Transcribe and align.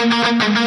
Welcome 0.00 0.60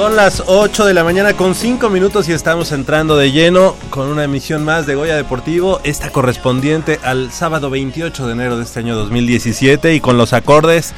Son 0.00 0.16
las 0.16 0.44
8 0.46 0.86
de 0.86 0.94
la 0.94 1.04
mañana 1.04 1.34
con 1.34 1.54
5 1.54 1.90
minutos 1.90 2.26
y 2.26 2.32
estamos 2.32 2.72
entrando 2.72 3.18
de 3.18 3.32
lleno 3.32 3.76
con 3.90 4.08
una 4.08 4.24
emisión 4.24 4.64
más 4.64 4.86
de 4.86 4.94
Goya 4.94 5.14
Deportivo, 5.14 5.78
esta 5.84 6.08
correspondiente 6.08 6.98
al 7.02 7.30
sábado 7.30 7.68
28 7.68 8.26
de 8.26 8.32
enero 8.32 8.56
de 8.56 8.62
este 8.62 8.78
año 8.78 8.96
2017 8.96 9.94
y 9.94 10.00
con 10.00 10.16
los 10.16 10.32
acordes 10.32 10.94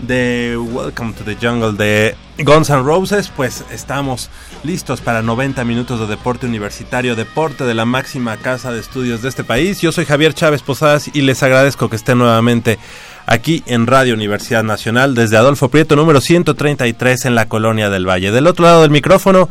de 0.00 0.56
Welcome 0.56 1.12
to 1.12 1.24
the 1.24 1.36
Jungle 1.36 1.72
de 1.72 2.16
Guns 2.38 2.70
N' 2.70 2.82
Roses, 2.82 3.30
pues 3.36 3.66
estamos 3.70 4.30
listos 4.64 5.02
para 5.02 5.20
90 5.20 5.62
minutos 5.66 6.00
de 6.00 6.06
deporte 6.06 6.46
universitario, 6.46 7.14
deporte 7.14 7.64
de 7.64 7.74
la 7.74 7.84
máxima 7.84 8.38
casa 8.38 8.72
de 8.72 8.80
estudios 8.80 9.20
de 9.20 9.28
este 9.28 9.44
país. 9.44 9.82
Yo 9.82 9.92
soy 9.92 10.06
Javier 10.06 10.32
Chávez 10.32 10.62
Posadas 10.62 11.10
y 11.12 11.20
les 11.20 11.42
agradezco 11.42 11.90
que 11.90 11.96
estén 11.96 12.16
nuevamente 12.16 12.78
aquí 13.26 13.62
en 13.66 13.86
Radio 13.86 14.14
Universidad 14.14 14.62
Nacional 14.62 15.14
desde 15.14 15.36
Adolfo 15.36 15.68
Prieto 15.68 15.96
número 15.96 16.20
133 16.20 17.24
en 17.26 17.34
la 17.34 17.48
Colonia 17.48 17.90
del 17.90 18.08
Valle. 18.08 18.30
Del 18.32 18.46
otro 18.46 18.64
lado 18.64 18.82
del 18.82 18.90
micrófono, 18.90 19.48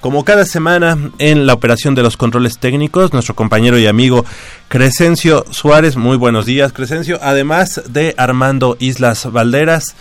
como 0.00 0.24
cada 0.24 0.44
semana 0.44 0.98
en 1.18 1.46
la 1.46 1.52
operación 1.52 1.94
de 1.94 2.02
los 2.02 2.16
controles 2.16 2.58
técnicos, 2.58 3.12
nuestro 3.12 3.34
compañero 3.34 3.78
y 3.78 3.86
amigo 3.86 4.24
Crescencio 4.68 5.44
Suárez. 5.50 5.96
Muy 5.96 6.16
buenos 6.16 6.44
días, 6.44 6.72
Crescencio. 6.72 7.20
Además 7.22 7.82
de 7.88 8.14
Armando 8.18 8.76
Islas 8.80 9.30
Valderas, 9.30 9.94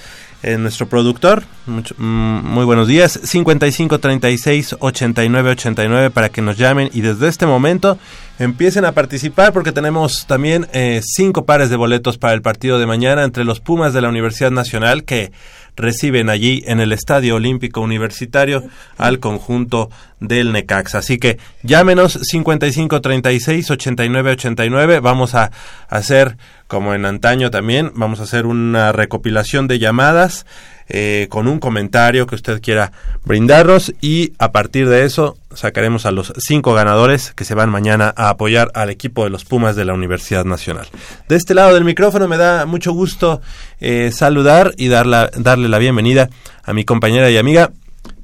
eh, 0.44 0.58
nuestro 0.58 0.88
productor. 0.88 1.44
Mm, 1.66 2.44
muy 2.44 2.66
buenos 2.66 2.88
días. 2.88 3.20
55 3.24 4.00
36 4.00 4.76
89 4.80 5.52
89 5.52 6.10
para 6.10 6.30
que 6.30 6.42
nos 6.42 6.58
llamen 6.58 6.90
y 6.94 7.02
desde 7.02 7.28
este 7.28 7.46
momento 7.46 7.98
empiecen 8.40 8.86
a 8.86 8.94
participar 8.94 9.54
porque 9.54 9.72
tenemos 9.72 10.26
también 10.26 10.68
eh, 10.74 11.02
cinco 11.04 11.46
pares 11.46 11.70
de 11.70 11.76
boletos 11.76 12.18
para 12.18 12.34
el 12.34 12.42
partido 12.42 12.80
de 12.80 12.88
mañana 12.88 13.24
entre 13.24 13.44
los 13.44 13.60
Pumas 13.60 13.94
de 13.94 14.02
la 14.02 14.10
Universidad 14.10 14.52
Nacional 14.52 15.04
que 15.04 15.32
reciben 15.76 16.30
allí 16.30 16.64
en 16.66 16.80
el 16.80 16.92
Estadio 16.92 17.36
Olímpico 17.36 17.82
Universitario 17.82 18.64
al 18.98 19.20
conjunto 19.20 19.90
del 20.20 20.52
Necaxa. 20.52 21.00
Así 21.00 21.18
que 21.18 21.38
llámenos 21.64 22.14
55 22.22 23.02
36 23.02 23.72
89 23.72 24.32
89. 24.32 25.00
Vamos 25.00 25.36
a 25.36 25.52
hacer 25.90 26.38
como 26.68 26.94
en 26.94 27.06
antaño 27.06 27.52
también, 27.52 27.92
vamos 27.96 28.22
a 28.22 28.24
hacer 28.24 28.46
una 28.46 28.94
recopilación 28.94 29.68
de 29.68 29.78
llamadas 29.78 30.46
eh, 30.94 31.28
con 31.30 31.48
un 31.48 31.60
comentario 31.60 32.28
que 32.28 32.36
usted 32.36 32.62
quiera 32.62 32.92
brindarnos 33.24 33.94
y 34.02 34.34
a 34.40 34.52
partir 34.52 34.90
de 34.90 35.06
eso 35.06 35.38
sacaremos 35.54 36.06
a 36.06 36.12
los 36.12 36.34
cinco 36.38 36.74
ganadores 36.74 37.32
que 37.34 37.46
se 37.46 37.56
van 37.56 37.70
mañana 37.70 38.14
a 38.18 38.30
apoyar 38.30 38.72
al 38.74 38.90
equipo 38.90 39.24
de 39.24 39.30
los 39.30 39.46
Pumas 39.46 39.76
de 39.78 39.86
la 39.86 39.94
Universidad 39.94 40.44
Nacional. 40.44 40.88
De 41.30 41.38
este 41.38 41.54
lado 41.54 41.74
del 41.74 41.86
micrófono 41.86 42.28
me 42.28 42.38
da 42.38 42.66
mucho 42.66 42.92
gusto 42.92 43.42
eh, 43.80 44.12
saludar 44.14 44.74
y 44.78 44.90
darla- 44.90 45.30
darle 45.38 45.70
la 45.70 45.78
bienvenida 45.78 46.30
a 46.64 46.74
mi 46.74 46.84
compañera 46.84 47.30
y 47.32 47.38
amiga 47.38 47.72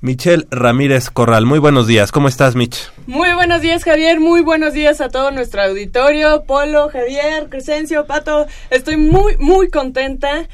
Michelle 0.01 0.45
Ramírez 0.51 1.09
Corral. 1.09 1.45
Muy 1.45 1.59
buenos 1.59 1.88
días, 1.88 2.12
¿cómo 2.12 2.27
estás 2.27 2.56
Mich? 2.56 2.77
Muy 3.07 3.33
buenos 3.33 3.62
días, 3.62 3.83
Javier. 3.83 4.19
Muy 4.19 4.41
buenos 4.41 4.74
días 4.74 5.01
a 5.01 5.09
todo 5.09 5.31
nuestro 5.31 5.62
auditorio. 5.63 6.44
Polo, 6.44 6.89
Javier, 6.89 7.47
Crescencio, 7.50 8.06
Pato. 8.06 8.45
Estoy 8.69 8.97
muy, 8.97 9.38
muy 9.38 9.69
contenta 9.69 10.47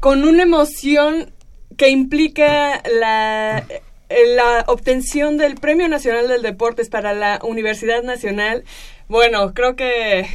con 0.00 0.22
una 0.22 0.42
emoción 0.44 1.30
que 1.78 1.88
implica 1.88 2.82
la, 3.00 3.64
la 4.36 4.64
obtención 4.66 5.38
del 5.38 5.54
Premio 5.54 5.88
Nacional 5.88 6.28
del 6.28 6.42
Deportes 6.42 6.90
para 6.90 7.14
la 7.14 7.38
Universidad 7.42 8.02
Nacional. 8.02 8.64
Bueno, 9.08 9.54
creo 9.54 9.76
que 9.76 10.26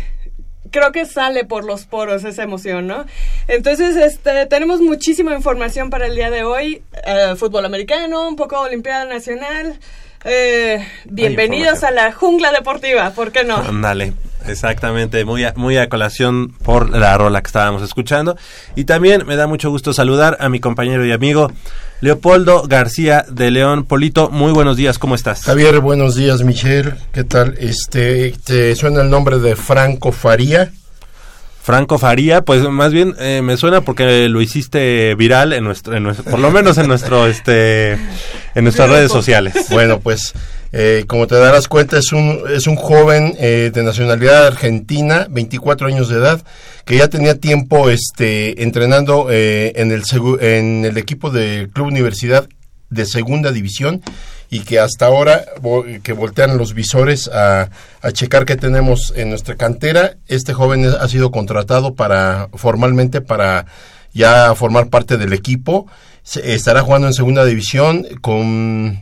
creo 0.71 0.91
que 0.91 1.05
sale 1.05 1.43
por 1.43 1.65
los 1.65 1.85
poros 1.85 2.23
esa 2.23 2.43
emoción, 2.43 2.87
¿no? 2.87 3.05
Entonces, 3.47 3.95
este, 3.95 4.47
tenemos 4.47 4.81
muchísima 4.81 5.35
información 5.35 5.89
para 5.89 6.07
el 6.07 6.15
día 6.15 6.31
de 6.31 6.43
hoy. 6.43 6.81
Eh, 7.05 7.35
fútbol 7.37 7.65
americano, 7.65 8.27
un 8.27 8.37
poco 8.37 8.59
Olimpiada 8.59 9.05
Nacional. 9.05 9.77
Eh, 10.25 10.87
bienvenidos 11.03 11.83
a 11.83 11.91
la 11.91 12.13
jungla 12.13 12.53
deportiva, 12.53 13.11
¿por 13.11 13.33
qué 13.33 13.43
no? 13.43 13.57
Ándale. 13.57 14.13
Exactamente, 14.45 15.25
muy 15.25 15.43
a, 15.43 15.53
muy 15.55 15.77
a 15.77 15.89
colación 15.89 16.49
por 16.63 16.89
la 16.95 17.17
rola 17.17 17.41
que 17.41 17.47
estábamos 17.47 17.81
escuchando. 17.81 18.37
Y 18.75 18.83
también 18.85 19.25
me 19.25 19.35
da 19.35 19.47
mucho 19.47 19.69
gusto 19.69 19.93
saludar 19.93 20.37
a 20.39 20.49
mi 20.49 20.59
compañero 20.59 21.05
y 21.05 21.11
amigo 21.11 21.51
Leopoldo 22.01 22.63
García 22.67 23.25
de 23.29 23.51
León. 23.51 23.85
Polito, 23.85 24.29
muy 24.29 24.51
buenos 24.51 24.75
días, 24.77 24.99
¿cómo 24.99 25.15
estás? 25.15 25.43
Javier, 25.43 25.79
buenos 25.79 26.15
días, 26.15 26.43
Michelle. 26.43 26.93
¿Qué 27.13 27.23
tal? 27.23 27.55
Este, 27.59 28.33
¿te 28.45 28.75
suena 28.75 29.01
el 29.01 29.09
nombre 29.09 29.39
de 29.39 29.55
Franco 29.55 30.11
Faría? 30.11 30.71
Franco 31.61 31.97
Faría, 31.97 32.41
pues 32.41 32.61
más 32.67 32.91
bien 32.91 33.15
eh, 33.19 33.41
me 33.41 33.55
suena 33.55 33.79
porque 33.79 34.27
lo 34.27 34.41
hiciste 34.41 35.15
viral 35.15 35.53
en 35.53 35.63
nuestro, 35.63 35.95
en 35.95 36.03
nuestro- 36.03 36.29
por 36.29 36.39
lo 36.41 36.51
menos 36.51 36.77
en 36.77 36.89
nuestro, 36.89 37.25
este, 37.25 37.93
en 37.93 38.63
nuestras 38.63 38.89
redes 38.89 39.09
sociales. 39.11 39.53
Bueno, 39.69 40.01
pues 40.01 40.33
eh, 40.73 41.05
como 41.07 41.27
te 41.27 41.35
darás 41.35 41.67
cuenta 41.67 41.97
es 41.97 42.11
un 42.11 42.41
es 42.49 42.67
un 42.67 42.75
joven 42.75 43.35
eh, 43.39 43.71
de 43.73 43.83
nacionalidad 43.83 44.47
argentina, 44.47 45.27
24 45.29 45.87
años 45.87 46.09
de 46.09 46.17
edad, 46.17 46.41
que 46.83 46.97
ya 46.97 47.07
tenía 47.07 47.35
tiempo 47.39 47.89
este 47.89 48.61
entrenando 48.63 49.27
eh, 49.29 49.71
en 49.75 49.91
el 49.91 50.03
en 50.41 50.83
el 50.85 50.97
equipo 50.97 51.29
del 51.29 51.69
Club 51.69 51.87
Universidad 51.87 52.49
de 52.89 53.05
Segunda 53.05 53.51
División 53.51 54.01
y 54.49 54.59
que 54.61 54.79
hasta 54.79 55.07
ahora 55.07 55.45
que 56.03 56.13
voltean 56.13 56.57
los 56.57 56.73
visores 56.75 57.27
a, 57.27 57.69
a 58.03 58.11
checar 58.11 58.45
qué 58.45 58.55
tenemos 58.55 59.11
en 59.15 59.29
nuestra 59.29 59.55
cantera. 59.55 60.17
Este 60.27 60.53
joven 60.53 60.85
ha 60.85 61.07
sido 61.07 61.31
contratado 61.31 61.95
para 61.95 62.49
formalmente 62.53 63.21
para 63.21 63.65
ya 64.13 64.53
formar 64.53 64.89
parte 64.89 65.17
del 65.17 65.33
equipo. 65.33 65.87
Se- 66.21 66.53
estará 66.53 66.81
jugando 66.81 67.07
en 67.07 67.13
Segunda 67.15 67.45
División 67.45 68.05
con 68.21 69.01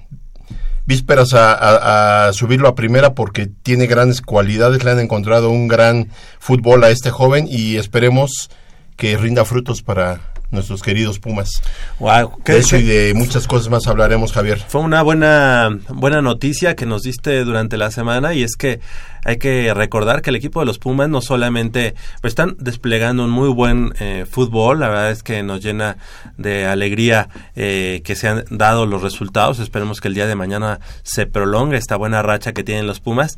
vísperas 0.86 1.34
a, 1.34 1.54
a- 1.54 2.28
a 2.28 2.34
subirlo 2.34 2.68
a 2.68 2.76
primera 2.76 3.14
porque 3.14 3.48
tiene 3.48 3.88
grandes 3.88 4.22
cualidades, 4.22 4.84
le 4.84 4.92
han 4.92 5.00
encontrado 5.00 5.50
un 5.50 5.68
gran 5.68 6.10
fútbol 6.40 6.84
a 6.84 6.90
este 6.90 7.10
joven 7.12 7.48
y 7.50 7.78
esperemos 7.78 8.50
que 8.98 9.18
rinda 9.18 9.46
frutos 9.46 9.82
para 9.82 10.31
nuestros 10.52 10.82
queridos 10.82 11.20
Pumas. 11.20 11.62
Wow, 12.00 12.34
De 12.46 12.58
eso 12.60 12.78
y 12.78 12.84
de 12.84 13.14
muchas 13.14 13.48
cosas 13.48 13.70
más 13.70 13.88
hablaremos, 13.88 14.34
Javier. 14.34 14.60
Fue 14.68 14.82
una 14.82 15.02
buena, 15.02 15.80
buena 15.90 16.22
noticia 16.22 16.76
que 16.76 16.86
nos 16.86 17.04
diste 17.04 17.44
durante 17.44 17.78
la 17.78 17.92
semana 17.92 18.34
y 18.34 18.44
es 18.44 18.56
que 18.56 18.80
hay 19.24 19.38
que 19.38 19.74
recordar 19.74 20.22
que 20.22 20.32
el 20.32 20.36
equipo 20.36 20.60
de 20.60 20.66
los 20.66 20.80
Pumas 20.80 21.10
no 21.10 21.22
solamente 21.22 21.96
pues, 22.22 22.32
están 22.32 22.56
desplegando 22.60 23.24
un 23.24 23.30
muy 23.30 23.50
buen 23.50 23.94
eh, 24.00 24.26
fútbol, 24.30 24.80
la 24.80 24.90
verdad 24.90 25.12
es 25.12 25.24
que 25.24 25.44
nos 25.44 25.62
llena 25.62 25.98
de 26.38 26.66
alegría 26.66 27.30
eh, 27.56 28.02
que 28.04 28.16
se 28.16 28.28
han 28.28 28.46
dado 28.50 28.86
los 28.86 29.02
resultados, 29.02 29.60
esperemos 29.60 30.02
que 30.02 30.08
el 30.08 30.16
día 30.16 30.28
de 30.28 30.36
mañana 30.36 30.80
se 31.04 31.28
prolongue 31.28 31.78
esta 31.78 31.96
buena 31.96 32.22
racha 32.22 32.54
que 32.54 32.64
tienen 32.64 32.88
los 32.88 33.00
Pumas. 33.00 33.38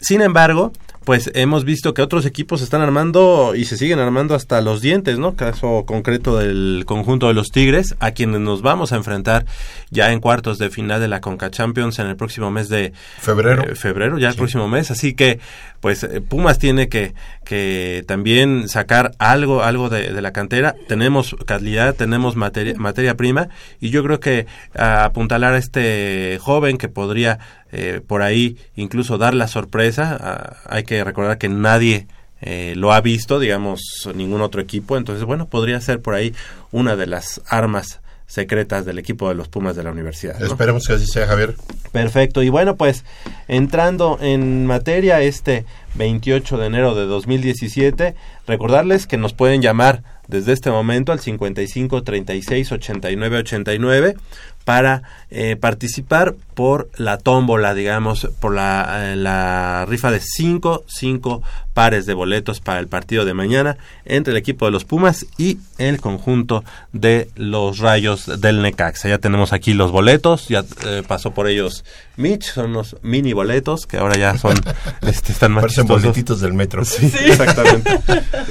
Sin 0.00 0.20
embargo, 0.20 0.72
pues 1.04 1.30
hemos 1.34 1.64
visto 1.64 1.94
que 1.94 2.02
otros 2.02 2.26
equipos 2.26 2.60
se 2.60 2.64
están 2.64 2.80
armando 2.80 3.54
y 3.54 3.64
se 3.64 3.76
siguen 3.76 3.98
armando 3.98 4.34
hasta 4.34 4.60
los 4.60 4.80
dientes, 4.80 5.18
¿no? 5.18 5.34
Caso 5.34 5.84
concreto 5.86 6.38
del 6.38 6.84
conjunto 6.86 7.28
de 7.28 7.34
los 7.34 7.50
Tigres, 7.50 7.94
a 8.00 8.12
quienes 8.12 8.40
nos 8.40 8.62
vamos 8.62 8.92
a 8.92 8.96
enfrentar 8.96 9.46
ya 9.90 10.12
en 10.12 10.20
cuartos 10.20 10.58
de 10.58 10.70
final 10.70 11.00
de 11.00 11.08
la 11.08 11.20
Conca 11.20 11.50
Champions 11.50 11.98
en 11.98 12.06
el 12.06 12.16
próximo 12.16 12.50
mes 12.50 12.68
de 12.68 12.92
Febrero. 13.20 13.64
eh, 13.64 13.74
febrero, 13.74 14.18
ya 14.18 14.28
el 14.28 14.36
próximo 14.36 14.68
mes. 14.68 14.90
Así 14.90 15.14
que, 15.14 15.40
pues 15.80 16.04
eh, 16.04 16.20
Pumas 16.20 16.58
tiene 16.58 16.88
que, 16.88 17.14
que 17.44 18.04
también 18.06 18.68
sacar 18.68 19.12
algo, 19.18 19.62
algo 19.62 19.88
de, 19.88 20.12
de 20.12 20.22
la 20.22 20.32
cantera. 20.32 20.74
Tenemos 20.88 21.36
calidad, 21.46 21.94
tenemos 21.94 22.36
materia, 22.36 22.74
materia 22.76 23.16
prima 23.16 23.48
y 23.80 23.90
yo 23.90 24.02
creo 24.02 24.20
que 24.20 24.46
a 24.74 25.04
apuntalar 25.04 25.54
a 25.54 25.58
este 25.58 26.38
joven 26.40 26.78
que 26.78 26.88
podría 26.88 27.38
eh, 27.72 28.00
por 28.06 28.22
ahí 28.22 28.56
incluso 28.76 29.18
dar 29.18 29.34
la 29.34 29.48
sorpresa. 29.48 30.16
ah, 30.20 30.56
hay 30.66 30.84
que 30.84 31.02
recordar 31.02 31.38
que 31.38 31.48
nadie 31.48 32.06
eh, 32.40 32.74
lo 32.76 32.92
ha 32.92 33.00
visto, 33.00 33.38
digamos, 33.38 33.80
ningún 34.14 34.42
otro 34.42 34.60
equipo. 34.60 34.96
Entonces, 34.96 35.24
bueno, 35.24 35.46
podría 35.46 35.80
ser 35.80 36.00
por 36.00 36.14
ahí 36.14 36.34
una 36.70 36.96
de 36.96 37.06
las 37.06 37.40
armas 37.46 38.00
secretas 38.32 38.86
del 38.86 38.98
equipo 38.98 39.28
de 39.28 39.34
los 39.34 39.48
Pumas 39.48 39.76
de 39.76 39.82
la 39.82 39.90
universidad. 39.90 40.38
¿no? 40.38 40.46
Esperemos 40.46 40.86
que 40.86 40.94
así 40.94 41.06
sea, 41.06 41.26
Javier. 41.26 41.54
Perfecto. 41.92 42.42
Y 42.42 42.48
bueno, 42.48 42.76
pues 42.76 43.04
entrando 43.46 44.18
en 44.22 44.64
materia 44.64 45.20
este 45.20 45.66
28 45.96 46.56
de 46.56 46.66
enero 46.66 46.94
de 46.94 47.04
2017, 47.04 48.14
recordarles 48.46 49.06
que 49.06 49.18
nos 49.18 49.34
pueden 49.34 49.60
llamar 49.60 50.02
desde 50.28 50.52
este 50.52 50.70
momento 50.70 51.12
al 51.12 51.20
55 51.20 52.02
36 52.02 52.72
89 52.72 53.36
89 53.36 54.14
para 54.64 55.02
eh, 55.30 55.56
participar 55.56 56.34
por 56.54 56.90
la 56.96 57.18
tómbola, 57.18 57.74
digamos, 57.74 58.28
por 58.40 58.54
la, 58.54 59.12
eh, 59.12 59.16
la 59.16 59.86
rifa 59.88 60.10
de 60.10 60.20
5 60.20 60.84
cinco 60.86 61.42
pares 61.72 62.04
de 62.04 62.12
boletos 62.14 62.60
para 62.60 62.80
el 62.80 62.86
partido 62.88 63.24
de 63.24 63.32
mañana 63.32 63.78
entre 64.04 64.32
el 64.32 64.36
equipo 64.36 64.66
de 64.66 64.72
los 64.72 64.84
Pumas 64.84 65.24
y 65.38 65.58
el 65.78 66.00
conjunto 66.00 66.64
de 66.92 67.30
los 67.34 67.78
Rayos 67.78 68.40
del 68.40 68.60
Necaxa. 68.60 69.08
Ya 69.08 69.18
tenemos 69.18 69.54
aquí 69.54 69.72
los 69.72 69.90
boletos, 69.90 70.48
ya 70.48 70.64
eh, 70.86 71.02
pasó 71.06 71.32
por 71.32 71.48
ellos 71.48 71.84
Mitch, 72.16 72.52
son 72.52 72.70
unos 72.70 72.96
mini 73.02 73.32
boletos 73.32 73.86
que 73.86 73.96
ahora 73.96 74.16
ya 74.18 74.36
son, 74.36 74.54
este, 75.00 75.32
están 75.32 75.52
más 75.52 75.62
Parecen 75.62 75.84
chistosos. 75.84 76.02
boletitos 76.02 76.40
del 76.42 76.52
metro. 76.52 76.84
Sí, 76.84 77.10
exactamente. 77.24 77.98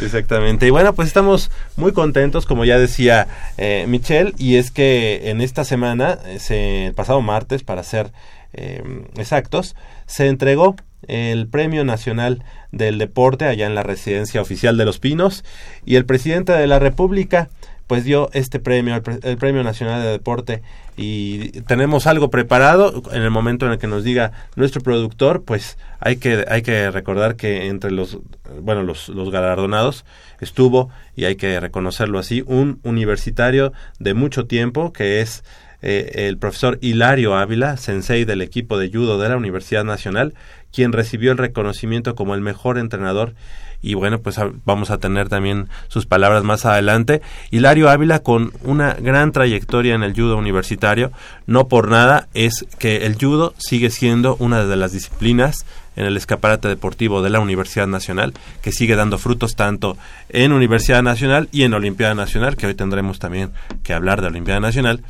exactamente. 0.01 0.65
Y 0.65 0.71
bueno, 0.71 0.93
pues 0.93 1.07
estamos 1.07 1.51
muy 1.75 1.91
contentos, 1.91 2.47
como 2.47 2.65
ya 2.65 2.79
decía 2.79 3.27
eh, 3.57 3.85
Michelle, 3.87 4.33
y 4.39 4.55
es 4.55 4.71
que 4.71 5.29
en 5.29 5.41
esta 5.41 5.63
semana, 5.63 6.00
el 6.01 6.93
pasado 6.93 7.21
martes, 7.21 7.63
para 7.63 7.83
ser 7.83 8.11
eh, 8.53 8.83
exactos, 9.17 9.75
se 10.05 10.27
entregó 10.27 10.75
el 11.07 11.47
Premio 11.47 11.83
Nacional 11.83 12.43
del 12.71 12.97
Deporte 12.97 13.45
allá 13.45 13.65
en 13.65 13.75
la 13.75 13.83
residencia 13.83 14.41
oficial 14.41 14.77
de 14.77 14.85
Los 14.85 14.99
Pinos 14.99 15.43
y 15.85 15.95
el 15.95 16.05
presidente 16.05 16.51
de 16.51 16.67
la 16.67 16.79
República 16.79 17.49
pues 17.87 18.05
dio 18.05 18.29
este 18.31 18.59
premio, 18.59 18.95
el, 18.95 19.01
pre- 19.01 19.19
el 19.23 19.37
Premio 19.37 19.63
Nacional 19.63 20.01
de 20.01 20.07
Deporte. 20.07 20.61
Y 20.95 21.49
tenemos 21.63 22.07
algo 22.07 22.29
preparado 22.29 23.03
en 23.11 23.21
el 23.21 23.31
momento 23.31 23.65
en 23.65 23.73
el 23.73 23.79
que 23.79 23.87
nos 23.87 24.05
diga 24.05 24.31
nuestro 24.55 24.81
productor, 24.81 25.43
pues 25.43 25.77
hay 25.99 26.15
que 26.15 26.45
hay 26.47 26.61
que 26.61 26.89
recordar 26.89 27.35
que 27.35 27.67
entre 27.67 27.91
los 27.91 28.19
bueno, 28.61 28.83
los 28.83 29.09
galardonados 29.31 30.05
estuvo 30.39 30.89
y 31.17 31.25
hay 31.25 31.35
que 31.35 31.59
reconocerlo 31.59 32.17
así, 32.17 32.43
un 32.45 32.79
universitario 32.83 33.73
de 33.99 34.13
mucho 34.13 34.45
tiempo 34.45 34.93
que 34.93 35.19
es 35.19 35.43
eh, 35.81 36.27
el 36.27 36.37
profesor 36.37 36.77
Hilario 36.81 37.35
Ávila, 37.35 37.77
sensei 37.77 38.25
del 38.25 38.41
equipo 38.41 38.77
de 38.77 38.89
judo 38.89 39.17
de 39.19 39.29
la 39.29 39.37
Universidad 39.37 39.83
Nacional, 39.83 40.33
quien 40.71 40.91
recibió 40.93 41.31
el 41.31 41.37
reconocimiento 41.37 42.15
como 42.15 42.35
el 42.35 42.41
mejor 42.41 42.77
entrenador 42.77 43.33
y 43.83 43.95
bueno, 43.95 44.19
pues 44.19 44.37
a- 44.37 44.51
vamos 44.63 44.91
a 44.91 44.99
tener 44.99 45.27
también 45.27 45.67
sus 45.87 46.05
palabras 46.05 46.43
más 46.43 46.65
adelante. 46.65 47.21
Hilario 47.49 47.89
Ávila 47.89 48.19
con 48.19 48.53
una 48.63 48.93
gran 48.93 49.31
trayectoria 49.31 49.95
en 49.95 50.03
el 50.03 50.13
judo 50.13 50.37
universitario, 50.37 51.11
no 51.47 51.67
por 51.67 51.89
nada 51.89 52.27
es 52.35 52.65
que 52.77 53.07
el 53.07 53.15
judo 53.19 53.55
sigue 53.57 53.89
siendo 53.89 54.35
una 54.37 54.65
de 54.65 54.75
las 54.75 54.91
disciplinas 54.91 55.65
en 55.95 56.05
el 56.05 56.15
escaparate 56.15 56.67
deportivo 56.67 57.21
de 57.23 57.31
la 57.31 57.39
Universidad 57.39 57.87
Nacional, 57.87 58.33
que 58.61 58.71
sigue 58.71 58.95
dando 58.95 59.17
frutos 59.17 59.55
tanto 59.55 59.97
en 60.29 60.53
Universidad 60.53 61.01
Nacional 61.01 61.49
y 61.51 61.63
en 61.63 61.73
Olimpiada 61.73 62.13
Nacional, 62.13 62.55
que 62.55 62.67
hoy 62.67 62.75
tendremos 62.75 63.17
también 63.17 63.49
que 63.83 63.93
hablar 63.93 64.21
de 64.21 64.27
Olimpiada 64.27 64.59
Nacional, 64.61 65.01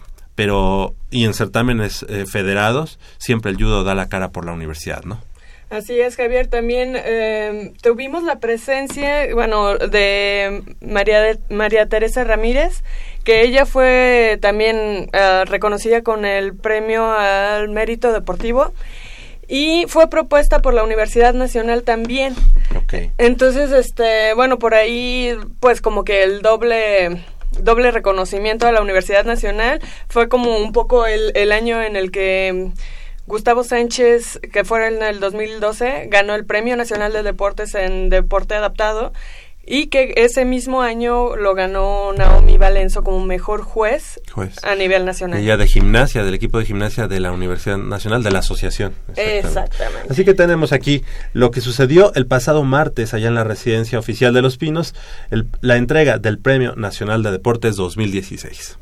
pero 0.41 0.95
y 1.11 1.25
en 1.25 1.35
certámenes 1.35 2.03
eh, 2.09 2.25
federados 2.25 2.97
siempre 3.19 3.51
el 3.51 3.57
judo 3.57 3.83
da 3.83 3.93
la 3.93 4.09
cara 4.09 4.29
por 4.31 4.43
la 4.43 4.53
universidad, 4.53 5.03
¿no? 5.03 5.21
Así 5.69 5.99
es, 6.01 6.15
Javier. 6.15 6.47
También 6.47 6.95
eh, 6.97 7.73
tuvimos 7.83 8.23
la 8.23 8.39
presencia, 8.39 9.31
bueno, 9.35 9.77
de 9.77 10.63
María, 10.81 11.21
de- 11.21 11.37
María 11.51 11.85
Teresa 11.85 12.23
Ramírez, 12.23 12.83
que 13.23 13.43
ella 13.43 13.67
fue 13.67 14.39
también 14.41 15.09
eh, 15.13 15.43
reconocida 15.45 16.01
con 16.01 16.25
el 16.25 16.55
premio 16.55 17.11
al 17.11 17.69
mérito 17.69 18.11
deportivo 18.11 18.73
y 19.47 19.85
fue 19.89 20.09
propuesta 20.09 20.57
por 20.59 20.73
la 20.73 20.83
Universidad 20.83 21.35
Nacional 21.35 21.83
también. 21.83 22.33
Ok. 22.75 23.11
Entonces, 23.19 23.71
este, 23.71 24.33
bueno, 24.33 24.57
por 24.57 24.73
ahí, 24.73 25.37
pues 25.59 25.81
como 25.81 26.03
que 26.03 26.23
el 26.23 26.41
doble 26.41 27.21
doble 27.59 27.91
reconocimiento 27.91 28.67
a 28.67 28.71
la 28.71 28.81
Universidad 28.81 29.25
Nacional. 29.25 29.81
Fue 30.09 30.29
como 30.29 30.57
un 30.57 30.71
poco 30.71 31.05
el, 31.05 31.31
el 31.35 31.51
año 31.51 31.81
en 31.81 31.95
el 31.95 32.11
que 32.11 32.71
Gustavo 33.27 33.63
Sánchez, 33.63 34.39
que 34.51 34.63
fue 34.63 34.87
en 34.87 35.01
el 35.03 35.19
2012, 35.19 36.07
ganó 36.09 36.35
el 36.35 36.45
Premio 36.45 36.75
Nacional 36.75 37.13
de 37.13 37.23
Deportes 37.23 37.75
en 37.75 38.09
Deporte 38.09 38.55
Adaptado 38.55 39.13
y 39.65 39.87
que 39.87 40.13
ese 40.17 40.43
mismo 40.45 40.81
año 40.81 41.35
lo 41.35 41.53
ganó 41.55 42.13
Naomi 42.13 42.57
Valenzo 42.57 43.03
como 43.03 43.23
mejor 43.25 43.61
juez 43.61 44.19
Juez. 44.31 44.55
a 44.63 44.75
nivel 44.75 45.05
nacional. 45.05 45.39
Ella 45.39 45.55
de 45.57 45.67
gimnasia, 45.67 46.23
del 46.23 46.33
equipo 46.33 46.57
de 46.59 46.65
gimnasia 46.65 47.07
de 47.07 47.19
la 47.19 47.31
Universidad 47.31 47.77
Nacional, 47.77 48.23
de 48.23 48.31
la 48.31 48.39
asociación. 48.39 48.93
Exactamente. 49.15 50.07
Así 50.09 50.25
que 50.25 50.33
tenemos 50.33 50.71
aquí 50.73 51.03
lo 51.33 51.51
que 51.51 51.61
sucedió 51.61 52.11
el 52.15 52.25
pasado 52.27 52.63
martes 52.63 53.13
allá 53.13 53.27
en 53.27 53.35
la 53.35 53.43
residencia 53.43 53.99
oficial 53.99 54.33
de 54.33 54.41
Los 54.41 54.57
Pinos, 54.57 54.95
el- 55.29 55.47
la 55.61 55.77
entrega 55.77 56.17
del 56.17 56.39
Premio 56.39 56.75
Nacional 56.75 57.23
de 57.23 57.31
Deportes 57.31 57.75
2016. 57.75 58.77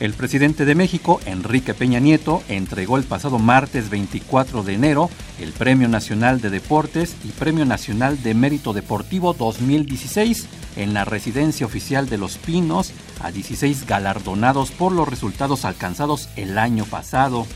El 0.00 0.14
presidente 0.14 0.64
de 0.64 0.74
México, 0.74 1.20
Enrique 1.26 1.74
Peña 1.74 2.00
Nieto, 2.00 2.42
entregó 2.48 2.96
el 2.96 3.04
pasado 3.04 3.38
martes 3.38 3.90
24 3.90 4.62
de 4.62 4.72
enero 4.72 5.10
el 5.38 5.52
Premio 5.52 5.88
Nacional 5.88 6.40
de 6.40 6.48
Deportes 6.48 7.14
y 7.22 7.28
Premio 7.28 7.66
Nacional 7.66 8.22
de 8.22 8.32
Mérito 8.32 8.72
Deportivo 8.72 9.34
2016 9.34 10.46
en 10.76 10.94
la 10.94 11.04
residencia 11.04 11.66
oficial 11.66 12.08
de 12.08 12.16
Los 12.16 12.38
Pinos 12.38 12.92
a 13.20 13.30
16 13.30 13.86
galardonados 13.86 14.70
por 14.70 14.92
los 14.92 15.06
resultados 15.06 15.66
alcanzados 15.66 16.30
el 16.36 16.56
año 16.56 16.86
pasado. 16.86 17.46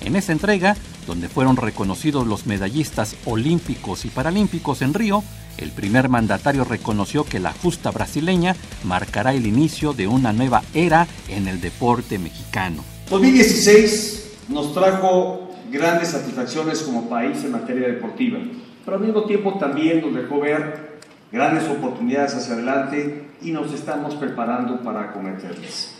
En 0.00 0.16
esa 0.16 0.32
entrega, 0.32 0.76
donde 1.06 1.28
fueron 1.28 1.56
reconocidos 1.56 2.26
los 2.26 2.46
medallistas 2.46 3.16
olímpicos 3.26 4.04
y 4.04 4.08
paralímpicos 4.08 4.82
en 4.82 4.94
Río, 4.94 5.22
el 5.58 5.70
primer 5.72 6.08
mandatario 6.08 6.64
reconoció 6.64 7.24
que 7.24 7.38
la 7.38 7.52
justa 7.52 7.90
brasileña 7.90 8.56
marcará 8.84 9.34
el 9.34 9.46
inicio 9.46 9.92
de 9.92 10.06
una 10.06 10.32
nueva 10.32 10.62
era 10.74 11.06
en 11.28 11.48
el 11.48 11.60
deporte 11.60 12.18
mexicano. 12.18 12.82
2016 13.10 14.38
nos 14.48 14.72
trajo 14.72 15.50
grandes 15.70 16.08
satisfacciones 16.08 16.80
como 16.80 17.08
país 17.08 17.44
en 17.44 17.52
materia 17.52 17.88
deportiva, 17.88 18.38
pero 18.84 18.96
al 18.96 19.02
mismo 19.02 19.24
tiempo 19.24 19.58
también 19.58 20.00
nos 20.00 20.14
dejó 20.14 20.40
ver 20.40 21.00
grandes 21.30 21.68
oportunidades 21.68 22.34
hacia 22.34 22.54
adelante 22.54 23.24
y 23.42 23.52
nos 23.52 23.72
estamos 23.72 24.14
preparando 24.14 24.82
para 24.82 25.10
acometerlas. 25.10 25.99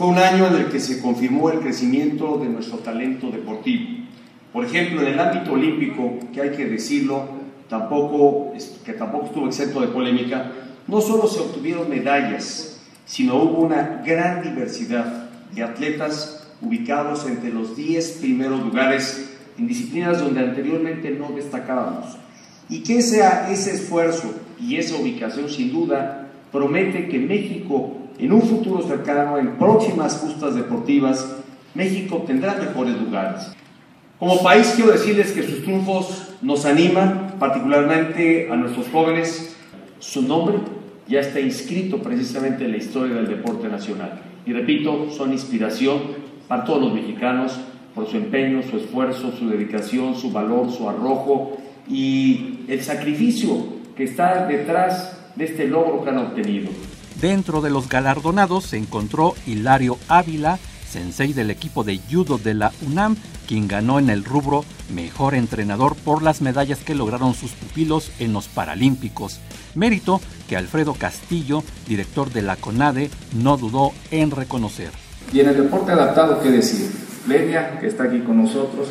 Fue 0.00 0.08
un 0.08 0.16
año 0.16 0.46
en 0.46 0.54
el 0.54 0.68
que 0.70 0.80
se 0.80 0.98
confirmó 0.98 1.50
el 1.50 1.58
crecimiento 1.58 2.38
de 2.38 2.48
nuestro 2.48 2.78
talento 2.78 3.30
deportivo. 3.30 3.98
Por 4.50 4.64
ejemplo, 4.64 5.02
en 5.02 5.08
el 5.08 5.20
ámbito 5.20 5.52
olímpico, 5.52 6.18
que 6.32 6.40
hay 6.40 6.52
que 6.52 6.64
decirlo, 6.64 7.28
tampoco, 7.68 8.50
que 8.82 8.94
tampoco 8.94 9.26
estuvo 9.26 9.46
exento 9.46 9.82
de 9.82 9.88
polémica, 9.88 10.52
no 10.86 11.02
solo 11.02 11.26
se 11.26 11.40
obtuvieron 11.40 11.90
medallas, 11.90 12.80
sino 13.04 13.42
hubo 13.42 13.58
una 13.60 14.00
gran 14.02 14.42
diversidad 14.42 15.28
de 15.54 15.64
atletas 15.64 16.48
ubicados 16.62 17.26
entre 17.26 17.52
los 17.52 17.76
10 17.76 18.20
primeros 18.22 18.58
lugares 18.62 19.36
en 19.58 19.66
disciplinas 19.66 20.18
donde 20.18 20.40
anteriormente 20.40 21.10
no 21.10 21.30
destacábamos. 21.32 22.16
Y 22.70 22.82
que 22.82 23.00
ese, 23.00 23.20
ese 23.50 23.74
esfuerzo 23.74 24.32
y 24.58 24.76
esa 24.76 24.96
ubicación 24.96 25.50
sin 25.50 25.70
duda 25.70 26.30
promete 26.50 27.06
que 27.06 27.18
México 27.18 27.99
en 28.20 28.32
un 28.32 28.42
futuro 28.42 28.82
cercano, 28.82 29.38
en 29.38 29.56
próximas 29.56 30.18
justas 30.18 30.54
deportivas, 30.54 31.36
México 31.74 32.24
tendrá 32.26 32.54
mejores 32.54 33.00
lugares. 33.00 33.52
Como 34.18 34.42
país 34.42 34.72
quiero 34.76 34.92
decirles 34.92 35.32
que 35.32 35.42
sus 35.42 35.62
triunfos 35.62 36.34
nos 36.42 36.66
animan, 36.66 37.36
particularmente 37.38 38.50
a 38.50 38.56
nuestros 38.56 38.88
jóvenes. 38.88 39.56
Su 39.98 40.22
nombre 40.22 40.56
ya 41.08 41.20
está 41.20 41.40
inscrito 41.40 41.98
precisamente 41.98 42.64
en 42.64 42.72
la 42.72 42.76
historia 42.76 43.16
del 43.16 43.28
deporte 43.28 43.68
nacional. 43.68 44.20
Y 44.44 44.52
repito, 44.52 45.10
son 45.10 45.32
inspiración 45.32 45.98
para 46.48 46.64
todos 46.64 46.82
los 46.82 46.94
mexicanos 46.94 47.58
por 47.94 48.06
su 48.06 48.16
empeño, 48.16 48.62
su 48.62 48.76
esfuerzo, 48.76 49.32
su 49.32 49.48
dedicación, 49.48 50.14
su 50.14 50.30
valor, 50.30 50.70
su 50.70 50.88
arrojo 50.88 51.56
y 51.88 52.60
el 52.68 52.82
sacrificio 52.82 53.80
que 53.96 54.04
está 54.04 54.46
detrás 54.46 55.18
de 55.36 55.44
este 55.44 55.66
logro 55.66 56.04
que 56.04 56.10
han 56.10 56.18
obtenido. 56.18 56.70
Dentro 57.20 57.60
de 57.60 57.68
los 57.68 57.88
galardonados 57.88 58.64
se 58.64 58.78
encontró 58.78 59.34
Hilario 59.46 59.98
Ávila, 60.08 60.58
sensei 60.88 61.34
del 61.34 61.50
equipo 61.50 61.84
de 61.84 62.00
judo 62.10 62.38
de 62.38 62.54
la 62.54 62.72
UNAM, 62.80 63.16
quien 63.46 63.68
ganó 63.68 63.98
en 63.98 64.08
el 64.08 64.24
rubro 64.24 64.64
Mejor 64.94 65.34
Entrenador 65.34 65.96
por 65.96 66.22
las 66.22 66.40
medallas 66.40 66.78
que 66.78 66.94
lograron 66.94 67.34
sus 67.34 67.52
pupilos 67.52 68.10
en 68.20 68.32
los 68.32 68.48
Paralímpicos. 68.48 69.38
Mérito 69.74 70.20
que 70.48 70.56
Alfredo 70.56 70.94
Castillo, 70.94 71.62
director 71.86 72.32
de 72.32 72.40
la 72.40 72.56
CONADE, 72.56 73.10
no 73.34 73.58
dudó 73.58 73.92
en 74.10 74.30
reconocer. 74.30 74.90
Y 75.30 75.40
en 75.40 75.50
el 75.50 75.56
deporte 75.58 75.92
adaptado, 75.92 76.40
¿qué 76.40 76.50
decir? 76.50 76.90
Lenia, 77.28 77.78
que 77.78 77.86
está 77.86 78.04
aquí 78.04 78.20
con 78.20 78.38
nosotros, 78.38 78.88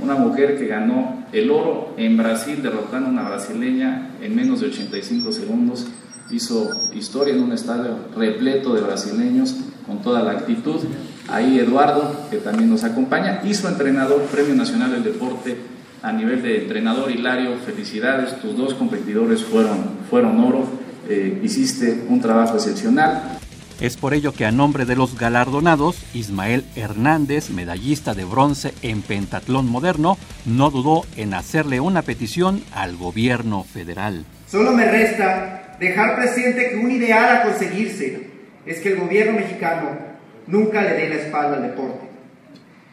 una 0.00 0.16
mujer 0.16 0.58
que 0.58 0.66
ganó 0.66 1.24
el 1.32 1.50
oro 1.50 1.94
en 1.96 2.18
Brasil 2.18 2.62
derrotando 2.62 3.08
a 3.08 3.12
una 3.12 3.28
brasileña 3.28 4.10
en 4.20 4.36
menos 4.36 4.60
de 4.60 4.66
85 4.66 5.32
segundos, 5.32 5.86
hizo 6.30 6.70
historia 6.94 7.34
en 7.34 7.42
un 7.42 7.52
estadio 7.52 7.96
repleto 8.16 8.74
de 8.74 8.82
brasileños 8.82 9.56
con 9.86 10.02
toda 10.02 10.22
la 10.22 10.32
actitud. 10.32 10.80
Ahí 11.28 11.58
Eduardo, 11.58 12.28
que 12.30 12.38
también 12.38 12.70
nos 12.70 12.84
acompaña, 12.84 13.40
y 13.44 13.54
su 13.54 13.68
entrenador, 13.68 14.22
Premio 14.22 14.54
Nacional 14.54 14.92
del 14.92 15.04
Deporte 15.04 15.56
a 16.02 16.12
nivel 16.12 16.42
de 16.42 16.62
entrenador. 16.62 17.10
Hilario, 17.10 17.56
felicidades, 17.64 18.40
tus 18.40 18.56
dos 18.56 18.74
competidores 18.74 19.44
fueron, 19.44 19.78
fueron 20.08 20.40
oro, 20.40 20.64
eh, 21.08 21.40
hiciste 21.42 22.04
un 22.08 22.20
trabajo 22.20 22.56
excepcional. 22.56 23.38
Es 23.80 23.96
por 23.96 24.12
ello 24.12 24.32
que 24.32 24.44
a 24.44 24.52
nombre 24.52 24.84
de 24.84 24.94
los 24.94 25.16
galardonados, 25.16 25.96
Ismael 26.12 26.64
Hernández, 26.76 27.48
medallista 27.48 28.14
de 28.14 28.26
bronce 28.26 28.74
en 28.82 29.00
pentatlón 29.00 29.70
moderno, 29.70 30.18
no 30.44 30.70
dudó 30.70 31.06
en 31.16 31.32
hacerle 31.32 31.80
una 31.80 32.02
petición 32.02 32.62
al 32.74 32.96
gobierno 32.96 33.64
federal. 33.64 34.26
Solo 34.50 34.72
me 34.72 34.84
resta 34.84 35.69
dejar 35.80 36.14
presente 36.14 36.70
que 36.70 36.76
un 36.76 36.90
ideal 36.90 37.38
a 37.38 37.42
conseguirse 37.42 38.28
es 38.66 38.80
que 38.80 38.90
el 38.90 39.00
gobierno 39.00 39.32
mexicano 39.32 39.98
nunca 40.46 40.82
le 40.82 40.94
dé 40.94 41.08
la 41.08 41.14
espalda 41.16 41.56
al 41.56 41.62
deporte. 41.62 42.06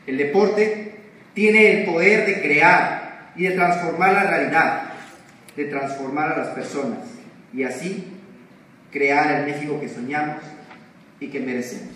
El 0.08 0.18
deporte 0.18 0.96
tiene 1.34 1.82
el 1.82 1.86
poder 1.86 2.26
de 2.26 2.42
crear 2.42 3.34
y 3.36 3.44
de 3.44 3.52
transformar 3.52 4.14
la 4.14 4.24
realidad, 4.24 4.84
de 5.56 5.66
transformar 5.66 6.32
a 6.32 6.38
las 6.38 6.48
personas 6.50 7.00
y 7.54 7.64
así 7.64 8.08
crear 8.92 9.40
el 9.40 9.46
México 9.46 9.80
que 9.82 9.90
soñamos 9.90 10.42
y 11.20 11.28
que 11.28 11.42
merecemos. 11.42 11.94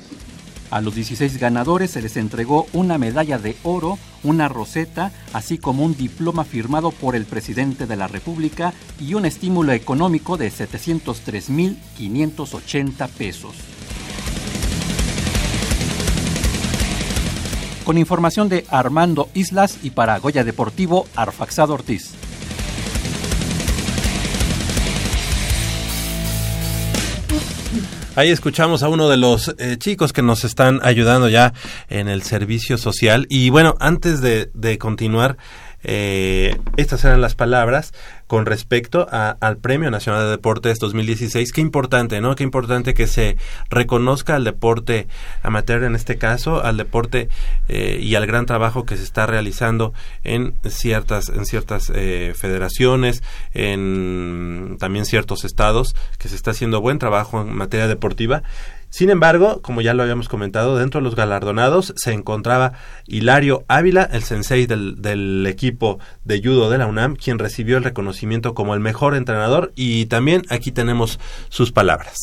A 0.72 0.80
los 0.80 0.96
16 0.96 1.38
ganadores 1.38 1.92
se 1.92 2.02
les 2.02 2.16
entregó 2.16 2.66
una 2.72 2.98
medalla 2.98 3.38
de 3.38 3.58
oro, 3.64 4.00
una 4.24 4.48
roseta, 4.48 5.12
así 5.34 5.58
como 5.58 5.84
un 5.84 5.98
diploma 5.98 6.46
firmado 6.46 6.92
por 6.92 7.18
el 7.18 7.26
presidente 7.26 7.88
de 7.88 7.98
la 7.98 8.08
República 8.08 8.74
y 8.98 9.16
un 9.16 9.26
estímulo 9.26 9.74
económico 9.74 10.38
de 10.38 10.50
703.580 10.50 13.10
pesos. 13.10 13.54
Con 17.84 17.98
información 17.98 18.48
de 18.48 18.66
Armando 18.70 19.28
Islas 19.34 19.80
y 19.84 19.90
para 19.90 20.18
Goya 20.20 20.46
Deportivo, 20.46 21.06
Arfaxado 21.18 21.74
Ortiz. 21.74 22.14
Ahí 28.14 28.30
escuchamos 28.30 28.84
a 28.84 28.90
uno 28.90 29.08
de 29.08 29.16
los 29.16 29.56
eh, 29.58 29.78
chicos 29.78 30.12
que 30.12 30.22
nos 30.22 30.44
están 30.44 30.82
ayudando 30.84 31.30
ya 31.30 31.54
en 31.90 32.10
el 32.10 32.24
servicio 32.24 32.78
social. 32.78 33.26
Y 33.30 33.50
bueno, 33.50 33.76
antes 33.80 34.20
de, 34.20 34.52
de 34.54 34.78
continuar, 34.78 35.38
eh, 35.84 36.58
estas 36.76 37.06
eran 37.06 37.22
las 37.22 37.36
palabras 37.36 37.94
con 38.32 38.46
respecto 38.46 39.10
a, 39.12 39.36
al 39.42 39.58
Premio 39.58 39.92
Nacional 39.92 40.24
de 40.24 40.30
Deportes 40.30 40.80
2016. 40.80 41.52
Qué 41.52 41.60
importante, 41.60 42.22
¿no? 42.22 42.34
Qué 42.34 42.44
importante 42.44 42.94
que 42.94 43.06
se 43.06 43.36
reconozca 43.70 44.38
al 44.38 44.46
deporte 44.46 45.10
amateur 45.44 45.84
en 45.84 45.96
este 45.96 46.18
caso, 46.18 46.64
al 46.64 46.78
deporte 46.78 47.28
eh, 47.68 48.00
y 48.02 48.16
al 48.16 48.26
gran 48.28 48.46
trabajo 48.46 48.86
que 48.86 48.96
se 48.96 49.04
está 49.04 49.26
realizando 49.26 49.92
en 50.24 50.54
ciertas, 50.66 51.28
en 51.28 51.46
ciertas 51.46 51.92
eh, 51.94 52.32
federaciones, 52.34 53.22
en 53.54 54.78
también 54.80 55.04
ciertos 55.04 55.44
estados, 55.44 55.94
que 56.18 56.30
se 56.30 56.36
está 56.36 56.52
haciendo 56.52 56.80
buen 56.80 57.00
trabajo 57.00 57.42
en 57.42 57.54
materia 57.54 57.90
deportiva. 57.90 58.44
Sin 58.92 59.10
embargo, 59.10 59.62
como 59.62 59.80
ya 59.80 59.94
lo 59.94 60.04
habíamos 60.04 60.28
comentado, 60.28 60.78
dentro 60.78 61.00
de 61.00 61.06
los 61.06 61.16
galardonados 61.16 61.94
se 61.96 62.12
encontraba 62.12 62.74
Hilario 63.08 63.64
Ávila, 63.70 64.04
el 64.12 64.22
sensei 64.22 64.66
del, 64.66 65.02
del, 65.02 65.48
equipo 65.48 66.00
de 66.26 66.42
judo 66.42 66.70
de 66.70 66.78
la 66.78 66.88
UNAM, 66.88 67.16
quien 67.16 67.40
recibió 67.40 67.78
el 67.78 67.86
reconocimiento 67.86 68.54
como 68.54 68.74
el 68.74 68.82
mejor 68.82 69.16
entrenador 69.16 69.72
y 69.78 70.08
también 70.08 70.42
aquí 70.50 70.74
tenemos 70.74 71.22
sus 71.48 71.72
palabras. 71.72 72.20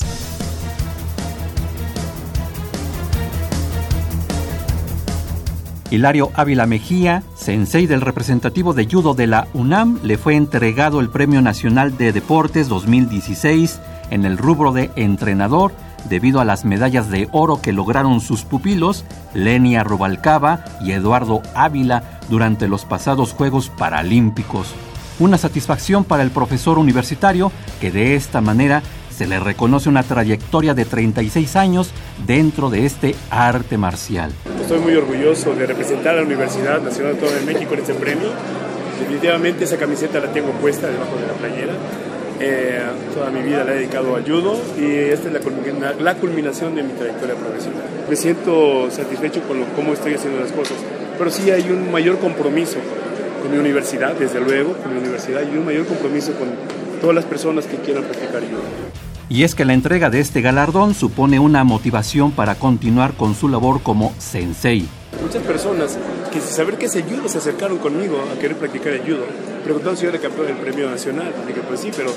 Hilario 5.90 6.30
Ávila 6.34 6.66
Mejía, 6.66 7.22
sensei 7.34 7.86
del 7.86 8.02
representativo 8.02 8.74
de 8.74 8.84
judo 8.84 9.14
de 9.14 9.26
la 9.26 9.48
UNAM, 9.54 10.00
le 10.02 10.18
fue 10.18 10.34
entregado 10.34 11.00
el 11.00 11.08
Premio 11.08 11.40
Nacional 11.40 11.96
de 11.96 12.12
Deportes 12.12 12.68
2016 12.68 13.80
en 14.10 14.26
el 14.26 14.36
rubro 14.36 14.72
de 14.72 14.90
entrenador 14.96 15.72
debido 16.08 16.40
a 16.40 16.44
las 16.44 16.64
medallas 16.64 17.10
de 17.10 17.28
oro 17.32 17.60
que 17.60 17.72
lograron 17.72 18.20
sus 18.20 18.44
pupilos, 18.44 19.04
Lenia 19.34 19.84
Rubalcaba 19.84 20.64
y 20.80 20.92
Eduardo 20.92 21.42
Ávila, 21.54 22.18
durante 22.28 22.68
los 22.68 22.84
pasados 22.84 23.32
Juegos 23.32 23.70
Paralímpicos. 23.70 24.74
Una 25.18 25.38
satisfacción 25.38 26.04
para 26.04 26.22
el 26.22 26.30
profesor 26.30 26.78
universitario 26.78 27.50
que 27.80 27.90
de 27.90 28.14
esta 28.14 28.40
manera 28.40 28.82
se 29.10 29.26
le 29.26 29.40
reconoce 29.40 29.88
una 29.88 30.04
trayectoria 30.04 30.74
de 30.74 30.84
36 30.84 31.56
años 31.56 31.90
dentro 32.24 32.70
de 32.70 32.86
este 32.86 33.16
arte 33.30 33.76
marcial. 33.76 34.30
Estoy 34.60 34.78
muy 34.78 34.94
orgulloso 34.94 35.54
de 35.54 35.66
representar 35.66 36.14
a 36.14 36.18
la 36.18 36.22
Universidad 36.22 36.80
Nacional 36.80 37.14
Autónoma 37.14 37.38
de 37.38 37.52
México 37.52 37.74
en 37.74 37.80
este 37.80 37.94
premio. 37.94 38.28
Definitivamente 39.00 39.64
esa 39.64 39.76
camiseta 39.76 40.20
la 40.20 40.32
tengo 40.32 40.52
puesta 40.52 40.86
debajo 40.86 41.16
de 41.16 41.26
la 41.26 41.32
playera 41.32 41.72
Eh, 42.40 42.80
toda 43.14 43.30
mi 43.30 43.42
vida 43.42 43.64
la 43.64 43.72
he 43.72 43.78
dedicado 43.78 44.14
al 44.14 44.22
judo 44.22 44.60
y 44.78 44.84
esta 44.94 45.28
es 45.28 45.34
la, 45.34 45.92
la 46.00 46.14
culminación 46.14 46.74
de 46.74 46.84
mi 46.84 46.92
trayectoria 46.92 47.34
profesional. 47.34 47.82
Me 48.08 48.14
siento 48.14 48.88
satisfecho 48.90 49.42
con 49.42 49.60
lo, 49.60 49.66
cómo 49.74 49.92
estoy 49.92 50.14
haciendo 50.14 50.40
las 50.40 50.52
cosas, 50.52 50.76
pero 51.18 51.30
sí 51.30 51.50
hay 51.50 51.68
un 51.70 51.90
mayor 51.90 52.18
compromiso 52.18 52.78
con 53.42 53.50
mi 53.50 53.58
universidad, 53.58 54.14
desde 54.14 54.40
luego, 54.40 54.74
con 54.74 54.92
mi 54.94 55.00
universidad 55.00 55.42
y 55.42 55.56
un 55.56 55.64
mayor 55.64 55.86
compromiso 55.86 56.32
con 56.34 56.48
todas 57.00 57.16
las 57.16 57.24
personas 57.24 57.66
que 57.66 57.76
quieran 57.76 58.04
practicar 58.04 58.40
judo. 58.42 58.62
Y 59.28 59.42
es 59.42 59.54
que 59.54 59.64
la 59.64 59.74
entrega 59.74 60.08
de 60.08 60.20
este 60.20 60.40
galardón 60.40 60.94
supone 60.94 61.38
una 61.38 61.62
motivación 61.64 62.30
para 62.30 62.54
continuar 62.54 63.12
con 63.14 63.34
su 63.34 63.48
labor 63.48 63.82
como 63.82 64.14
sensei. 64.18 64.88
Muchas 65.22 65.42
personas 65.42 65.98
que 66.30 66.40
saber 66.40 66.76
qué 66.76 66.86
es 66.86 66.96
el 66.96 67.04
judo 67.04 67.28
se 67.28 67.38
acercaron 67.38 67.78
conmigo 67.78 68.22
a 68.32 68.38
querer 68.38 68.56
practicar 68.56 68.92
el 68.92 69.02
judo, 69.02 69.24
preguntando 69.64 69.96
si 69.96 70.04
yo 70.04 70.10
era 70.10 70.18
campeón 70.18 70.48
del 70.48 70.56
premio 70.56 70.90
nacional. 70.90 71.32
Dije, 71.46 71.60
pues 71.66 71.80
sí, 71.80 71.90
pero 71.96 72.10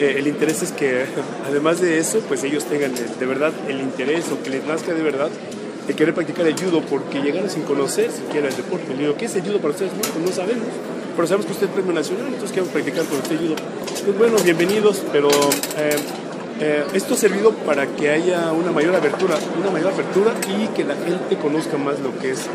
eh, 0.00 0.16
el 0.18 0.26
interés 0.26 0.62
es 0.62 0.72
que 0.72 1.04
además 1.46 1.80
de 1.80 1.98
eso, 1.98 2.20
pues 2.28 2.42
ellos 2.44 2.64
tengan 2.64 2.92
eh, 2.92 3.06
de 3.18 3.26
verdad 3.26 3.52
el 3.68 3.80
interés 3.80 4.30
o 4.32 4.42
que 4.42 4.50
les 4.50 4.64
nazca 4.64 4.92
de 4.92 5.02
verdad 5.02 5.30
de 5.86 5.94
querer 5.94 6.14
practicar 6.14 6.46
el 6.46 6.54
judo 6.54 6.80
porque 6.80 7.20
llegaron 7.20 7.50
sin 7.50 7.62
conocer 7.62 8.10
siquiera 8.10 8.48
el 8.48 8.56
deporte. 8.56 8.94
Le 8.94 9.02
digo, 9.02 9.16
¿qué 9.16 9.26
es 9.26 9.36
el 9.36 9.42
judo 9.42 9.58
para 9.58 9.70
ustedes? 9.70 9.92
No, 9.92 10.00
pues 10.00 10.24
no 10.24 10.32
sabemos. 10.32 10.68
Pero 11.14 11.28
sabemos 11.28 11.46
que 11.46 11.52
usted 11.52 11.66
es 11.66 11.72
premio 11.72 11.92
nacional, 11.92 12.26
entonces 12.26 12.50
queremos 12.50 12.72
practicar 12.72 13.04
con 13.04 13.18
usted 13.18 13.38
judo. 13.38 13.56
Pues 14.04 14.18
bueno, 14.18 14.36
bienvenidos, 14.42 15.02
pero 15.12 15.28
eh, 15.28 15.96
eh, 16.60 16.84
esto 16.94 17.14
ha 17.14 17.16
servido 17.16 17.52
para 17.52 17.86
que 17.86 18.10
haya 18.10 18.52
una 18.52 18.70
mayor 18.70 18.94
abertura, 18.94 19.36
una 19.60 19.70
mayor 19.70 19.92
apertura 19.92 20.32
y 20.56 20.68
que 20.68 20.84
la 20.84 20.94
gente 20.94 21.36
conozca 21.36 21.76
más 21.76 21.98
lo 22.00 22.16
que 22.18 22.30
es 22.30 22.46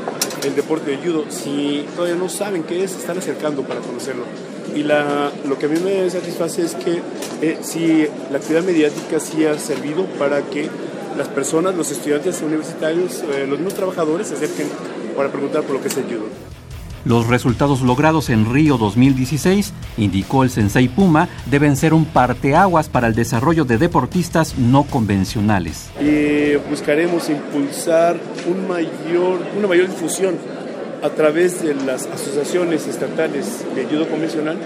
el 0.46 0.56
deporte 0.56 0.92
de 0.92 0.98
judo. 0.98 1.26
Si 1.30 1.86
todavía 1.96 2.16
no 2.16 2.30
saben 2.30 2.64
qué 2.64 2.84
es, 2.84 2.96
están 2.96 3.18
acercando 3.18 3.64
para 3.64 3.82
conocerlo. 3.82 4.24
Y 4.76 4.84
la, 4.84 5.32
lo 5.46 5.58
que 5.58 5.66
a 5.66 5.70
mí 5.70 5.80
me 5.80 6.10
satisface 6.10 6.64
es 6.64 6.76
que 6.76 7.02
eh, 7.42 7.58
si 7.62 8.08
la 8.32 8.38
actividad 8.38 8.64
mediática 8.64 9.20
sí 9.20 9.46
ha 9.46 9.58
servido 9.60 10.06
para 10.18 10.42
que 10.44 10.70
las 11.18 11.28
personas, 11.28 11.76
los 11.76 11.92
estudiantes 11.92 12.42
universitarios, 12.42 13.24
eh, 13.34 13.46
los 13.48 13.60
mismos 13.60 13.74
trabajadores 13.74 14.28
se 14.28 14.36
acerquen 14.36 14.68
para 15.18 15.30
preguntar 15.30 15.64
por 15.64 15.76
lo 15.76 15.82
que 15.82 15.90
es 15.90 15.98
el 15.98 16.04
judo. 16.04 16.28
Los 17.06 17.28
resultados 17.28 17.82
logrados 17.82 18.30
en 18.30 18.52
Río 18.52 18.78
2016, 18.78 19.74
indicó 19.98 20.44
el 20.44 20.50
Sensei 20.50 20.90
Puma, 20.90 21.30
deben 21.46 21.78
ser 21.78 21.94
un 21.94 22.06
parteaguas 22.06 22.90
para 22.90 23.08
el 23.08 23.16
desarrollo 23.16 23.64
de 23.64 23.78
deportistas 23.78 24.58
no 24.58 24.84
convencionales. 24.84 25.90
y 26.02 26.56
buscaremos 26.70 27.30
impulsar 27.30 28.18
una 28.48 29.68
mayor 29.68 29.88
difusión 29.88 30.36
a 31.02 31.10
través 31.10 31.64
de 31.64 31.74
las 31.74 32.06
asociaciones 32.08 32.86
estatales 32.88 33.66
de 33.74 33.86
judo 33.86 34.08
convencional 34.08 34.58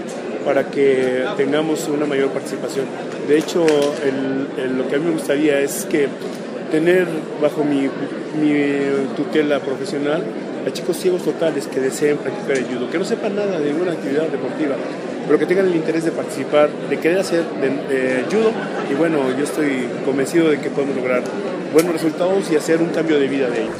para 0.44 0.70
que 0.70 1.26
tengamos 1.38 1.88
una 1.88 2.06
mayor 2.06 2.30
participación. 2.30 2.86
De 3.28 3.38
hecho, 3.38 3.66
lo 3.66 4.88
que 4.88 4.96
a 4.96 5.00
mí 5.00 5.06
me 5.06 5.12
gustaría 5.12 5.60
es 5.60 5.86
que 5.86 6.08
tener 6.72 7.08
bajo 7.42 7.64
mi 7.64 7.88
tutela 9.16 9.60
profesional 9.60 10.24
a 10.66 10.72
chicos 10.72 10.98
ciegos 10.98 11.24
totales 11.24 11.68
que 11.68 11.80
deseen 11.80 12.18
practicar 12.18 12.58
el 12.58 12.66
judo, 12.66 12.90
que 12.90 12.98
no 12.98 13.06
sepan 13.06 13.36
nada 13.36 13.60
de 13.60 13.72
ninguna 13.72 13.92
actividad 13.92 14.28
deportiva, 14.28 14.76
pero 15.26 15.40
que 15.40 15.46
tengan 15.46 15.68
el 15.68 15.76
interés 15.76 16.04
de 16.04 16.12
participar, 16.12 16.70
de 16.90 17.00
querer 17.00 17.20
hacer 17.20 17.44
de, 17.62 17.70
de 17.70 18.24
judo 18.26 18.52
y 18.90 18.94
bueno, 18.96 19.20
yo 19.38 19.44
estoy 19.44 19.88
convencido 20.06 20.50
de 20.50 20.60
que 20.60 20.70
podemos 20.70 20.96
lograr 20.96 21.24
buenos 21.74 21.94
resultados 21.94 22.52
y 22.52 22.56
hacer 22.56 22.82
un 22.82 22.90
cambio 22.90 23.20
de 23.20 23.28
vida 23.28 23.50
de 23.50 23.64
ellos. 23.64 23.76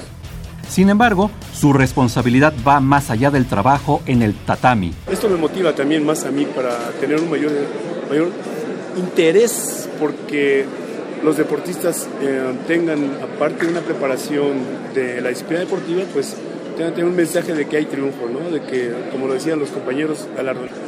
Sin 0.70 0.90
embargo, 0.90 1.30
su 1.54 1.72
responsabilidad 1.72 2.54
va 2.68 2.80
más 2.80 3.12
allá 3.12 3.30
del 3.30 3.46
trabajo 3.46 4.02
en 4.08 4.24
el 4.24 4.34
tatami. 4.34 4.92
Esto 5.12 5.30
me 5.30 5.36
motiva 5.36 5.74
también 5.74 6.04
más 6.04 6.26
a 6.26 6.32
mí 6.32 6.46
para 6.46 6.76
tener 7.00 7.20
un 7.20 7.30
mayor, 7.30 7.52
mayor 8.10 8.30
interés 8.98 9.88
porque 10.00 10.66
los 11.24 11.38
deportistas 11.38 12.08
eh, 12.22 12.54
tengan, 12.68 13.18
aparte 13.22 13.66
de 13.66 13.72
una 13.72 13.82
preparación 13.82 14.54
de 14.94 15.22
la 15.22 15.30
disciplina 15.30 15.62
deportiva, 15.62 16.04
pues 16.12 16.36
tengan 16.76 17.06
un 17.06 17.16
mensaje 17.16 17.54
de 17.54 17.66
que 17.66 17.78
hay 17.78 17.86
triunfo, 17.86 18.28
¿no? 18.30 18.50
de 18.52 18.62
que, 18.62 18.92
como 19.12 19.28
lo 19.28 19.34
decían 19.34 19.60
los 19.60 19.70
compañeros. 19.70 20.28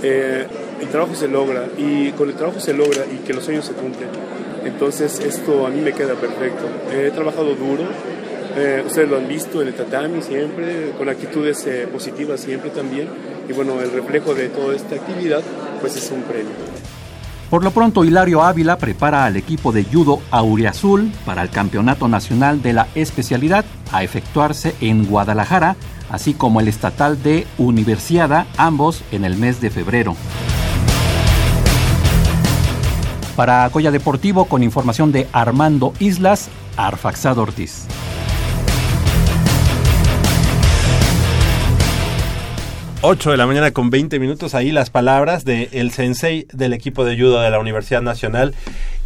Eh, 0.03 0.45
el 0.81 0.87
trabajo 0.89 1.15
se 1.15 1.27
logra 1.27 1.67
y 1.77 2.11
con 2.11 2.29
el 2.29 2.35
trabajo 2.35 2.59
se 2.59 2.73
logra 2.73 3.05
y 3.05 3.17
que 3.25 3.33
los 3.33 3.45
sueños 3.45 3.65
se 3.65 3.73
cumplen. 3.73 4.09
Entonces 4.65 5.19
esto 5.19 5.65
a 5.65 5.69
mí 5.69 5.81
me 5.81 5.93
queda 5.93 6.15
perfecto. 6.15 6.65
He 6.91 7.11
trabajado 7.11 7.55
duro, 7.55 7.83
eh, 8.57 8.83
ustedes 8.85 9.09
lo 9.09 9.17
han 9.17 9.27
visto 9.27 9.61
en 9.61 9.67
el 9.67 9.73
tatami 9.73 10.21
siempre, 10.21 10.91
con 10.97 11.07
actitudes 11.09 11.65
eh, 11.67 11.87
positivas 11.91 12.39
siempre 12.39 12.69
también. 12.71 13.07
Y 13.47 13.53
bueno, 13.53 13.79
el 13.81 13.91
reflejo 13.91 14.33
de 14.33 14.49
toda 14.49 14.75
esta 14.75 14.95
actividad, 14.95 15.43
pues 15.81 15.95
es 15.95 16.09
un 16.11 16.23
premio. 16.23 16.74
Por 17.55 17.63
lo 17.63 17.71
pronto, 17.71 18.03
Hilario 18.03 18.43
Ávila 18.43 18.77
prepara 18.77 19.23
al 19.23 19.37
equipo 19.37 19.71
de 19.71 19.85
judo 19.85 20.19
Auriazul 20.29 21.09
para 21.25 21.41
el 21.41 21.49
Campeonato 21.49 22.09
Nacional 22.09 22.61
de 22.61 22.73
la 22.73 22.89
especialidad 22.95 23.63
a 23.93 24.03
efectuarse 24.03 24.75
en 24.81 25.05
Guadalajara, 25.05 25.77
así 26.11 26.33
como 26.33 26.59
el 26.59 26.67
estatal 26.67 27.23
de 27.23 27.47
Universiada, 27.57 28.45
ambos 28.57 29.05
en 29.13 29.23
el 29.23 29.37
mes 29.37 29.61
de 29.61 29.69
febrero. 29.69 30.17
Para 33.37 33.69
Coya 33.69 33.89
Deportivo, 33.89 34.49
con 34.49 34.61
información 34.61 35.13
de 35.13 35.25
Armando 35.31 35.93
Islas, 35.99 36.49
Arfaxado 36.75 37.41
Ortiz. 37.41 37.87
8 43.05 43.31
de 43.31 43.37
la 43.37 43.45
mañana 43.45 43.71
con 43.71 43.89
20 43.89 44.19
minutos. 44.19 44.55
Ahí 44.55 44.71
las 44.71 44.89
palabras 44.89 45.45
del 45.45 45.69
el 45.71 45.91
sensei 45.91 46.47
del 46.51 46.73
equipo 46.73 47.05
de 47.05 47.15
judo 47.15 47.39
de 47.41 47.49
la 47.51 47.59
Universidad 47.59 48.01
Nacional 48.01 48.55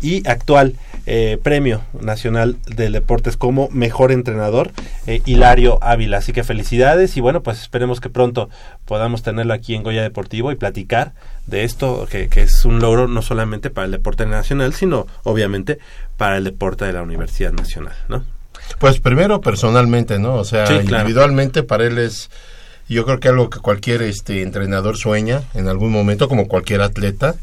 y 0.02 0.28
actual 0.28 0.76
eh, 1.06 1.38
premio 1.42 1.82
nacional 2.00 2.58
de 2.66 2.90
deportes 2.90 3.36
como 3.36 3.68
mejor 3.72 4.12
entrenador, 4.12 4.72
eh, 5.06 5.22
Hilario 5.26 5.80
Ávila. 5.82 6.18
Así 6.18 6.32
que 6.32 6.44
felicidades 6.44 7.18
y 7.18 7.22
bueno, 7.22 7.44
pues 7.44 7.62
esperemos 7.62 8.00
que 8.00 8.10
pronto 8.10 8.50
podamos 8.86 9.22
tenerlo 9.22 9.54
aquí 9.54 9.76
en 9.76 9.84
Goya 9.84 10.02
Deportivo 10.02 10.52
y 10.52 10.56
platicar 10.56 11.14
de 11.48 11.64
esto, 11.64 12.08
que, 12.10 12.30
que 12.30 12.44
es 12.44 12.64
un 12.64 12.80
logro 12.80 13.08
no 13.08 13.22
solamente 13.22 13.70
para 13.70 13.86
el 13.86 13.92
deporte 13.92 14.26
nacional, 14.26 14.74
sino 14.74 15.08
obviamente 15.24 15.80
para 16.16 16.38
el 16.38 16.46
deporte 16.46 16.86
de 16.86 16.94
la 16.94 17.02
Universidad 17.02 17.52
Nacional, 17.52 17.96
¿no? 18.08 18.24
Pues 18.78 19.00
primero 19.00 19.42
personalmente, 19.42 20.20
¿no? 20.20 20.36
O 20.36 20.44
sea, 20.46 20.68
Sí, 20.68 20.80
claro. 20.86 21.04
individualmente 21.04 21.64
para 21.64 21.86
él 21.86 21.98
es, 21.98 22.30
yo 22.93 23.06
creo 23.06 23.19
que 23.19 23.30
algo 23.30 23.49
que 23.49 23.60
cualquier 23.60 24.02
este 24.02 24.41
entrenador 24.41 24.97
sueña 24.97 25.43
en 25.54 25.67
algún 25.67 25.91
momento, 25.91 26.28
como 26.28 26.47
cualquier 26.47 26.82
atleta. 26.82 27.36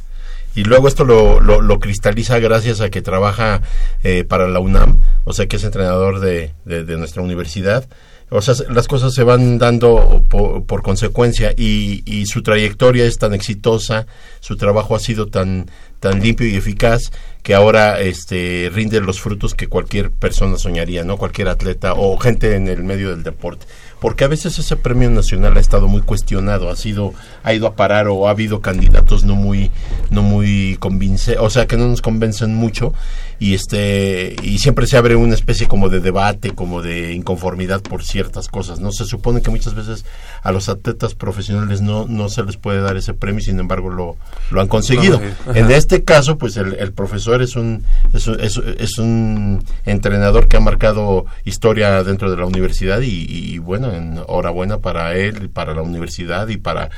Y 0.55 0.65
luego 0.65 0.89
esto 0.89 1.05
lo, 1.05 1.41
lo, 1.41 1.81
cristaliza 1.81 2.39
gracias 2.39 2.81
a 2.81 2.89
que 2.89 3.03
trabaja 3.03 3.61
eh, 4.03 4.25
para 4.25 4.49
la 4.49 4.59
UNAM, 4.59 4.97
o 5.25 5.35
sea 5.35 5.47
que 5.47 5.57
es 5.57 5.65
entrenador 5.65 6.19
de, 6.21 6.55
de, 6.65 6.83
de 6.83 6.97
nuestra 6.97 7.21
universidad. 7.21 7.87
O 8.29 8.43
sea, 8.43 8.55
las 8.71 8.89
cosas 8.89 9.15
se 9.15 9.23
van 9.23 9.59
dando 9.59 10.25
por, 10.29 10.65
por 10.65 10.83
consecuencia 10.83 11.53
y, 11.57 12.03
y 12.07 12.27
su 12.27 12.43
trayectoria 12.43 13.05
es 13.05 13.19
tan 13.19 13.35
exitosa, 13.35 14.07
su 14.41 14.57
trabajo 14.57 14.97
ha 14.97 14.99
sido 14.99 15.29
tan, 15.29 15.71
tan 16.01 16.21
limpio 16.21 16.49
y 16.49 16.57
eficaz 16.57 17.13
que 17.45 17.55
ahora 17.55 18.01
este 18.01 18.69
rinde 18.75 19.01
los 19.01 19.21
frutos 19.21 19.55
que 19.55 19.69
cualquier 19.69 20.11
persona 20.11 20.57
soñaría, 20.57 21.05
¿no? 21.05 21.19
Cualquier 21.19 21.49
atleta 21.49 21.95
o 21.95 22.17
gente 22.19 22.57
en 22.57 22.67
el 22.67 22.83
medio 22.83 23.11
del 23.11 23.23
deporte. 23.23 23.67
Porque 24.01 24.25
a 24.25 24.29
veces 24.29 24.59
ese 24.59 24.77
premio 24.77 25.11
nacional 25.11 25.57
ha 25.57 25.61
estado 25.61 25.89
muy 25.89 26.03
cuestionado, 26.03 26.69
ha 26.69 26.77
sido 26.77 27.15
ha 27.43 27.55
ido 27.55 27.67
a 27.67 27.75
parar 27.75 28.09
o 28.09 28.29
ha 28.29 28.31
habido 28.31 28.61
candidatos 28.61 29.25
no 29.25 29.35
muy 29.35 29.71
no 30.11 30.23
muy 30.23 30.77
convince, 30.81 31.39
o 31.39 31.49
sea, 31.51 31.67
que 31.67 31.77
no 31.77 31.89
nos 31.89 32.03
convencen 32.03 32.55
mucho 32.55 32.93
y 33.39 33.55
este 33.55 34.35
y 34.43 34.59
siempre 34.59 34.87
se 34.87 34.97
abre 34.97 35.15
una 35.17 35.35
especie 35.35 35.67
como 35.69 35.89
de 35.89 36.01
debate, 36.01 36.53
como 36.53 36.81
de 36.81 37.13
inconformidad 37.13 37.83
por 37.83 38.03
ciertas 38.03 38.49
cosas, 38.49 38.81
¿no? 38.81 38.93
Se 38.93 39.05
supone 39.05 39.43
que 39.43 39.51
muchas 39.51 39.75
veces 39.75 40.05
a 40.43 40.53
los 40.53 40.69
atletas 40.71 41.15
profesionales 41.15 41.81
no 41.83 42.07
no 42.09 42.29
se 42.31 42.43
les 42.45 42.57
puede 42.57 42.81
dar 42.81 42.97
ese 42.97 43.13
premio, 43.13 43.41
sin 43.43 43.59
embargo 43.61 43.91
lo 43.91 44.17
lo 44.51 44.61
han 44.61 44.69
conseguido. 44.69 45.21
En 45.55 45.71
este 45.71 46.03
caso, 46.05 46.39
pues 46.39 46.57
el, 46.57 46.75
el 46.75 46.93
profesor 46.93 47.43
es 47.43 47.57
un, 47.57 47.85
es, 48.15 48.27
un- 48.27 48.41
es- 48.41 48.57
es 48.79 48.99
un 48.99 49.63
entrenador 49.85 50.49
que 50.49 50.57
ha 50.57 50.61
marcado 50.61 51.27
historia 51.45 52.03
dentro 52.05 52.31
de 52.31 52.37
la 52.37 52.47
universidad 52.47 53.01
y, 53.01 53.27
y, 53.29 53.59
bueno, 53.59 53.93
enhorabuena 53.93 54.79
para 54.79 55.15
él, 55.15 55.51
para 55.51 55.75
la 55.75 55.83
universidad 55.83 56.49
y 56.49 56.57
para 56.57 56.91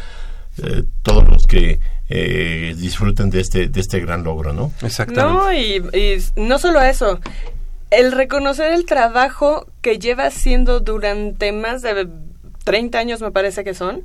eh, 0.62 0.85
todos 1.03 1.27
los 1.29 1.46
que 1.46 1.81
eh, 2.09 2.75
disfruten 2.77 3.31
de 3.31 3.40
este, 3.40 3.68
de 3.68 3.81
este 3.81 4.01
gran 4.01 4.25
logro, 4.25 4.53
¿no? 4.53 4.73
No, 5.23 5.53
y, 5.53 5.77
y 5.92 6.18
no 6.37 6.59
solo 6.59 6.81
eso, 6.81 7.21
el 7.90 8.12
reconocer 8.12 8.73
el 8.73 8.85
trabajo 8.85 9.66
que 9.83 9.99
lleva 9.99 10.27
haciendo 10.27 10.81
durante 10.81 11.53
más 11.53 11.83
de 11.83 12.09
30 12.68 12.99
años 12.99 13.23
me 13.23 13.31
parece 13.31 13.64
que 13.64 13.73
son, 13.73 14.05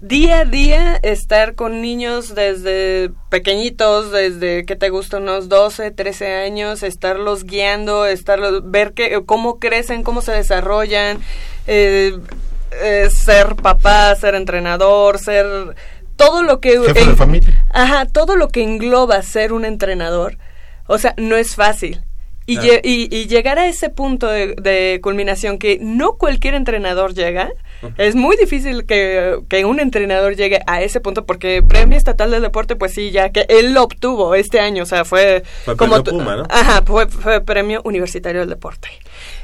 día 0.00 0.40
a 0.40 0.44
día 0.44 1.00
estar 1.02 1.56
con 1.56 1.82
niños 1.82 2.32
desde 2.32 3.10
pequeñitos, 3.28 4.12
desde 4.12 4.64
que 4.66 4.76
te 4.76 4.88
gusta 4.90 5.16
unos 5.16 5.48
12, 5.48 5.90
13 5.90 6.34
años, 6.36 6.84
estarlos 6.84 7.42
guiando, 7.42 8.06
estarlos, 8.06 8.70
ver 8.70 8.92
que, 8.92 9.20
cómo 9.26 9.58
crecen, 9.58 10.04
cómo 10.04 10.22
se 10.22 10.30
desarrollan, 10.30 11.18
eh, 11.66 12.16
eh, 12.70 13.08
ser 13.10 13.56
papá, 13.56 14.14
ser 14.14 14.36
entrenador, 14.36 15.18
ser 15.18 15.74
todo 16.18 16.42
lo 16.42 16.60
que... 16.60 16.78
Jefe 16.78 17.06
de 17.06 17.16
familia. 17.16 17.64
Ajá, 17.72 18.04
todo 18.04 18.36
lo 18.36 18.48
que 18.48 18.62
engloba 18.62 19.22
ser 19.22 19.54
un 19.54 19.64
entrenador, 19.64 20.36
o 20.86 20.98
sea, 20.98 21.14
no 21.16 21.36
es 21.36 21.54
fácil. 21.56 22.02
Y, 22.44 22.56
Claro. 22.56 22.72
lle- 22.72 22.80
y, 22.82 23.14
y 23.14 23.26
llegar 23.26 23.58
a 23.58 23.66
ese 23.66 23.90
punto 23.90 24.26
de, 24.26 24.54
de 24.54 25.00
culminación 25.02 25.58
que 25.58 25.78
no 25.82 26.12
cualquier 26.14 26.54
entrenador 26.54 27.12
llega, 27.14 27.50
es 27.98 28.14
muy 28.14 28.36
difícil 28.38 28.86
que, 28.86 29.38
que 29.50 29.66
un 29.66 29.80
entrenador 29.80 30.34
llegue 30.34 30.60
a 30.66 30.80
ese 30.80 30.98
punto 31.00 31.26
porque 31.26 31.62
Premio 31.62 31.98
Estatal 31.98 32.30
del 32.30 32.40
Deporte, 32.40 32.74
pues 32.74 32.94
sí, 32.94 33.10
ya 33.10 33.30
que 33.32 33.44
él 33.50 33.74
lo 33.74 33.82
obtuvo 33.84 34.34
este 34.34 34.60
año, 34.60 34.82
o 34.84 34.86
sea, 34.86 35.04
fue, 35.04 35.42
Fue 35.66 35.76
como... 35.76 36.02
premio 36.02 36.04
tu- 36.04 36.10
Puma, 36.12 36.36
¿no? 36.36 36.46
Ajá, 36.48 36.82
fue, 36.86 37.06
fue 37.08 37.42
Premio 37.42 37.82
Universitario 37.84 38.40
del 38.40 38.48
Deporte. 38.48 38.88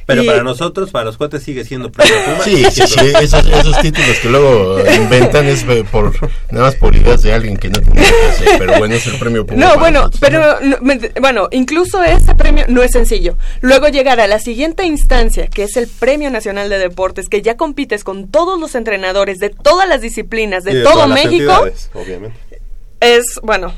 Pero 0.07 0.23
Y- 0.23 0.27
para 0.27 0.43
nosotros, 0.43 0.91
para 0.91 1.07
los 1.07 1.17
cuates, 1.17 1.43
sigue 1.43 1.65
siendo 1.65 1.91
premio 1.91 2.15
Puma. 2.27 2.45
Sí, 2.45 2.65
sí, 2.71 2.83
sí, 2.87 3.13
esos, 3.23 3.47
esos 3.47 3.81
títulos 3.81 4.19
que 4.21 4.29
luego 4.29 4.79
inventan 4.97 5.47
es 5.47 5.63
eh, 5.69 5.85
por 5.91 6.13
nada 6.51 6.67
más 6.67 6.75
por 6.77 6.95
ideas 6.95 7.23
de 7.23 7.33
alguien 7.33 7.57
que 7.57 7.71
no 7.71 7.81
tiene 7.81 8.03
que 8.03 8.27
hacer, 8.29 8.49
pero 8.59 8.79
bueno, 8.79 8.95
es 8.95 9.07
el 9.07 9.19
premio 9.19 9.47
Puma 9.47 9.61
No, 9.67 9.79
bueno, 9.79 10.01
nosotros, 10.01 10.21
pero 10.21 10.61
no, 10.61 10.77
me- 10.83 11.11
bueno, 11.21 11.49
incluso 11.53 12.03
ese 12.03 12.35
premio 12.35 12.65
no 12.69 12.83
es 12.83 12.91
sencillo. 12.93 13.37
Luego 13.63 13.89
llegar 13.89 14.21
a 14.21 14.27
la 14.27 14.39
siguiente 14.39 14.85
instancia, 14.85 15.47
que 15.49 15.63
es 15.65 15.77
el 15.77 15.89
Premio 15.89 16.31
Nacional 16.31 16.69
de 16.69 16.79
Deportes, 16.79 17.29
que 17.29 17.41
ya 17.43 17.57
compites 17.57 18.05
con 18.05 18.29
todos 18.29 18.61
los 18.61 18.75
entrenadores 18.75 19.39
de 19.39 19.49
todas 19.51 19.89
las 19.89 20.01
disciplinas 20.03 20.65
de, 20.65 20.83
todo 20.83 21.09
México, 21.09 21.65
obviamente. 21.95 22.37
es 23.01 23.25
bueno 23.43 23.73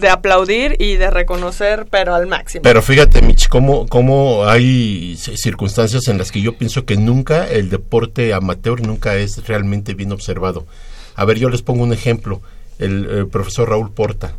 de 0.00 0.08
aplaudir 0.08 0.76
y 0.78 0.96
de 0.96 1.10
reconocer, 1.10 1.86
pero 1.90 2.14
al 2.14 2.26
máximo. 2.26 2.62
Pero 2.62 2.82
fíjate, 2.82 3.22
Mitch, 3.22 3.48
cómo, 3.48 3.86
cómo 3.86 4.44
hay 4.44 5.16
circunstancias 5.16 6.08
en 6.08 6.18
las 6.18 6.30
que 6.30 6.40
yo 6.40 6.56
pienso 6.56 6.84
que 6.84 6.96
nunca 6.96 7.48
el 7.48 7.70
deporte 7.70 8.32
amateur 8.32 8.80
nunca 8.86 9.16
es 9.16 9.46
realmente 9.46 9.94
bien 9.94 10.12
observado. 10.12 10.66
A 11.14 11.24
ver, 11.24 11.38
yo 11.38 11.48
les 11.48 11.62
pongo 11.62 11.82
un 11.82 11.92
ejemplo. 11.92 12.40
El, 12.78 13.06
eh, 13.10 13.24
profesor 13.30 13.68
Raúl 13.68 13.92
Porta. 13.92 14.34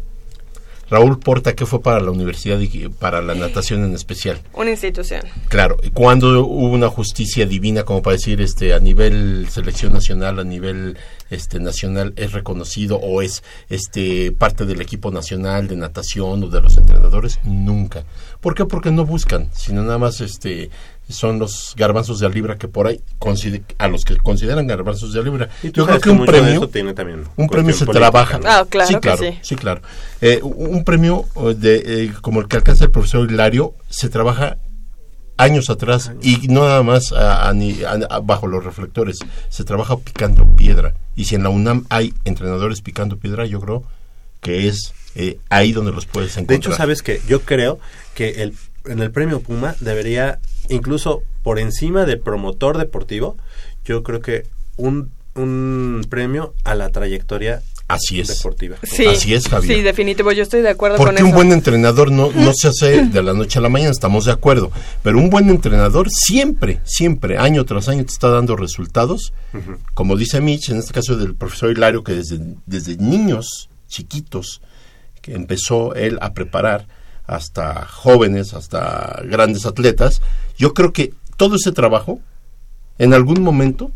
Raúl 0.94 1.18
Porta, 1.18 1.56
¿qué 1.56 1.66
fue 1.66 1.82
para 1.82 2.00
la 2.00 2.12
universidad 2.12 2.60
y 2.60 2.88
para 2.88 3.24
la 3.24 3.34
natación 3.34 3.84
en 3.84 3.96
especial? 3.96 4.40
Una 4.54 4.70
institución. 4.70 5.22
Claro, 5.50 5.78
y 5.82 5.90
cuando 5.90 6.46
hubo 6.46 6.72
una 6.72 6.88
justicia 6.88 7.48
divina, 7.48 7.82
como 7.82 8.04
para 8.04 8.16
decir, 8.16 8.40
este, 8.42 8.76
a 8.76 8.80
nivel 8.80 9.48
selección 9.50 9.92
nacional, 9.92 10.38
a 10.38 10.44
nivel 10.44 10.96
este 11.32 11.60
nacional, 11.60 12.14
es 12.16 12.34
reconocido 12.34 12.98
o 12.98 13.24
es 13.24 13.42
este 13.70 14.32
parte 14.34 14.68
del 14.68 14.82
equipo 14.82 15.10
nacional 15.10 15.68
de 15.68 15.78
natación 15.78 16.44
o 16.44 16.48
de 16.48 16.62
los 16.62 16.78
entrenadores, 16.78 17.40
nunca. 17.44 18.04
¿Por 18.40 18.54
qué? 18.54 18.66
Porque 18.66 18.92
no 18.92 19.04
buscan, 19.04 19.50
sino 19.52 19.82
nada 19.82 19.98
más 19.98 20.22
este 20.22 20.70
son 21.10 21.38
los 21.40 21.74
garbanzos 21.78 22.20
de 22.20 22.30
libra 22.30 22.58
que 22.58 22.68
por 22.68 22.88
ahí 22.88 23.02
a 23.78 23.88
los 23.88 24.06
que 24.06 24.18
consideran 24.18 24.66
garbanzos 24.68 25.14
de 25.14 25.24
libra. 25.24 25.50
Yo 25.62 25.86
creo 25.86 25.98
que 26.00 26.04
que 26.04 26.10
un 26.10 26.26
premio 26.26 26.68
tiene 26.70 26.94
también 26.94 27.24
un 27.36 27.48
premio 27.50 27.74
se 27.74 27.86
política, 27.86 28.10
trabaja. 28.12 28.40
¿no? 28.40 28.46
Ah, 28.50 28.66
claro 28.70 28.88
sí, 28.88 28.94
que 28.96 29.00
claro, 29.00 29.24
sí. 29.42 29.56
claro. 29.56 29.82
Eh, 30.22 30.40
un 30.44 30.84
premio 30.84 31.26
eh, 31.36 31.54
de, 31.56 31.84
eh, 32.06 32.14
como 32.22 32.40
el 32.42 32.48
que 32.48 32.56
alcanza 32.58 32.86
el 32.86 32.92
profesor 32.92 33.30
Hilario 33.30 33.76
se 33.90 34.10
trabaja 34.10 34.58
años 35.38 35.70
atrás 35.70 36.12
y 36.22 36.48
no 36.48 36.62
nada 36.62 36.84
más 36.84 37.12
a- 37.12 37.50
a 37.50 37.54
ni- 37.54 37.84
a- 37.84 38.00
a- 38.10 38.20
bajo 38.20 38.48
los 38.48 38.64
reflectores, 38.64 39.20
se 39.50 39.64
trabaja 39.64 39.98
picando 39.98 40.46
piedra. 40.56 40.94
Y 41.16 41.26
si 41.26 41.36
en 41.36 41.44
la 41.44 41.50
UNAM 41.50 41.86
hay 41.90 42.14
entrenadores 42.24 42.82
picando 42.82 43.18
piedra, 43.18 43.46
yo 43.46 43.60
creo 43.60 43.84
que 44.42 44.68
es 44.68 44.94
eh, 45.16 45.38
ahí 45.50 45.74
donde 45.74 45.92
los 45.92 46.06
puedes 46.06 46.32
encontrar. 46.38 46.48
De 46.48 46.56
hecho, 46.56 46.76
sabes 46.76 47.02
que 47.04 47.22
yo 47.28 47.42
creo 47.42 47.80
que 48.16 48.42
el, 48.44 48.54
en 48.86 49.00
el 49.00 49.12
premio 49.12 49.40
Puma 49.42 49.76
debería, 49.80 50.40
incluso 50.70 51.24
por 51.44 51.60
encima 51.60 52.06
de 52.06 52.18
promotor 52.18 52.78
deportivo, 52.78 53.38
yo 53.86 54.04
creo 54.04 54.22
que 54.22 54.46
un, 54.78 55.12
un 55.36 56.06
premio 56.10 56.54
a 56.64 56.76
la 56.76 56.90
trayectoria 56.90 57.62
Así 57.88 58.20
es. 58.22 58.28
deportiva. 58.30 58.78
Sí, 58.84 59.06
Así 59.06 59.34
es, 59.34 59.48
Javier. 59.48 59.76
Sí, 59.78 59.82
definitivo, 59.84 60.32
yo 60.32 60.42
estoy 60.44 60.62
de 60.62 60.70
acuerdo 60.70 60.98
con 60.98 61.06
Porque 61.08 61.20
eso. 61.20 61.26
un 61.28 61.34
buen 61.34 61.52
entrenador 61.52 62.12
no, 62.12 62.32
no 62.32 62.54
se 62.56 62.70
hace 62.70 63.06
de 63.06 63.22
la 63.24 63.34
noche 63.34 63.60
a 63.60 63.62
la 63.62 63.70
mañana, 63.70 63.92
estamos 63.92 64.26
de 64.26 64.32
acuerdo. 64.32 64.72
Pero 65.04 65.18
un 65.18 65.30
buen 65.30 65.50
entrenador 65.50 66.08
siempre, 66.10 66.80
siempre, 66.86 67.38
año 67.38 67.66
tras 67.66 67.90
año, 67.90 68.06
te 68.06 68.12
está 68.12 68.30
dando 68.30 68.56
resultados. 68.56 69.34
Como 69.94 70.16
dice 70.16 70.40
Mitch, 70.42 70.70
en 70.70 70.78
este 70.78 70.94
caso 70.94 71.18
del 71.18 71.36
profesor 71.36 71.72
Hilario, 71.72 72.04
que 72.04 72.14
desde, 72.14 72.40
desde 72.66 72.96
niños 72.98 73.70
chiquitos, 73.88 74.62
que 75.22 75.34
empezó 75.34 75.94
él 75.94 76.18
a 76.22 76.34
preparar 76.34 76.88
hasta 77.26 77.86
jóvenes, 77.86 78.54
hasta 78.54 79.22
grandes 79.26 79.66
atletas, 79.66 80.22
yo 80.58 80.74
creo 80.74 80.94
que 80.94 81.14
todo 81.38 81.56
ese 81.56 81.72
trabajo, 81.72 82.20
en 82.98 83.14
algún 83.14 83.42
momento, 83.42 83.92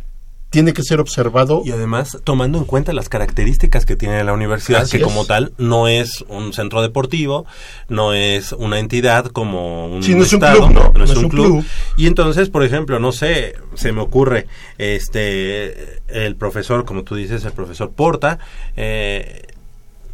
tiene 0.49 0.73
que 0.73 0.81
ser 0.81 0.99
observado. 0.99 1.61
Y 1.65 1.71
además, 1.71 2.19
tomando 2.23 2.57
en 2.57 2.63
cuenta 2.65 2.93
las 2.93 3.09
características 3.09 3.85
que 3.85 3.95
tiene 3.95 4.23
la 4.23 4.33
universidad, 4.33 4.83
Así 4.83 4.91
que 4.91 4.97
es. 4.97 5.03
como 5.03 5.25
tal 5.25 5.51
no 5.57 5.87
es 5.87 6.23
un 6.29 6.53
centro 6.53 6.81
deportivo, 6.81 7.45
no 7.89 8.13
es 8.13 8.53
una 8.53 8.79
entidad 8.79 9.25
como 9.25 9.87
un 9.87 10.03
Sí, 10.03 10.15
no 10.15 10.23
es 10.23 10.31
un 10.31 10.43
estado, 10.43 10.67
club, 10.67 10.73
¿no? 10.73 10.91
no 10.93 11.03
es 11.03 11.15
un 11.15 11.29
club. 11.29 11.65
Y 11.97 12.07
entonces, 12.07 12.49
por 12.49 12.63
ejemplo, 12.63 12.99
no 12.99 13.11
sé, 13.11 13.55
se 13.75 13.91
me 13.91 14.01
ocurre, 14.01 14.47
este, 14.77 15.99
el 16.07 16.35
profesor, 16.35 16.85
como 16.85 17.03
tú 17.03 17.15
dices, 17.15 17.43
el 17.43 17.51
profesor 17.51 17.91
Porta, 17.91 18.39
eh, 18.77 19.43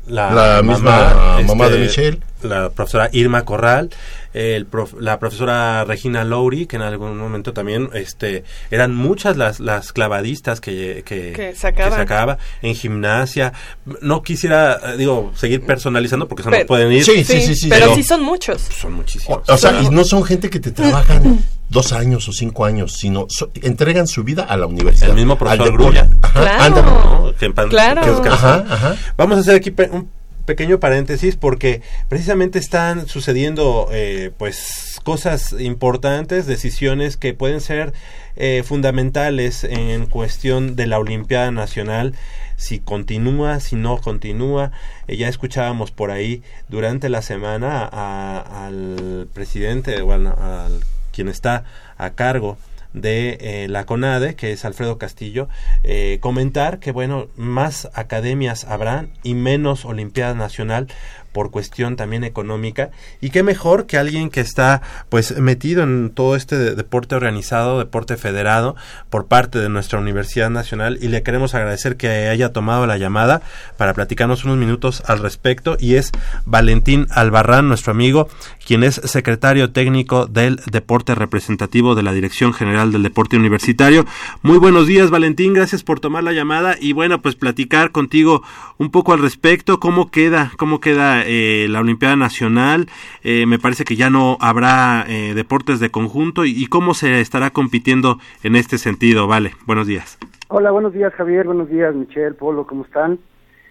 la, 0.08 0.34
La 0.34 0.64
misma 0.64 1.40
mamá 1.48 1.70
de 1.70 1.80
Michelle. 1.80 2.20
La 2.44 2.70
profesora 2.70 3.10
Irma 3.12 3.44
Corral, 3.46 3.90
el 4.34 4.66
prof- 4.66 4.96
la 5.00 5.20
profesora 5.20 5.84
Regina 5.86 6.24
Lowry, 6.24 6.66
que 6.66 6.76
en 6.78 6.82
algún 6.82 7.18
momento 7.18 7.54
también 7.54 7.90
este, 7.94 8.44
eran 8.72 8.96
muchas 8.96 9.38
las, 9.38 9.60
las 9.60 9.94
clavadistas 9.94 10.60
que, 10.62 11.04
que, 11.06 11.34
Que 11.34 11.56
sacaban. 11.56 12.00
sacaba 12.00 12.38
en 12.62 12.74
gimnasia. 12.76 13.54
No 14.02 14.24
quisiera, 14.24 14.80
eh, 14.94 14.98
digo, 14.98 15.32
seguir 15.36 15.66
personalizando 15.66 16.28
porque 16.28 16.42
eso 16.42 16.50
no 16.50 16.56
Pero- 16.58 16.68
pueden 16.68 16.92
ir. 16.92 17.04
Sí, 17.06 17.24
sí, 17.24 17.42
sí, 17.42 17.56
sí. 17.56 17.70
pero 17.70 17.94
sí 17.96 18.04
son 18.04 18.24
muchos. 18.24 18.62
Son 18.62 18.94
muchísimos. 18.94 19.42
O 19.48 19.58
sea, 19.58 19.82
y 19.82 19.90
no 19.90 20.04
son 20.04 20.24
gente 20.24 20.50
que 20.50 20.60
te 20.60 20.72
trabajan 20.72 21.40
dos 21.70 21.92
años 21.94 22.28
o 22.28 22.32
cinco 22.34 22.66
años, 22.66 22.94
sino 22.94 23.26
so- 23.30 23.52
entregan 23.62 24.08
su 24.08 24.24
vida 24.24 24.44
a 24.44 24.58
la 24.58 24.66
universidad. 24.68 25.10
El 25.12 25.16
mismo 25.16 25.38
profesor. 25.38 25.72
Grulla. 25.74 26.10
Ajá, 26.22 26.42
Claro. 26.42 26.64
ándale. 26.64 26.92
¿no? 26.92 27.34
Que 27.38 27.54
Claro. 27.70 28.02
que 28.02 28.10
descanse. 28.10 28.46
Ajá, 28.46 28.66
ajá. 28.70 28.96
Vamos 29.18 29.38
a 29.38 29.42
hacer 29.42 29.56
aquí 29.56 29.74
un 29.92 30.10
pequeño 30.46 30.80
paréntesis 30.80 31.36
porque 31.36 31.82
precisamente 32.10 32.60
están 32.60 33.08
sucediendo 33.08 33.88
eh, 33.92 34.32
pues 34.38 35.00
cosas 35.04 35.56
importantes, 35.60 36.46
decisiones 36.46 37.18
que 37.18 37.34
pueden 37.34 37.62
ser 37.62 37.94
eh, 38.36 38.64
fundamentales 38.66 39.64
en 39.64 40.06
cuestión 40.08 40.76
de 40.76 40.88
la 40.88 41.00
Olimpiada 41.00 41.52
Nacional 41.52 42.14
si 42.56 42.80
continúa, 42.80 43.60
si 43.60 43.76
no 43.76 43.98
continúa. 43.98 44.72
Eh, 45.08 45.18
ya 45.18 45.28
escuchábamos 45.28 45.92
por 45.92 46.12
ahí 46.12 46.44
durante 46.70 47.10
la 47.10 47.22
semana 47.22 47.88
a- 47.92 48.66
al 48.68 49.28
presidente, 49.34 50.02
bueno, 50.02 50.36
al 50.40 50.82
quien 51.12 51.28
está 51.30 51.64
a 51.98 52.12
cargo 52.12 52.58
de 52.94 53.38
eh, 53.42 53.68
la 53.68 53.86
CONADE, 53.86 54.36
que 54.36 54.52
es 54.52 54.66
Alfredo 54.66 54.98
Castillo, 54.98 55.50
eh, 55.84 56.18
comentar 56.22 56.80
que, 56.80 56.92
bueno, 56.92 57.28
más 57.36 57.90
academias 57.94 58.66
habrán 58.66 59.10
y 59.24 59.34
menos 59.34 59.86
Olimpiada 59.86 60.34
Nacional 60.34 60.88
por 61.34 61.52
cuestión 61.52 61.96
también 61.98 62.24
económica. 62.24 62.92
Y 63.20 63.32
qué 63.32 63.44
mejor 63.44 63.86
que 63.86 63.98
alguien 63.98 64.30
que 64.30 64.40
está 64.40 64.82
pues 65.10 65.38
metido 65.38 65.84
en 65.84 66.12
todo 66.12 66.36
este 66.36 66.58
de- 66.58 66.76
deporte 66.76 67.16
organizado, 67.16 67.80
deporte 67.80 68.16
federado 68.16 68.76
por 69.10 69.26
parte 69.26 69.60
de 69.60 69.68
nuestra 69.70 70.00
Universidad 70.00 70.50
Nacional. 70.50 70.98
Y 71.02 71.10
le 71.10 71.24
queremos 71.24 71.56
agradecer 71.56 71.98
que 71.98 72.08
haya 72.30 72.54
tomado 72.54 72.88
la 72.88 72.98
llamada 72.98 73.42
para 73.78 73.94
platicarnos 73.94 74.46
unos 74.46 74.58
minutos 74.58 75.04
al 75.08 75.20
respecto. 75.20 75.76
Y 75.80 75.96
es 75.96 76.12
Valentín 76.46 77.08
Albarrán, 77.10 77.68
nuestro 77.68 77.92
amigo, 77.92 78.30
quien 78.66 78.84
es 78.84 78.96
secretario 79.04 79.72
técnico 79.72 80.28
del 80.28 80.62
deporte 80.72 81.16
representativo 81.16 81.96
de 81.96 82.04
la 82.04 82.14
Dirección 82.14 82.54
General 82.54 82.92
del 82.92 83.04
Deporte 83.04 83.36
Universitario. 83.38 84.06
Muy 84.44 84.58
buenos 84.60 84.88
días 84.88 85.10
Valentín, 85.10 85.54
gracias 85.54 85.84
por 85.84 86.00
tomar 86.00 86.24
la 86.24 86.32
llamada. 86.34 86.76
Y 86.80 86.94
bueno, 86.94 87.22
pues 87.22 87.36
platicar 87.36 87.92
contigo 87.92 88.44
un 88.78 88.92
poco 88.92 89.14
al 89.14 89.20
respecto, 89.22 89.80
cómo 89.80 90.12
queda, 90.12 90.52
cómo 90.58 90.80
queda 90.80 91.23
eh, 91.26 91.68
la 91.70 91.80
Olimpiada 91.80 92.16
Nacional, 92.16 92.88
Eh, 93.24 93.46
me 93.46 93.58
parece 93.58 93.84
que 93.86 93.96
ya 93.96 94.10
no 94.10 94.38
habrá 94.42 95.06
eh, 95.08 95.34
deportes 95.34 95.80
de 95.80 95.90
conjunto 95.90 96.44
y, 96.46 96.52
y 96.52 96.68
cómo 96.68 96.94
se 96.94 97.22
estará 97.22 97.52
compitiendo 97.52 98.20
en 98.44 98.56
este 98.56 98.78
sentido, 98.78 99.28
vale, 99.28 99.52
buenos 99.66 99.88
días. 99.88 100.18
Hola, 100.50 100.72
buenos 100.72 100.94
días 100.94 101.14
Javier, 101.14 101.46
buenos 101.46 101.70
días 101.70 101.96
Michelle, 101.96 102.34
Polo, 102.34 102.68
¿cómo 102.68 102.84
están? 102.84 103.18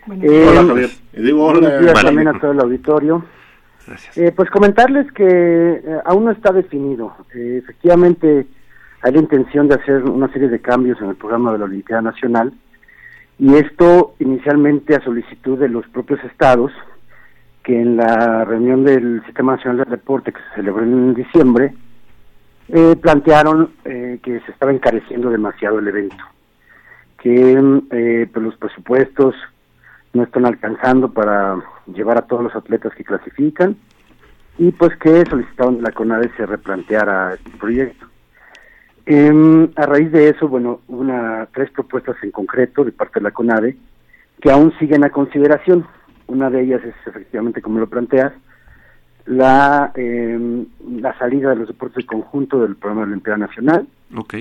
Hola, 0.06 0.64
Javier. 0.66 0.90
Digo, 1.12 1.52
Buenos 1.52 1.80
días 1.80 1.94
Vale. 1.94 2.06
también 2.08 2.28
a 2.28 2.40
todo 2.40 2.52
el 2.52 2.60
auditorio. 2.60 3.24
Gracias. 3.86 4.16
Eh, 4.16 4.32
pues 4.34 4.50
comentarles 4.50 5.10
que 5.12 5.24
eh, 5.26 5.98
aún 6.04 6.24
no 6.24 6.30
está 6.30 6.52
definido. 6.52 7.14
Eh, 7.34 7.60
efectivamente, 7.62 8.46
hay 9.02 9.12
la 9.12 9.18
intención 9.18 9.68
de 9.68 9.74
hacer 9.74 10.02
una 10.04 10.32
serie 10.32 10.48
de 10.48 10.60
cambios 10.60 11.00
en 11.00 11.08
el 11.10 11.16
programa 11.16 11.52
de 11.52 11.58
la 11.58 11.64
Olimpiada 11.66 12.02
Nacional 12.02 12.52
y 13.38 13.54
esto 13.54 14.14
inicialmente 14.18 14.94
a 14.94 15.04
solicitud 15.04 15.58
de 15.58 15.68
los 15.68 15.86
propios 15.88 16.22
estados 16.24 16.72
que 17.62 17.80
en 17.80 17.96
la 17.96 18.44
reunión 18.44 18.84
del 18.84 19.22
Sistema 19.24 19.56
Nacional 19.56 19.78
del 19.78 19.90
Deporte 19.90 20.32
que 20.32 20.40
se 20.40 20.56
celebró 20.56 20.82
en 20.82 21.14
diciembre 21.14 21.74
eh, 22.68 22.96
plantearon 22.96 23.72
eh, 23.84 24.18
que 24.22 24.40
se 24.40 24.52
estaba 24.52 24.72
encareciendo 24.72 25.30
demasiado 25.30 25.78
el 25.78 25.88
evento, 25.88 26.24
que 27.18 27.52
eh, 27.90 28.28
pues 28.32 28.44
los 28.44 28.56
presupuestos 28.56 29.34
no 30.12 30.24
están 30.24 30.46
alcanzando 30.46 31.12
para 31.12 31.56
llevar 31.86 32.18
a 32.18 32.22
todos 32.22 32.44
los 32.44 32.54
atletas 32.54 32.94
que 32.94 33.04
clasifican 33.04 33.76
y 34.58 34.70
pues 34.72 34.96
que 34.98 35.24
solicitaron 35.26 35.76
de 35.76 35.82
la 35.82 35.92
CONADE 35.92 36.30
se 36.36 36.46
replanteara 36.46 37.34
este 37.34 37.50
proyecto. 37.58 38.06
Em, 39.06 39.68
a 39.76 39.86
raíz 39.86 40.12
de 40.12 40.28
eso, 40.28 40.48
bueno, 40.48 40.80
una, 40.88 41.48
tres 41.52 41.70
propuestas 41.70 42.16
en 42.22 42.30
concreto 42.30 42.84
de 42.84 42.92
parte 42.92 43.18
de 43.18 43.24
la 43.24 43.30
CONADE 43.32 43.76
que 44.40 44.50
aún 44.50 44.72
siguen 44.78 45.04
a 45.04 45.10
consideración. 45.10 45.86
Una 46.26 46.50
de 46.50 46.62
ellas 46.62 46.82
es 46.84 46.94
efectivamente, 47.06 47.62
como 47.62 47.80
lo 47.80 47.88
planteas, 47.88 48.32
la, 49.26 49.92
em, 49.94 50.66
la 51.00 51.16
salida 51.18 51.50
de 51.50 51.56
los 51.56 51.68
deportes 51.68 51.98
de 51.98 52.06
conjunto 52.06 52.60
del 52.60 52.76
programa 52.76 53.02
de 53.02 53.06
la 53.06 53.12
Olimpiada 53.12 53.38
Nacional. 53.38 53.86
Ok. 54.16 54.34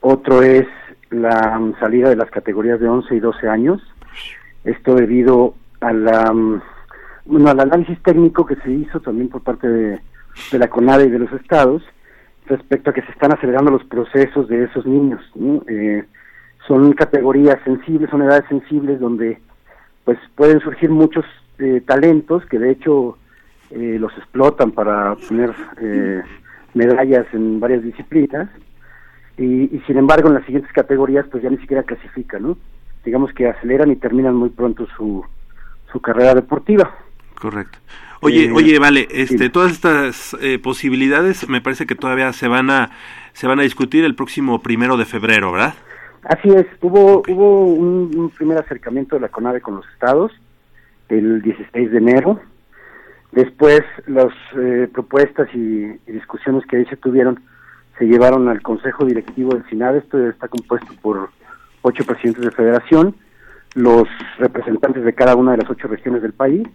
Otro 0.00 0.42
es 0.42 0.66
la 1.10 1.58
mm, 1.58 1.78
salida 1.78 2.08
de 2.08 2.16
las 2.16 2.30
categorías 2.30 2.80
de 2.80 2.88
11 2.88 3.14
y 3.14 3.20
12 3.20 3.48
años. 3.48 3.82
Esto 4.64 4.94
debido 4.94 5.54
a 5.80 5.92
la, 5.92 6.32
mm, 6.32 6.62
bueno, 7.26 7.50
al 7.50 7.60
análisis 7.60 8.02
técnico 8.02 8.46
que 8.46 8.56
se 8.56 8.70
hizo 8.70 9.00
también 9.00 9.28
por 9.28 9.42
parte 9.42 9.68
de, 9.68 10.00
de 10.50 10.58
la 10.58 10.68
CONADE 10.68 11.06
y 11.06 11.10
de 11.10 11.18
los 11.18 11.32
estados 11.32 11.82
respecto 12.46 12.90
a 12.90 12.92
que 12.92 13.02
se 13.02 13.12
están 13.12 13.32
acelerando 13.32 13.70
los 13.70 13.84
procesos 13.84 14.48
de 14.48 14.64
esos 14.64 14.84
niños. 14.84 15.20
¿no? 15.34 15.62
Eh, 15.68 16.04
son 16.66 16.92
categorías 16.92 17.58
sensibles, 17.64 18.10
son 18.10 18.22
edades 18.22 18.44
sensibles 18.48 19.00
donde 19.00 19.40
pues 20.04 20.18
pueden 20.34 20.60
surgir 20.60 20.90
muchos 20.90 21.24
eh, 21.58 21.82
talentos 21.86 22.44
que 22.46 22.58
de 22.58 22.70
hecho 22.72 23.18
eh, 23.70 23.96
los 24.00 24.12
explotan 24.18 24.72
para 24.72 25.12
obtener 25.12 25.52
eh, 25.80 26.22
medallas 26.74 27.26
en 27.32 27.60
varias 27.60 27.82
disciplinas 27.82 28.48
y, 29.36 29.74
y 29.74 29.82
sin 29.86 29.98
embargo 29.98 30.28
en 30.28 30.34
las 30.34 30.44
siguientes 30.44 30.72
categorías 30.72 31.26
pues 31.30 31.42
ya 31.42 31.50
ni 31.50 31.58
siquiera 31.58 31.82
clasifican, 31.82 32.42
¿no? 32.42 32.58
Digamos 33.04 33.32
que 33.32 33.48
aceleran 33.48 33.90
y 33.90 33.96
terminan 33.96 34.34
muy 34.34 34.50
pronto 34.50 34.86
su, 34.96 35.24
su 35.90 36.00
carrera 36.00 36.34
deportiva. 36.34 36.94
Correcto. 37.40 37.78
Oye, 38.20 38.44
Eh, 38.46 38.52
oye, 38.52 38.78
vale, 38.78 39.08
este, 39.10 39.44
sí. 39.44 39.48
todas 39.50 39.72
estas 39.72 40.36
eh, 40.42 40.58
posibilidades 40.58 41.48
me 41.48 41.62
parece 41.62 41.86
que 41.86 41.94
todavía 41.94 42.32
se 42.34 42.48
van 42.48 42.68
a 42.70 42.90
se 43.32 43.46
van 43.46 43.60
a 43.60 43.62
discutir 43.62 44.04
el 44.04 44.14
próximo 44.14 44.60
primero 44.60 44.96
de 44.98 45.06
febrero, 45.06 45.52
¿verdad? 45.52 45.74
Así 46.24 46.48
es, 46.50 46.66
hubo, 46.82 47.22
hubo 47.28 47.66
un, 47.66 48.10
un 48.16 48.30
primer 48.30 48.58
acercamiento 48.58 49.16
de 49.16 49.22
la 49.22 49.28
CONADE 49.28 49.60
con 49.60 49.76
los 49.76 49.86
estados 49.94 50.32
el 51.08 51.42
16 51.42 51.90
de 51.90 51.98
enero. 51.98 52.40
Después 53.32 53.82
las 54.06 54.32
eh, 54.56 54.88
propuestas 54.92 55.48
y, 55.54 55.58
y 55.58 56.12
discusiones 56.12 56.64
que 56.66 56.76
ahí 56.76 56.84
se 56.86 56.96
tuvieron 56.96 57.40
se 57.98 58.06
llevaron 58.06 58.48
al 58.48 58.62
Consejo 58.62 59.04
Directivo 59.04 59.54
del 59.54 59.68
SINAD. 59.68 59.96
Esto 59.96 60.26
está 60.26 60.48
compuesto 60.48 60.92
por 61.02 61.28
ocho 61.82 62.04
presidentes 62.04 62.44
de 62.44 62.50
federación, 62.50 63.14
los 63.74 64.08
representantes 64.38 65.04
de 65.04 65.12
cada 65.12 65.36
una 65.36 65.52
de 65.52 65.58
las 65.58 65.70
ocho 65.70 65.86
regiones 65.86 66.22
del 66.22 66.32
país 66.32 66.66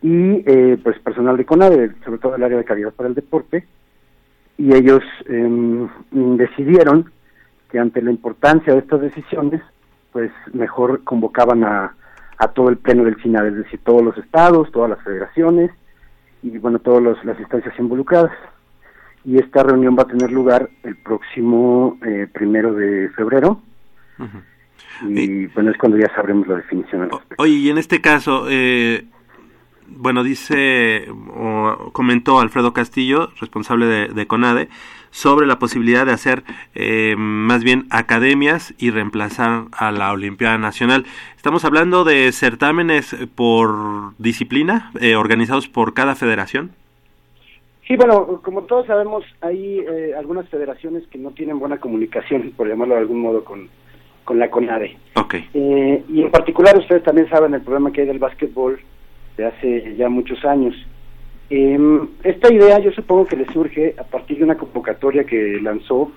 y 0.00 0.44
eh, 0.46 0.78
pues 0.82 0.96
personal 1.00 1.36
de 1.36 1.44
CONADE, 1.44 1.90
sobre 2.04 2.18
todo 2.18 2.36
el 2.36 2.42
área 2.44 2.56
de 2.56 2.64
calidad 2.64 2.92
para 2.92 3.08
el 3.08 3.16
deporte. 3.16 3.66
Y 4.56 4.74
ellos 4.74 5.02
em, 5.26 5.88
decidieron 6.12 7.10
que 7.70 7.78
ante 7.78 8.02
la 8.02 8.10
importancia 8.10 8.72
de 8.72 8.80
estas 8.80 9.00
decisiones, 9.00 9.60
pues 10.12 10.30
mejor 10.52 11.04
convocaban 11.04 11.64
a, 11.64 11.94
a 12.38 12.48
todo 12.48 12.68
el 12.68 12.78
pleno 12.78 13.04
del 13.04 13.20
SINAD, 13.22 13.46
es 13.48 13.56
decir, 13.56 13.80
todos 13.84 14.02
los 14.02 14.16
estados, 14.16 14.70
todas 14.72 14.90
las 14.90 15.02
federaciones 15.02 15.70
y 16.42 16.56
bueno, 16.58 16.78
todas 16.78 17.24
las 17.24 17.38
instancias 17.38 17.78
involucradas. 17.78 18.32
Y 19.24 19.38
esta 19.38 19.62
reunión 19.62 19.96
va 19.98 20.04
a 20.04 20.06
tener 20.06 20.30
lugar 20.30 20.70
el 20.84 20.96
próximo 20.96 21.98
eh, 22.06 22.28
primero 22.32 22.72
de 22.72 23.10
febrero 23.10 23.60
y 25.02 25.46
bueno, 25.46 25.70
es 25.70 25.78
cuando 25.78 25.98
ya 25.98 26.12
sabremos 26.14 26.46
la 26.48 26.56
definición 26.56 27.02
al 27.02 27.10
respecto. 27.10 27.42
Oye, 27.42 27.52
y 27.52 27.70
en 27.70 27.78
este 27.78 28.00
caso, 28.00 28.46
eh, 28.48 29.04
bueno, 29.88 30.22
dice 30.22 31.08
o 31.10 31.90
comentó 31.92 32.40
Alfredo 32.40 32.72
Castillo, 32.72 33.30
responsable 33.40 33.86
de, 33.86 34.08
de 34.08 34.26
CONADE, 34.26 34.68
sobre 35.10 35.46
la 35.46 35.58
posibilidad 35.58 36.04
de 36.06 36.12
hacer 36.12 36.44
eh, 36.74 37.14
más 37.16 37.64
bien 37.64 37.86
academias 37.90 38.74
y 38.78 38.90
reemplazar 38.90 39.64
a 39.72 39.90
la 39.90 40.12
Olimpiada 40.12 40.58
Nacional. 40.58 41.06
Estamos 41.36 41.64
hablando 41.64 42.04
de 42.04 42.30
certámenes 42.32 43.16
por 43.34 44.12
disciplina, 44.18 44.90
eh, 45.00 45.16
organizados 45.16 45.68
por 45.68 45.94
cada 45.94 46.14
federación. 46.14 46.72
Sí, 47.86 47.96
bueno, 47.96 48.40
como 48.42 48.64
todos 48.64 48.86
sabemos, 48.86 49.24
hay 49.40 49.78
eh, 49.78 50.12
algunas 50.16 50.46
federaciones 50.50 51.06
que 51.06 51.16
no 51.16 51.30
tienen 51.30 51.58
buena 51.58 51.78
comunicación, 51.78 52.52
por 52.54 52.68
llamarlo 52.68 52.94
de 52.94 53.00
algún 53.00 53.22
modo, 53.22 53.42
con, 53.44 53.68
con 54.24 54.38
la 54.38 54.50
CONADE. 54.50 54.98
Eh, 55.54 56.04
y 56.06 56.20
en 56.20 56.30
particular 56.30 56.76
ustedes 56.78 57.02
también 57.02 57.30
saben 57.30 57.54
el 57.54 57.62
problema 57.62 57.90
que 57.90 58.02
hay 58.02 58.06
del 58.06 58.18
básquetbol 58.18 58.78
de 59.38 59.46
hace 59.46 59.96
ya 59.96 60.10
muchos 60.10 60.44
años. 60.44 60.74
Eh, 61.48 61.78
esta 62.24 62.52
idea 62.52 62.78
yo 62.80 62.92
supongo 62.92 63.24
que 63.24 63.36
le 63.36 63.46
surge 63.46 63.94
a 63.96 64.04
partir 64.04 64.36
de 64.36 64.44
una 64.44 64.58
convocatoria 64.58 65.24
que 65.24 65.58
lanzó 65.62 66.12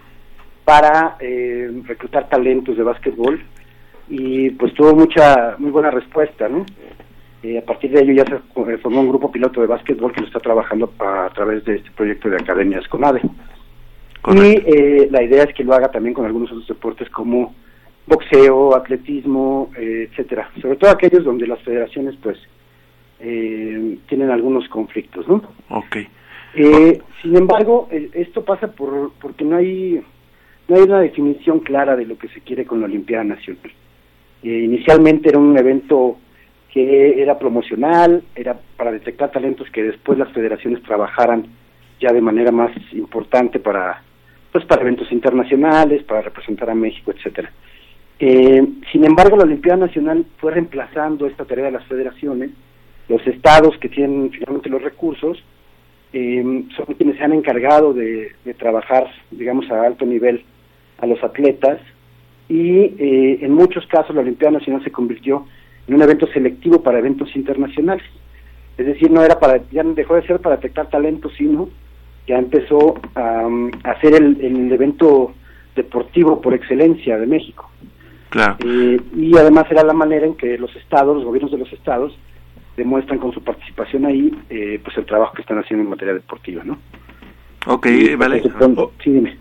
para 0.65 1.15
eh, 1.21 1.71
reclutar 1.85 2.27
talentos 2.27 2.75
de 2.75 2.83
básquetbol 2.83 3.41
y 4.09 4.49
pues 4.49 4.73
tuvo 4.73 4.93
mucha, 4.93 5.55
muy 5.57 5.71
buena 5.71 5.91
respuesta, 5.91 6.49
¿no? 6.49 6.65
Eh, 7.43 7.57
a 7.57 7.61
partir 7.61 7.91
de 7.91 8.01
ello 8.01 8.13
ya 8.13 8.25
se 8.25 8.35
eh, 8.35 8.77
formó 8.77 8.99
un 9.01 9.09
grupo 9.09 9.31
piloto 9.31 9.61
de 9.61 9.67
básquetbol 9.67 10.11
que 10.11 10.21
lo 10.21 10.27
está 10.27 10.39
trabajando 10.39 10.93
a, 10.99 11.25
a 11.27 11.29
través 11.29 11.63
de 11.63 11.77
este 11.77 11.91
proyecto 11.91 12.29
de 12.29 12.35
academias 12.35 12.87
CONADE. 12.87 13.21
Y 14.27 14.39
eh, 14.39 15.07
la 15.09 15.23
idea 15.23 15.43
es 15.43 15.53
que 15.55 15.63
lo 15.63 15.73
haga 15.73 15.89
también 15.89 16.13
con 16.13 16.25
algunos 16.25 16.51
otros 16.51 16.67
deportes 16.67 17.09
como 17.09 17.55
boxeo, 18.05 18.75
atletismo, 18.75 19.71
eh, 19.77 20.09
etcétera. 20.09 20.49
Sobre 20.61 20.75
todo 20.75 20.91
aquellos 20.91 21.23
donde 21.23 21.47
las 21.47 21.59
federaciones, 21.61 22.15
pues, 22.21 22.37
eh, 23.21 23.97
tienen 24.07 24.31
algunos 24.31 24.67
conflictos, 24.69 25.27
¿no? 25.27 25.41
Ok. 25.69 25.97
Eh, 26.55 27.01
sin 27.21 27.37
embargo, 27.37 27.87
esto 28.13 28.43
pasa 28.43 28.71
por 28.71 29.13
porque 29.21 29.45
no 29.45 29.57
hay 29.57 30.01
no 30.67 30.75
hay 30.75 30.83
una 30.83 30.99
definición 31.01 31.59
clara 31.59 31.95
de 31.95 32.05
lo 32.05 32.17
que 32.17 32.29
se 32.29 32.41
quiere 32.41 32.65
con 32.65 32.79
la 32.79 32.87
Olimpiada 32.87 33.23
Nacional. 33.23 33.71
Eh, 34.43 34.63
inicialmente 34.63 35.29
era 35.29 35.37
un 35.37 35.57
evento 35.57 36.17
que 36.73 37.21
era 37.21 37.37
promocional, 37.37 38.23
era 38.35 38.59
para 38.77 38.91
detectar 38.91 39.31
talentos 39.31 39.69
que 39.69 39.83
después 39.83 40.17
las 40.17 40.31
federaciones 40.31 40.81
trabajaran 40.83 41.45
ya 41.99 42.11
de 42.11 42.21
manera 42.21 42.51
más 42.51 42.71
importante 42.93 43.59
para 43.59 44.01
pues 44.51 44.65
para 44.65 44.81
eventos 44.81 45.11
internacionales, 45.11 46.03
para 46.03 46.21
representar 46.21 46.69
a 46.69 46.75
México, 46.75 47.11
etcétera. 47.11 47.51
Eh, 48.19 48.65
sin 48.91 49.05
embargo, 49.05 49.37
la 49.37 49.43
Olimpiada 49.43 49.85
Nacional 49.85 50.25
fue 50.37 50.51
reemplazando 50.51 51.25
esta 51.25 51.45
tarea 51.45 51.65
de 51.65 51.71
las 51.71 51.85
federaciones. 51.85 52.51
Los 53.11 53.27
estados 53.27 53.77
que 53.79 53.89
tienen 53.89 54.31
finalmente 54.31 54.69
los 54.69 54.81
recursos 54.81 55.43
eh, 56.13 56.63
son 56.75 56.85
quienes 56.95 57.17
se 57.17 57.23
han 57.23 57.33
encargado 57.33 57.93
de, 57.93 58.31
de 58.45 58.53
trabajar, 58.53 59.05
digamos, 59.31 59.69
a 59.69 59.83
alto 59.83 60.05
nivel 60.05 60.45
a 60.97 61.05
los 61.05 61.21
atletas 61.21 61.79
y 62.47 62.69
eh, 62.69 63.39
en 63.41 63.51
muchos 63.53 63.85
casos 63.87 64.15
la 64.15 64.21
Olimpiada 64.21 64.57
Nacional 64.59 64.81
se 64.83 64.91
convirtió 64.91 65.45
en 65.87 65.95
un 65.95 66.01
evento 66.01 66.25
selectivo 66.27 66.81
para 66.81 66.99
eventos 66.99 67.35
internacionales. 67.35 68.05
Es 68.77 68.85
decir, 68.85 69.11
no 69.11 69.21
era 69.23 69.39
para, 69.39 69.61
ya 69.71 69.83
dejó 69.83 70.15
de 70.15 70.25
ser 70.25 70.39
para 70.39 70.55
detectar 70.55 70.89
talentos, 70.89 71.33
sino 71.37 71.67
ya 72.27 72.37
empezó 72.37 72.95
a, 73.15 73.45
um, 73.45 73.71
a 73.83 73.99
ser 73.99 74.13
el, 74.13 74.39
el 74.39 74.71
evento 74.71 75.33
deportivo 75.75 76.39
por 76.39 76.53
excelencia 76.53 77.17
de 77.17 77.27
México. 77.27 77.69
Claro. 78.29 78.55
Eh, 78.65 79.01
y 79.17 79.37
además 79.37 79.65
era 79.69 79.83
la 79.83 79.93
manera 79.93 80.25
en 80.25 80.35
que 80.35 80.57
los 80.57 80.73
estados, 80.77 81.15
los 81.17 81.25
gobiernos 81.25 81.51
de 81.51 81.57
los 81.57 81.73
estados, 81.73 82.17
demuestran 82.77 83.19
con 83.19 83.33
su 83.33 83.43
participación 83.43 84.05
ahí, 84.05 84.31
eh, 84.49 84.79
pues 84.83 84.97
el 84.97 85.05
trabajo 85.05 85.33
que 85.33 85.41
están 85.41 85.59
haciendo 85.59 85.83
en 85.83 85.89
materia 85.89 86.13
deportiva, 86.13 86.63
¿no? 86.63 86.79
Ok, 87.67 87.87
Y, 87.87 88.15
vale. 88.15 88.41
sí, 89.03 89.11
dime. 89.11 89.37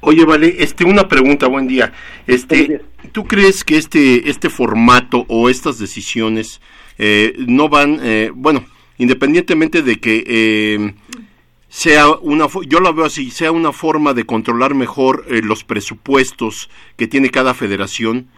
Oye, 0.00 0.24
vale, 0.24 0.54
este, 0.58 0.84
una 0.84 1.08
pregunta, 1.08 1.48
buen 1.48 1.66
día. 1.66 1.92
Este, 2.26 2.82
¿tú 3.12 3.24
crees 3.24 3.64
que 3.64 3.78
este, 3.78 4.28
este 4.28 4.50
formato 4.50 5.24
o 5.28 5.48
estas 5.48 5.78
decisiones 5.78 6.60
eh, 6.98 7.34
no 7.38 7.70
van, 7.70 7.98
eh, 8.02 8.30
bueno, 8.34 8.64
independientemente 8.98 9.82
de 9.82 9.96
que 9.96 10.22
eh, 10.26 10.94
sea 11.68 12.10
una, 12.10 12.46
yo 12.68 12.80
lo 12.80 12.94
veo 12.94 13.06
así, 13.06 13.30
sea 13.30 13.50
una 13.50 13.72
forma 13.72 14.14
de 14.14 14.24
controlar 14.24 14.74
mejor 14.74 15.24
eh, 15.28 15.40
los 15.42 15.64
presupuestos 15.64 16.70
que 16.96 17.08
tiene 17.08 17.30
cada 17.30 17.54
federación, 17.54 18.28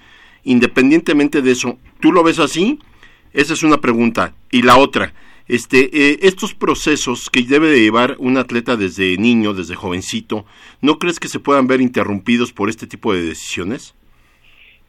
independientemente 0.44 1.42
de 1.42 1.50
eso, 1.50 1.78
¿tú 2.00 2.12
lo 2.12 2.22
ves 2.22 2.38
así? 2.38 2.78
Esa 3.32 3.54
es 3.54 3.62
una 3.62 3.78
pregunta. 3.78 4.34
Y 4.50 4.62
la 4.62 4.76
otra, 4.78 5.12
este, 5.48 5.90
eh, 5.92 6.18
estos 6.22 6.54
procesos 6.54 7.30
que 7.30 7.42
debe 7.42 7.68
de 7.68 7.80
llevar 7.80 8.16
un 8.18 8.36
atleta 8.36 8.76
desde 8.76 9.16
niño, 9.16 9.52
desde 9.52 9.74
jovencito, 9.74 10.44
¿no 10.80 10.98
crees 10.98 11.20
que 11.20 11.28
se 11.28 11.40
puedan 11.40 11.66
ver 11.66 11.80
interrumpidos 11.80 12.52
por 12.52 12.68
este 12.68 12.86
tipo 12.86 13.12
de 13.12 13.22
decisiones? 13.22 13.94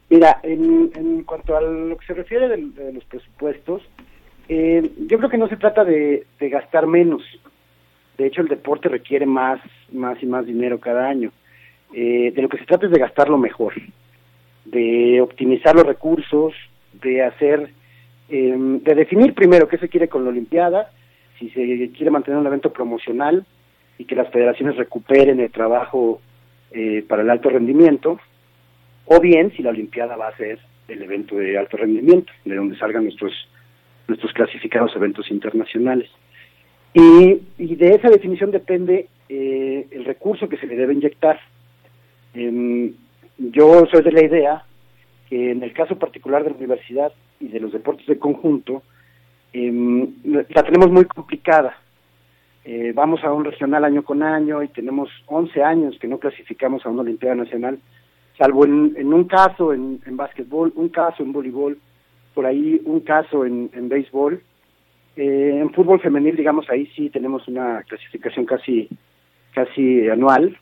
Mira, 0.09 0.39
en, 0.43 0.91
en 0.95 1.23
cuanto 1.23 1.55
a 1.55 1.61
lo 1.61 1.97
que 1.97 2.05
se 2.05 2.13
refiere 2.13 2.47
de, 2.47 2.93
los 2.93 3.03
presupuestos, 3.05 3.81
eh, 4.47 4.89
yo 5.07 5.17
creo 5.17 5.29
que 5.29 5.37
no 5.37 5.49
se 5.49 5.57
trata 5.57 5.83
de, 5.83 6.25
de 6.39 6.49
gastar 6.49 6.87
menos. 6.87 7.21
De 8.17 8.25
hecho, 8.25 8.41
el 8.41 8.47
deporte 8.47 8.89
requiere 8.89 9.25
más, 9.25 9.59
más 9.91 10.21
y 10.23 10.25
más 10.25 10.45
dinero 10.45 10.79
cada 10.79 11.07
año. 11.07 11.31
Eh, 11.93 12.31
de 12.35 12.41
lo 12.41 12.49
que 12.49 12.57
se 12.57 12.65
trata 12.65 12.85
es 12.85 12.91
de 12.91 12.99
gastarlo 12.99 13.37
mejor, 13.37 13.73
de 14.65 15.21
optimizar 15.21 15.75
los 15.75 15.85
recursos, 15.85 16.53
de 16.93 17.23
hacer 17.23 17.69
eh, 18.29 18.55
de 18.57 18.95
definir 18.95 19.33
primero 19.33 19.67
qué 19.67 19.77
se 19.77 19.89
quiere 19.89 20.07
con 20.07 20.23
la 20.23 20.29
Olimpiada, 20.29 20.91
si 21.39 21.49
se 21.49 21.91
quiere 21.91 22.11
mantener 22.11 22.39
un 22.39 22.47
evento 22.47 22.73
promocional 22.73 23.45
y 23.97 24.05
que 24.05 24.15
las 24.15 24.31
federaciones 24.31 24.75
recuperen 24.75 25.39
el 25.39 25.51
trabajo 25.51 26.21
eh, 26.71 27.03
para 27.07 27.21
el 27.21 27.29
alto 27.29 27.49
rendimiento, 27.49 28.19
o 29.05 29.19
bien 29.19 29.51
si 29.55 29.63
la 29.63 29.69
Olimpiada 29.69 30.15
va 30.15 30.27
a 30.29 30.37
ser 30.37 30.59
el 30.87 31.01
evento 31.01 31.35
de 31.35 31.57
alto 31.57 31.77
rendimiento, 31.77 32.31
de 32.45 32.55
donde 32.55 32.77
salgan 32.77 33.03
nuestros 33.03 33.33
nuestros 34.07 34.31
clasificados 34.33 34.95
eventos 34.95 35.29
internacionales. 35.29 36.09
Y, 36.93 37.41
y 37.57 37.75
de 37.75 37.89
esa 37.89 38.09
definición 38.09 38.51
depende 38.51 39.07
eh, 39.29 39.87
el 39.91 40.05
recurso 40.05 40.47
que 40.47 40.57
se 40.57 40.67
le 40.67 40.75
debe 40.75 40.93
inyectar. 40.93 41.39
Em, 42.33 42.93
yo 43.37 43.85
soy 43.91 44.01
de 44.03 44.11
la 44.11 44.23
idea 44.23 44.63
que 45.29 45.51
en 45.51 45.61
el 45.61 45.73
caso 45.73 45.99
particular 45.99 46.43
de 46.43 46.51
la 46.51 46.57
universidad 46.57 47.11
y 47.39 47.47
de 47.47 47.59
los 47.59 47.71
deportes 47.71 48.05
de 48.07 48.17
conjunto, 48.17 48.83
em, 49.53 50.13
la 50.23 50.63
tenemos 50.63 50.91
muy 50.91 51.05
complicada. 51.05 51.77
Eh, 52.65 52.91
vamos 52.93 53.23
a 53.23 53.31
un 53.31 53.45
regional 53.45 53.85
año 53.85 54.03
con 54.03 54.21
año 54.23 54.61
y 54.61 54.67
tenemos 54.67 55.09
11 55.27 55.63
años 55.63 55.97
que 55.99 56.07
no 56.07 56.19
clasificamos 56.19 56.85
a 56.85 56.89
una 56.89 57.01
Olimpiada 57.01 57.35
Nacional, 57.35 57.79
salvo 58.37 58.65
en, 58.65 59.13
un 59.13 59.23
caso 59.23 59.73
en, 59.73 60.01
en 60.05 60.17
básquetbol, 60.17 60.73
un 60.75 60.89
caso 60.89 61.23
en 61.23 61.31
voleibol, 61.31 61.77
por 62.33 62.45
ahí 62.45 62.81
un 62.85 62.99
caso 62.99 63.45
en, 63.45 63.69
en 63.73 63.89
béisbol. 63.89 64.41
Eh, 65.15 65.59
en 65.59 65.73
fútbol 65.73 65.99
femenil, 65.99 66.35
digamos, 66.35 66.69
ahí 66.69 66.85
sí 66.95 67.09
tenemos 67.09 67.47
una 67.47 67.81
clasificación 67.83 68.45
casi, 68.45 68.87
casi 69.53 70.07
anual, 70.09 70.55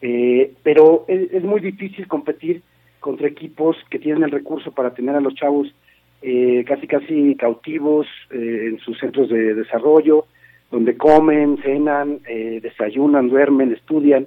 eh, 0.00 0.54
pero 0.62 1.04
es 1.06 1.44
muy 1.44 1.60
difícil 1.60 2.08
competir 2.08 2.62
contra 2.98 3.28
equipos 3.28 3.76
que 3.90 3.98
tienen 3.98 4.24
el 4.24 4.30
recurso 4.30 4.72
para 4.72 4.94
tener 4.94 5.14
a 5.14 5.20
los 5.20 5.34
chavos 5.34 5.72
eh, 6.22 6.64
casi 6.66 6.86
casi 6.86 7.36
cautivos 7.36 8.06
eh, 8.30 8.68
en 8.70 8.78
sus 8.80 8.98
centros 8.98 9.28
de 9.28 9.54
desarrollo, 9.54 10.26
donde 10.70 10.96
comen, 10.96 11.58
cenan, 11.62 12.20
eh, 12.28 12.60
desayunan, 12.62 13.28
duermen, 13.28 13.72
estudian 13.72 14.26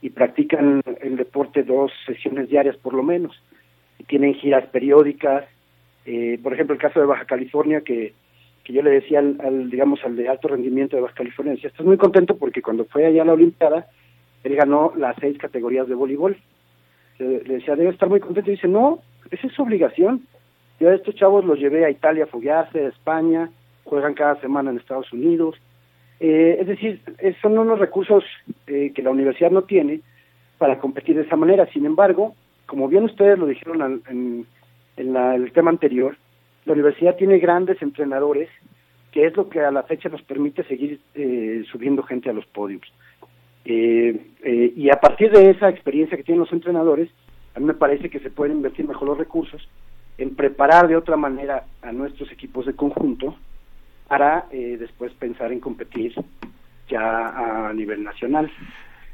y 0.00 0.10
practican 0.10 0.82
el 1.00 1.16
deporte 1.16 1.62
dos 1.62 1.92
sesiones 2.06 2.48
diarias 2.48 2.76
por 2.76 2.94
lo 2.94 3.02
menos. 3.02 3.40
Y 3.98 4.04
tienen 4.04 4.34
giras 4.34 4.66
periódicas, 4.68 5.44
eh, 6.06 6.38
por 6.42 6.54
ejemplo 6.54 6.74
el 6.74 6.80
caso 6.80 7.00
de 7.00 7.06
Baja 7.06 7.24
California 7.24 7.82
que, 7.82 8.14
que 8.64 8.72
yo 8.72 8.82
le 8.82 8.90
decía 8.90 9.18
al, 9.18 9.36
al, 9.40 9.70
digamos 9.70 10.04
al 10.04 10.16
de 10.16 10.28
alto 10.28 10.48
rendimiento 10.48 10.96
de 10.96 11.02
Baja 11.02 11.14
California, 11.14 11.54
decía, 11.54 11.70
estás 11.70 11.86
muy 11.86 11.96
contento 11.96 12.36
porque 12.36 12.62
cuando 12.62 12.84
fue 12.86 13.06
allá 13.06 13.22
a 13.22 13.26
la 13.26 13.34
Olimpiada, 13.34 13.86
él 14.44 14.56
ganó 14.56 14.92
las 14.96 15.16
seis 15.20 15.38
categorías 15.38 15.88
de 15.88 15.94
voleibol. 15.94 16.36
Le, 17.18 17.42
le 17.44 17.54
decía, 17.54 17.76
debe 17.76 17.90
estar 17.90 18.08
muy 18.08 18.18
contento, 18.18 18.50
y 18.50 18.54
dice, 18.54 18.66
no, 18.68 19.00
esa 19.30 19.46
es 19.46 19.52
su 19.52 19.62
obligación. 19.62 20.22
Yo 20.82 20.88
a 20.88 20.94
estos 20.96 21.14
chavos 21.14 21.44
los 21.44 21.60
llevé 21.60 21.84
a 21.84 21.90
Italia 21.90 22.24
a 22.24 22.26
foguearse, 22.26 22.84
a 22.84 22.88
España, 22.88 23.50
juegan 23.84 24.14
cada 24.14 24.40
semana 24.40 24.72
en 24.72 24.78
Estados 24.78 25.12
Unidos. 25.12 25.54
Eh, 26.18 26.56
es 26.58 26.66
decir, 26.66 27.00
son 27.40 27.56
unos 27.56 27.78
recursos 27.78 28.24
eh, 28.66 28.90
que 28.92 29.00
la 29.00 29.10
universidad 29.10 29.52
no 29.52 29.62
tiene 29.62 30.00
para 30.58 30.80
competir 30.80 31.14
de 31.14 31.22
esa 31.22 31.36
manera. 31.36 31.66
Sin 31.66 31.86
embargo, 31.86 32.34
como 32.66 32.88
bien 32.88 33.04
ustedes 33.04 33.38
lo 33.38 33.46
dijeron 33.46 34.02
en, 34.08 34.44
en 34.96 35.12
la, 35.12 35.36
el 35.36 35.52
tema 35.52 35.70
anterior, 35.70 36.16
la 36.64 36.72
universidad 36.72 37.14
tiene 37.14 37.38
grandes 37.38 37.80
entrenadores, 37.80 38.48
que 39.12 39.24
es 39.24 39.36
lo 39.36 39.48
que 39.48 39.60
a 39.60 39.70
la 39.70 39.84
fecha 39.84 40.08
nos 40.08 40.22
permite 40.22 40.64
seguir 40.64 40.98
eh, 41.14 41.62
subiendo 41.70 42.02
gente 42.02 42.28
a 42.28 42.32
los 42.32 42.46
podios. 42.46 42.82
Eh, 43.64 44.18
eh, 44.42 44.72
y 44.74 44.90
a 44.90 44.98
partir 45.00 45.30
de 45.30 45.48
esa 45.50 45.68
experiencia 45.68 46.16
que 46.16 46.24
tienen 46.24 46.40
los 46.40 46.52
entrenadores, 46.52 47.08
a 47.54 47.60
mí 47.60 47.66
me 47.66 47.74
parece 47.74 48.10
que 48.10 48.18
se 48.18 48.30
pueden 48.30 48.56
invertir 48.56 48.88
mejor 48.88 49.06
los 49.06 49.18
recursos 49.18 49.68
en 50.18 50.34
preparar 50.34 50.88
de 50.88 50.96
otra 50.96 51.16
manera 51.16 51.64
a 51.82 51.92
nuestros 51.92 52.30
equipos 52.30 52.66
de 52.66 52.74
conjunto 52.74 53.36
para 54.08 54.46
eh, 54.50 54.76
después 54.78 55.12
pensar 55.14 55.52
en 55.52 55.60
competir 55.60 56.14
ya 56.88 57.68
a 57.68 57.72
nivel 57.72 58.04
nacional. 58.04 58.50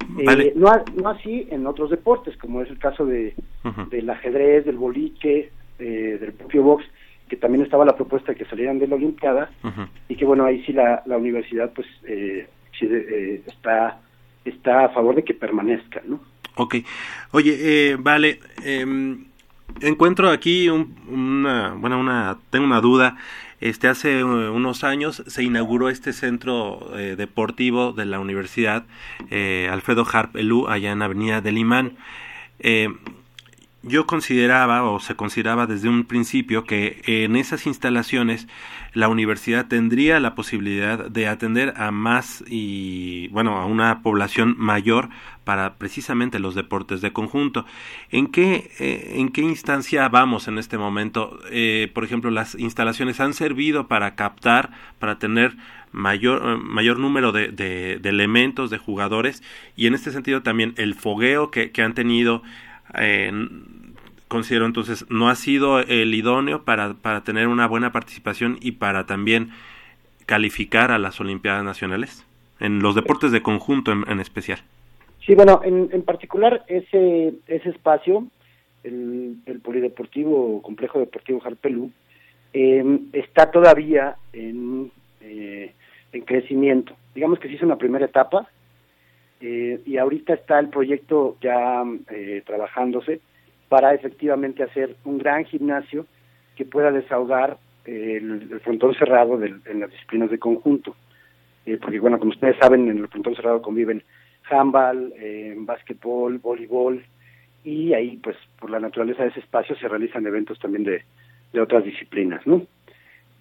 Vale. 0.09 0.49
Eh, 0.49 0.53
no, 0.57 0.73
no 0.95 1.11
así 1.11 1.47
en 1.51 1.67
otros 1.67 1.91
deportes, 1.91 2.37
como 2.37 2.63
es 2.63 2.71
el 2.71 2.79
caso 2.79 3.05
de, 3.05 3.35
Ujú. 3.65 3.89
del 3.91 4.09
ajedrez, 4.11 4.65
del 4.65 4.77
boliche, 4.77 5.53
eh, 5.79 6.19
del 6.21 6.33
propio 6.33 6.63
box, 6.63 6.85
que 7.29 7.37
también 7.37 7.63
estaba 7.63 7.85
la 7.85 7.95
propuesta 7.95 8.33
de 8.33 8.39
que 8.39 8.47
salieran 8.47 8.79
de 8.79 8.89
la 8.89 8.97
Olimpiada, 8.97 9.51
y 10.09 10.17
que 10.17 10.25
bueno, 10.25 10.45
ahí 10.45 10.65
sí 10.65 10.73
la, 10.73 11.03
la 11.07 11.19
universidad 11.19 11.73
pues 11.75 11.87
eh, 12.05 12.49
sí, 12.79 12.89
eh, 12.91 13.43
está, 13.47 14.01
está 14.45 14.87
a 14.87 14.89
favor 14.89 15.15
de 15.15 15.25
que 15.25 15.35
permanezca, 15.35 16.03
¿no? 16.07 16.21
Ok. 16.57 16.77
Oye, 17.33 17.57
eh, 17.61 17.97
vale, 17.99 18.41
em, 18.65 19.27
encuentro 19.81 20.31
aquí 20.31 20.69
un- 20.69 20.95
una, 21.09 21.75
bueno, 21.75 21.99
una, 21.99 22.39
tengo 22.51 22.65
una 22.67 22.81
duda. 22.81 23.17
Este, 23.61 23.89
hace 23.89 24.21
eh, 24.21 24.25
unos 24.25 24.85
años 24.85 25.23
se 25.27 25.43
inauguró 25.43 25.89
este 25.89 26.13
centro 26.13 26.93
eh, 26.97 27.17
deportivo 27.17 27.93
de 27.93 28.05
la 28.07 28.21
universidad, 28.21 28.85
eh, 29.31 29.69
Alfredo 29.73 30.07
Harp 30.11 30.37
Elú, 30.37 30.69
allá 30.69 30.93
en 30.93 31.03
Avenida 31.03 31.41
del 31.41 31.59
Imán. 31.59 31.97
Yo 33.85 34.07
consideraba 34.07 34.83
o 34.83 34.99
se 34.99 35.15
consideraba 35.15 35.67
desde 35.69 35.89
un 35.89 36.05
principio 36.05 36.65
que 36.65 37.01
en 37.07 37.37
esas 37.37 37.65
instalaciones 37.67 38.49
la 38.93 39.09
universidad 39.09 39.67
tendría 39.69 40.19
la 40.19 40.35
posibilidad 40.35 41.09
de 41.09 41.29
atender 41.29 41.75
a 41.77 41.93
más 41.93 42.43
y 42.49 43.29
bueno 43.29 43.57
a 43.59 43.67
una 43.67 44.03
población 44.03 44.57
mayor 44.59 45.11
para 45.49 45.77
precisamente 45.77 46.41
los 46.41 46.55
deportes 46.55 47.01
de 47.01 47.15
conjunto. 47.15 47.65
¿En 48.11 48.27
qué 48.27 48.71
eh, 48.79 49.15
en 49.17 49.31
qué 49.31 49.41
instancia 49.41 50.07
vamos 50.11 50.47
en 50.47 50.59
este 50.59 50.77
momento? 50.77 51.39
Eh, 51.51 51.91
por 51.95 52.05
ejemplo, 52.05 52.31
las 52.31 52.55
instalaciones 52.55 53.19
han 53.19 53.33
servido 53.33 53.89
para 53.89 54.15
captar, 54.15 54.69
para 54.99 55.19
tener 55.19 55.57
mayor 55.91 56.43
eh, 56.45 56.59
mayor 56.63 56.99
número 56.99 57.33
de, 57.33 57.49
de- 57.49 57.99
de 57.99 58.09
elementos 58.11 58.69
de 58.69 58.77
jugadores 58.77 59.43
y 59.75 59.87
en 59.87 59.95
este 59.95 60.11
sentido 60.13 60.43
también 60.43 60.75
el 60.77 60.95
fogueo 60.95 61.51
que, 61.51 61.73
han 61.83 61.95
tenido 61.95 62.43
eh, 62.95 63.33
considero 64.29 64.67
entonces 64.67 65.07
no 65.09 65.31
ha 65.31 65.35
sido 65.35 65.79
el 65.81 66.13
idóneo 66.13 66.63
para, 66.65 66.93
para 66.93 67.25
tener 67.25 67.49
una 67.49 67.67
buena 67.67 67.91
participación 67.91 68.59
y 68.61 68.73
para 68.73 69.07
también 69.07 69.49
calificar 70.27 70.91
a 70.91 70.99
las 70.99 71.19
Olimpiadas 71.21 71.65
Nacionales 71.65 72.27
en 72.61 72.81
los 72.81 72.95
deportes 72.95 73.33
de 73.33 73.41
conjunto 73.41 73.93
en 73.93 74.21
especial. 74.21 74.61
Sí, 75.29 75.35
bueno, 75.35 75.61
en, 75.63 75.91
en 75.93 76.03
particular 76.05 76.65
ese, 76.69 77.35
ese 77.49 77.69
espacio, 77.69 78.27
el, 78.83 79.37
el 79.45 79.61
Polideportivo, 79.61 80.63
Complejo 80.63 80.99
Deportivo 81.01 81.41
Jarpelú, 81.41 81.91
eh, 82.55 82.99
está 83.13 83.51
todavía 83.51 84.17
en, 84.33 84.91
eh, 85.21 85.75
en 86.15 86.23
crecimiento. 86.23 86.97
Digamos 87.15 87.39
que 87.41 87.49
se 87.49 87.57
hizo 87.57 87.67
una 87.67 87.77
primera 87.77 88.07
etapa 88.07 88.49
eh, 89.43 89.83
y 89.85 89.99
ahorita 89.99 90.33
está 90.33 90.59
el 90.61 90.71
proyecto 90.71 91.37
ya 91.43 91.85
eh, 92.11 92.43
trabajándose 92.47 93.21
para 93.69 93.93
efectivamente 93.93 94.63
hacer 94.63 94.97
un 95.05 95.19
gran 95.19 95.45
gimnasio 95.45 96.07
que 96.57 96.65
pueda 96.65 96.91
desahogar 96.91 97.59
el, 97.85 98.49
el 98.51 98.61
frontón 98.61 98.95
cerrado 98.95 99.37
del- 99.37 99.61
en 99.67 99.81
las 99.81 99.91
disciplinas 99.91 100.31
de 100.31 100.39
conjunto. 100.39 100.97
Eh, 101.67 101.77
porque 101.79 102.01
bueno, 102.01 102.19
como 102.19 102.31
ustedes 102.31 102.57
saben, 102.57 102.89
en 102.89 102.97
el 102.97 103.09
frontón 103.09 103.37
cerrado 103.37 103.61
conviven 103.61 104.03
handball, 104.51 105.13
eh, 105.19 105.55
básquetbol, 105.59 106.39
voleibol 106.39 107.05
y 107.65 107.93
ahí 107.93 108.17
pues 108.23 108.37
por 108.59 108.71
la 108.71 108.81
naturaleza 108.81 109.23
de 109.23 109.31
ese 109.31 109.41
espacio 109.41 109.77
se 109.77 109.89
realizan 109.89 110.27
eventos 110.27 110.59
también 110.59 110.85
de, 110.85 111.03
de 111.53 111.61
otras 111.61 111.85
disciplinas, 111.85 112.47
¿no? 112.47 112.63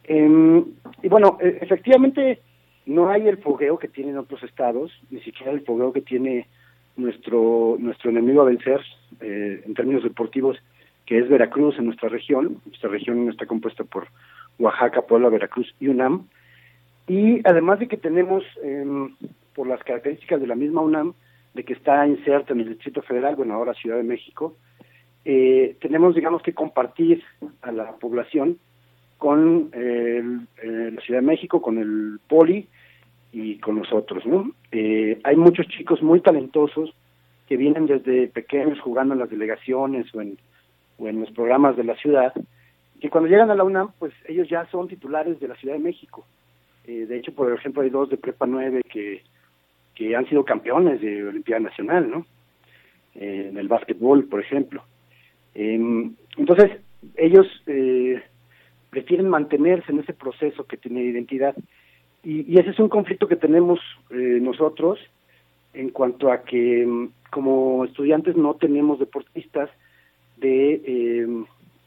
Em, 0.03 0.63
y 1.03 1.07
bueno, 1.09 1.37
e- 1.41 1.59
efectivamente 1.61 2.39
no 2.85 3.09
hay 3.09 3.27
el 3.27 3.37
fogueo 3.37 3.77
que 3.77 3.87
tienen 3.89 4.17
otros 4.17 4.41
estados, 4.43 4.91
ni 5.11 5.21
siquiera 5.21 5.51
el 5.51 5.61
fogueo 5.61 5.91
que 5.91 6.01
tiene 6.01 6.47
nuestro 6.95 7.75
nuestro 7.79 8.09
enemigo 8.09 8.41
a 8.41 8.45
vencer 8.45 8.81
eh, 9.21 9.61
en 9.65 9.73
términos 9.73 10.03
deportivos, 10.03 10.57
que 11.05 11.19
es 11.19 11.29
Veracruz 11.29 11.77
en 11.77 11.85
nuestra 11.85 12.09
región. 12.09 12.57
Nuestra 12.65 12.89
región 12.89 13.29
está 13.29 13.45
compuesta 13.45 13.83
por 13.83 14.07
Oaxaca, 14.59 15.01
Puebla, 15.01 15.29
Veracruz 15.29 15.73
y 15.79 15.87
UNAM. 15.87 16.27
Y 17.07 17.39
además 17.47 17.79
de 17.79 17.87
que 17.87 17.97
tenemos, 17.97 18.43
em, 18.63 19.15
por 19.57 19.67
las 19.67 19.83
características 19.83 20.39
de 20.39 20.45
la 20.47 20.53
misma 20.55 20.81
UNAM, 20.81 21.13
de 21.55 21.63
que 21.65 21.73
está 21.73 22.05
inserta 22.07 22.53
en 22.53 22.59
el 22.61 22.69
Distrito 22.69 23.01
Federal, 23.01 23.35
bueno, 23.35 23.55
ahora 23.55 23.73
Ciudad 23.73 23.97
de 23.97 24.03
México, 24.03 24.55
eh, 25.25 25.75
tenemos, 25.81 26.13
digamos, 26.13 26.43
que 26.43 26.53
compartir 26.53 27.23
a 27.63 27.71
la 27.71 27.93
población 27.93 28.59
con 29.17 29.71
eh, 29.73 30.17
el- 30.21 30.47
eh, 30.61 30.91
la 30.93 31.01
Ciudad 31.01 31.21
de 31.21 31.25
México, 31.25 31.59
con 31.59 31.79
el 31.79 32.19
Poli 32.29 32.67
y 33.33 33.57
con 33.57 33.75
nosotros, 33.77 34.25
¿no? 34.27 34.51
Eh, 34.71 35.19
hay 35.23 35.35
muchos 35.35 35.67
chicos 35.67 36.03
muy 36.03 36.21
talentosos 36.21 36.93
que 37.47 37.57
vienen 37.57 37.87
desde 37.87 38.27
pequeños 38.27 38.79
jugando 38.79 39.15
en 39.15 39.19
las 39.21 39.29
delegaciones 39.29 40.13
o 40.13 40.21
en, 40.21 40.37
o 40.99 41.07
en 41.07 41.19
los 41.21 41.31
programas 41.31 41.75
de 41.77 41.83
la 41.83 41.95
ciudad, 41.95 42.31
que 43.01 43.09
cuando 43.09 43.27
llegan 43.29 43.49
a 43.49 43.55
la 43.55 43.63
UNAM, 43.63 43.89
pues 43.97 44.13
ellos 44.27 44.47
ya 44.49 44.65
son 44.69 44.87
titulares 44.87 45.39
de 45.39 45.47
la 45.47 45.55
Ciudad 45.55 45.73
de 45.75 45.79
México. 45.89 46.25
Eh, 46.85 47.05
de 47.05 47.17
hecho, 47.17 47.33
por 47.33 47.51
ejemplo, 47.51 47.81
hay 47.81 47.89
dos 47.89 48.09
de 48.09 48.17
Prepa 48.17 48.45
9 48.45 48.81
que, 48.89 49.21
que 49.97 50.15
han 50.15 50.29
sido 50.29 50.45
campeones 50.45 51.01
de 51.01 51.25
Olimpiada 51.25 51.59
Nacional, 51.61 52.09
¿no? 52.09 52.25
Eh, 53.15 53.47
en 53.49 53.57
el 53.57 53.67
básquetbol, 53.67 54.25
por 54.25 54.39
ejemplo. 54.39 54.83
Em, 55.55 56.13
entonces, 56.37 56.71
ellos 57.15 57.47
eh, 57.65 58.21
prefieren 58.91 59.27
mantenerse 59.27 59.91
en 59.91 59.99
ese 59.99 60.13
proceso 60.13 60.65
que 60.65 60.77
tiene 60.77 61.01
identidad. 61.01 61.55
Y, 62.23 62.41
y 62.41 62.59
ese 62.59 62.69
es 62.69 62.79
un 62.79 62.89
conflicto 62.89 63.27
que 63.27 63.35
tenemos 63.37 63.79
eh, 64.11 64.37
nosotros 64.39 64.99
en 65.73 65.89
cuanto 65.89 66.31
a 66.31 66.43
que 66.43 66.85
mm, 66.85 67.09
como 67.31 67.85
estudiantes 67.85 68.35
no 68.35 68.53
tenemos 68.53 68.99
deportistas 68.99 69.71
de, 70.37 70.81
eh, 70.85 71.27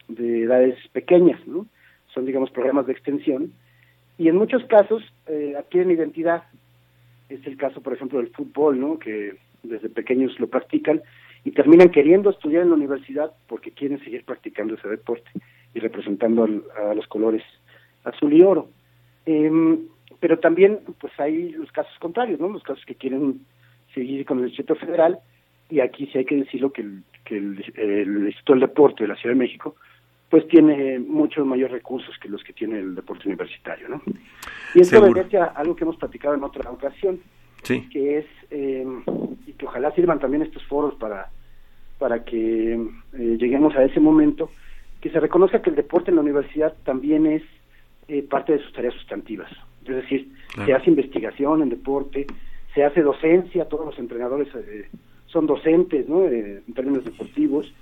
de 0.09 0.43
edades 0.43 0.75
pequeñas, 0.91 1.39
¿no? 1.47 1.65
Son, 2.13 2.25
digamos, 2.25 2.51
programas 2.51 2.87
de 2.87 2.93
extensión. 2.93 3.53
Y 4.17 4.27
en 4.27 4.35
muchos 4.35 4.65
casos 4.65 5.01
eh, 5.27 5.55
adquieren 5.57 5.91
identidad. 5.91 6.43
Es 7.31 7.47
el 7.47 7.55
caso, 7.55 7.81
por 7.81 7.93
ejemplo, 7.93 8.19
del 8.19 8.31
fútbol, 8.31 8.79
¿no? 8.79 8.99
Que 8.99 9.37
desde 9.63 9.89
pequeños 9.89 10.37
lo 10.39 10.47
practican 10.47 11.01
y 11.45 11.51
terminan 11.51 11.89
queriendo 11.89 12.29
estudiar 12.29 12.63
en 12.63 12.69
la 12.69 12.75
universidad 12.75 13.31
porque 13.47 13.71
quieren 13.71 14.03
seguir 14.03 14.25
practicando 14.25 14.75
ese 14.75 14.89
deporte 14.89 15.29
y 15.73 15.79
representando 15.79 16.43
a 16.43 16.93
los 16.93 17.07
colores 17.07 17.43
azul 18.03 18.33
y 18.33 18.41
oro. 18.41 18.69
Em, 19.25 19.79
pero 20.19 20.39
también 20.39 20.79
pues 20.99 21.17
hay 21.19 21.51
los 21.53 21.71
casos 21.71 21.97
contrarios, 21.99 22.39
¿no? 22.39 22.49
Los 22.49 22.63
casos 22.63 22.83
que 22.85 22.95
quieren 22.95 23.41
seguir 23.93 24.25
con 24.25 24.39
el 24.39 24.45
Distrito 24.47 24.75
Federal 24.75 25.19
y 25.69 25.79
aquí 25.79 26.07
sí 26.07 26.17
hay 26.17 26.25
que 26.25 26.35
decirlo 26.35 26.73
que 26.73 26.81
el, 26.81 27.03
que 27.23 27.37
el, 27.37 27.63
el 27.75 28.25
Instituto 28.25 28.53
del 28.53 28.61
Deporte 28.61 29.03
de 29.03 29.07
la 29.07 29.15
Ciudad 29.15 29.35
de 29.35 29.39
México 29.39 29.75
pues 30.31 30.47
tiene 30.47 30.97
muchos 30.97 31.45
mayores 31.45 31.73
recursos 31.73 32.17
que 32.17 32.29
los 32.29 32.41
que 32.43 32.53
tiene 32.53 32.79
el 32.79 32.95
deporte 32.95 33.27
universitario, 33.27 33.89
¿no? 33.89 34.01
Y 34.73 34.79
esto 34.79 34.95
Seguro. 34.95 35.11
obedece 35.11 35.37
a 35.37 35.43
algo 35.47 35.75
que 35.75 35.83
hemos 35.83 35.97
platicado 35.97 36.33
en 36.33 36.43
otra 36.43 36.71
ocasión, 36.71 37.19
Sí. 37.63 37.87
que 37.89 38.19
es, 38.19 38.25
eh, 38.49 38.83
y 39.45 39.51
que 39.53 39.65
ojalá 39.65 39.91
sirvan 39.91 40.19
también 40.19 40.41
estos 40.41 40.63
foros 40.67 40.95
para, 40.95 41.29
para 41.99 42.23
que 42.23 42.73
eh, 42.73 43.37
lleguemos 43.39 43.75
a 43.75 43.83
ese 43.83 43.99
momento, 43.99 44.49
que 45.01 45.09
se 45.11 45.19
reconozca 45.19 45.61
que 45.61 45.69
el 45.69 45.75
deporte 45.75 46.09
en 46.11 46.15
la 46.15 46.21
universidad 46.21 46.73
también 46.85 47.27
es 47.27 47.43
eh, 48.07 48.23
parte 48.23 48.53
de 48.53 48.59
sus 48.59 48.71
tareas 48.73 48.93
sustantivas. 48.95 49.51
Es 49.85 49.95
decir, 49.95 50.29
Claro. 50.53 50.65
se 50.67 50.73
hace 50.73 50.89
investigación 50.89 51.61
en 51.61 51.69
deporte, 51.69 52.25
se 52.73 52.83
hace 52.85 53.01
docencia, 53.01 53.65
todos 53.65 53.85
los 53.85 53.99
entrenadores 53.99 54.47
eh, 54.55 54.87
son 55.27 55.45
docentes 55.45 56.07
¿no? 56.07 56.25
Eh, 56.25 56.61
en 56.67 56.73
términos 56.73 57.03
deportivos, 57.03 57.73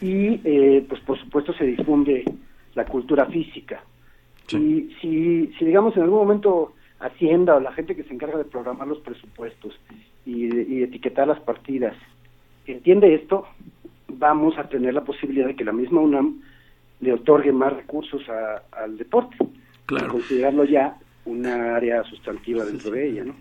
y 0.00 0.40
eh, 0.44 0.84
pues 0.88 1.00
por 1.02 1.18
supuesto 1.18 1.52
se 1.54 1.64
difunde 1.64 2.24
la 2.74 2.84
cultura 2.84 3.26
física. 3.26 3.82
Y 4.52 4.92
si, 5.00 5.52
si 5.58 5.64
digamos 5.64 5.96
en 5.96 6.02
algún 6.04 6.18
momento 6.20 6.72
Hacienda 6.98 7.56
o 7.56 7.60
la 7.60 7.72
gente 7.72 7.94
que 7.94 8.04
se 8.04 8.14
encarga 8.14 8.38
de 8.38 8.44
programar 8.44 8.88
los 8.88 9.00
presupuestos 9.00 9.78
y, 10.24 10.82
etiquetar 10.82 11.28
las 11.28 11.40
partidas 11.40 11.94
entiende 12.66 13.14
esto, 13.14 13.46
vamos 14.08 14.56
a 14.56 14.68
tener 14.68 14.94
la 14.94 15.04
posibilidad 15.04 15.46
de 15.46 15.56
que 15.56 15.64
la 15.64 15.72
misma 15.72 16.00
UNAM 16.00 16.40
le 17.00 17.12
otorgue 17.12 17.52
más 17.52 17.72
recursos 17.74 18.26
a- 18.30 18.62
al 18.72 18.96
deporte. 18.96 19.36
Claro. 19.84 20.06
Y 20.06 20.10
considerarlo 20.10 20.64
ya 20.64 20.96
una 21.26 21.76
área 21.76 22.02
sustantiva 22.04 22.64
dentro 22.64 22.90
de 22.92 23.08
ella, 23.10 23.24
¿no? 23.24 23.34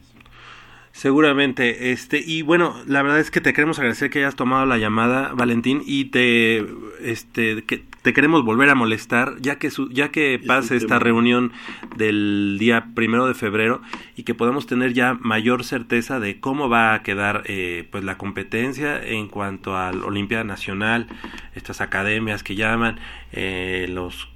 Seguramente, 0.96 1.92
este, 1.92 2.24
y 2.26 2.42
bueno, 2.42 2.74
la 2.88 3.04
verdad 3.04 3.20
es 3.20 3.30
que 3.30 3.42
te 3.42 3.52
queremos 3.52 3.78
agradecer 3.80 4.10
que 4.10 4.20
hayas 4.20 4.38
tomado 4.38 4.66
la 4.66 4.78
llamada, 4.78 5.34
Valentín, 5.34 5.84
y 5.86 6.06
te, 6.06 6.66
este, 7.02 7.66
que 7.66 7.84
te 8.02 8.14
queremos 8.14 8.46
volver 8.46 8.70
a 8.70 8.76
molestar, 8.76 9.34
ya 9.42 9.58
que 9.58 9.72
su, 9.72 9.90
ya 9.90 10.12
que 10.12 10.40
pase 10.48 10.78
esta 10.78 10.98
reunión 10.98 11.52
del 11.98 12.56
día 12.62 12.92
primero 12.96 13.28
de 13.28 13.34
febrero 13.34 13.82
y 14.16 14.24
que 14.24 14.36
podamos 14.36 14.68
tener 14.68 14.94
ya 14.94 15.18
mayor 15.20 15.66
certeza 15.66 16.22
de 16.22 16.40
cómo 16.40 16.70
va 16.70 16.94
a 16.94 17.04
quedar, 17.04 17.44
eh, 17.48 17.90
pues 17.92 18.06
la 18.06 18.18
competencia 18.18 19.06
en 19.06 19.28
cuanto 19.28 19.76
al 19.76 20.02
Olimpiada 20.02 20.46
Nacional, 20.46 21.08
estas 21.56 21.82
academias 21.82 22.42
que 22.42 22.56
llaman, 22.56 23.00
eh, 23.34 23.88
los, 23.90 24.30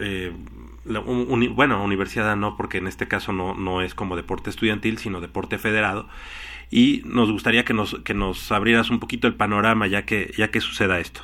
eh, 0.00 0.32
la 0.32 0.65
uni- 0.88 1.48
bueno, 1.48 1.82
universidad 1.84 2.36
no, 2.36 2.56
porque 2.56 2.78
en 2.78 2.86
este 2.86 3.08
caso 3.08 3.32
no, 3.32 3.54
no 3.54 3.82
es 3.82 3.94
como 3.94 4.16
deporte 4.16 4.50
estudiantil, 4.50 4.98
sino 4.98 5.20
deporte 5.20 5.58
federado. 5.58 6.08
Y 6.70 7.02
nos 7.04 7.30
gustaría 7.30 7.64
que 7.64 7.74
nos, 7.74 7.94
que 8.04 8.14
nos 8.14 8.50
abrieras 8.50 8.90
un 8.90 8.98
poquito 9.00 9.28
el 9.28 9.34
panorama 9.34 9.86
ya 9.86 10.04
que, 10.04 10.32
ya 10.36 10.48
que 10.50 10.60
suceda 10.60 10.98
esto. 10.98 11.22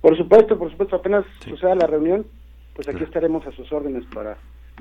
Por 0.00 0.16
supuesto, 0.16 0.58
por 0.58 0.70
supuesto, 0.70 0.96
apenas 0.96 1.24
suceda 1.46 1.74
la 1.74 1.86
reunión, 1.86 2.26
pues 2.74 2.88
aquí 2.88 3.04
estaremos 3.04 3.46
a 3.46 3.52
sus 3.52 3.70
órdenes 3.70 4.04
para, 4.14 4.38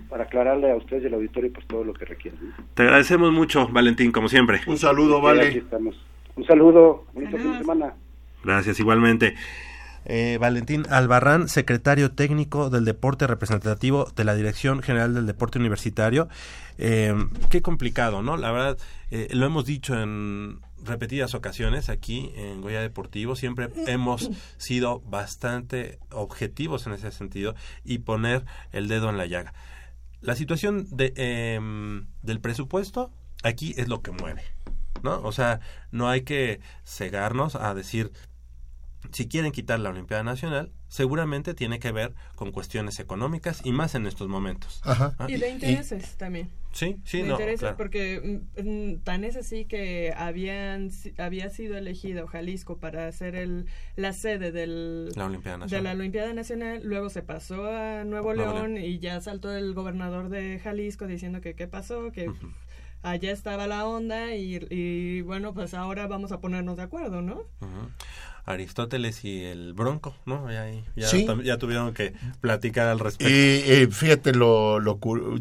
para 0.08 0.24
aclararle 0.24 0.72
a 0.72 0.76
ustedes 0.78 1.04
y 1.04 1.08
al 1.08 1.16
auditorio 1.16 1.52
pues 1.52 1.68
todo 1.68 1.84
lo 1.84 1.94
que 1.94 2.06
requieran. 2.06 2.40
Te 2.74 2.84
agradecemos 2.84 3.34
mucho, 3.34 3.68
Valentín, 3.68 4.14
como 4.14 4.30
siempre. 4.30 4.62
Un 4.68 4.78
saludo, 4.78 5.22
Sí, 5.22 5.40
aquí 5.48 5.58
estamos. 5.58 5.96
Un 6.38 6.46
saludo, 6.46 7.06
bonito 7.14 7.38
fin 7.38 7.52
de 7.52 7.58
semana. 7.58 7.94
Gracias, 8.42 8.80
igualmente. 8.80 9.36
Eh, 10.06 10.38
Valentín 10.40 10.86
Albarrán, 10.90 11.50
secretario 11.50 12.12
técnico 12.12 12.70
del 12.70 12.86
deporte 12.86 13.28
representativo 13.28 14.12
de 14.16 14.24
la 14.24 14.36
Dirección 14.36 14.82
General 14.82 15.14
del 15.14 15.26
Deporte 15.26 15.60
Universitario. 15.60 16.30
Eh, 16.78 17.14
qué 17.50 17.62
complicado, 17.62 18.22
¿no? 18.22 18.38
La 18.38 18.52
verdad, 18.52 18.78
eh, 19.12 19.28
lo 19.32 19.46
hemos 19.46 19.66
dicho 19.66 20.00
en 20.02 20.62
repetidas 20.84 21.34
ocasiones 21.36 21.90
aquí 21.90 22.32
en 22.36 22.62
Goya 22.62 22.82
Deportivo, 22.82 23.36
siempre 23.36 23.70
hemos 23.88 24.30
sido 24.58 25.02
bastante 25.02 26.00
objetivos 26.12 26.88
en 26.88 26.94
ese 26.94 27.12
sentido 27.12 27.56
y 27.84 28.00
poner 28.00 28.46
el 28.72 28.88
dedo 28.88 29.10
en 29.10 29.18
la 29.18 29.26
llaga. 29.26 29.54
La 30.22 30.36
situación 30.36 30.88
de, 30.92 31.14
em, 31.16 32.08
del 32.24 32.40
presupuesto 32.40 33.12
aquí 33.44 33.74
es 33.78 33.88
lo 33.88 34.02
que 34.02 34.12
mueve, 34.12 34.44
¿no? 35.04 35.22
O 35.22 35.32
sea, 35.32 35.60
no 35.92 36.10
hay 36.10 36.22
que 36.22 36.60
cegarnos 36.86 37.56
a 37.56 37.74
decir 37.74 38.12
si 39.12 39.28
quieren 39.28 39.52
quitar 39.52 39.80
la 39.80 39.90
Olimpiada 39.90 40.24
Nacional, 40.24 40.72
seguramente 40.88 41.54
tiene 41.54 41.80
que 41.80 41.92
ver 41.92 42.14
con 42.36 42.52
cuestiones 42.52 43.00
económicas 43.00 43.62
y 43.64 43.72
más 43.72 43.96
en 43.96 44.06
estos 44.08 44.28
momentos. 44.28 44.82
Ajá. 44.84 45.16
¿Ah? 45.18 45.28
Y 45.30 45.38
de 45.38 45.50
intereses 45.50 46.18
también. 46.18 46.50
Sí, 46.72 46.98
sí, 47.04 47.22
de 47.22 47.28
no, 47.28 47.34
intereses, 47.34 47.62
claro. 47.62 47.78
porque 47.78 48.44
mm, 48.58 48.70
mm, 48.70 49.00
tan 49.00 49.24
es 49.24 49.36
así 49.36 49.66
que 49.66 50.14
habían 50.16 50.92
había 51.18 51.50
sido 51.50 51.78
elegido 51.78 52.28
Jalisco 52.28 52.78
para 52.78 53.12
ser 53.12 53.36
el 53.36 53.66
la 53.96 54.14
sede 54.14 54.52
del 54.52 55.10
La 55.16 55.26
Olimpiada 55.26 55.66
de 55.66 55.82
la 55.82 55.92
Olimpiada 55.94 56.34
Nacional, 56.34 56.82
luego 56.84 57.10
se 57.10 57.24
pasó 57.24 57.66
a 57.66 58.04
Nuevo 58.04 58.36
Nuevo 58.36 58.54
León 58.54 58.78
y 58.78 59.00
ya 59.00 59.20
saltó 59.22 59.52
el 59.52 59.74
gobernador 59.74 60.30
de 60.30 60.60
Jalisco 60.60 61.08
diciendo 61.08 61.42
que 61.42 61.56
qué 61.56 61.68
pasó, 61.68 62.12
que 62.12 62.32
allá 63.02 63.32
estaba 63.32 63.66
la 63.66 63.88
onda 63.88 64.36
y, 64.36 64.60
y 64.70 65.22
bueno, 65.22 65.54
pues 65.54 65.74
ahora 65.74 66.06
vamos 66.08 66.32
a 66.32 66.40
ponernos 66.40 66.78
de 66.78 66.84
acuerdo, 66.84 67.22
¿no? 67.22 67.46
Ujú. 67.62 67.90
Aristóteles 68.50 69.24
y 69.24 69.44
el 69.44 69.74
Bronco, 69.74 70.16
¿no? 70.26 70.52
Ya, 70.52 70.70
ya, 70.96 71.08
Sí. 71.08 71.26
tam- 71.28 71.44
ya 71.44 71.58
tuvieron 71.58 71.94
que 71.94 72.14
platicar 72.42 72.88
al 72.88 73.00
respecto. 73.00 73.32
Y 73.32 73.36
eh, 73.38 73.88
fíjate 73.92 74.34
lo, 74.34 74.80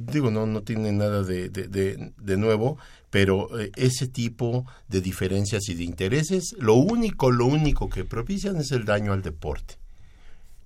digo 0.00 0.30
no 0.30 0.46
no 0.46 0.62
tiene 0.62 0.92
nada 0.92 1.22
de, 1.22 1.48
de, 1.48 1.68
de- 1.68 2.12
de 2.16 2.36
nuevo 2.36 2.78
pero 3.10 3.58
eh, 3.58 3.70
ese 3.76 4.06
tipo 4.06 4.66
de 4.88 5.00
diferencias 5.00 5.66
y 5.70 5.74
de 5.74 5.84
intereses 5.84 6.54
lo 6.58 6.74
único 6.74 7.30
lo 7.30 7.46
único 7.46 7.88
que 7.88 8.04
propician 8.04 8.56
es 8.58 8.70
el 8.70 8.84
daño 8.84 9.14
al 9.14 9.22
deporte 9.22 9.76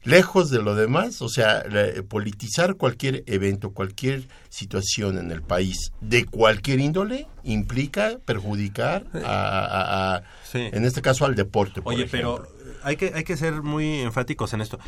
lejos 0.05 0.50
de 0.50 0.61
lo 0.62 0.74
demás 0.74 1.22
o 1.22 1.28
sea 1.28 1.62
la- 1.68 2.03
politizar 2.09 2.74
cualquier 2.74 3.22
evento 3.26 3.70
cualquier 3.72 4.26
situación 4.48 5.16
en 5.18 5.30
el 5.30 5.42
país 5.42 5.92
de 6.00 6.24
cualquier 6.24 6.80
índole 6.80 7.28
implica 7.44 8.18
perjudicar 8.24 9.07
a, 9.24 9.28
a- 9.28 10.16
a- 10.16 10.22
Sí. 10.44 10.68
en 10.72 10.84
este 10.84 11.03
caso 11.03 11.24
al 11.24 11.34
deporte 11.36 11.82
por 11.82 11.94
Oye, 11.94 12.05
ejemplo. 12.05 12.44
pero 12.48 12.78
hay 12.84 12.96
que, 12.96 13.12
hay 13.14 13.24
que 13.24 13.36
ser 13.36 13.62
muy 13.62 14.00
enfáticos 14.00 14.53
en 14.55 14.61
esto. 14.61 14.78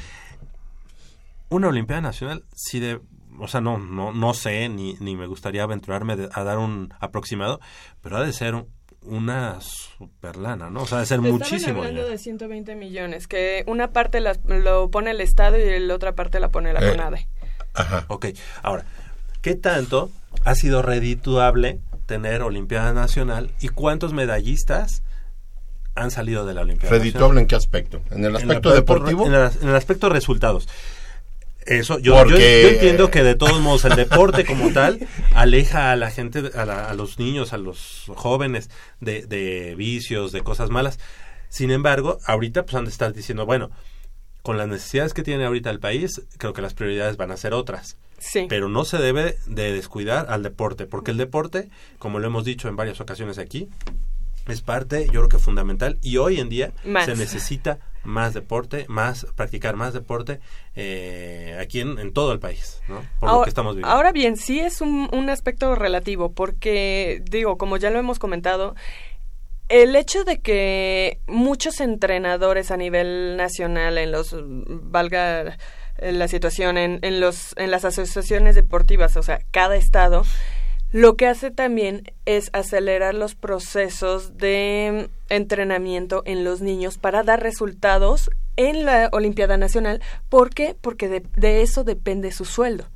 Una 1.49 1.69
Olimpiada 1.69 2.01
Nacional, 2.03 2.45
si 2.55 2.81
de, 2.81 3.01
o 3.39 3.47
sea, 3.49 3.61
no, 3.61 3.79
no, 3.79 4.12
no 4.12 4.35
sé, 4.35 4.69
ni, 4.69 4.95
ni 5.01 5.15
me 5.17 5.27
gustaría 5.27 5.62
aventurarme 5.62 6.29
a 6.33 6.43
dar 6.45 6.59
un 6.59 6.93
aproximado, 7.01 7.61
pero 8.03 8.17
ha 8.17 8.25
de 8.25 8.33
ser 8.33 8.55
un- 8.57 8.67
una 9.05 9.61
super 9.61 10.37
lana, 10.37 10.71
¿no? 10.71 10.83
O 10.83 10.87
sea, 10.87 10.99
de 10.99 11.07
ser 11.07 11.19
Estaban 11.19 11.33
muchísimo 11.39 11.79
hablando 11.79 11.91
dinero. 12.01 12.09
de 12.09 12.19
120 12.19 12.75
millones, 12.75 13.27
que 13.29 13.65
una 13.67 13.93
parte 13.93 14.21
las- 14.21 14.41
lo 14.47 14.91
pone 14.91 15.11
el 15.11 15.21
Estado 15.21 15.59
y 15.59 15.79
la 15.81 15.95
otra 15.95 16.15
parte 16.15 16.41
la 16.41 16.49
pone 16.49 16.73
la 16.73 16.81
Eh. 16.81 16.91
CONADE. 16.91 17.29
Ajá. 17.75 18.05
Ok, 18.09 18.27
ahora, 18.63 18.85
¿qué 19.43 19.55
tanto 19.55 20.11
ha 20.45 20.55
sido 20.55 20.83
redituable 20.83 21.81
tener 22.07 22.43
Olimpiada 22.43 22.93
Nacional 22.93 23.51
y 23.61 23.69
cuántos 23.69 24.13
medallistas 24.13 25.03
han 25.95 26.11
salido 26.11 26.45
de 26.45 26.55
la 26.55 26.63
Olimpiada 26.63 26.97
redituable 26.97 27.41
en 27.41 27.47
qué 27.47 27.55
aspecto 27.55 28.01
en 28.11 28.25
el 28.25 28.35
aspecto 28.37 28.75
deportivo 28.75 29.27
En 29.27 29.35
el, 29.35 29.51
en 29.63 29.69
el 29.69 29.77
aspecto 29.77 30.09
resultados. 30.09 30.69
Eso, 31.67 31.99
yo, 31.99 32.15
Porque- 32.15 32.62
yo, 32.62 32.69
yo 32.69 32.75
entiendo 32.75 33.11
que 33.11 33.23
de 33.23 33.35
todos 33.35 33.61
modos 33.61 33.85
el 33.85 33.97
deporte 33.97 34.45
como 34.45 34.71
tal 34.73 35.07
aleja 35.35 35.93
a 35.93 35.97
la 35.97 36.11
gente, 36.11 36.51
a, 36.55 36.65
la- 36.65 36.91
a 36.91 36.95
los 36.95 37.19
niños, 37.19 37.53
a 37.53 37.59
los 37.59 38.05
jóvenes 38.15 38.71
de, 39.01 39.27
de 39.27 39.75
vicios, 39.77 40.33
de 40.33 40.43
cosas 40.43 40.71
malas. 40.71 40.99
Sin 41.49 41.71
embargo, 41.71 42.19
ahorita 42.27 42.65
pues 42.65 42.75
han 42.75 42.85
de 42.85 42.91
estar 42.91 43.12
diciendo, 43.12 43.47
bueno, 43.47 43.71
con 44.43 44.59
las 44.59 44.69
necesidades 44.69 45.15
que 45.15 45.23
tiene 45.23 45.45
ahorita 45.45 45.71
el 45.71 45.81
país, 45.81 46.21
creo 46.37 46.53
que 46.53 46.61
las 46.62 46.75
prioridades 46.75 47.17
van 47.17 47.31
a 47.31 47.37
ser 47.37 47.55
otras. 47.55 47.97
Sí. 48.19 48.47
Pero 48.49 48.69
no 48.69 48.85
se 48.85 48.99
debe 48.99 49.37
de 49.47 49.73
descuidar 49.73 50.27
al 50.29 50.43
deporte, 50.43 50.87
porque 50.87 51.11
el 51.12 51.17
deporte, 51.17 51.69
como 51.99 52.19
lo 52.19 52.27
hemos 52.27 52.45
dicho 52.45 52.69
en 52.69 52.77
varias 52.77 53.01
ocasiones 53.01 53.39
aquí, 53.39 53.69
es 54.47 54.61
parte, 54.61 55.07
yo 55.07 55.21
creo 55.21 55.29
que 55.29 55.39
fundamental, 55.39 55.99
y 56.03 56.19
hoy 56.19 56.41
en 56.41 56.49
día 56.51 56.73
Más. 56.85 57.07
se 57.07 57.17
necesita 57.17 57.79
más 58.05 58.35
deporte, 58.35 58.87
más 58.89 59.27
practicar 59.35 59.77
más 59.77 59.95
deporte 59.95 60.41
eh, 60.77 61.59
aquí 61.61 61.81
en, 61.81 61.99
en 61.99 62.13
todo 62.13 62.33
el 62.33 62.39
país, 62.39 62.81
¿no? 62.89 63.03
Por 63.19 63.31
lo 63.31 63.43
que 63.43 63.49
estamos 63.49 63.75
viviendo. 63.75 63.95
ahora 63.95 64.13
bien, 64.13 64.37
sí 64.37 64.61
es 64.61 64.81
un, 64.81 65.09
un 65.13 65.31
aspecto 65.31 65.75
relativo, 65.75 66.33
porque, 66.33 67.23
digo, 67.29 67.59
como 67.59 67.77
ya 67.77 67.91
lo 67.91 67.99
hemos 67.99 68.19
comentado, 68.19 68.75
el 69.69 69.97
hecho 69.97 70.25
de 70.25 70.41
que 70.41 71.21
muchos 71.27 71.81
entrenadores 71.81 72.71
a 72.71 72.77
nivel 72.77 73.37
nacional, 73.37 73.99
en 73.99 74.13
los, 74.13 74.37
valga 74.39 75.57
la 75.99 76.29
situación, 76.29 76.77
en, 76.77 76.99
en, 77.03 77.21
los, 77.21 77.55
en 77.57 77.71
las 77.71 77.85
asociaciones 77.85 78.55
deportivas, 78.55 79.17
o 79.17 79.23
sea, 79.23 79.41
cada 79.51 79.77
estado, 79.77 80.25
lo 80.95 81.16
que 81.16 81.26
hace 81.26 81.51
también 81.51 82.05
es 82.24 82.51
acelerar 82.53 83.16
los 83.16 83.34
procesos 83.34 84.38
de 84.38 85.11
entrenamiento 85.28 86.22
en 86.24 86.45
los 86.45 86.61
niños 86.61 86.99
para 86.99 87.24
dar 87.24 87.42
resultados 87.42 88.30
en 88.55 88.84
la 88.84 89.09
Olimpiada 89.11 89.57
Nacional. 89.57 90.01
¿Por 90.28 90.51
qué? 90.51 90.76
Porque 90.80 91.09
de, 91.09 91.26
de 91.34 91.62
eso 91.62 91.82
depende 91.82 92.30
su 92.30 92.45
sueldo. 92.45 92.86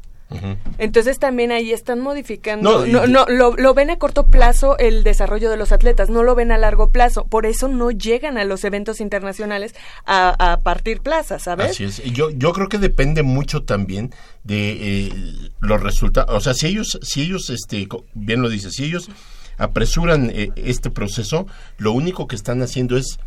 Entonces 0.79 1.19
también 1.19 1.53
ahí 1.53 1.73
están 1.73 2.01
modificando, 2.01 2.87
No, 2.87 2.87
no, 2.87 3.07
no, 3.07 3.25
lo, 3.29 3.57
lo 3.57 3.75
ven 3.75 3.91
a 3.91 3.97
corto 3.97 4.27
plazo 4.27 4.77
el 4.79 5.03
desarrollo 5.03 5.51
de 5.51 5.57
los 5.57 5.73
atletas, 5.73 6.11
no 6.11 6.23
lo 6.23 6.35
ven 6.35 6.53
a 6.53 6.59
largo 6.59 6.91
plazo, 6.91 7.25
por 7.25 7.47
eso 7.47 7.69
no 7.69 7.91
llegan 7.91 8.37
a 8.37 8.45
los 8.45 8.65
eventos 8.65 9.01
internacionales 9.01 9.75
a, 10.05 10.53
a 10.53 10.61
partir 10.61 11.01
plazas, 11.01 11.45
¿sabes? 11.45 11.71
Así 11.71 11.85
es. 11.85 12.03
Yo, 12.13 12.31
yo 12.31 12.53
creo 12.53 12.69
que 12.69 12.79
depende 12.79 13.23
mucho 13.23 13.63
también 13.63 14.13
de 14.45 15.07
eh, 15.07 15.13
los 15.61 15.83
resultados. 15.83 16.35
O 16.35 16.41
sea, 16.41 16.55
si 16.55 16.67
ellos, 16.67 16.99
si 17.03 17.23
ellos, 17.23 17.51
este, 17.51 17.89
bien 18.15 18.43
lo 18.43 18.49
dices, 18.49 18.75
si 18.75 18.85
ellos 18.85 19.09
apresuran 19.57 20.31
eh, 20.33 20.51
este 20.57 20.91
proceso, 20.91 21.47
lo 21.79 21.93
único 21.93 22.29
que 22.29 22.37
están 22.37 22.63
haciendo 22.63 22.97
es, 22.97 23.19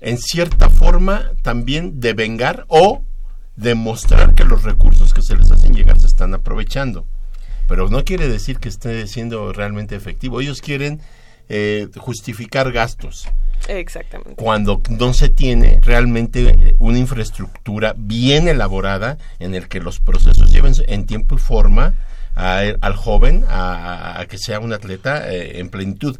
en 0.00 0.18
cierta 0.18 0.70
forma, 0.70 1.32
también 1.42 2.00
devengar 2.00 2.64
o 2.68 3.02
demostrar 3.60 4.34
que 4.34 4.44
los 4.44 4.62
recursos 4.62 5.12
que 5.14 5.22
se 5.22 5.36
les 5.36 5.50
hacen 5.50 5.74
llegar 5.74 5.98
se 5.98 6.06
están 6.06 6.34
aprovechando. 6.34 7.04
Pero 7.68 7.88
no 7.88 8.04
quiere 8.04 8.28
decir 8.28 8.58
que 8.58 8.68
esté 8.68 9.06
siendo 9.06 9.52
realmente 9.52 9.94
efectivo. 9.94 10.40
Ellos 10.40 10.60
quieren 10.60 11.00
eh, 11.48 11.88
justificar 11.96 12.72
gastos 12.72 13.28
Exactamente. 13.68 14.34
cuando 14.36 14.80
no 14.88 15.12
se 15.14 15.28
tiene 15.28 15.78
realmente 15.82 16.48
eh, 16.50 16.76
una 16.78 16.98
infraestructura 16.98 17.94
bien 17.96 18.48
elaborada 18.48 19.18
en 19.38 19.54
el 19.54 19.68
que 19.68 19.80
los 19.80 20.00
procesos 20.00 20.50
lleven 20.52 20.72
en 20.88 21.06
tiempo 21.06 21.34
y 21.34 21.38
forma 21.38 21.94
a- 22.36 22.62
al 22.80 22.94
joven 22.96 23.44
a, 23.48 24.20
a 24.20 24.26
que 24.26 24.38
sea 24.38 24.60
un 24.60 24.72
atleta 24.72 25.30
eh, 25.32 25.58
en 25.60 25.68
plenitud. 25.70 26.18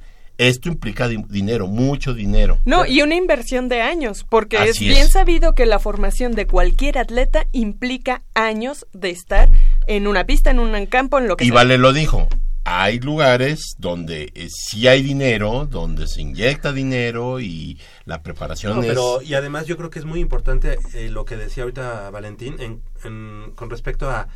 Esto 0.49 0.69
implica 0.69 1.07
di- 1.07 1.23
dinero, 1.29 1.67
mucho 1.67 2.15
dinero. 2.15 2.59
No, 2.65 2.87
y 2.87 3.03
una 3.03 3.15
inversión 3.15 3.69
de 3.69 3.83
años, 3.83 4.25
porque 4.29 4.57
es 4.65 4.79
bien 4.81 5.07
es. 5.07 5.13
sabido 5.13 5.55
que 5.55 5.67
la 5.67 5.79
formación 5.79 6.33
de 6.33 6.47
cualquier 6.47 6.99
atleta 6.99 7.47
implica 7.53 8.23
años 8.35 8.87
de 8.93 9.11
estar 9.11 9.51
en 9.87 10.07
una 10.07 10.25
pista, 10.25 10.51
en 10.51 10.59
un 10.59 10.87
campo, 10.87 11.19
en 11.19 11.29
lo 11.29 11.37
que 11.37 11.45
Y 11.45 11.49
sea. 11.49 11.55
Vale 11.57 11.77
lo 11.79 11.93
dijo. 11.93 12.27
Hay 12.65 13.01
lugares 13.01 13.75
donde 13.79 14.33
eh, 14.35 14.49
sí 14.51 14.87
hay 14.87 15.03
dinero, 15.03 15.67
donde 15.67 16.07
se 16.07 16.21
inyecta 16.21 16.73
dinero 16.73 17.41
y 17.41 17.79
la 18.05 18.23
preparación 18.23 18.77
No, 18.77 18.83
es... 18.83 18.89
pero 18.89 19.23
y 19.23 19.33
además 19.35 19.67
yo 19.67 19.77
creo 19.79 19.89
que 19.89 19.99
es 19.99 20.05
muy 20.05 20.21
importante 20.21 20.79
eh, 20.95 21.09
lo 21.09 21.25
que 21.25 21.37
decía 21.39 21.63
ahorita 21.63 22.11
Valentín 22.11 22.57
en, 22.61 22.83
en- 23.05 23.53
con 23.55 23.71
respecto 23.71 24.11
a 24.11 24.29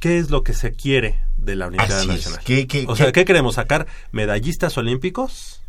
qué 0.00 0.18
es 0.18 0.30
lo 0.30 0.42
que 0.42 0.54
se 0.54 0.72
quiere 0.72 1.20
de 1.36 1.56
la 1.56 1.66
Olimpiada 1.66 1.98
Así 2.00 2.08
es. 2.10 2.16
Nacional. 2.16 2.40
¿Qué- 2.44 2.66
qué- 2.66 2.84
o 2.88 2.94
qué- 2.94 3.02
sea, 3.02 3.12
¿qué 3.12 3.24
queremos 3.24 3.54
sacar? 3.54 3.86
¿Medallistas 4.12 4.76
olímpicos? 4.78 5.62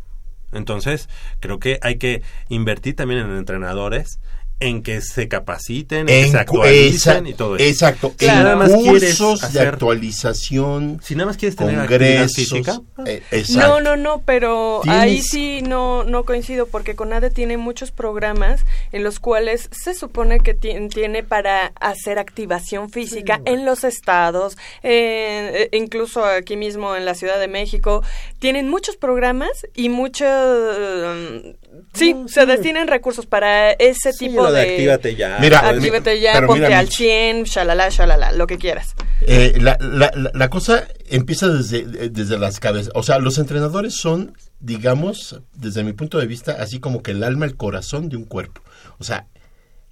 Entonces, 0.52 1.08
creo 1.40 1.58
que 1.58 1.78
hay 1.82 1.96
que 1.96 2.22
invertir 2.48 2.94
también 2.96 3.20
en 3.20 3.36
entrenadores, 3.36 4.20
en 4.68 4.82
que 4.82 5.00
se 5.00 5.28
capaciten, 5.28 6.08
en, 6.08 6.24
que 6.26 6.30
se 6.30 6.38
actualicen 6.38 7.26
esa- 7.26 7.28
y 7.28 7.34
todo 7.34 7.56
eso. 7.56 7.64
Exacto. 7.64 8.14
Si 8.18 8.26
En 8.26 8.34
nada 8.34 8.56
más 8.56 8.72
quieres 8.72 9.18
cursos 9.18 9.40
de 9.40 9.46
hacer- 9.60 9.68
actualización, 9.68 11.00
si 11.02 11.14
nada 11.14 11.26
más 11.26 11.36
quieres 11.36 11.56
tener 11.56 11.78
actividad 11.78 12.26
congresos. 12.26 12.34
física, 12.36 12.80
eh, 13.06 13.22
No, 13.30 13.36
exacto. 13.38 13.80
no, 13.80 13.96
no, 13.96 14.22
pero 14.24 14.80
Tienes- 14.82 15.00
ahí 15.00 15.22
sí 15.22 15.62
no, 15.62 16.04
no 16.04 16.24
coincido 16.24 16.66
porque 16.66 16.94
CONADE 16.94 17.30
tiene 17.30 17.56
muchos 17.56 17.90
programas 17.90 18.64
en 18.92 19.04
los 19.04 19.18
cuales 19.20 19.68
se 19.72 19.94
supone 19.94 20.40
que 20.40 20.54
ti- 20.54 20.88
tiene 20.88 21.22
para 21.22 21.72
hacer 21.80 22.18
activación 22.18 22.90
física 22.90 23.40
en 23.44 23.64
los 23.64 23.84
estados, 23.84 24.56
eh, 24.82 25.68
eh, 25.72 25.76
incluso 25.76 26.24
aquí 26.24 26.56
mismo 26.56 26.94
en 26.96 27.04
la 27.04 27.14
Ciudad 27.14 27.38
de 27.40 27.48
México. 27.48 28.02
Tienen 28.38 28.68
muchos 28.68 28.96
programas 28.96 29.50
y 29.74 29.88
muchos... 29.88 30.28
mm, 30.28 31.48
sí, 31.94 32.16
se 32.26 32.46
destinan 32.46 32.88
recursos 32.88 33.26
para 33.26 33.72
ese 33.72 34.12
Sí, 34.12 34.26
tipo 34.28 34.51
de 34.52 34.60
de... 34.64 34.70
actívate 34.70 35.14
ya. 35.16 35.38
Mira, 35.40 35.58
Actívate 35.68 36.20
ya, 36.20 36.32
pero 36.34 36.46
ponte 36.48 36.64
mira, 36.64 36.78
al 36.78 36.84
Mitch. 36.86 36.96
100, 36.96 37.44
shalala, 37.44 37.88
shalala, 37.90 38.32
lo 38.32 38.46
que 38.46 38.58
quieras. 38.58 38.94
Eh, 39.22 39.54
la, 39.60 39.76
la- 39.80 40.12
la- 40.14 40.30
la 40.34 40.48
cosa 40.50 40.86
empieza 41.08 41.48
desde, 41.48 41.78
eh, 41.78 42.08
desde 42.10 42.38
las 42.38 42.60
cabezas. 42.60 42.92
O 42.94 43.02
sea, 43.02 43.18
los 43.18 43.38
entrenadores 43.38 43.94
son, 43.96 44.36
digamos, 44.60 45.40
desde 45.54 45.84
mi 45.84 45.92
punto 45.92 46.18
de 46.18 46.26
vista, 46.26 46.56
así 46.60 46.80
como 46.80 47.02
que 47.02 47.12
el 47.12 47.22
alma, 47.24 47.46
el 47.46 47.56
corazón 47.56 48.08
de 48.08 48.16
un 48.16 48.24
cuerpo. 48.24 48.60
O 48.98 49.04
sea, 49.04 49.26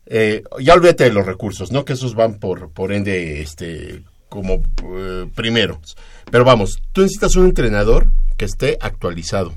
eh, 0.07 0.43
ya 0.61 0.75
olvídate 0.75 1.05
de 1.05 1.13
los 1.13 1.27
recursos, 1.27 1.71
¿no? 1.73 1.85
Que 1.85 1.93
esos 1.93 2.15
van 2.15 2.39
por, 2.41 2.71
por 2.73 2.93
ende, 2.93 3.41
este, 3.41 4.03
como 4.29 4.63
eh, 4.97 5.27
primeros. 5.35 5.97
Pero 6.31 6.45
vamos, 6.45 6.81
tú 6.93 7.03
necesitas 7.03 7.37
un 7.37 7.47
entrenador 7.47 8.09
que 8.37 8.45
esté 8.45 8.79
actualizado, 8.81 9.55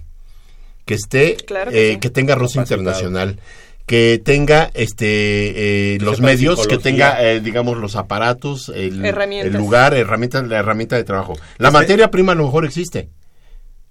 que 0.86 0.94
esté, 0.96 1.38
Claro 1.38 1.72
que 1.72 1.90
eh, 1.90 1.94
sí. 1.94 2.00
que 2.00 2.10
tenga 2.10 2.36
roce 2.36 2.60
internacional, 2.60 3.40
que 3.86 4.22
tenga 4.24 4.72
este 4.74 5.94
eh, 5.96 5.98
Que 6.00 6.06
los 6.06 6.22
medios, 6.22 6.66
que 6.68 6.78
tenga, 6.78 7.22
eh, 7.24 7.40
digamos, 7.42 7.78
los 7.78 7.96
aparatos, 7.96 8.70
el, 8.70 9.04
Herramientas. 9.06 9.54
el 9.54 9.58
lugar, 9.60 9.94
herramientas, 9.94 10.48
la 10.48 10.60
herramienta 10.60 10.96
de 10.96 11.04
trabajo. 11.04 11.34
La 11.58 11.68
Este- 11.70 11.80
materia 11.80 12.10
prima 12.12 12.32
a 12.32 12.36
lo 12.36 12.46
mejor 12.46 12.66
existe. 12.66 13.10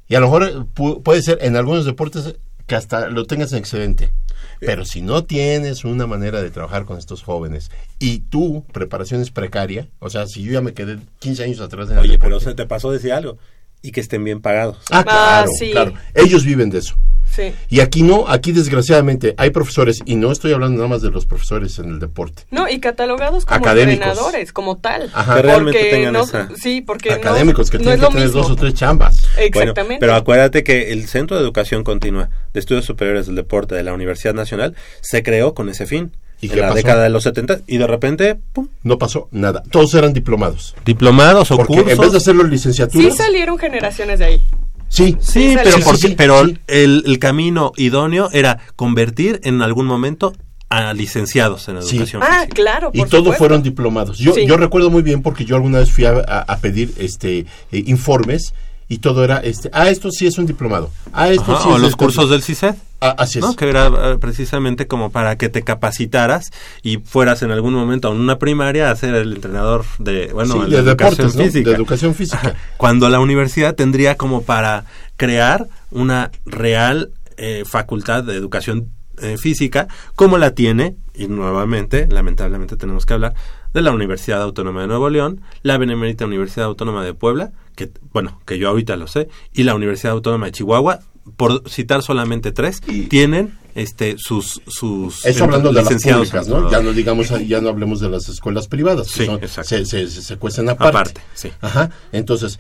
Y 0.09 0.15
a 0.15 0.21
lo 0.21 0.27
mejor 0.27 0.43
eh, 0.45 0.55
pu- 0.75 1.03
puede 1.03 1.23
ser 1.23 1.39
en 1.43 1.57
algunos 1.57 1.85
deportes 1.85 2.37
que 2.67 2.75
hasta 2.75 3.09
lo 3.09 3.27
tengas 3.27 3.53
en 3.53 3.59
excedente. 3.59 4.13
Pero 4.61 4.85
si 4.85 5.03
no 5.03 5.25
tienes 5.25 5.85
una 5.85 6.07
manera 6.07 6.41
de 6.41 6.51
trabajar 6.51 6.85
con 6.85 6.97
estos 6.97 7.23
jóvenes 7.23 7.71
y 7.99 8.21
tu 8.21 8.65
preparación 8.73 9.21
es 9.21 9.31
precaria, 9.31 9.89
o 9.99 10.09
sea, 10.09 10.27
si 10.27 10.43
yo 10.45 10.53
ya 10.53 10.61
me 10.61 10.73
quedé 10.73 10.99
15 11.19 11.43
años 11.45 11.61
atrás 11.61 11.89
en 11.91 11.95
el 11.99 12.01
Oye, 12.05 12.19
pero 12.19 12.39
se 12.41 12.55
te 12.55 12.65
pasó 12.67 12.91
decir 12.93 13.13
algo. 13.13 13.39
Y 13.83 13.91
que 13.93 14.01
estén 14.01 14.23
bien 14.25 14.41
pagados. 14.41 14.79
Ah, 14.91 15.03
claro, 15.03 15.51
sí. 15.59 15.73
claro. 15.73 15.93
Ellos 16.15 16.45
viven 16.45 16.71
de 16.71 16.79
eso. 16.79 16.97
Sí. 17.35 17.55
Y 17.71 17.81
aquí 17.81 18.03
no, 18.03 18.29
aquí 18.29 18.53
desgraciadamente 18.53 19.35
hay 19.39 19.49
profesores, 19.51 20.01
y 20.05 20.17
no 20.17 20.31
estoy 20.31 20.53
hablando 20.53 20.77
nada 20.77 20.89
más 20.89 21.01
de 21.03 21.11
los 21.11 21.25
profesores 21.25 21.79
en 21.79 21.89
el 21.89 21.99
deporte. 21.99 22.43
No, 22.51 22.69
y 22.69 22.79
catalogados 22.79 23.47
como 23.47 23.57
Académicos. 23.59 24.07
entrenadores, 24.07 24.53
como 24.53 24.77
tal. 24.77 25.11
Ajá. 25.15 25.37
Que 25.37 25.43
realmente 25.43 25.79
Porque 25.81 25.91
tengan 25.91 26.13
no, 26.13 26.25
esa- 26.25 26.49
Sí, 26.57 26.83
porque 26.83 27.09
no- 27.09 27.15
Académicos 27.17 27.71
que 27.71 27.79
no, 27.79 27.85
tienen 27.85 27.95
es 27.95 28.01
que 28.01 28.05
lo 28.05 28.09
tener 28.11 28.25
mismo. 28.27 28.43
dos 28.43 28.51
o 28.51 28.57
tres 28.57 28.75
chambas. 28.75 29.23
Bueno, 29.35 29.47
Exactamente. 29.47 30.01
pero 30.01 30.15
acuérdate 30.15 30.63
que 30.63 30.93
el 30.93 31.09
Centro 31.09 31.37
de 31.39 31.43
Educación 31.43 31.85
Continua 31.85 32.29
de 32.53 32.61
Estudios 32.61 32.85
Superiores 32.85 33.25
del 33.27 33.35
Deporte 33.37 33.75
de 33.75 33.83
la 33.83 33.95
Universidad 33.95 34.35
Nacional 34.35 34.75
se 35.01 35.23
creó 35.23 35.55
con 35.55 35.71
ese 35.71 35.87
fin. 35.87 36.13
¿Y 36.43 36.51
en 36.53 36.57
la 36.61 36.63
pasó? 36.67 36.75
década 36.77 37.03
de 37.05 37.09
los 37.09 37.23
70 37.23 37.61
y 37.67 37.79
de 37.79 37.87
repente, 37.87 38.39
¡pum! 38.53 38.69
No 38.83 38.99
pasó 38.99 39.29
nada. 39.31 39.63
Todos 39.71 39.95
eran 39.95 40.13
diplomados. 40.13 40.75
Diplomados 40.85 41.51
o 41.53 41.57
Porque 41.57 41.75
cursos. 41.75 41.93
en 41.93 41.99
vez 41.99 42.11
de 42.13 42.19
hacerlo 42.19 42.43
en 42.43 42.49
sí 42.49 42.53
licenciaturas, 42.53 43.17
salieron 43.17 43.59
generaciones 43.59 44.19
de 44.19 44.25
ahí. 44.27 44.43
sí, 44.89 45.17
Sí, 45.21 45.51
Sí, 45.51 45.53
pero, 45.57 45.71
sí, 45.79 45.83
porque- 45.85 45.99
sí, 46.09 46.15
pero 46.17 46.45
sí. 46.47 46.59
El, 46.67 47.05
el 47.07 47.19
camino 47.19 47.73
idóneo 47.77 48.29
era 48.33 48.59
convertir 48.77 49.41
en 49.45 49.63
algún 49.63 49.87
momento 49.87 50.35
a 50.69 50.93
licenciados 50.95 51.69
en 51.69 51.83
Sí. 51.83 51.97
educación 51.97 52.23
Ah, 52.23 52.41
física. 52.41 52.55
claro, 52.55 52.91
y 52.95 52.99
por 53.01 53.09
todos 53.09 53.25
supuesto. 53.25 53.39
fueron 53.39 53.63
diplomados. 53.63 54.19
Yo, 54.19 54.33
Sí. 54.35 54.47
yo 54.47 54.57
recuerdo 54.57 54.91
muy 54.91 55.03
bien 55.03 55.23
porque 55.23 55.45
yo 55.45 55.57
alguna 55.57 55.79
vez 55.81 55.93
fui 55.93 56.05
a, 56.07 56.13
a- 56.13 56.41
a 56.43 56.57
pedir 56.59 56.93
este 56.99 57.41
eh, 57.41 57.85
informes 57.87 58.53
y 58.93 58.99
todo 58.99 59.25
era 59.25 59.39
este, 59.39 59.71
ah, 59.73 59.89
esto 59.89 60.11
sí 60.11 60.27
es 60.27 60.37
un 60.37 60.45
diplomado. 60.45 60.91
Ah, 61.15 61.29
esto 61.31 61.53
Ajá, 61.55 61.63
sí 61.63 61.69
o 61.71 61.77
es 61.77 61.81
los 61.81 61.91
esto". 61.93 62.05
cursos 62.05 62.29
del 62.31 62.43
CISED. 62.43 62.75
Ah, 63.01 63.15
así 63.19 63.39
es. 63.39 63.45
¿no? 63.45 63.57
Que 63.57 63.69
era 63.69 63.87
eh, 63.87 64.19
precisamente 64.21 64.87
como 64.87 65.11
para 65.11 65.37
que 65.37 65.49
te 65.49 65.63
capacitaras 65.63 66.51
y 66.83 66.99
fueras 66.99 67.43
en 67.43 67.51
algún 67.51 67.73
momento 67.75 68.09
a 68.09 68.11
una 68.11 68.39
primaria 68.39 68.91
a 68.91 68.97
ser 68.97 69.15
el 69.15 69.33
entrenador 69.33 69.85
de, 69.99 70.31
bueno, 70.33 70.55
Sí, 70.65 70.71
de 70.71 70.77
educación 70.79 70.85
deportes, 70.87 71.35
¿no? 71.37 71.45
física. 71.45 71.71
De 71.71 71.77
educación 71.77 72.15
física. 72.15 72.39
Ajá. 72.39 72.55
Cuando 72.77 73.09
la 73.09 73.19
universidad 73.19 73.75
tendría 73.75 74.17
como 74.17 74.43
para 74.43 74.85
crear 75.17 75.67
una 75.91 76.31
real 76.45 77.11
eh, 77.39 77.65
facultad 77.67 78.23
de 78.25 78.35
educación 78.37 78.89
eh, 79.23 79.37
física, 79.39 79.89
como 80.15 80.37
la 80.39 80.51
tiene, 80.55 80.97
y 81.15 81.27
nuevamente, 81.29 82.07
lamentablemente 82.11 82.77
tenemos 82.77 83.05
que 83.07 83.15
hablar, 83.15 83.35
de 83.75 83.83
la 83.83 83.91
Universidad 83.93 84.43
Autónoma 84.43 84.83
de 84.83 84.87
Nuevo 84.89 85.09
León, 85.11 85.41
la 85.63 85.79
Benemérita 85.79 86.25
Universidad 86.27 86.67
Autónoma 86.67 87.05
de 87.05 87.15
Puebla, 87.15 87.53
que, 87.77 87.91
bueno, 88.13 88.41
que 88.47 88.59
yo 88.59 88.69
ahorita 88.69 88.97
lo 88.97 89.07
sé, 89.07 89.29
y 89.53 89.63
la 89.63 89.75
Universidad 89.75 90.13
Autónoma 90.13 90.47
de 90.47 90.53
Chihuahua, 90.53 91.01
por 91.37 91.69
citar 91.71 92.03
solamente 92.03 92.51
tres, 92.53 92.81
tienen 93.09 93.55
este 93.75 94.17
sus 94.19 94.61
sus 94.67 95.25
Eso 95.25 95.45
hablando 95.45 95.73
de 95.73 95.83
las 95.83 95.95
públicas, 96.03 96.49
¿no? 96.49 96.71
Ya 96.71 96.83
no 96.83 96.93
digamos, 96.93 97.29
ya 97.47 97.61
no 97.61 97.69
hablemos 97.69 98.01
de 98.01 98.11
las 98.11 98.29
escuelas 98.29 98.67
privadas, 98.69 99.07
que 99.13 99.21
Sí, 99.21 99.27
son- 99.27 99.41
se, 99.65 99.87
se, 99.87 100.07
se- 100.09 100.37
cuestan 100.37 100.69
aparte. 100.69 100.89
Aparte, 100.99 101.21
sí. 101.35 101.51
Ajá. 101.61 101.91
Entonces, 102.13 102.59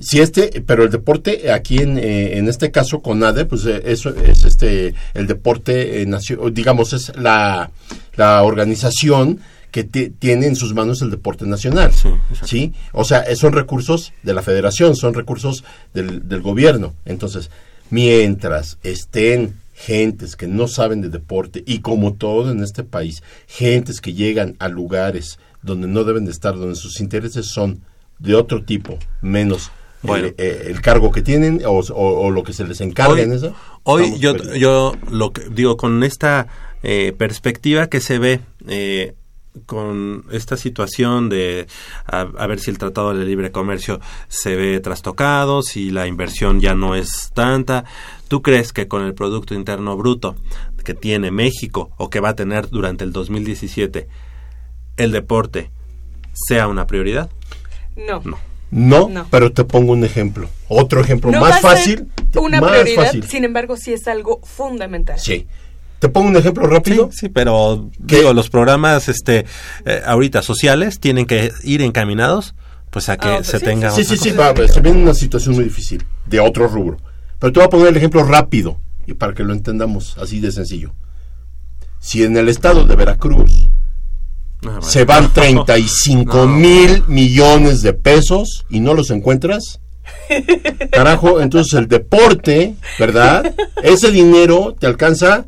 Si 0.00 0.20
este, 0.20 0.62
pero 0.64 0.84
el 0.84 0.90
deporte 0.90 1.50
aquí 1.50 1.78
en, 1.78 1.98
eh, 1.98 2.38
en 2.38 2.46
este 2.48 2.70
caso 2.70 3.00
con 3.02 3.22
ADE, 3.24 3.46
pues 3.46 3.66
eh, 3.66 3.82
eso 3.84 4.10
es 4.10 4.44
este 4.44 4.94
el 5.12 5.26
deporte 5.26 6.00
eh, 6.00 6.06
nacio- 6.06 6.50
digamos 6.52 6.92
es 6.92 7.12
la, 7.16 7.72
la 8.14 8.42
organización 8.44 9.40
que 9.78 9.84
ti- 9.84 10.10
tiene 10.18 10.46
en 10.46 10.56
sus 10.56 10.74
manos 10.74 11.02
el 11.02 11.10
deporte 11.10 11.46
nacional, 11.46 11.92
sí, 12.44 12.72
O 12.92 13.04
sea, 13.04 13.20
eh, 13.20 13.36
son 13.36 13.52
recursos 13.52 14.12
de 14.24 14.32
la 14.34 14.42
Federación, 14.42 14.96
son 14.96 15.14
recursos 15.14 15.62
del, 15.94 16.26
del 16.28 16.40
gobierno. 16.42 16.94
Entonces, 17.04 17.48
mientras 17.90 18.78
estén 18.82 19.54
gentes 19.74 20.34
que 20.34 20.48
no 20.48 20.66
saben 20.66 21.00
de 21.00 21.08
deporte 21.10 21.62
y 21.64 21.78
como 21.78 22.14
todo 22.14 22.50
en 22.50 22.62
este 22.62 22.82
país, 22.82 23.22
gentes 23.46 24.00
que 24.00 24.14
llegan 24.14 24.56
a 24.58 24.68
lugares 24.68 25.38
donde 25.62 25.86
no 25.86 26.02
deben 26.02 26.24
de 26.24 26.32
estar, 26.32 26.56
donde 26.56 26.74
sus 26.74 27.00
intereses 27.00 27.46
son 27.46 27.80
de 28.18 28.34
otro 28.34 28.64
tipo, 28.64 28.98
menos 29.22 29.70
Bueno. 30.02 30.26
el, 30.26 30.34
eh, 30.38 30.62
el 30.66 30.80
cargo 30.80 31.12
que 31.12 31.22
tienen 31.22 31.62
o, 31.64 31.70
o- 31.78 32.20
o 32.26 32.30
lo 32.30 32.42
que 32.42 32.52
se 32.52 32.64
les 32.66 32.80
encarga 32.80 33.12
Hoy- 33.14 33.20
en 33.20 33.32
eso. 33.32 33.54
Hoy 33.84 34.18
yo, 34.18 34.32
perdidos. 34.32 34.58
yo 34.58 34.92
lo 35.10 35.32
que 35.32 35.42
digo 35.50 35.76
con 35.76 36.02
esta 36.02 36.48
eh, 36.82 37.12
perspectiva 37.16 37.88
que 37.88 38.00
se 38.00 38.18
ve 38.18 38.40
eh, 38.68 39.14
con 39.66 40.24
esta 40.30 40.56
situación 40.56 41.28
de 41.28 41.66
a, 42.06 42.20
a 42.20 42.46
ver 42.46 42.60
si 42.60 42.70
el 42.70 42.78
Tratado 42.78 43.12
de 43.14 43.24
Libre 43.24 43.50
Comercio 43.50 44.00
se 44.28 44.54
ve 44.56 44.78
trastocado, 44.80 45.62
si 45.62 45.90
la 45.90 46.06
inversión 46.06 46.60
ya 46.60 46.74
no 46.74 46.94
es 46.94 47.30
tanta. 47.34 47.84
¿Tú 48.28 48.42
crees 48.42 48.72
que 48.72 48.88
con 48.88 49.02
el 49.04 49.14
Producto 49.14 49.54
Interno 49.54 49.96
Bruto 49.96 50.36
que 50.84 50.94
tiene 50.94 51.30
México 51.30 51.90
o 51.98 52.08
que 52.08 52.20
va 52.20 52.30
a 52.30 52.36
tener 52.36 52.70
durante 52.70 53.04
el 53.04 53.12
2017 53.12 54.08
el 54.96 55.12
deporte 55.12 55.70
sea 56.32 56.68
una 56.68 56.86
prioridad? 56.86 57.30
No. 57.96 58.22
No, 58.70 59.08
No. 59.08 59.26
pero 59.30 59.50
te 59.52 59.64
pongo 59.64 59.92
un 59.92 60.04
ejemplo. 60.04 60.48
Otro 60.68 61.00
ejemplo 61.00 61.30
No 61.30 61.40
más 61.40 61.52
va 61.64 61.72
a 61.72 61.76
ser 61.76 61.98
fácil. 61.98 62.08
Una 62.36 62.60
más 62.60 62.70
prioridad, 62.70 63.04
fácil. 63.06 63.24
sin 63.24 63.44
embargo, 63.44 63.76
sí 63.78 63.92
es 63.94 64.06
algo 64.06 64.40
fundamental. 64.44 65.18
Sí. 65.18 65.46
Te 65.98 66.08
pongo 66.08 66.28
un 66.28 66.36
ejemplo 66.36 66.66
rápido. 66.66 67.10
Sí, 67.12 67.28
pero 67.28 67.90
digo, 67.98 68.32
los 68.32 68.50
programas 68.50 69.08
este 69.08 69.46
eh, 69.84 70.02
ahorita 70.06 70.42
sociales 70.42 71.00
tienen 71.00 71.26
que 71.26 71.52
ir 71.64 71.82
encaminados 71.82 72.54
pues 72.90 73.08
a 73.08 73.16
que 73.16 73.28
Ah, 73.28 73.34
pues 73.38 73.48
se 73.48 73.58
sí, 73.58 73.64
tenga 73.64 73.90
Sí, 73.90 74.04
sí, 74.04 74.16
sí, 74.16 74.30
va, 74.30 74.54
se 74.66 74.80
viene 74.80 75.02
una 75.02 75.12
situación 75.14 75.54
muy 75.56 75.64
difícil, 75.64 76.04
de 76.26 76.40
otro 76.40 76.68
rubro. 76.68 76.98
Pero 77.38 77.52
te 77.52 77.58
voy 77.60 77.66
a 77.66 77.70
poner 77.70 77.88
el 77.88 77.96
ejemplo 77.96 78.22
rápido, 78.24 78.80
y 79.06 79.14
para 79.14 79.34
que 79.34 79.44
lo 79.44 79.52
entendamos 79.52 80.16
así 80.18 80.40
de 80.40 80.52
sencillo. 80.52 80.94
Si 82.00 82.22
en 82.24 82.36
el 82.36 82.48
estado 82.48 82.84
de 82.84 82.96
Veracruz 82.96 83.68
Ah, 84.66 84.78
se 84.82 85.04
van 85.04 85.32
35 85.34 86.36
No. 86.36 86.46
mil 86.48 87.04
millones 87.08 87.82
de 87.82 87.92
pesos 87.92 88.64
y 88.70 88.80
no 88.80 88.94
los 88.94 89.10
encuentras, 89.10 89.80
carajo, 90.90 91.40
entonces 91.40 91.74
el 91.74 91.88
deporte, 91.88 92.74
¿verdad? 92.98 93.54
Ese 93.82 94.10
dinero 94.10 94.74
te 94.78 94.86
alcanza... 94.86 95.44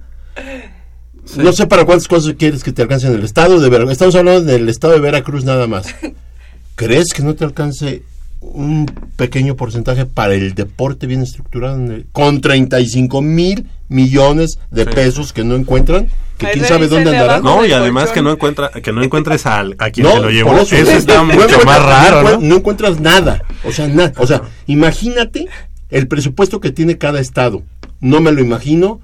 No 1.37 1.53
sé 1.53 1.67
para 1.67 1.85
cuántas 1.85 2.09
cosas 2.09 2.35
quieres 2.39 2.65
que 2.65 2.73
te 2.73 2.83
alcance 2.83 3.07
en 3.07 3.15
el 3.15 3.25
estado 3.25 3.61
de 3.61 3.69
Veracruz. 3.69 3.93
Estamos 3.93 4.15
hablando 4.17 4.41
del 4.43 4.69
estado 4.69 4.95
de 4.95 5.01
Veracruz 5.01 5.45
nada 5.45 5.67
más. 5.67 5.87
¿Crees 6.77 7.13
que 7.15 7.23
no 7.23 7.35
te 7.35 7.45
alcance 7.45 8.03
un 8.41 8.87
pequeño 9.17 9.55
porcentaje 9.55 10.07
para 10.07 10.35
el 10.35 10.55
deporte 10.55 11.07
bien 11.07 11.21
estructurado 11.23 11.77
en 11.77 11.91
el- 11.93 12.07
con 12.11 12.41
35 12.41 13.21
mil 13.21 13.67
millones 13.89 14.59
de 14.71 14.85
Sí. 14.85 14.91
pesos 14.95 15.33
que 15.33 15.45
no 15.45 15.55
encuentran? 15.57 16.09
Que 16.39 16.47
Ahí 16.47 16.53
quién 16.55 16.65
sabe 16.65 16.89
dónde 16.89 17.11
andarán. 17.11 17.43
No, 17.43 17.67
y 17.67 17.73
además 17.73 18.11
que 18.13 18.23
no 18.23 18.33
encuentra 18.33 18.71
que 18.71 18.93
no 18.93 19.03
encuentres 19.03 19.45
al, 19.45 19.77
a 19.79 19.91
quien 19.91 20.07
No, 20.07 20.15
te 20.15 20.21
lo 20.21 20.31
llevó. 20.31 20.57
Eso, 20.57 20.75
eso, 20.75 20.91
está 20.93 21.23
mucho 21.23 21.59
más 21.67 21.83
raro, 21.83 22.23
no, 22.23 22.31
¿no? 22.31 22.41
no 22.41 22.57
encuentras 22.57 22.99
nada. 22.99 23.43
O 23.63 23.71
sea, 23.73 23.89
nada. 23.89 24.15
O 24.17 24.27
sea, 24.27 24.41
imagínate 24.67 25.47
el 25.91 26.09
presupuesto 26.09 26.61
que 26.61 26.71
tiene 26.73 26.97
cada 26.97 27.21
estado. 27.21 27.63
No 28.01 28.21
me 28.23 28.33
lo 28.33 28.41
imagino. 28.41 29.01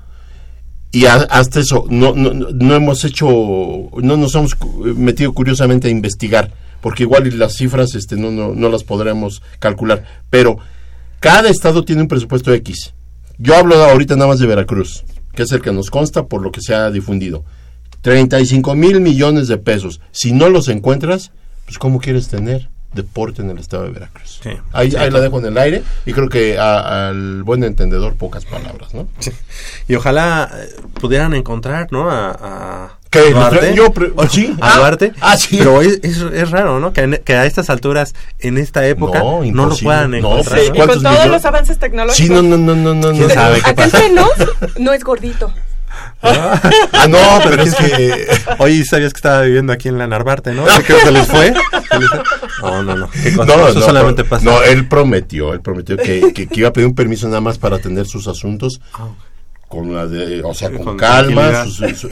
Y 0.92 1.04
hasta 1.06 1.60
eso, 1.60 1.84
no, 1.90 2.14
no, 2.14 2.32
no- 2.32 2.74
hemos 2.74 3.04
hecho, 3.04 3.26
no 3.28 4.16
nos 4.16 4.34
hemos 4.34 4.56
metido 4.96 5.32
curiosamente 5.32 5.88
a 5.88 5.90
investigar, 5.90 6.52
porque 6.80 7.02
igual 7.02 7.38
las 7.38 7.54
cifras 7.56 7.94
este, 7.94 8.16
no, 8.16 8.30
no, 8.30 8.54
no 8.54 8.68
las 8.68 8.84
podremos 8.84 9.42
calcular. 9.58 10.04
Pero 10.30 10.58
cada 11.20 11.50
estado 11.50 11.84
tiene 11.84 12.02
un 12.02 12.08
presupuesto 12.08 12.52
X. 12.54 12.94
Yo 13.38 13.54
hablo 13.56 13.76
ahorita 13.84 14.14
nada 14.16 14.28
más 14.28 14.38
de 14.38 14.46
Veracruz, 14.46 15.04
que 15.34 15.42
es 15.42 15.52
el 15.52 15.60
que 15.60 15.72
nos 15.72 15.90
consta 15.90 16.24
por 16.26 16.40
lo 16.40 16.50
que 16.50 16.62
se 16.62 16.74
ha 16.74 16.90
difundido. 16.90 17.44
35 18.02 18.74
mil 18.74 19.00
millones 19.00 19.48
de 19.48 19.58
pesos. 19.58 20.00
Si 20.12 20.32
no 20.32 20.48
los 20.48 20.68
encuentras, 20.68 21.32
pues 21.66 21.76
¿cómo 21.78 21.98
quieres 22.00 22.28
tener 22.28 22.70
deporte 22.92 23.42
en 23.42 23.50
el 23.50 23.58
estado 23.58 23.84
de 23.84 23.90
Veracruz? 23.90 24.40
Sí. 24.42 24.50
Ahí, 24.72 24.90
Sí, 24.90 24.96
ahí 24.96 25.10
la 25.10 25.20
dejo 25.20 25.38
en 25.38 25.46
el 25.46 25.58
aire 25.58 25.82
y 26.06 26.12
creo 26.12 26.28
que 26.28 26.58
a- 26.58 27.08
al 27.08 27.42
buen 27.42 27.62
entendedor 27.64 28.14
pocas 28.16 28.44
palabras, 28.46 28.94
¿no? 28.94 29.06
Y 29.88 29.94
ojalá 29.94 30.50
eh, 30.54 30.74
pudieran 31.00 31.34
encontrar, 31.34 31.88
¿no? 31.90 32.10
A, 32.10 32.30
a 32.30 32.98
¿Qué? 33.10 33.30
Duarte. 33.32 33.74
Yo 33.74 33.92
sí. 34.30 34.54
A 34.60 34.74
Ah, 34.74 34.78
Duarte. 34.78 35.12
ah, 35.20 35.36
sí. 35.36 35.56
Pero 35.58 35.80
es, 35.82 36.00
es, 36.02 36.18
es 36.18 36.50
raro, 36.50 36.80
¿no? 36.80 36.92
Que, 36.92 37.02
en- 37.02 37.20
que 37.24 37.34
a 37.34 37.44
estas 37.46 37.70
alturas, 37.70 38.14
en 38.40 38.58
esta 38.58 38.86
época, 38.86 39.18
No, 39.20 39.42
no, 39.44 39.66
lo 39.66 39.76
puedan 39.76 40.10
No, 40.12 40.16
encontrar. 40.16 40.58
sí. 40.60 40.68
¿no? 40.68 40.74
Y 40.74 40.76
¿Cuántos 40.76 40.96
con 40.96 41.02
todos 41.04 41.16
millones? 41.16 41.32
los 41.32 41.44
avances 41.44 41.78
tecnológicos. 41.78 42.16
Sí, 42.16 42.28
no, 42.32 42.42
no, 42.42 42.56
no, 42.56 42.74
no, 42.74 42.94
no. 42.94 43.10
¿Quién 43.12 43.28
no. 43.28 43.34
sabe 43.34 43.60
qué 43.62 43.70
Acá 43.70 43.84
pasa? 43.84 44.02
no 44.78 44.92
es 44.92 45.04
gordito. 45.04 45.52
Ah, 46.22 47.06
no, 47.08 47.18
pero 47.44 47.62
es 47.62 47.74
que... 47.74 48.26
Oye, 48.58 48.84
¿sabías 48.84 49.12
que 49.12 49.18
estaba 49.18 49.42
viviendo 49.42 49.72
aquí 49.72 49.88
en 49.88 49.98
la 49.98 50.06
Narvarte, 50.06 50.52
no? 50.52 50.64
¿Qué 50.64 50.82
creo 50.84 50.98
que 51.04 51.10
les 51.12 51.26
fue? 51.28 51.54
No, 52.62 52.82
no, 52.82 52.96
no. 52.96 53.10
¿Qué 53.10 53.34
cosa? 53.34 53.56
No, 53.56 53.68
Eso 53.68 53.78
no, 53.80 53.86
solamente 53.86 54.24
pasa. 54.24 54.44
No, 54.44 54.62
él 54.62 54.86
prometió, 54.88 55.52
él 55.52 55.60
prometió 55.60 55.96
que, 55.96 56.32
que- 56.34 56.46
que 56.48 56.60
iba 56.60 56.68
a 56.68 56.72
pedir 56.72 56.88
un 56.88 56.94
permiso 56.94 57.26
nada 57.28 57.40
más 57.40 57.58
para 57.58 57.76
atender 57.76 58.06
sus 58.06 58.26
asuntos 58.28 58.80
con 59.76 59.94
la 59.94 60.06
de, 60.06 60.42
o 60.42 60.54
sea, 60.54 60.70
con, 60.70 60.82
Con 60.84 60.96
calma. 60.96 61.64
su- 61.66 62.08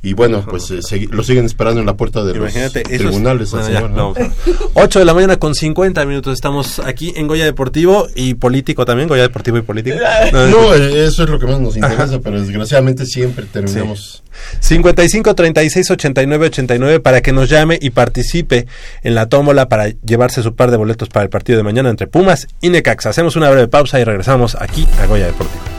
y 0.00 0.12
bueno, 0.12 0.44
pues 0.48 0.70
eh, 0.70 1.08
lo 1.10 1.24
siguen 1.24 1.44
esperando 1.44 1.80
en 1.80 1.86
la 1.86 1.94
puerta 1.96 2.22
de 2.24 2.36
Imagínate, 2.36 2.82
los 2.88 2.98
tribunales 2.98 3.52
al 3.52 3.60
bueno, 3.60 3.72
ya, 3.74 3.80
señor, 3.80 3.90
¿no? 3.90 4.14
vamos. 4.14 4.32
8 4.74 4.98
de 5.00 5.04
la 5.04 5.12
mañana 5.12 5.36
con 5.38 5.54
50 5.56 6.04
minutos. 6.06 6.32
Estamos 6.34 6.78
aquí 6.78 7.12
en 7.16 7.26
Goya 7.26 7.44
Deportivo 7.44 8.06
y 8.14 8.34
político 8.34 8.84
también. 8.84 9.08
Goya 9.08 9.22
Deportivo 9.22 9.58
y 9.58 9.62
político. 9.62 9.96
No, 10.32 10.74
eh, 10.74 11.04
eso 11.06 11.24
es 11.24 11.28
lo 11.30 11.38
que 11.38 11.46
más 11.46 11.58
nos 11.60 11.76
interesa, 11.76 12.20
pero 12.20 12.40
desgraciadamente 12.40 13.04
siempre 13.06 13.44
terminamos. 13.52 14.22
55 14.60 15.34
36 15.34 15.90
89 15.90 16.46
89 16.46 17.00
para 17.00 17.20
que 17.20 17.32
nos 17.32 17.48
llame 17.50 17.76
y 17.82 17.90
participe 17.90 18.66
en 19.02 19.14
la 19.16 19.28
tómbola 19.28 19.68
para 19.68 19.88
llevarse 19.88 20.42
su 20.44 20.54
par 20.54 20.70
de 20.70 20.76
boletos 20.76 21.08
para 21.08 21.24
el 21.24 21.30
partido 21.30 21.56
de 21.56 21.64
mañana 21.64 21.90
entre 21.90 22.06
Pumas 22.06 22.46
y 22.60 22.68
Necaxa. 22.70 23.10
Hacemos 23.10 23.34
una 23.34 23.50
breve 23.50 23.66
pausa 23.66 23.98
y 23.98 24.04
regresamos 24.04 24.56
aquí 24.60 24.86
a 25.02 25.06
Goya 25.06 25.26
Deportivo. 25.26 25.77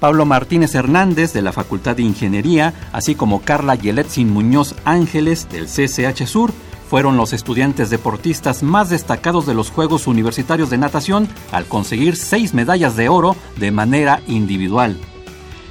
Pablo 0.00 0.24
Martínez 0.26 0.74
Hernández 0.74 1.32
de 1.32 1.42
la 1.42 1.52
Facultad 1.52 1.96
de 1.96 2.02
Ingeniería, 2.02 2.74
así 2.92 3.14
como 3.14 3.42
Carla 3.42 3.74
Yeletzin 3.74 4.30
Muñoz 4.30 4.74
Ángeles 4.84 5.48
del 5.50 5.66
CCH 5.66 6.26
Sur, 6.26 6.52
fueron 6.88 7.16
los 7.16 7.32
estudiantes 7.32 7.90
deportistas 7.90 8.62
más 8.62 8.88
destacados 8.88 9.46
de 9.46 9.54
los 9.54 9.70
Juegos 9.70 10.06
Universitarios 10.06 10.70
de 10.70 10.78
Natación 10.78 11.28
al 11.52 11.66
conseguir 11.66 12.16
seis 12.16 12.54
medallas 12.54 12.96
de 12.96 13.08
oro 13.08 13.36
de 13.56 13.70
manera 13.70 14.22
individual. 14.26 14.96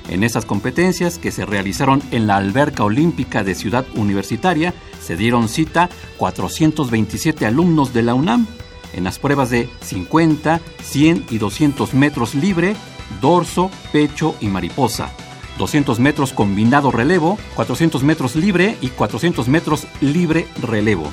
En 0.09 0.23
esas 0.23 0.45
competencias 0.45 1.17
que 1.17 1.31
se 1.31 1.45
realizaron 1.45 2.01
en 2.11 2.27
la 2.27 2.37
Alberca 2.37 2.83
Olímpica 2.83 3.43
de 3.43 3.55
Ciudad 3.55 3.85
Universitaria, 3.95 4.73
se 5.01 5.17
dieron 5.17 5.49
cita 5.49 5.89
427 6.17 7.45
alumnos 7.45 7.93
de 7.93 8.03
la 8.03 8.13
UNAM 8.13 8.45
en 8.93 9.03
las 9.03 9.19
pruebas 9.19 9.49
de 9.49 9.69
50, 9.81 10.61
100 10.83 11.25
y 11.29 11.37
200 11.39 11.93
metros 11.93 12.35
libre, 12.35 12.75
dorso, 13.21 13.71
pecho 13.91 14.35
y 14.39 14.47
mariposa. 14.47 15.11
200 15.57 15.99
metros 15.99 16.33
combinado 16.33 16.91
relevo, 16.91 17.37
400 17.55 18.03
metros 18.03 18.35
libre 18.35 18.77
y 18.81 18.89
400 18.89 19.47
metros 19.47 19.87
libre 20.01 20.47
relevo. 20.61 21.11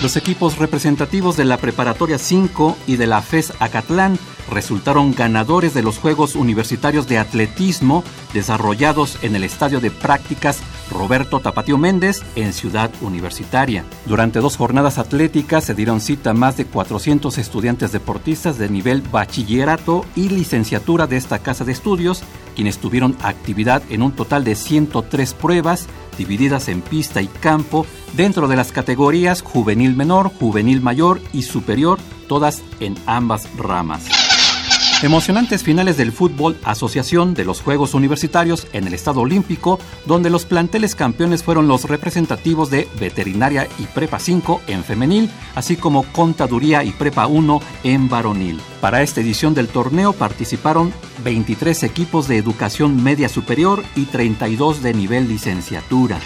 Los 0.00 0.16
equipos 0.16 0.58
representativos 0.58 1.36
de 1.36 1.44
la 1.44 1.58
Preparatoria 1.58 2.18
5 2.18 2.76
y 2.86 2.96
de 2.96 3.06
la 3.06 3.20
FES 3.20 3.52
Acatlán 3.60 4.18
resultaron 4.50 5.14
ganadores 5.14 5.74
de 5.74 5.82
los 5.82 5.98
Juegos 5.98 6.34
Universitarios 6.34 7.08
de 7.08 7.18
Atletismo 7.18 8.04
desarrollados 8.32 9.18
en 9.22 9.36
el 9.36 9.44
Estadio 9.44 9.80
de 9.80 9.90
Prácticas 9.90 10.60
Roberto 10.90 11.40
Tapatío 11.40 11.78
Méndez 11.78 12.22
en 12.36 12.52
Ciudad 12.52 12.90
Universitaria. 13.00 13.84
Durante 14.06 14.40
dos 14.40 14.56
jornadas 14.56 14.98
atléticas 14.98 15.64
se 15.64 15.74
dieron 15.74 16.00
cita 16.00 16.34
más 16.34 16.56
de 16.56 16.66
400 16.66 17.38
estudiantes 17.38 17.92
deportistas 17.92 18.58
de 18.58 18.68
nivel 18.68 19.02
bachillerato 19.02 20.04
y 20.16 20.28
licenciatura 20.28 21.06
de 21.06 21.16
esta 21.16 21.38
casa 21.38 21.64
de 21.64 21.72
estudios, 21.72 22.22
quienes 22.56 22.78
tuvieron 22.78 23.16
actividad 23.22 23.82
en 23.90 24.02
un 24.02 24.12
total 24.12 24.44
de 24.44 24.54
103 24.56 25.34
pruebas 25.34 25.86
divididas 26.18 26.68
en 26.68 26.82
pista 26.82 27.22
y 27.22 27.28
campo 27.28 27.86
dentro 28.14 28.48
de 28.48 28.56
las 28.56 28.72
categorías 28.72 29.42
juvenil 29.42 29.96
menor, 29.96 30.28
juvenil 30.28 30.80
mayor 30.80 31.20
y 31.32 31.42
superior, 31.42 31.98
todas 32.28 32.62
en 32.80 32.96
ambas 33.06 33.48
ramas. 33.56 34.29
Emocionantes 35.02 35.62
finales 35.62 35.96
del 35.96 36.12
fútbol 36.12 36.58
asociación 36.62 37.32
de 37.32 37.46
los 37.46 37.62
Juegos 37.62 37.94
Universitarios 37.94 38.66
en 38.74 38.86
el 38.86 38.92
Estado 38.92 39.22
Olímpico, 39.22 39.78
donde 40.04 40.28
los 40.28 40.44
planteles 40.44 40.94
campeones 40.94 41.42
fueron 41.42 41.68
los 41.68 41.84
representativos 41.84 42.68
de 42.68 42.86
Veterinaria 43.00 43.66
y 43.78 43.84
Prepa 43.84 44.18
5 44.18 44.60
en 44.66 44.84
femenil, 44.84 45.30
así 45.54 45.76
como 45.76 46.02
Contaduría 46.12 46.84
y 46.84 46.90
Prepa 46.90 47.26
1 47.28 47.62
en 47.84 48.10
varonil. 48.10 48.60
Para 48.82 49.00
esta 49.00 49.22
edición 49.22 49.54
del 49.54 49.68
torneo 49.68 50.12
participaron 50.12 50.92
23 51.24 51.82
equipos 51.84 52.28
de 52.28 52.36
educación 52.36 53.02
media 53.02 53.30
superior 53.30 53.82
y 53.96 54.04
32 54.04 54.82
de 54.82 54.92
nivel 54.92 55.28
licenciatura. 55.28 56.20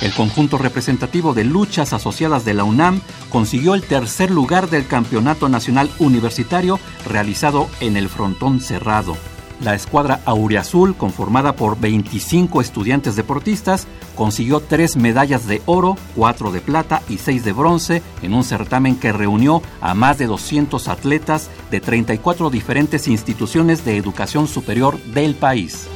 El 0.00 0.12
conjunto 0.12 0.58
representativo 0.58 1.34
de 1.34 1.44
luchas 1.44 1.92
asociadas 1.92 2.44
de 2.44 2.54
la 2.54 2.64
UNAM 2.64 3.00
consiguió 3.30 3.74
el 3.74 3.82
tercer 3.82 4.30
lugar 4.30 4.70
del 4.70 4.86
Campeonato 4.86 5.48
Nacional 5.48 5.90
Universitario 5.98 6.78
realizado 7.04 7.68
en 7.80 7.96
el 7.96 8.08
Frontón 8.08 8.60
Cerrado. 8.60 9.16
La 9.60 9.74
escuadra 9.74 10.20
Auriazul, 10.24 10.94
conformada 10.94 11.56
por 11.56 11.80
25 11.80 12.60
estudiantes 12.60 13.16
deportistas, 13.16 13.88
consiguió 14.14 14.60
tres 14.60 14.96
medallas 14.96 15.48
de 15.48 15.62
oro, 15.66 15.96
cuatro 16.14 16.52
de 16.52 16.60
plata 16.60 17.02
y 17.08 17.18
seis 17.18 17.44
de 17.44 17.52
bronce 17.52 18.00
en 18.22 18.34
un 18.34 18.44
certamen 18.44 18.94
que 18.94 19.12
reunió 19.12 19.62
a 19.80 19.94
más 19.94 20.16
de 20.18 20.26
200 20.26 20.86
atletas 20.86 21.50
de 21.72 21.80
34 21.80 22.50
diferentes 22.50 23.08
instituciones 23.08 23.84
de 23.84 23.96
educación 23.96 24.46
superior 24.46 24.96
del 25.06 25.34
país. 25.34 25.88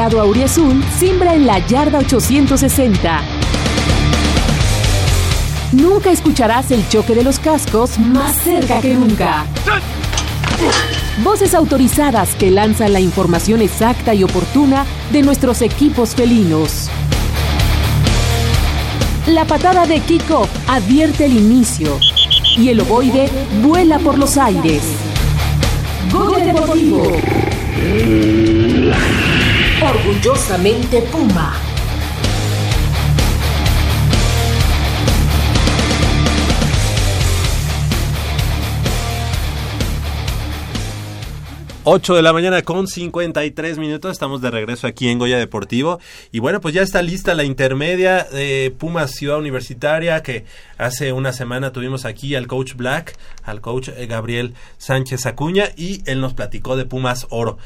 Auriazul 0.00 0.82
simbra 0.98 1.34
en 1.34 1.46
la 1.46 1.58
yarda 1.66 1.98
860. 1.98 3.20
Nunca 5.72 6.10
escucharás 6.10 6.70
el 6.70 6.86
choque 6.88 7.14
de 7.14 7.22
los 7.22 7.38
cascos 7.38 7.98
más 7.98 8.34
cerca 8.36 8.80
que 8.80 8.94
nunca. 8.94 9.44
Voces 11.22 11.54
autorizadas 11.54 12.34
que 12.34 12.50
lanzan 12.50 12.92
la 12.92 13.00
información 13.00 13.62
exacta 13.62 14.14
y 14.14 14.24
oportuna 14.24 14.84
de 15.12 15.22
nuestros 15.22 15.62
equipos 15.62 16.14
felinos. 16.14 16.90
La 19.28 19.44
patada 19.44 19.86
de 19.86 20.00
Kiko 20.00 20.48
advierte 20.68 21.26
el 21.26 21.36
inicio 21.36 21.98
y 22.56 22.68
el 22.68 22.80
ovoide 22.80 23.28
vuela 23.62 23.98
por 23.98 24.18
los 24.18 24.36
aires. 24.36 24.82
Goya 26.10 26.44
Deportivo. 26.46 27.12
Orgullosamente 29.84 31.02
Puma. 31.02 31.74
Ocho 41.86 42.14
de 42.14 42.22
la 42.22 42.32
mañana 42.32 42.62
con 42.62 42.86
53 42.86 43.76
minutos, 43.76 44.12
estamos 44.12 44.40
de 44.40 44.50
regreso 44.50 44.86
aquí 44.86 45.10
en 45.10 45.18
Goya 45.18 45.36
Deportivo 45.36 46.00
y 46.32 46.38
bueno, 46.38 46.62
pues 46.62 46.72
ya 46.72 46.80
está 46.80 47.02
lista 47.02 47.34
la 47.34 47.44
intermedia 47.44 48.24
de 48.24 48.74
Pumas 48.78 49.10
Ciudad 49.10 49.36
Universitaria 49.36 50.22
que 50.22 50.46
hace 50.78 51.12
una 51.12 51.34
semana 51.34 51.72
tuvimos 51.72 52.06
aquí 52.06 52.36
al 52.36 52.46
coach 52.46 52.72
Black, 52.74 53.18
al 53.42 53.60
coach 53.60 53.90
eh, 53.90 54.06
Gabriel 54.06 54.54
Sánchez 54.78 55.26
Acuña 55.26 55.72
y 55.76 56.02
él 56.06 56.22
nos 56.22 56.32
platicó 56.32 56.78
de 56.78 56.86
Pumas 56.86 57.26
Oro. 57.28 57.58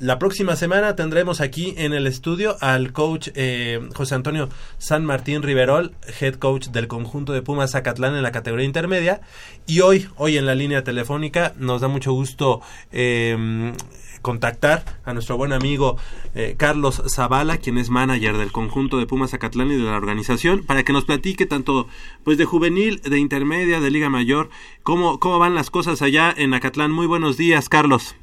La 0.00 0.18
próxima 0.18 0.56
semana 0.56 0.96
tendremos 0.96 1.40
aquí 1.40 1.72
en 1.76 1.92
el 1.92 2.08
estudio 2.08 2.56
al 2.60 2.92
coach 2.92 3.28
eh, 3.36 3.80
José 3.94 4.16
Antonio 4.16 4.48
San 4.76 5.04
Martín 5.04 5.42
Riverol, 5.42 5.94
head 6.20 6.34
coach 6.34 6.66
del 6.70 6.88
conjunto 6.88 7.32
de 7.32 7.42
Pumas 7.42 7.70
Zacatlán 7.70 8.16
en 8.16 8.24
la 8.24 8.32
categoría 8.32 8.66
intermedia. 8.66 9.20
Y 9.68 9.80
hoy, 9.80 10.08
hoy 10.16 10.36
en 10.36 10.46
la 10.46 10.56
línea 10.56 10.82
telefónica, 10.82 11.54
nos 11.58 11.80
da 11.80 11.86
mucho 11.86 12.12
gusto 12.12 12.60
eh, 12.90 13.72
contactar 14.20 14.84
a 15.04 15.12
nuestro 15.12 15.36
buen 15.36 15.52
amigo 15.52 15.96
eh, 16.34 16.56
Carlos 16.58 17.00
Zavala, 17.08 17.58
quien 17.58 17.78
es 17.78 17.88
manager 17.88 18.36
del 18.36 18.50
conjunto 18.50 18.98
de 18.98 19.06
Pumas 19.06 19.30
Zacatlán 19.30 19.70
y 19.70 19.76
de 19.76 19.84
la 19.84 19.96
organización, 19.96 20.64
para 20.64 20.82
que 20.82 20.92
nos 20.92 21.04
platique 21.04 21.46
tanto 21.46 21.86
pues 22.24 22.36
de 22.36 22.46
juvenil, 22.46 23.00
de 23.02 23.20
intermedia, 23.20 23.78
de 23.78 23.92
Liga 23.92 24.10
Mayor, 24.10 24.50
cómo, 24.82 25.20
cómo 25.20 25.38
van 25.38 25.54
las 25.54 25.70
cosas 25.70 26.02
allá 26.02 26.34
en 26.36 26.52
Acatlán. 26.52 26.90
Muy 26.90 27.06
buenos 27.06 27.36
días, 27.36 27.68
Carlos. 27.68 28.16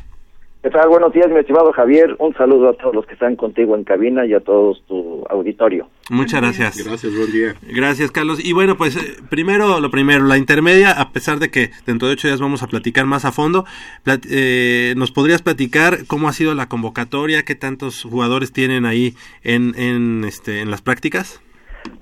¿Qué 0.63 0.69
tal? 0.69 0.89
Buenos 0.89 1.11
días, 1.11 1.27
mi 1.29 1.39
estimado 1.39 1.73
Javier. 1.73 2.15
Un 2.19 2.35
saludo 2.35 2.69
a 2.69 2.73
todos 2.73 2.93
los 2.93 3.07
que 3.07 3.13
están 3.15 3.35
contigo 3.35 3.75
en 3.75 3.83
cabina 3.83 4.27
y 4.27 4.33
a 4.35 4.41
todos 4.41 4.83
tu 4.87 5.25
auditorio. 5.27 5.87
Muchas 6.11 6.39
gracias. 6.39 6.85
Gracias, 6.85 7.15
buen 7.17 7.31
día. 7.31 7.55
Gracias, 7.63 8.11
Carlos. 8.11 8.45
Y 8.45 8.53
bueno, 8.53 8.77
pues 8.77 8.95
eh, 8.95 9.17
primero, 9.31 9.79
lo 9.79 9.89
primero, 9.89 10.23
la 10.23 10.37
intermedia, 10.37 10.91
a 10.91 11.09
pesar 11.13 11.39
de 11.39 11.49
que 11.49 11.71
dentro 11.87 12.07
de 12.07 12.13
ocho 12.13 12.27
días 12.27 12.39
vamos 12.39 12.61
a 12.61 12.67
platicar 12.67 13.07
más 13.07 13.25
a 13.25 13.31
fondo, 13.31 13.65
plat- 14.05 14.27
eh, 14.29 14.93
¿nos 14.97 15.11
podrías 15.11 15.41
platicar 15.41 16.05
cómo 16.05 16.29
ha 16.29 16.33
sido 16.33 16.53
la 16.53 16.67
convocatoria? 16.67 17.41
¿Qué 17.41 17.55
tantos 17.55 18.03
jugadores 18.03 18.53
tienen 18.53 18.85
ahí 18.85 19.15
en, 19.43 19.73
en, 19.79 20.23
este, 20.25 20.61
en 20.61 20.69
las 20.69 20.83
prácticas? 20.83 21.41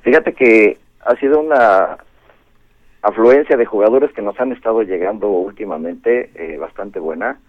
Fíjate 0.02 0.34
que 0.34 0.78
ha 1.06 1.16
sido 1.16 1.40
una 1.40 1.98
afluencia 3.04 3.56
de 3.56 3.66
jugadores 3.66 4.12
que 4.12 4.22
nos 4.22 4.38
han 4.38 4.52
estado 4.52 4.82
llegando 4.82 5.30
últimamente 5.30 6.30
eh, 6.36 6.58
bastante 6.58 7.00
buena. 7.00 7.40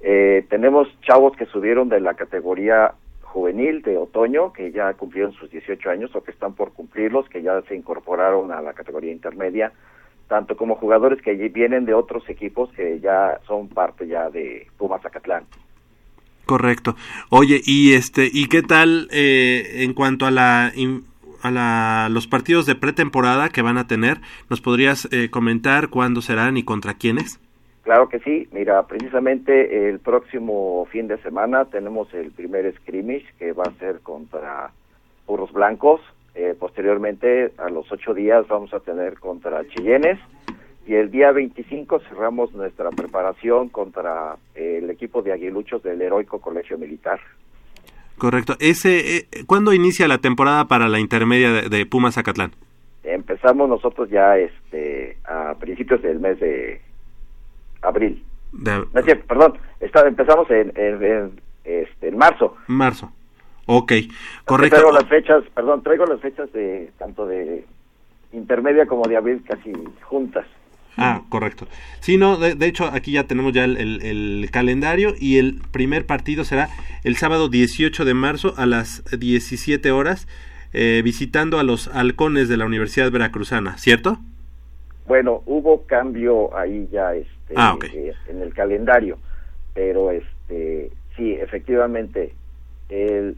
Eh, 0.00 0.44
tenemos 0.48 0.88
chavos 1.02 1.36
que 1.36 1.46
subieron 1.46 1.88
de 1.88 2.00
la 2.00 2.14
categoría 2.14 2.94
juvenil 3.22 3.82
de 3.82 3.98
otoño, 3.98 4.52
que 4.52 4.72
ya 4.72 4.94
cumplieron 4.94 5.32
sus 5.32 5.50
18 5.50 5.90
años 5.90 6.14
o 6.14 6.22
que 6.22 6.30
están 6.30 6.54
por 6.54 6.72
cumplirlos, 6.72 7.28
que 7.28 7.42
ya 7.42 7.60
se 7.62 7.76
incorporaron 7.76 8.50
a 8.50 8.62
la 8.62 8.72
categoría 8.72 9.12
intermedia, 9.12 9.72
tanto 10.28 10.56
como 10.56 10.76
jugadores 10.76 11.20
que 11.20 11.32
allí 11.32 11.48
vienen 11.48 11.84
de 11.84 11.94
otros 11.94 12.28
equipos 12.28 12.72
que 12.72 12.98
ya 13.00 13.38
son 13.46 13.68
parte 13.68 14.06
ya 14.06 14.30
de 14.30 14.66
Pumas 14.78 15.02
Zacatlán. 15.02 15.44
Correcto. 16.46 16.94
Oye, 17.28 17.60
y 17.64 17.94
este, 17.94 18.30
¿y 18.32 18.46
qué 18.46 18.62
tal 18.62 19.08
eh, 19.10 19.82
en 19.82 19.92
cuanto 19.94 20.26
a 20.26 20.30
la 20.30 20.72
a 21.42 21.50
la, 21.50 22.08
los 22.10 22.26
partidos 22.26 22.66
de 22.66 22.74
pretemporada 22.74 23.50
que 23.50 23.62
van 23.62 23.78
a 23.78 23.86
tener? 23.86 24.20
¿Nos 24.48 24.60
podrías 24.60 25.08
eh, 25.10 25.28
comentar 25.30 25.88
cuándo 25.88 26.22
serán 26.22 26.56
y 26.56 26.62
contra 26.62 26.94
quiénes? 26.94 27.40
Claro 27.86 28.08
que 28.08 28.18
sí, 28.18 28.48
mira, 28.50 28.82
precisamente 28.82 29.88
el 29.88 30.00
próximo 30.00 30.88
fin 30.90 31.06
de 31.06 31.18
semana 31.18 31.66
tenemos 31.66 32.12
el 32.14 32.32
primer 32.32 32.74
scrimmage 32.78 33.24
que 33.38 33.52
va 33.52 33.62
a 33.62 33.78
ser 33.78 34.00
contra 34.00 34.72
Burros 35.24 35.52
Blancos, 35.52 36.00
Eh, 36.34 36.54
posteriormente 36.58 37.52
a 37.58 37.70
los 37.70 37.90
ocho 37.90 38.12
días 38.12 38.46
vamos 38.48 38.74
a 38.74 38.80
tener 38.80 39.18
contra 39.20 39.66
Chillenes 39.68 40.18
y 40.84 40.94
el 40.94 41.10
día 41.12 41.30
25 41.30 42.00
cerramos 42.00 42.52
nuestra 42.52 42.90
preparación 42.90 43.68
contra 43.68 44.36
eh, 44.56 44.80
el 44.82 44.90
equipo 44.90 45.22
de 45.22 45.32
aguiluchos 45.32 45.82
del 45.84 46.02
Heroico 46.02 46.40
Colegio 46.40 46.76
Militar. 46.76 47.20
Correcto. 48.18 48.54
Ese, 48.58 49.16
eh, 49.16 49.26
¿Cuándo 49.46 49.72
inicia 49.72 50.08
la 50.08 50.18
temporada 50.18 50.64
para 50.66 50.88
la 50.88 50.98
intermedia 50.98 51.52
de, 51.52 51.68
de 51.68 51.86
Pumas 51.86 52.16
Zacatlán? 52.16 52.50
Empezamos 53.04 53.68
nosotros 53.68 54.10
ya 54.10 54.36
este 54.36 55.18
a 55.24 55.54
principios 55.54 56.02
del 56.02 56.18
mes 56.18 56.40
de 56.40 56.80
abril. 57.82 58.22
De 58.52 58.78
No 58.78 59.02
perdón, 59.26 59.54
está, 59.80 60.06
empezamos 60.06 60.50
en, 60.50 60.72
en- 60.76 61.02
en, 61.04 61.40
este, 61.64 62.08
en 62.08 62.16
marzo. 62.16 62.56
marzo. 62.68 63.12
Ok, 63.66 63.88
Traigo 63.88 64.10
correcto. 64.44 64.92
las 64.92 65.04
fechas, 65.08 65.42
perdón, 65.54 65.82
traigo 65.82 66.06
las 66.06 66.20
fechas 66.20 66.52
de 66.52 66.92
tanto 66.98 67.26
de 67.26 67.64
intermedia 68.32 68.86
como 68.86 69.04
de 69.08 69.16
abril 69.16 69.42
casi 69.46 69.72
juntas. 70.02 70.46
Ah, 70.98 71.22
correcto. 71.28 71.66
Sí, 72.00 72.16
no, 72.16 72.36
de, 72.38 72.54
de 72.54 72.66
hecho 72.66 72.86
aquí 72.86 73.12
ya 73.12 73.24
tenemos 73.24 73.52
ya 73.52 73.64
el, 73.64 73.76
el- 73.76 74.02
el 74.02 74.50
calendario 74.50 75.14
y 75.18 75.36
el 75.38 75.60
primer 75.72 76.06
partido 76.06 76.44
será 76.44 76.70
el 77.04 77.16
sábado 77.16 77.48
18 77.48 78.04
de 78.04 78.14
marzo 78.14 78.54
a 78.56 78.64
las 78.66 79.02
17 79.18 79.90
horas 79.90 80.26
eh, 80.72 81.02
visitando 81.04 81.58
a 81.58 81.64
los 81.64 81.88
halcones 81.88 82.48
de 82.48 82.56
la 82.56 82.64
Universidad 82.66 83.10
Veracruzana, 83.10 83.76
¿cierto? 83.78 84.18
Bueno, 85.06 85.42
hubo 85.46 85.86
cambio 85.86 86.56
ahí 86.56 86.88
ya 86.90 87.14
este 87.14 87.54
Ah, 87.54 87.76
eh, 87.92 88.12
en 88.28 88.42
el 88.42 88.52
calendario, 88.52 89.18
pero 89.74 90.10
este 90.10 90.90
sí, 91.16 91.32
efectivamente 91.34 92.34
el 92.88 93.36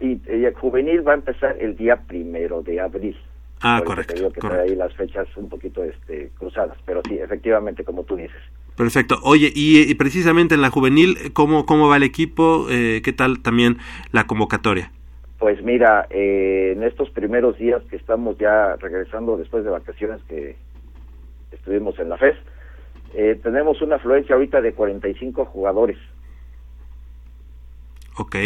y, 0.00 0.20
el 0.26 0.54
juvenil 0.54 1.06
va 1.06 1.12
a 1.12 1.16
empezar 1.16 1.56
el 1.60 1.76
día 1.76 1.96
primero 1.96 2.62
de 2.62 2.80
abril. 2.80 3.16
Ah, 3.60 3.80
correcto, 3.84 4.14
te 4.14 4.20
digo 4.20 4.32
que 4.32 4.40
correcto. 4.40 4.62
ahí 4.64 4.74
las 4.74 4.92
fechas 4.94 5.28
un 5.36 5.48
poquito 5.48 5.84
este 5.84 6.30
cruzadas, 6.36 6.76
pero 6.84 7.00
sí, 7.06 7.16
efectivamente 7.18 7.84
como 7.84 8.02
tú 8.02 8.16
dices. 8.16 8.42
Perfecto. 8.76 9.16
Oye, 9.22 9.52
y, 9.54 9.88
y 9.88 9.94
precisamente 9.94 10.56
en 10.56 10.62
la 10.62 10.70
juvenil, 10.70 11.32
¿cómo, 11.32 11.66
cómo 11.66 11.88
va 11.88 11.98
el 11.98 12.02
equipo? 12.02 12.66
Eh, 12.70 13.02
¿Qué 13.04 13.12
tal 13.12 13.40
también 13.40 13.76
la 14.10 14.26
convocatoria? 14.26 14.90
Pues 15.38 15.62
mira, 15.62 16.06
eh, 16.10 16.72
en 16.76 16.82
estos 16.82 17.10
primeros 17.10 17.58
días 17.58 17.82
que 17.90 17.96
estamos 17.96 18.38
ya 18.38 18.76
regresando 18.76 19.36
después 19.36 19.62
de 19.64 19.70
vacaciones 19.70 20.20
que 20.28 20.56
estuvimos 21.52 21.98
en 21.98 22.08
la 22.08 22.16
FES, 22.18 22.36
Eh, 23.14 23.38
tenemos 23.42 23.82
una 23.82 23.96
afluencia 23.96 24.34
ahorita 24.34 24.62
de 24.62 24.72
45 24.72 25.44
jugadores. 25.44 25.98
Ok, 28.18 28.36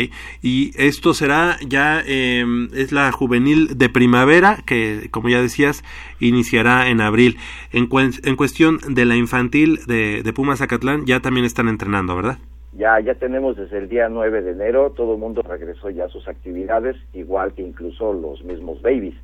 y 0.42 0.70
esto 0.76 1.12
será 1.12 1.56
ya, 1.66 2.00
eh, 2.06 2.44
es 2.74 2.92
la 2.92 3.10
juvenil 3.10 3.76
de 3.76 3.88
primavera, 3.88 4.58
que 4.64 5.08
como 5.10 5.28
ya 5.28 5.40
decías, 5.42 5.82
iniciará 6.20 6.88
en 6.88 7.00
abril. 7.00 7.36
En, 7.72 7.88
cuen- 7.88 8.20
en 8.24 8.36
cuestión 8.36 8.78
de 8.88 9.04
la 9.04 9.16
infantil 9.16 9.80
de, 9.86 10.22
de 10.22 10.32
Pumas 10.32 10.60
Zacatlán, 10.60 11.04
ya 11.04 11.18
también 11.20 11.44
están 11.46 11.66
entrenando, 11.68 12.14
¿verdad? 12.14 12.38
Ya, 12.74 13.00
ya 13.00 13.14
tenemos 13.14 13.56
desde 13.56 13.78
el 13.78 13.88
día 13.88 14.08
9 14.08 14.42
de 14.42 14.52
enero, 14.52 14.92
todo 14.96 15.14
el 15.14 15.18
mundo 15.18 15.42
regresó 15.42 15.90
ya 15.90 16.04
a 16.04 16.08
sus 16.10 16.28
actividades, 16.28 16.94
igual 17.12 17.52
que 17.54 17.62
incluso 17.62 18.12
los 18.12 18.44
mismos 18.44 18.80
babies. 18.82 19.14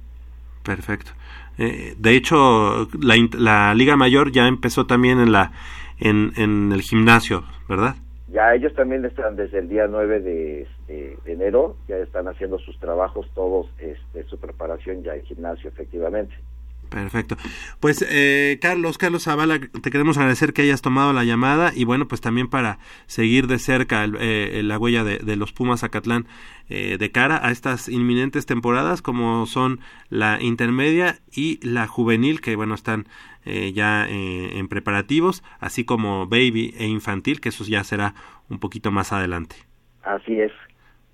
Perfecto. 0.62 1.12
Eh, 1.58 1.94
de 1.98 2.16
hecho, 2.16 2.88
la, 3.00 3.16
la 3.38 3.74
Liga 3.74 3.96
Mayor 3.96 4.32
ya 4.32 4.46
empezó 4.46 4.86
también 4.86 5.20
en, 5.20 5.32
la, 5.32 5.52
en, 5.98 6.32
en 6.36 6.72
el 6.72 6.82
gimnasio, 6.82 7.44
¿verdad? 7.68 7.96
Ya 8.32 8.54
ellos 8.54 8.72
también 8.74 9.04
están 9.04 9.36
desde 9.36 9.58
el 9.58 9.68
día 9.68 9.86
9 9.88 10.20
de, 10.20 10.66
de 10.88 11.18
enero, 11.26 11.76
ya 11.88 11.96
están 11.96 12.28
haciendo 12.28 12.58
sus 12.60 12.78
trabajos 12.78 13.26
todos, 13.34 13.66
este, 13.78 14.24
su 14.30 14.38
preparación 14.38 15.02
ya 15.02 15.14
en 15.14 15.22
gimnasio, 15.24 15.68
efectivamente. 15.68 16.34
Perfecto. 16.88 17.36
Pues 17.80 18.04
eh, 18.06 18.58
Carlos, 18.60 18.98
Carlos 18.98 19.24
Zavala, 19.24 19.58
te 19.58 19.90
queremos 19.90 20.18
agradecer 20.18 20.52
que 20.52 20.60
hayas 20.62 20.82
tomado 20.82 21.14
la 21.14 21.24
llamada 21.24 21.72
y 21.74 21.84
bueno, 21.84 22.06
pues 22.06 22.20
también 22.20 22.48
para 22.48 22.78
seguir 23.06 23.46
de 23.46 23.58
cerca 23.58 24.04
el- 24.04 24.16
eh, 24.20 24.60
la 24.62 24.78
huella 24.78 25.02
de, 25.02 25.18
de 25.18 25.36
los 25.36 25.52
Pumas 25.52 25.80
Zacatlán 25.80 26.26
eh, 26.74 26.96
de 26.96 27.12
cara 27.12 27.38
a 27.46 27.50
estas 27.50 27.86
inminentes 27.90 28.46
temporadas 28.46 29.02
como 29.02 29.44
son 29.44 29.80
la 30.08 30.40
intermedia 30.40 31.16
y 31.30 31.60
la 31.62 31.86
juvenil 31.86 32.40
que 32.40 32.56
bueno 32.56 32.74
están 32.74 33.04
eh, 33.44 33.72
ya 33.74 34.06
eh, 34.08 34.58
en 34.58 34.68
preparativos, 34.68 35.44
así 35.60 35.84
como 35.84 36.26
baby 36.26 36.74
e 36.78 36.86
infantil, 36.86 37.42
que 37.42 37.50
eso 37.50 37.62
ya 37.64 37.84
será 37.84 38.14
un 38.48 38.58
poquito 38.58 38.90
más 38.90 39.12
adelante. 39.12 39.56
Así 40.02 40.40
es. 40.40 40.52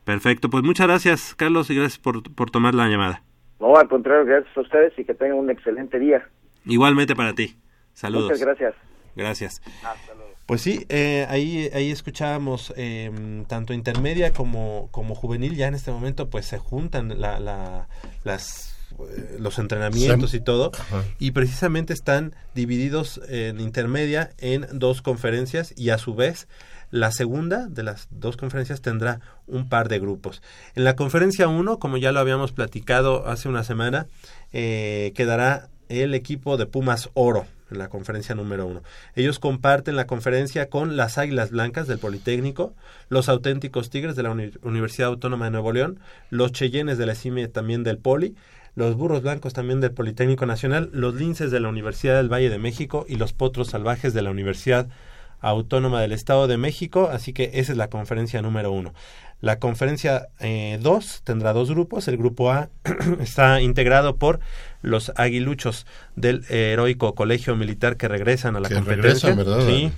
Perfecto, 0.04 0.48
pues 0.48 0.62
muchas 0.62 0.86
gracias 0.86 1.34
Carlos 1.34 1.68
y 1.70 1.74
gracias 1.74 1.98
por, 1.98 2.22
por 2.36 2.52
tomar 2.52 2.76
la 2.76 2.86
llamada. 2.86 3.24
No, 3.58 3.74
al 3.74 3.88
contrario, 3.88 4.26
gracias 4.26 4.56
a 4.56 4.60
ustedes 4.60 4.96
y 4.96 5.04
que 5.04 5.14
tengan 5.14 5.38
un 5.38 5.50
excelente 5.50 5.98
día. 5.98 6.28
Igualmente 6.66 7.16
para 7.16 7.34
ti. 7.34 7.56
Saludos. 7.94 8.30
Muchas 8.30 8.42
gracias. 8.42 8.74
Gracias. 9.16 9.60
Pues 10.48 10.62
sí, 10.62 10.86
eh, 10.88 11.26
ahí, 11.28 11.68
ahí 11.74 11.90
escuchábamos 11.90 12.72
eh, 12.78 13.10
tanto 13.48 13.74
intermedia 13.74 14.32
como, 14.32 14.88
como 14.92 15.14
juvenil, 15.14 15.54
ya 15.56 15.68
en 15.68 15.74
este 15.74 15.90
momento 15.90 16.30
pues 16.30 16.46
se 16.46 16.56
juntan 16.56 17.20
la, 17.20 17.38
la- 17.38 17.86
las, 18.24 18.74
eh, 18.98 19.36
los 19.38 19.58
entrenamientos 19.58 20.32
y 20.32 20.40
todo, 20.40 20.72
y 21.18 21.32
precisamente 21.32 21.92
están 21.92 22.34
divididos 22.54 23.20
en 23.28 23.60
intermedia 23.60 24.30
en 24.38 24.66
dos 24.72 25.02
conferencias 25.02 25.74
y 25.76 25.90
a 25.90 25.98
su 25.98 26.14
vez 26.14 26.48
la 26.90 27.12
segunda 27.12 27.66
de 27.66 27.82
las 27.82 28.08
dos 28.10 28.38
conferencias 28.38 28.80
tendrá 28.80 29.20
un 29.46 29.68
par 29.68 29.90
de 29.90 29.98
grupos. 29.98 30.40
En 30.74 30.84
la 30.84 30.96
conferencia 30.96 31.46
1, 31.46 31.78
como 31.78 31.98
ya 31.98 32.10
lo 32.10 32.20
habíamos 32.20 32.52
platicado 32.52 33.28
hace 33.28 33.50
una 33.50 33.64
semana, 33.64 34.06
eh, 34.54 35.12
quedará 35.14 35.68
el 35.90 36.14
equipo 36.14 36.56
de 36.56 36.64
Pumas 36.64 37.10
Oro 37.12 37.44
en 37.70 37.78
la 37.78 37.88
conferencia 37.88 38.34
número 38.34 38.66
uno. 38.66 38.82
Ellos 39.14 39.38
comparten 39.38 39.96
la 39.96 40.06
conferencia 40.06 40.68
con 40.68 40.96
las 40.96 41.18
Águilas 41.18 41.50
Blancas 41.50 41.86
del 41.86 41.98
Politécnico, 41.98 42.74
los 43.08 43.28
auténticos 43.28 43.90
Tigres 43.90 44.16
de 44.16 44.22
la 44.22 44.30
Uni- 44.30 44.52
Universidad 44.62 45.08
Autónoma 45.08 45.46
de 45.46 45.50
Nuevo 45.52 45.72
León, 45.72 46.00
los 46.30 46.52
Cheyennes 46.52 46.98
de 46.98 47.06
la 47.06 47.14
CIME 47.14 47.48
también 47.48 47.84
del 47.84 47.98
Poli, 47.98 48.34
los 48.74 48.94
Burros 48.94 49.22
Blancos 49.22 49.54
también 49.54 49.80
del 49.80 49.90
Politécnico 49.90 50.46
Nacional, 50.46 50.90
los 50.92 51.14
Linces 51.14 51.50
de 51.50 51.58
la 51.58 51.68
Universidad 51.68 52.16
del 52.16 52.32
Valle 52.32 52.50
de 52.50 52.58
México 52.58 53.04
y 53.08 53.16
los 53.16 53.32
Potros 53.32 53.68
Salvajes 53.68 54.14
de 54.14 54.22
la 54.22 54.30
Universidad 54.30 54.88
Autónoma 55.40 56.00
del 56.00 56.12
Estado 56.12 56.46
de 56.46 56.56
México, 56.56 57.08
así 57.12 57.32
que 57.32 57.50
esa 57.54 57.72
es 57.72 57.78
la 57.78 57.88
conferencia 57.88 58.42
número 58.42 58.72
uno. 58.72 58.92
La 59.40 59.60
conferencia 59.60 60.28
2 60.80 61.20
tendrá 61.22 61.52
dos 61.52 61.70
grupos. 61.70 62.08
El 62.08 62.16
grupo 62.16 62.50
A 62.50 62.70
está 63.20 63.60
integrado 63.60 64.16
por 64.16 64.40
los 64.82 65.12
aguiluchos 65.14 65.86
del 66.16 66.44
heroico 66.48 67.14
colegio 67.14 67.54
militar 67.54 67.96
que 67.96 68.08
regresan 68.08 68.56
a 68.56 68.60
la 68.60 68.68
Que 68.68 68.74
competencia. 68.74 69.30
regresan, 69.30 69.36
¿verdad? 69.36 69.66
Sí. 69.66 69.92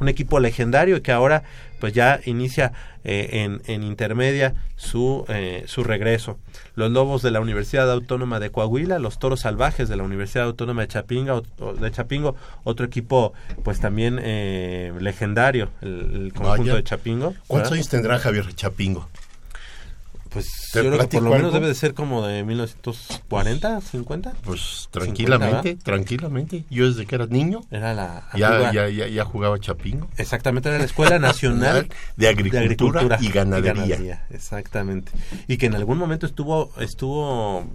Un 0.00 0.08
equipo 0.08 0.40
legendario 0.40 1.02
que 1.02 1.12
ahora 1.12 1.42
pues 1.80 1.92
ya 1.92 2.20
inicia 2.24 2.72
eh, 3.04 3.28
en, 3.44 3.62
en 3.66 3.82
intermedia 3.82 4.54
su, 4.76 5.24
eh, 5.28 5.64
su 5.66 5.84
regreso. 5.84 6.38
Los 6.74 6.90
Lobos 6.90 7.22
de 7.22 7.30
la 7.30 7.40
Universidad 7.40 7.90
Autónoma 7.90 8.40
de 8.40 8.50
Coahuila, 8.50 8.98
los 8.98 9.18
Toros 9.18 9.40
Salvajes 9.40 9.88
de 9.88 9.96
la 9.96 10.02
Universidad 10.02 10.44
Autónoma 10.46 10.82
de 10.82 10.88
Chapinga, 10.88 11.34
o- 11.58 11.74
de 11.74 11.90
Chapingo, 11.90 12.36
otro 12.64 12.86
equipo 12.86 13.32
pues 13.64 13.80
también 13.80 14.18
eh, 14.22 14.92
legendario, 15.00 15.70
el, 15.80 15.88
el 16.26 16.32
conjunto 16.34 16.62
Vaya. 16.62 16.74
de 16.76 16.84
Chapingo. 16.84 17.34
¿Cuántos 17.46 17.70
¿verdad? 17.70 17.72
años 17.74 17.88
tendrá 17.88 18.18
Javier 18.18 18.54
Chapingo? 18.54 19.08
Pues 20.30 20.46
¿Te 20.72 20.82
yo 20.82 20.90
creo 20.90 21.00
que 21.08 21.16
por 21.16 21.22
lo 21.22 21.30
menos 21.30 21.44
algo? 21.46 21.54
debe 21.54 21.68
de 21.68 21.74
ser 21.74 21.94
como 21.94 22.26
de 22.26 22.44
1940, 22.44 23.80
50. 23.80 24.32
Pues 24.44 24.88
tranquilamente, 24.90 25.76
tranquilamente. 25.76 26.64
Yo 26.70 26.86
desde 26.88 27.06
que 27.06 27.14
era 27.14 27.26
niño 27.26 27.62
Era 27.70 27.94
la 27.94 28.28
ya, 28.36 28.72
ya, 28.72 28.88
ya, 28.88 29.06
ya 29.08 29.24
jugaba 29.24 29.58
Chapingo. 29.58 30.08
Exactamente, 30.16 30.68
era 30.68 30.78
la 30.78 30.84
Escuela 30.84 31.18
Nacional 31.20 31.88
de 32.16 32.28
Agricultura, 32.28 33.18
y 33.20 33.28
Ganadería. 33.30 34.26
Exactamente. 34.30 35.12
Y 35.46 35.56
que 35.56 35.66
en 35.66 35.74
algún 35.74 35.98
momento 35.98 36.26
estuvo, 36.26 36.72
estuvo, 36.80 37.66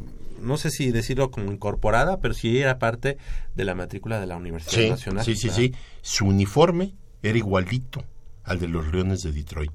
no 0.41 0.57
sé 0.57 0.69
si 0.69 0.91
decirlo 0.91 1.31
como 1.31 1.51
incorporada, 1.51 2.19
pero 2.19 2.33
sí 2.33 2.59
era 2.59 2.77
parte 2.79 3.17
de 3.55 3.65
la 3.65 3.75
matrícula 3.75 4.19
de 4.19 4.27
la 4.27 4.37
Universidad 4.37 4.83
Sí, 4.83 4.89
Nacional. 4.89 5.25
sí, 5.25 5.35
sí, 5.35 5.47
¿verdad? 5.47 5.59
sí. 5.61 5.73
Su 6.01 6.25
uniforme 6.27 6.93
era 7.23 7.37
igualito 7.37 8.03
al 8.43 8.59
de 8.59 8.67
los 8.67 8.91
Leones 8.91 9.23
de 9.23 9.31
Detroit. 9.31 9.71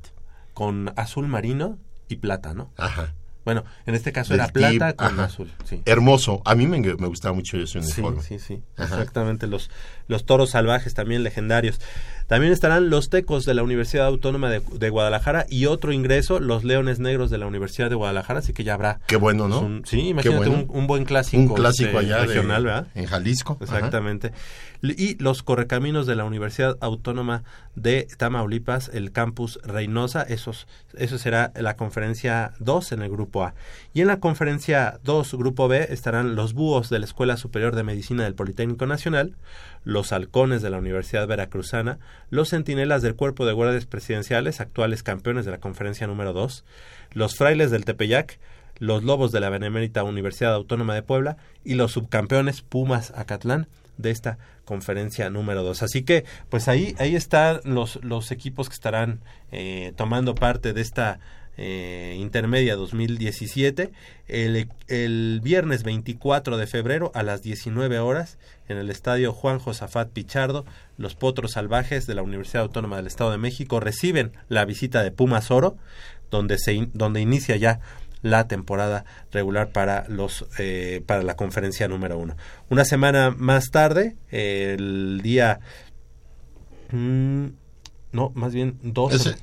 Con 0.54 0.92
azul 0.96 1.26
marino 1.28 1.78
y 2.08 2.16
plata, 2.16 2.54
¿no? 2.54 2.72
Ajá. 2.76 3.14
Bueno, 3.44 3.64
en 3.86 3.94
este 3.94 4.12
caso 4.12 4.34
Del 4.34 4.40
era 4.40 4.52
plata 4.52 4.92
con 4.94 5.06
ajá. 5.06 5.24
azul. 5.24 5.50
Sí. 5.64 5.80
Hermoso. 5.86 6.42
A 6.44 6.54
mí 6.54 6.66
me, 6.66 6.80
me 6.80 7.06
gustaba 7.06 7.34
mucho 7.34 7.56
ese 7.56 7.80
Sí, 7.80 8.00
uniforme. 8.02 8.22
sí, 8.22 8.38
sí, 8.38 8.62
Ajá. 8.76 8.96
exactamente. 8.96 9.46
Los, 9.46 9.70
los 10.06 10.26
toros 10.26 10.50
salvajes 10.50 10.92
también 10.92 11.22
legendarios. 11.22 11.80
También 12.28 12.52
estarán 12.52 12.90
los 12.90 13.08
tecos 13.10 13.44
de 13.44 13.54
la 13.54 13.62
Universidad 13.64 14.06
Autónoma 14.06 14.48
de, 14.50 14.60
de 14.78 14.90
Guadalajara 14.90 15.46
y 15.48 15.66
otro 15.66 15.92
ingreso, 15.92 16.38
los 16.38 16.62
leones 16.62 17.00
negros 17.00 17.30
de 17.30 17.38
la 17.38 17.46
Universidad 17.46 17.88
de 17.88 17.96
Guadalajara, 17.96 18.38
así 18.38 18.52
que 18.52 18.62
ya 18.64 18.74
habrá. 18.74 19.00
Qué 19.08 19.16
bueno, 19.16 19.48
¿no? 19.48 19.60
un- 19.60 19.82
sí, 19.86 20.08
imagínate 20.08 20.48
bueno. 20.50 20.66
un, 20.68 20.78
un 20.78 20.86
buen 20.86 21.04
clásico. 21.04 21.42
Un 21.42 21.48
clásico 21.54 21.88
este, 21.98 21.98
allá 22.12 22.20
de- 22.20 22.26
regional, 22.26 22.64
¿verdad? 22.64 22.86
en 22.94 23.06
Jalisco. 23.06 23.54
Ajá. 23.60 23.64
Exactamente. 23.76 24.32
Y 24.80 25.20
los 25.20 25.42
correcaminos 25.42 26.06
de 26.06 26.14
la 26.14 26.24
Universidad 26.24 26.76
Autónoma 26.80 27.42
de 27.74 28.06
Tamaulipas, 28.16 28.90
el 28.92 29.10
campus 29.10 29.58
Reynosa, 29.64 30.22
esos, 30.22 30.68
eso 30.96 31.18
será 31.18 31.52
la 31.56 31.74
conferencia 31.76 32.52
2 32.60 32.92
en 32.92 33.02
el 33.02 33.10
grupo 33.10 33.42
A. 33.44 33.54
Y 33.94 34.02
en 34.02 34.06
la 34.06 34.20
conferencia 34.20 35.00
2, 35.02 35.34
grupo 35.34 35.66
B, 35.66 35.86
estarán 35.90 36.36
los 36.36 36.52
búhos 36.52 36.90
de 36.90 36.98
la 37.00 37.06
Escuela 37.06 37.36
Superior 37.36 37.74
de 37.74 37.82
Medicina 37.82 38.22
del 38.22 38.34
Politécnico 38.34 38.86
Nacional, 38.86 39.34
los 39.88 40.12
halcones 40.12 40.60
de 40.60 40.68
la 40.68 40.76
Universidad 40.76 41.26
Veracruzana, 41.26 41.98
los 42.28 42.50
centinelas 42.50 43.00
del 43.00 43.14
Cuerpo 43.14 43.46
de 43.46 43.54
Guardias 43.54 43.86
Presidenciales, 43.86 44.60
actuales 44.60 45.02
campeones 45.02 45.46
de 45.46 45.50
la 45.50 45.60
conferencia 45.60 46.06
número 46.06 46.34
2, 46.34 46.62
los 47.14 47.36
frailes 47.36 47.70
del 47.70 47.86
Tepeyac, 47.86 48.38
los 48.76 49.02
Lobos 49.02 49.32
de 49.32 49.40
la 49.40 49.48
Benemérita 49.48 50.02
Universidad 50.02 50.52
Autónoma 50.52 50.94
de 50.94 51.02
Puebla 51.02 51.38
y 51.64 51.72
los 51.72 51.92
subcampeones 51.92 52.60
Pumas 52.60 53.14
Acatlán 53.16 53.66
de 53.96 54.10
esta 54.10 54.36
conferencia 54.66 55.30
número 55.30 55.62
2. 55.62 55.82
Así 55.82 56.02
que, 56.02 56.26
pues 56.50 56.68
ahí, 56.68 56.94
ahí 56.98 57.16
están 57.16 57.60
los, 57.64 57.98
los 58.04 58.30
equipos 58.30 58.68
que 58.68 58.74
estarán 58.74 59.20
eh, 59.52 59.94
tomando 59.96 60.34
parte 60.34 60.74
de 60.74 60.82
esta 60.82 61.18
eh, 61.58 62.16
intermedia 62.18 62.76
2017 62.76 63.90
el, 64.28 64.68
el 64.86 65.40
viernes 65.42 65.82
24 65.82 66.56
de 66.56 66.66
febrero 66.66 67.10
a 67.14 67.22
las 67.22 67.42
19 67.42 67.98
horas 67.98 68.38
en 68.68 68.76
el 68.78 68.90
estadio 68.90 69.32
Juan 69.32 69.58
Josafat 69.58 70.08
Pichardo 70.10 70.64
los 70.96 71.14
potros 71.16 71.52
salvajes 71.52 72.06
de 72.06 72.14
la 72.14 72.22
Universidad 72.22 72.62
Autónoma 72.62 72.96
del 72.96 73.08
Estado 73.08 73.32
de 73.32 73.38
México 73.38 73.80
reciben 73.80 74.32
la 74.48 74.64
visita 74.64 75.02
de 75.02 75.10
Pumas 75.10 75.50
Oro 75.50 75.76
donde 76.30 76.58
se 76.58 76.88
donde 76.94 77.20
inicia 77.20 77.56
ya 77.56 77.80
la 78.22 78.48
temporada 78.48 79.04
regular 79.32 79.70
para 79.72 80.06
los 80.08 80.44
eh, 80.58 81.02
para 81.06 81.22
la 81.22 81.36
conferencia 81.36 81.86
número 81.86 82.18
uno. 82.18 82.36
Una 82.68 82.84
semana 82.84 83.30
más 83.36 83.70
tarde, 83.70 84.16
el 84.30 85.20
día 85.22 85.60
mm, 86.90 87.46
no, 88.12 88.30
más 88.34 88.52
bien 88.54 88.78
dos. 88.82 89.14
Ese- 89.14 89.36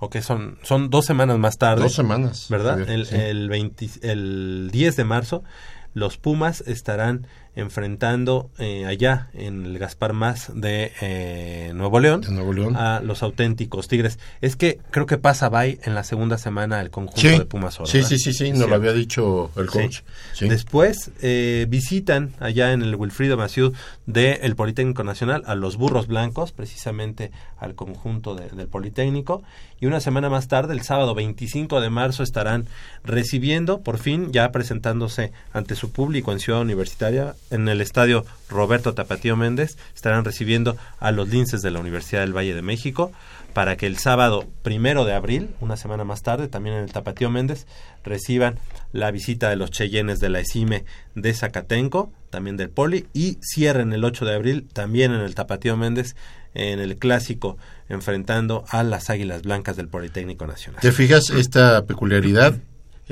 Ok, 0.00 0.16
son, 0.20 0.58
son 0.62 0.88
dos 0.88 1.04
semanas 1.04 1.38
más 1.38 1.58
tarde. 1.58 1.82
Dos 1.82 1.92
semanas, 1.92 2.46
¿Verdad? 2.48 2.78
Javier, 2.78 2.90
el, 2.90 3.06
sí. 3.06 3.16
el, 3.16 3.48
20 3.50 3.90
el 4.02 4.70
10 4.72 4.96
de 4.96 5.04
marzo, 5.04 5.44
los 5.92 6.16
Pumas 6.16 6.62
estarán 6.62 7.26
enfrentando 7.60 8.50
eh, 8.58 8.84
allá 8.86 9.28
en 9.34 9.64
el 9.64 9.78
Gaspar 9.78 10.12
Más 10.12 10.50
de 10.54 10.92
eh, 11.00 11.72
Nuevo 11.74 12.00
León, 12.00 12.22
Nuevo 12.30 12.52
León. 12.52 12.76
a 12.76 13.00
los 13.00 13.22
auténticos 13.22 13.88
Tigres. 13.88 14.18
Es 14.40 14.56
que 14.56 14.78
creo 14.90 15.06
que 15.06 15.18
pasa 15.18 15.48
bye 15.48 15.78
en 15.84 15.94
la 15.94 16.04
segunda 16.04 16.38
semana 16.38 16.80
el 16.80 16.90
conjunto 16.90 17.20
Sí, 17.20 17.28
de 17.28 17.44
Pumas 17.44 17.78
Oro. 17.80 17.86
sí, 17.86 18.02
sí, 18.02 18.18
sí, 18.18 18.32
sí, 18.32 18.52
nos 18.52 18.68
lo 18.68 18.74
había 18.74 18.92
dicho 18.92 19.50
el 19.56 19.66
coach. 19.66 20.00
Sí. 20.32 20.48
Después 20.48 21.10
eh, 21.22 21.66
visitan 21.68 22.32
allá 22.40 22.72
en 22.72 22.82
el 22.82 22.94
Wilfrido 22.96 23.36
Maciú 23.36 23.72
del 24.06 24.56
Politécnico 24.56 25.04
Nacional 25.04 25.42
a 25.46 25.54
los 25.54 25.76
Burros 25.76 26.06
Blancos, 26.06 26.52
precisamente 26.52 27.30
al 27.58 27.74
conjunto 27.74 28.34
de- 28.34 28.48
del 28.50 28.66
Politécnico. 28.68 29.42
Y 29.80 29.86
una 29.86 30.00
semana 30.00 30.28
más 30.28 30.46
tarde, 30.48 30.74
el 30.74 30.82
sábado 30.82 31.14
25 31.14 31.80
de 31.80 31.88
marzo, 31.88 32.22
estarán 32.22 32.66
recibiendo, 33.02 33.80
por 33.80 33.98
fin, 33.98 34.30
ya 34.32 34.52
presentándose 34.52 35.32
ante 35.52 35.74
su 35.74 35.90
público 35.90 36.32
en 36.32 36.40
Ciudad 36.40 36.60
Universitaria, 36.60 37.34
en 37.50 37.68
el 37.68 37.80
estadio 37.80 38.24
Roberto 38.48 38.94
Tapatío 38.94 39.36
Méndez, 39.36 39.76
estarán 39.94 40.24
recibiendo 40.24 40.76
a 40.98 41.12
los 41.12 41.28
linces 41.28 41.62
de 41.62 41.70
la 41.70 41.80
Universidad 41.80 42.20
del 42.20 42.36
Valle 42.36 42.54
de 42.54 42.62
México 42.62 43.12
para 43.52 43.76
que 43.76 43.86
el 43.86 43.98
sábado 43.98 44.46
primero 44.62 45.04
de 45.04 45.12
abril, 45.12 45.50
una 45.60 45.76
semana 45.76 46.04
más 46.04 46.22
tarde, 46.22 46.48
también 46.48 46.76
en 46.76 46.84
el 46.84 46.92
Tapatío 46.92 47.30
Méndez, 47.30 47.66
reciban 48.04 48.58
la 48.92 49.10
visita 49.10 49.50
de 49.50 49.56
los 49.56 49.70
Cheyennes 49.70 50.20
de 50.20 50.28
la 50.28 50.40
ESIME 50.40 50.84
de 51.14 51.34
Zacatenco, 51.34 52.12
también 52.30 52.56
del 52.56 52.70
Poli, 52.70 53.06
y 53.12 53.38
cierren 53.42 53.92
el 53.92 54.04
8 54.04 54.24
de 54.24 54.34
abril 54.34 54.68
también 54.72 55.12
en 55.12 55.20
el 55.20 55.34
Tapatío 55.34 55.76
Méndez, 55.76 56.14
en 56.54 56.80
el 56.80 56.96
clásico, 56.96 57.58
enfrentando 57.88 58.64
a 58.68 58.82
las 58.82 59.10
Águilas 59.10 59.42
Blancas 59.42 59.76
del 59.76 59.88
Politécnico 59.88 60.46
Nacional. 60.46 60.80
¿Te 60.80 60.92
fijas 60.92 61.30
esta 61.30 61.84
peculiaridad? 61.86 62.54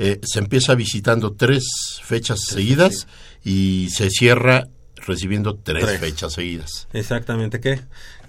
Eh, 0.01 0.19
se 0.23 0.39
empieza 0.39 0.73
visitando 0.75 1.33
tres 1.33 1.65
fechas 2.03 2.39
seguidas 2.45 3.05
y 3.43 3.89
se 3.91 4.09
cierra 4.09 4.67
recibiendo 5.05 5.55
tres, 5.55 5.85
Tres. 5.85 5.99
fechas 5.99 6.33
seguidas. 6.33 6.87
Exactamente, 6.93 7.59
qué, 7.59 7.79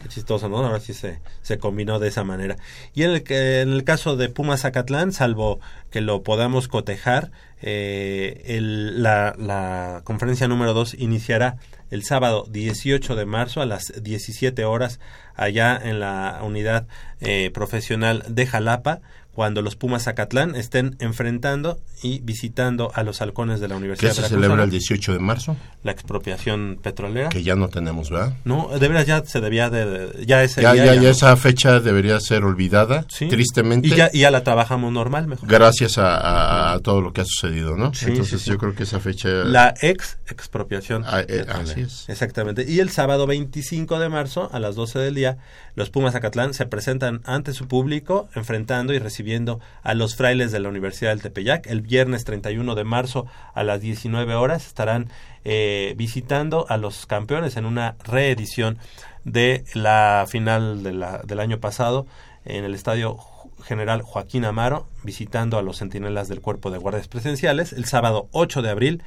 qué 0.03 0.09
chistoso, 0.09 0.49
¿no? 0.49 0.59
Ahora 0.59 0.81
sí 0.81 0.95
se, 0.95 1.21
se 1.43 1.59
combinó 1.59 1.99
de 2.01 2.09
esa 2.09 2.25
manera. 2.25 2.57
Y 2.95 3.03
en 3.05 3.11
el, 3.11 3.23
que- 3.23 3.61
en 3.61 3.73
el 3.73 3.85
caso 3.85 4.17
de 4.17 4.29
Pumas 4.31 4.63
Zacatlán, 4.63 5.13
salvo 5.13 5.61
que 5.91 6.01
lo 6.01 6.23
podamos 6.23 6.69
cotejar, 6.69 7.31
eh, 7.61 8.43
el- 8.47 9.03
la, 9.03 9.35
la 9.39 10.01
conferencia 10.05 10.49
número 10.49 10.75
2 10.75 10.95
iniciará 10.95 11.57
el 11.91 12.03
sábado 12.05 12.47
18 12.51 13.15
de 13.17 13.27
marzo 13.27 13.61
a 13.61 13.67
las 13.67 13.93
17 14.03 14.65
horas 14.65 15.01
allá 15.37 15.77
en 15.83 16.01
la 16.01 16.41
unidad 16.43 16.87
eh, 17.21 17.51
profesional 17.53 18.25
de 18.29 18.47
Jalapa, 18.47 19.01
cuando 19.33 19.63
los 19.63 19.77
Pumas 19.77 20.05
Zacatlán 20.05 20.55
estén 20.55 20.97
enfrentando 20.99 21.79
y 22.03 22.21
visitando 22.21 22.91
a 22.95 23.03
los 23.03 23.21
halcones 23.23 23.61
de 23.61 23.69
la 23.69 23.75
¿Qué 23.75 23.79
Universidad 23.79 24.11
se 24.13 24.17
Veracruzana. 24.23 24.43
celebra 24.47 24.65
el 24.65 24.71
18 24.71 25.13
de 25.13 25.19
marzo? 25.19 25.57
La 25.83 25.93
expropiación 25.93 26.79
petrolera. 26.83 27.29
Que 27.29 27.43
ya 27.43 27.57
no 27.57 27.69
tenemos, 27.69 28.11
¿verdad? 28.11 28.35
No, 28.45 28.69
de 28.79 28.89
veras 28.89 29.07
ya 29.07 29.25
se 29.25 29.41
debía 29.41 29.71
de... 29.71 29.87
de- 29.87 30.27
ya 30.27 30.43
ese 30.43 30.63
Ya, 30.63 30.73
día 30.73 30.87
ya, 30.87 30.95
ya 30.97 31.03
no. 31.03 31.09
esa 31.09 31.37
fecha 31.37 31.81
debería 31.81 32.19
ser 32.21 32.45
olvidada, 32.45 33.05
Sí. 33.09 33.29
tristemente. 33.29 33.89
Y 33.89 33.91
ya, 33.95 34.11
ya 34.13 34.31
la 34.31 34.43
trabajamos 34.45 34.93
normal, 34.93 35.27
mejor. 35.27 35.49
Gracias 35.49 35.99
a, 35.99 36.17
a- 36.17 36.73
a 36.75 36.79
todo 36.81 37.01
lo 37.01 37.13
que 37.13 37.21
ha 37.23 37.25
sucedido, 37.25 37.77
¿no? 37.77 37.95
Sí, 37.95 38.07
Entonces 38.09 38.43
sí, 38.43 38.51
yo 38.51 38.59
creo 38.59 38.75
que 38.75 38.83
esa 38.85 39.01
fecha... 39.01 39.29
La 39.29 39.75
ex 39.81 40.19
expropiación. 40.29 41.05
Ah, 41.07 41.23
eh, 41.27 41.45
así 41.49 41.81
es. 41.83 42.09
Exactamente. 42.09 42.65
Y 42.69 42.81
el 42.81 42.91
sábado 42.91 43.27
25 43.27 43.99
de 43.99 44.09
marzo, 44.09 44.49
a 44.53 44.59
las 44.59 44.75
12 44.75 44.99
del 44.99 45.15
día, 45.15 45.39
los 45.75 45.91
Pumas 45.91 46.13
Zacatlán 46.13 46.55
se 46.55 46.67
presentan 46.67 47.21
ante 47.25 47.53
su 47.53 47.69
público, 47.69 48.29
enfrentando 48.35 48.93
y 48.93 48.99
recibiendo 48.99 49.61
a 49.83 49.95
los 49.95 50.17
frailes 50.17 50.53
de 50.53 50.61
la 50.61 50.69
Universidad 50.69 51.11
del 51.11 51.23
Tepeyac. 51.23 51.67
El 51.67 51.83
viernes 51.91 52.25
31 52.25 52.75
de 52.77 52.85
marzo, 52.85 53.27
a 53.53 53.65
las 53.65 53.81
19 53.81 54.35
horas, 54.37 54.67
estarán 54.67 55.09
eh, 55.45 55.95
visitando 55.97 56.67
a 56.69 56.77
los 56.77 57.05
campeones 57.07 57.57
en 57.57 57.67
una 57.67 57.97
reedición 58.05 58.79
de 59.25 59.65
la 59.75 60.25
final 60.29 60.83
de 60.83 60.93
la- 60.93 61.19
del 61.25 61.41
año 61.41 61.59
pasado 61.59 62.07
en 62.45 62.65
el 62.65 62.75
estadio 62.75 63.19
General 63.65 64.03
Joaquín 64.03 64.45
Amaro, 64.45 64.87
visitando 65.03 65.59
a 65.59 65.63
los 65.63 65.79
centinelas 65.79 66.29
del 66.29 66.41
Cuerpo 66.41 66.71
de 66.71 66.79
Guardias 66.79 67.09
Presenciales. 67.09 67.73
El 67.73 67.85
sábado 67.87 68.29
8 68.33 68.63
de 68.63 68.71
abril 68.71 69.03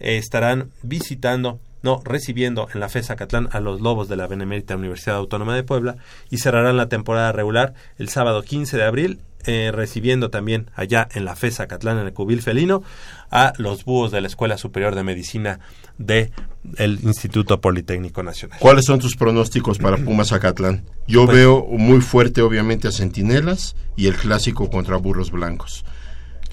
eh, 0.00 0.16
estarán 0.18 0.70
visitando, 0.82 1.58
no, 1.84 2.00
recibiendo 2.04 2.66
en 2.74 2.80
la 2.80 2.88
FES 2.88 3.12
Catlán 3.16 3.48
a 3.52 3.60
los 3.60 3.80
Lobos 3.80 4.08
de 4.08 4.16
la 4.16 4.26
Benemérita 4.26 4.74
Universidad 4.74 5.16
Autónoma 5.16 5.54
de 5.54 5.62
Puebla 5.62 5.96
y 6.30 6.38
cerrarán 6.38 6.76
la 6.76 6.88
temporada 6.88 7.30
regular 7.30 7.74
el 7.98 8.08
sábado 8.08 8.42
15 8.42 8.76
de 8.78 8.82
abril, 8.84 9.20
eh, 9.46 9.70
recibiendo 9.72 10.30
también 10.30 10.70
allá 10.74 11.06
en 11.14 11.26
la 11.26 11.36
FES 11.36 11.58
Catlán 11.68 11.98
en 11.98 12.06
el 12.06 12.14
Cubil 12.14 12.40
Felino 12.40 12.82
a 13.30 13.52
los 13.58 13.84
búhos 13.84 14.10
de 14.10 14.22
la 14.22 14.26
Escuela 14.28 14.56
Superior 14.56 14.94
de 14.94 15.02
Medicina 15.04 15.60
de 15.98 16.32
el 16.78 16.98
Instituto 17.02 17.60
Politécnico 17.60 18.22
Nacional. 18.22 18.58
¿Cuáles 18.58 18.86
son 18.86 18.98
tus 19.00 19.14
pronósticos 19.16 19.78
para 19.78 19.96
Pumas 20.04 20.28
Zacatlán? 20.28 20.84
Yo 21.06 21.26
Pues- 21.26 21.36
veo 21.36 21.66
muy 21.70 22.00
fuerte, 22.00 22.40
obviamente, 22.40 22.88
a 22.88 22.92
Centinelas 22.92 23.76
y 23.94 24.06
el 24.06 24.16
clásico 24.16 24.70
contra 24.70 24.96
Burros 24.96 25.30
Blancos. 25.30 25.84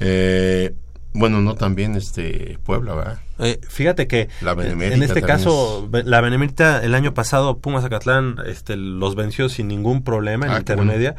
Eh, 0.01 0.73
bueno, 1.13 1.41
no 1.41 1.55
también 1.55 1.95
este 1.95 2.57
Puebla, 2.65 2.95
¿verdad? 2.95 3.19
Eh, 3.41 3.59
fíjate 3.67 4.07
que 4.07 4.29
La 4.41 4.53
eh, 4.53 4.93
en 4.93 5.03
este 5.03 5.21
caso 5.21 5.89
la 5.91 6.21
Benemérita 6.21 6.83
el 6.83 6.93
año 6.95 7.13
pasado 7.13 7.57
Pumas 7.57 7.83
Zacatlán 7.83 8.37
este, 8.45 8.75
los 8.77 9.15
venció 9.15 9.49
sin 9.49 9.67
ningún 9.67 10.03
problema 10.03 10.45
en 10.45 10.51
Ah, 10.51 10.61
bueno. 10.65 10.83
intermedia. 10.83 11.15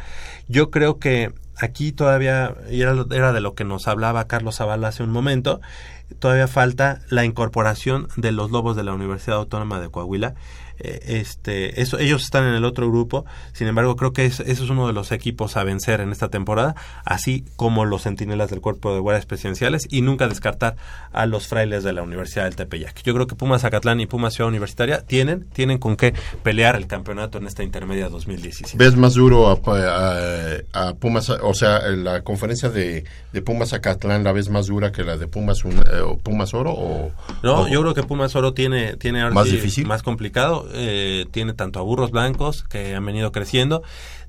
Yo 0.49 0.71
creo 0.71 0.99
que 0.99 1.33
aquí 1.59 1.93
todavía 1.93 2.55
y 2.71 2.81
era, 2.81 2.95
era 3.11 3.33
de 3.33 3.41
lo 3.41 3.55
que 3.55 3.65
nos 3.65 3.89
hablaba 3.89 4.27
Carlos 4.29 4.57
Zavala 4.57 4.89
hace 4.89 5.03
un 5.03 5.11
momento. 5.11 5.61
Todavía 6.19 6.47
falta 6.47 7.01
la 7.09 7.25
incorporación 7.25 8.09
de 8.17 8.33
los 8.33 8.51
Lobos 8.51 8.77
de 8.77 8.85
la 8.85 8.93
Universidad 8.93 9.39
Autónoma 9.39 9.81
de 9.81 9.89
Coahuila. 9.91 10.35
Eh, 10.85 11.19
este, 11.21 11.81
eso, 11.81 11.99
ellos 11.99 12.23
están 12.23 12.45
en 12.47 12.55
el 12.55 12.65
otro 12.65 12.89
grupo. 12.91 13.25
Sin 13.53 13.67
embargo, 13.69 13.97
creo 13.97 14.13
que 14.13 14.25
es, 14.27 14.41
eso 14.41 14.65
es 14.65 14.71
uno 14.71 14.87
de 14.87 14.93
los 14.93 15.13
equipos 15.13 15.57
a 15.57 15.65
vencer 15.65 16.01
en 16.01 16.13
esta 16.13 16.29
temporada, 16.29 16.75
así 17.05 17.45
como 17.57 17.85
los 17.85 18.03
centinelas 18.03 18.51
del 18.51 18.61
Cuerpo 18.61 18.93
de 18.95 19.01
Guardias 19.01 19.27
Presidenciales 19.27 19.87
y 19.91 20.03
nunca 20.03 20.29
descartar 20.29 20.77
a 21.13 21.27
los 21.27 21.47
frailes 21.47 21.85
de 21.85 21.93
la 21.93 22.03
Universidad 22.03 22.45
del 22.45 22.57
Tepeyac. 22.57 23.03
Yo 23.03 23.15
creo 23.15 23.27
que 23.27 23.35
Pumas 23.35 23.63
Zacatlán 23.63 24.01
y 24.01 24.07
Pumas 24.07 24.35
Ciudad 24.35 24.49
Universitaria 24.49 25.01
tienen, 25.07 25.45
tienen 25.53 25.79
con 25.79 25.97
qué 25.97 26.15
pelear 26.43 26.77
el 26.77 26.87
campeonato 26.87 27.39
en 27.39 27.47
esta 27.47 27.63
intermedia 27.63 28.09
2017. 28.09 28.77
¿Ves 28.77 28.97
más 28.97 29.15
duro 29.15 29.49
a, 29.49 29.53
a- 29.53 30.89
a 30.89 30.95
Pumas, 30.95 31.29
o 31.31 31.55
sea, 31.55 31.81
la 31.91 32.23
conferencia 32.23 32.69
de, 32.71 33.05
de 33.33 33.43
Pumas 33.43 33.71
Zacatlán 33.71 34.25
la 34.25 34.33
ves 34.33 34.49
más 34.49 34.67
dura 34.67 34.93
que 34.93 35.05
la 35.05 35.17
de 35.17 35.29
Pumas, 35.29 35.65
Un- 35.65 35.79
eh, 35.79 36.19
Pumas 36.23 36.55
Oro? 36.55 36.73
O, 36.73 37.11
No, 37.43 37.63
o- 37.63 37.69
yo 37.69 37.81
creo 37.83 37.95
que 37.95 38.03
Pumas 38.03 38.35
Oro 38.37 38.53
tiene, 38.55 38.97
tiene 38.97 39.23
ahora 39.23 39.35
¿Más 39.35 39.47
sí 39.49 39.53
difícil? 39.57 39.87
más 39.87 40.03
complicado. 40.03 40.67
Eh, 40.73 41.27
tiene 41.31 41.53
tanto 41.55 41.79
a 41.79 41.83
burros 41.83 42.11
blancos 42.11 42.65
que 42.65 42.95
han 42.95 43.05
venido 43.05 43.33
creciendo, 43.33 43.83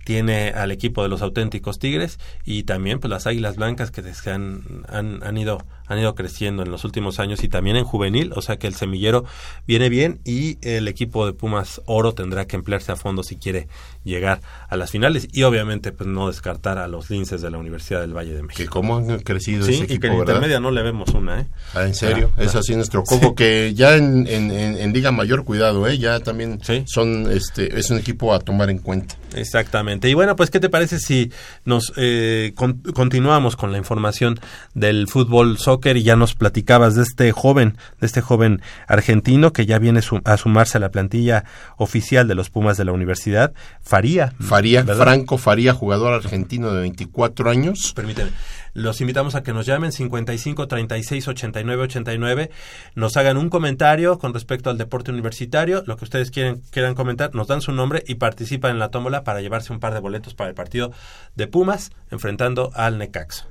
tiene 0.05 0.49
al 0.49 0.71
equipo 0.71 1.03
de 1.03 1.09
los 1.09 1.21
auténticos 1.21 1.79
Tigres 1.79 2.19
y 2.45 2.63
también 2.63 2.99
pues 2.99 3.09
las 3.09 3.27
Águilas 3.27 3.55
Blancas 3.55 3.91
que 3.91 4.01
han, 4.29 4.83
han, 4.87 5.23
han 5.23 5.37
ido 5.37 5.65
han 5.93 5.99
ido 5.99 6.13
creciendo 6.15 6.63
en 6.63 6.71
los 6.71 6.83
últimos 6.85 7.19
años 7.19 7.43
y 7.43 7.47
también 7.47 7.77
en 7.77 7.85
juvenil, 7.85 8.31
o 8.35 8.41
sea 8.41 8.57
que 8.57 8.67
el 8.67 8.75
semillero 8.75 9.23
viene 9.67 9.89
bien 9.89 10.19
y 10.25 10.57
el 10.61 10.87
equipo 10.87 11.25
de 11.25 11.33
Pumas 11.33 11.81
Oro 11.85 12.13
tendrá 12.13 12.45
que 12.45 12.55
emplearse 12.55 12.91
a 12.91 12.95
fondo 12.95 13.23
si 13.23 13.37
quiere 13.37 13.67
llegar 14.03 14.41
a 14.69 14.75
las 14.75 14.91
finales 14.91 15.27
y 15.31 15.43
obviamente 15.43 15.91
pues 15.93 16.07
no 16.09 16.27
descartar 16.27 16.77
a 16.77 16.87
los 16.87 17.09
linces 17.09 17.41
de 17.41 17.49
la 17.49 17.57
Universidad 17.57 18.01
del 18.01 18.13
Valle 18.15 18.33
de 18.33 18.43
México. 18.43 18.63
Que 18.63 18.67
cómo 18.69 18.97
han 18.97 19.19
crecido 19.19 19.65
Sí, 19.65 19.73
ese 19.73 19.81
y 19.81 19.83
equipo, 19.85 20.01
que 20.01 20.07
en 20.07 20.13
¿verdad? 20.19 20.35
intermedia 20.35 20.59
no 20.59 20.71
le 20.71 20.81
vemos 20.83 21.09
una, 21.13 21.41
¿eh? 21.41 21.45
Ah, 21.73 21.83
¿en 21.85 21.95
serio? 21.95 22.31
Ah, 22.37 22.43
es 22.43 22.55
ah. 22.55 22.59
así 22.59 22.75
nuestro 22.75 23.03
coco, 23.03 23.33
que 23.35 23.73
ya 23.73 23.95
en, 23.95 24.27
en, 24.27 24.51
en- 24.51 24.77
en 24.77 24.93
Liga 24.93 25.11
Mayor, 25.11 25.43
cuidado, 25.45 25.87
¿eh? 25.87 25.97
Ya 25.97 26.19
también 26.19 26.59
son, 26.85 27.31
este, 27.31 27.79
es 27.79 27.89
un 27.91 27.97
equipo 27.97 28.33
a 28.33 28.39
tomar 28.39 28.69
en 28.69 28.79
cuenta. 28.79 29.15
Exactamente. 29.35 30.09
Y 30.09 30.13
bueno, 30.13 30.35
pues, 30.35 30.49
¿qué 30.49 30.59
te 30.59 30.69
parece 30.69 30.99
si 30.99 31.31
nos 31.65 31.91
eh, 31.97 32.51
con- 32.55 32.81
continuamos 32.93 33.55
con 33.55 33.71
la 33.71 33.77
información 33.77 34.39
del 34.73 35.07
fútbol 35.07 35.57
soccer 35.57 35.82
y 35.97 36.03
ya 36.03 36.15
nos 36.15 36.35
platicabas 36.35 36.95
de 36.95 37.03
este 37.03 37.31
joven, 37.31 37.77
de 37.99 38.07
este 38.07 38.21
joven 38.21 38.61
argentino 38.87 39.51
que 39.53 39.65
ya 39.65 39.79
viene 39.79 40.01
su- 40.01 40.21
a 40.25 40.37
sumarse 40.37 40.77
a 40.77 40.81
la 40.81 40.89
plantilla 40.89 41.43
oficial 41.77 42.27
de 42.27 42.35
los 42.35 42.49
Pumas 42.49 42.77
de 42.77 42.85
la 42.85 42.91
universidad, 42.91 43.53
Faría. 43.81 44.33
Faría, 44.39 44.83
¿verdad? 44.83 45.03
Franco 45.03 45.37
Faría, 45.37 45.73
jugador 45.73 46.13
argentino 46.13 46.71
de 46.71 46.81
24 46.81 47.49
años. 47.49 47.93
Permíteme. 47.95 48.31
Los 48.75 49.01
invitamos 49.01 49.35
a 49.35 49.43
que 49.43 49.53
nos 49.53 49.67
llamen 49.67 49.91
55 49.91 50.67
36 50.67 51.27
89 51.27 51.83
89, 51.83 52.49
nos 52.95 53.15
hagan 53.17 53.37
un 53.37 53.49
comentario 53.49 54.17
con 54.17 54.33
respecto 54.33 54.71
al 54.71 54.79
deporte 54.79 55.11
universitario, 55.11 55.83
lo 55.85 55.95
que 55.95 56.05
ustedes 56.05 56.31
quieren, 56.31 56.61
quieran 56.71 56.95
comentar, 56.95 57.35
nos 57.35 57.47
dan 57.47 57.61
su 57.61 57.71
nombre 57.71 58.03
y 58.07 58.15
participan 58.15 58.71
en 58.71 58.79
la 58.79 58.89
tómbola 58.89 59.23
para 59.23 59.41
llevarse 59.41 59.71
un 59.73 59.79
par 59.79 59.93
de 59.93 59.99
boletos 59.99 60.33
para 60.33 60.49
el 60.49 60.55
partido 60.55 60.91
de 61.35 61.45
Pumas 61.45 61.91
enfrentando 62.09 62.71
al 62.73 62.97
Necaxa. 62.97 63.45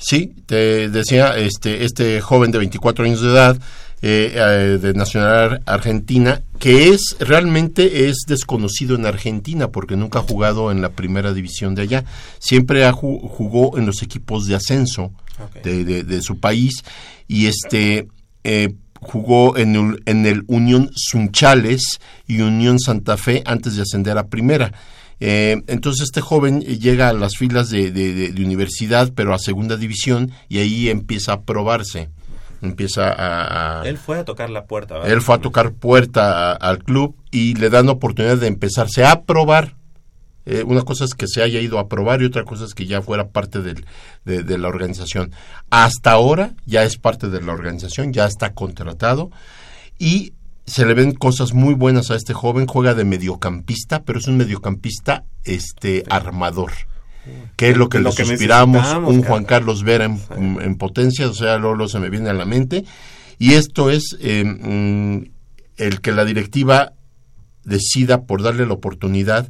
Sí, 0.00 0.32
te 0.46 0.88
decía, 0.88 1.36
este, 1.36 1.84
este 1.84 2.20
joven 2.22 2.50
de 2.50 2.58
24 2.58 3.04
años 3.04 3.20
de 3.20 3.28
edad, 3.28 3.58
eh, 4.02 4.32
eh, 4.34 4.78
de 4.80 4.94
nacionalidad 4.94 5.60
argentina, 5.66 6.40
que 6.58 6.88
es 6.88 7.16
realmente 7.20 8.08
es 8.08 8.24
desconocido 8.26 8.96
en 8.96 9.04
Argentina 9.04 9.68
porque 9.68 9.96
nunca 9.96 10.20
ha 10.20 10.22
jugado 10.22 10.70
en 10.70 10.80
la 10.80 10.88
primera 10.88 11.34
división 11.34 11.74
de 11.74 11.82
allá. 11.82 12.04
Siempre 12.38 12.86
ha 12.86 12.92
ju- 12.92 13.20
jugó 13.28 13.76
en 13.76 13.84
los 13.84 14.02
equipos 14.02 14.46
de 14.46 14.54
ascenso 14.54 15.12
de- 15.84 16.02
de 16.02 16.22
su 16.22 16.40
país 16.40 16.82
y 17.28 17.46
este 17.46 18.08
eh, 18.42 18.72
jugó 19.02 19.58
en 19.58 19.76
el, 19.76 20.02
en 20.06 20.24
el 20.24 20.44
Unión 20.46 20.90
Sunchales 20.94 22.00
y 22.26 22.40
Unión 22.40 22.78
Santa 22.78 23.18
Fe 23.18 23.42
antes 23.44 23.76
de 23.76 23.82
ascender 23.82 24.16
a 24.16 24.28
primera. 24.28 24.72
Eh, 25.20 25.62
entonces 25.66 26.04
este 26.04 26.20
joven 26.22 26.60
llega 26.62 27.08
a 27.08 27.12
las 27.12 27.36
filas 27.36 27.68
de, 27.70 27.90
de- 27.90 28.14
de- 28.14 28.32
de 28.32 28.44
universidad, 28.44 29.12
pero 29.14 29.34
a 29.34 29.38
segunda 29.38 29.76
división, 29.76 30.32
y 30.48 30.58
ahí 30.58 30.88
empieza 30.88 31.34
a 31.34 31.40
probarse. 31.42 32.08
Empieza 32.62 33.08
a... 33.10 33.80
a- 33.82 33.88
Él 33.88 33.96
fue 33.98 34.18
a 34.18 34.24
tocar 34.24 34.50
la 34.50 34.64
puerta, 34.64 34.94
¿verdad? 34.94 35.10
él 35.10 35.20
fue 35.22 35.34
a 35.34 35.38
tocar 35.38 35.72
puerta 35.72 36.52
a- 36.52 36.54
al 36.54 36.82
club 36.84 37.16
y 37.30 37.54
le 37.54 37.70
dan 37.70 37.88
oportunidad 37.88 38.38
de 38.38 38.46
empezarse 38.48 39.04
a 39.04 39.22
probar. 39.22 39.76
Eh, 40.46 40.62
una 40.66 40.82
cosa 40.82 41.04
es 41.04 41.14
que 41.14 41.26
se 41.28 41.42
haya 41.42 41.60
ido 41.60 41.78
a 41.78 41.88
probar 41.88 42.22
y 42.22 42.24
otra 42.24 42.44
cosa 42.44 42.64
es 42.64 42.74
que 42.74 42.86
ya 42.86 43.02
fuera 43.02 43.28
parte 43.28 43.60
del- 43.60 43.84
de, 44.24 44.42
de 44.42 44.58
la 44.58 44.68
organización. 44.68 45.32
Hasta 45.70 46.12
ahora 46.12 46.54
ya 46.66 46.82
es 46.84 46.96
parte 46.96 47.28
de 47.28 47.40
la 47.42 47.52
organización, 47.52 48.12
ya 48.12 48.24
está 48.26 48.52
contratado 48.54 49.30
y 49.98 50.32
se 50.66 50.86
le 50.86 50.94
ven 50.94 51.12
cosas 51.12 51.52
muy 51.52 51.74
buenas 51.74 52.10
a 52.10 52.16
este 52.16 52.34
joven. 52.34 52.66
Juega 52.66 52.94
de 52.94 53.04
mediocampista, 53.04 54.02
pero 54.02 54.18
es 54.18 54.26
un 54.26 54.36
mediocampista 54.36 55.24
este 55.44 56.04
armador. 56.08 56.72
Que 57.56 57.70
es 57.70 57.76
lo 57.76 57.88
que 57.88 57.98
Lo 57.98 58.10
le 58.10 58.16
que 58.16 58.24
suspiramos, 58.24 58.86
un. 58.94 59.22
Juan 59.22 59.44
Carlos 59.44 59.84
Vera 59.84 60.06
en, 60.06 60.18
en 60.60 60.76
potencia, 60.76 61.28
o 61.28 61.34
sea, 61.34 61.58
Lolo 61.58 61.86
se 61.86 62.00
me 62.00 62.08
viene 62.08 62.30
a 62.30 62.34
la 62.34 62.46
mente. 62.46 62.84
Y 63.38 63.54
esto 63.54 63.90
es 63.90 64.16
eh, 64.20 64.44
el 65.76 66.00
que 66.00 66.12
la 66.12 66.24
directiva 66.24 66.92
decida 67.64 68.22
por 68.22 68.42
darle 68.42 68.66
la 68.66 68.74
oportunidad, 68.74 69.48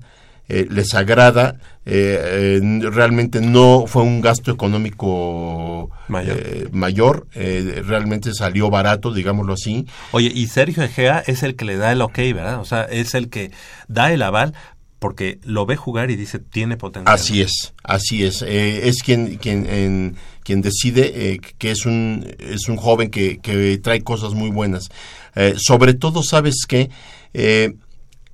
eh, 0.50 0.66
les 0.68 0.94
agrada, 0.94 1.56
eh, 1.86 2.58
eh, 2.60 2.80
realmente 2.90 3.40
no 3.40 3.84
fue 3.86 4.02
un 4.02 4.20
gasto 4.20 4.50
económico 4.50 5.90
Mayor. 6.08 6.70
mayor, 6.72 7.26
realmente 7.34 8.34
salió 8.34 8.68
barato, 8.70 9.12
digámoslo 9.14 9.52
así. 9.54 9.86
Oye, 10.12 10.30
y 10.34 10.48
Sergio 10.48 10.82
Egea 10.82 11.22
es 11.26 11.42
el 11.42 11.54
que 11.56 11.64
le 11.64 11.76
da 11.76 11.92
el 11.92 12.02
ok, 12.02 12.16
¿verdad? 12.34 12.60
O 12.60 12.64
sea, 12.64 12.82
es 12.84 13.14
el 13.14 13.28
que 13.30 13.50
da 13.88 14.12
el 14.12 14.22
aval 14.22 14.54
porque 14.98 15.38
lo 15.44 15.64
ve 15.64 15.76
jugar 15.76 16.10
y 16.10 16.16
dice, 16.16 16.38
tiene 16.38 16.76
potencial. 16.76 17.14
Así 17.14 17.40
es, 17.40 17.72
así 17.82 18.24
es. 18.24 18.42
Eh, 18.42 18.86
es 18.88 19.02
quien 19.02 19.36
quien 19.36 19.66
en- 19.66 20.16
quien 20.44 20.60
decide 20.62 21.12
eh, 21.32 21.40
que 21.58 21.70
es 21.70 21.86
un 21.86 22.26
es 22.38 22.68
un 22.68 22.76
joven 22.76 23.08
que, 23.10 23.38
que 23.38 23.78
trae 23.78 24.02
cosas 24.02 24.34
muy 24.34 24.50
buenas. 24.50 24.88
Eh, 25.36 25.54
sobre 25.56 25.94
todo, 25.94 26.22
sabes 26.22 26.66
que 26.68 26.90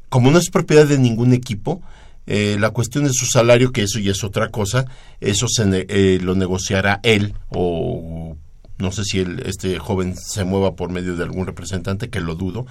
como 0.08 0.30
no 0.30 0.38
es 0.38 0.50
propiedad 0.50 0.86
de 0.86 0.98
ningún 0.98 1.32
equipo, 1.32 1.82
eh, 2.26 2.56
la 2.58 2.70
cuestión 2.70 3.04
de 3.04 3.12
su 3.12 3.26
salario, 3.26 3.72
que 3.72 3.82
eso 3.82 3.98
ya 3.98 4.12
es 4.12 4.24
otra 4.24 4.48
cosa, 4.50 4.84
eso 5.20 5.46
se 5.48 5.64
ne- 5.66 5.86
eh, 5.88 6.18
lo 6.22 6.34
negociará 6.34 7.00
él 7.02 7.34
o 7.50 8.36
no 8.78 8.92
sé 8.92 9.04
si 9.04 9.20
el, 9.20 9.40
este 9.46 9.78
joven 9.78 10.14
se 10.16 10.44
mueva 10.44 10.74
por 10.74 10.90
medio 10.90 11.16
de 11.16 11.22
algún 11.24 11.46
representante, 11.46 12.10
que 12.10 12.20
lo 12.20 12.34
dudo. 12.34 12.66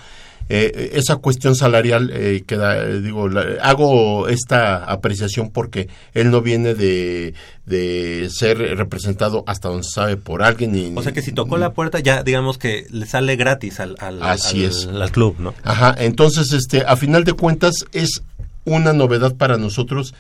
Eh, 0.47 0.91
esa 0.93 1.16
cuestión 1.16 1.56
salarial 1.56 2.12
eh, 2.14 2.43
queda, 2.45 2.78
eh, 2.78 3.01
digo, 3.01 3.28
la- 3.28 3.58
hago 3.64 4.28
esta 4.28 4.84
apreciación 4.84 5.49
porque 5.49 5.89
él 6.14 6.30
no 6.30 6.41
viene 6.43 6.76
de, 6.76 7.34
de 7.66 8.30
ser 8.32 8.60
representado 8.78 9.43
hasta 9.47 9.70
donde 9.70 9.88
sabe 9.91 10.18
por 10.18 10.43
alguien. 10.43 10.76
y- 10.76 10.93
O 10.95 11.01
sea 11.01 11.14
que 11.14 11.24
si 11.24 11.32
tocó 11.32 11.58
la 11.58 11.74
puerta 11.74 11.99
ya 11.99 12.22
digamos 12.22 12.60
que 12.60 12.86
le 12.91 13.08
sale 13.08 13.36
gratis 13.38 13.80
al, 13.80 13.95
al, 13.99 14.22
Así 14.22 14.60
al- 14.64 14.70
es. 14.70 14.86
al 14.86 15.12
club, 15.12 15.38
¿no? 15.39 15.56
Ajá, 15.64 15.95
entonces, 15.97 16.53
este, 16.53 16.84
a 16.86 16.95
final 16.95 17.24
de 17.24 17.34
cuentas, 17.34 17.74
es 17.91 18.22
una 18.66 18.93
novedad 18.93 19.36
para 19.36 19.57
nosotros 19.57 20.13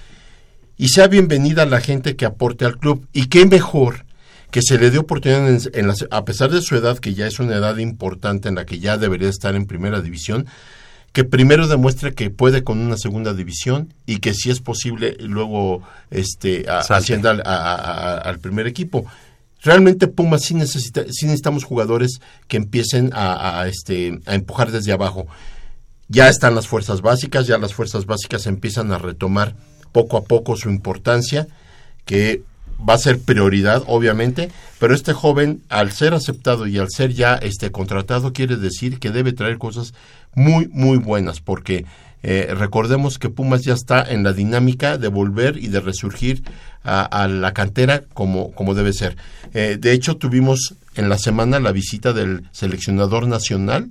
y 0.77 0.89
sea 0.89 1.07
bienvenida 1.07 1.65
la 1.65 1.81
gente 1.81 2.15
que 2.15 2.25
aporte 2.25 2.65
al 2.65 2.77
club. 2.77 3.07
Y 3.13 3.27
qué 3.27 3.45
mejor 3.45 4.05
que 4.51 4.61
se 4.61 4.77
le 4.77 4.89
dé 4.91 4.97
oportunidad, 4.99 5.49
en, 5.49 5.59
en 5.73 5.87
las- 5.87 6.05
a 6.11 6.23
pesar 6.25 6.49
de 6.51 6.61
su 6.61 6.75
edad, 6.75 6.97
que 6.99 7.13
ya 7.13 7.27
es 7.27 7.39
una 7.39 7.55
edad 7.55 7.77
importante 7.77 8.47
en 8.47 8.55
la 8.55 8.65
que 8.65 8.79
ya 8.79 8.97
debería 8.97 9.29
estar 9.29 9.55
en 9.55 9.65
primera 9.65 10.01
división, 10.01 10.45
que 11.11 11.23
primero 11.23 11.67
demuestre 11.67 12.13
que 12.13 12.29
puede 12.29 12.63
con 12.63 12.77
una 12.79 12.97
segunda 12.97 13.33
división 13.33 13.93
y 14.05 14.17
que 14.19 14.33
si 14.33 14.49
es 14.51 14.59
posible 14.61 15.15
luego 15.19 15.81
este 16.11 16.65
a- 16.69 16.81
ascienda 16.97 17.31
al, 17.31 17.41
a- 17.45 17.55
a- 17.55 17.75
a- 17.75 18.17
al 18.19 18.39
primer 18.39 18.67
equipo. 18.67 19.05
Realmente 19.61 20.07
Pumas 20.07 20.43
sí, 20.43 20.53
necesita, 20.53 21.03
sí 21.09 21.25
necesitamos 21.25 21.63
jugadores 21.63 22.19
que 22.47 22.57
empiecen 22.57 23.09
a, 23.13 23.65
este, 23.67 24.19
a 24.25 24.35
empujar 24.35 24.71
desde 24.71 24.91
abajo. 24.91 25.25
Ya 26.07 26.29
están 26.29 26.53
las 26.55 26.67
fuerzas 26.67 27.01
básicas, 27.01 27.47
ya 27.47 27.57
las 27.57 27.73
fuerzas 27.73 28.05
básicas 28.05 28.45
empiezan 28.45 28.91
a 28.91 28.97
retomar 28.97 29.55
poco 29.91 30.17
a 30.17 30.23
poco 30.23 30.55
su 30.55 30.69
importancia, 30.69 31.47
que 32.05 32.43
va 32.87 32.93
a 32.93 32.99
ser 32.99 33.19
prioridad, 33.19 33.83
obviamente, 33.87 34.51
pero 34.79 34.93
este 34.93 35.13
joven, 35.13 35.63
al 35.69 35.91
ser 35.91 36.13
aceptado 36.13 36.67
y 36.67 36.77
al 36.77 36.89
ser 36.89 37.13
ya 37.13 37.35
este 37.35 37.71
contratado, 37.71 38.33
quiere 38.33 38.57
decir 38.57 38.99
que 38.99 39.09
debe 39.09 39.33
traer 39.33 39.57
cosas 39.57 39.93
muy, 40.35 40.67
muy 40.67 40.97
buenas, 40.97 41.39
porque 41.39 41.85
eh, 42.21 42.53
recordemos 42.55 43.17
que 43.17 43.29
Pumas 43.29 43.63
ya 43.63 43.73
está 43.73 44.03
en 44.03 44.23
la 44.23 44.33
dinámica 44.33 44.97
de 44.97 45.07
volver 45.07 45.57
y 45.57 45.69
de 45.69 45.79
resurgir 45.79 46.43
a, 46.83 47.27
la 47.27 47.51
cantera 47.53 48.03
como, 48.13 48.51
como 48.51 48.75
debe 48.75 48.93
ser. 48.93 49.17
Eh, 49.55 49.77
de 49.79 49.91
hecho, 49.91 50.17
tuvimos 50.17 50.75
en 50.93 51.09
la 51.09 51.17
semana 51.17 51.59
la 51.59 51.71
visita 51.71 52.13
del 52.13 52.43
seleccionador 52.51 53.27
nacional, 53.27 53.89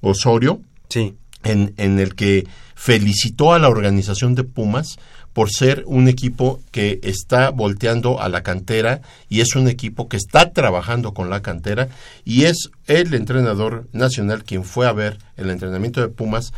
Osorio, 0.00 0.60
Sí. 0.88 1.14
En, 1.44 1.74
en 1.76 1.98
el 2.00 2.14
que 2.14 2.46
felicitó 2.74 3.52
a 3.54 3.58
la 3.58 3.68
organización 3.68 4.34
de 4.34 4.44
Pumas 4.44 4.96
por 5.32 5.50
ser 5.50 5.82
un 5.86 6.06
equipo 6.08 6.60
que 6.70 7.00
está 7.02 7.50
volteando 7.50 8.20
a 8.20 8.28
la 8.28 8.42
cantera 8.42 9.00
y 9.28 9.40
es 9.40 9.56
un 9.56 9.66
equipo 9.68 10.08
que 10.08 10.16
está 10.16 10.52
trabajando 10.52 11.12
con 11.12 11.28
la 11.28 11.42
cantera 11.42 11.88
y 12.24 12.44
es 12.44 12.70
el 12.86 13.14
entrenador 13.14 13.88
nacional 13.92 14.44
quien 14.44 14.62
fue 14.64 14.86
a 14.86 14.92
ver 14.92 15.18
el 15.36 15.50
entrenamiento 15.50 16.00
de 16.00 16.08
Pumas 16.08 16.52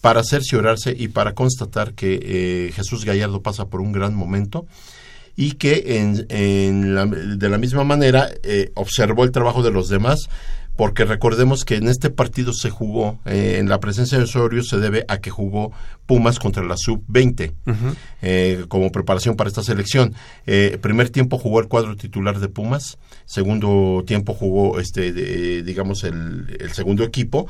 para 0.00 0.24
cerciorarse 0.24 0.94
y 0.98 1.08
para 1.08 1.34
constatar 1.34 1.92
que 1.92 2.20
eh, 2.22 2.72
Jesús 2.74 3.04
Gallardo 3.04 3.42
pasa 3.42 3.66
por 3.66 3.80
un 3.80 3.92
gran 3.92 4.14
momento 4.14 4.66
y 5.36 5.52
que 5.52 5.98
en, 5.98 6.26
en 6.30 6.94
la- 6.94 7.06
de 7.06 7.48
la 7.48 7.58
misma 7.58 7.84
manera 7.84 8.28
eh, 8.42 8.70
observó 8.74 9.24
el 9.24 9.30
trabajo 9.32 9.62
de 9.62 9.70
los 9.70 9.88
demás, 9.88 10.20
porque 10.76 11.04
recordemos 11.04 11.64
que 11.64 11.76
en 11.76 11.86
este 11.88 12.08
partido 12.10 12.52
se 12.52 12.70
jugó, 12.70 13.20
eh, 13.26 13.56
en 13.58 13.68
la 13.68 13.78
presencia 13.78 14.16
de 14.18 14.24
Osorio 14.24 14.62
se 14.62 14.78
debe 14.78 15.04
a 15.08 15.18
que 15.18 15.30
jugó 15.30 15.72
Pumas 16.06 16.38
contra 16.38 16.64
la 16.64 16.76
Sub-20 16.76 17.52
eh, 18.22 18.64
como 18.68 18.90
preparación 18.90 19.36
para 19.36 19.48
esta 19.48 19.62
selección. 19.62 20.14
Eh, 20.46 20.78
primer 20.80 21.10
tiempo 21.10 21.38
jugó 21.38 21.60
el 21.60 21.68
cuadro 21.68 21.96
titular 21.96 22.38
de 22.40 22.48
Pumas, 22.48 22.98
segundo 23.26 24.02
tiempo 24.06 24.34
jugó 24.34 24.80
este, 24.80 25.12
de- 25.12 25.62
digamos 25.62 26.04
el, 26.04 26.56
el 26.60 26.72
segundo 26.72 27.04
equipo 27.04 27.46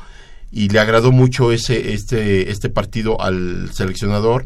y 0.51 0.69
le 0.69 0.79
agradó 0.79 1.11
mucho 1.11 1.51
ese 1.51 1.93
este 1.93 2.51
este 2.51 2.69
partido 2.69 3.19
al 3.21 3.71
seleccionador 3.73 4.45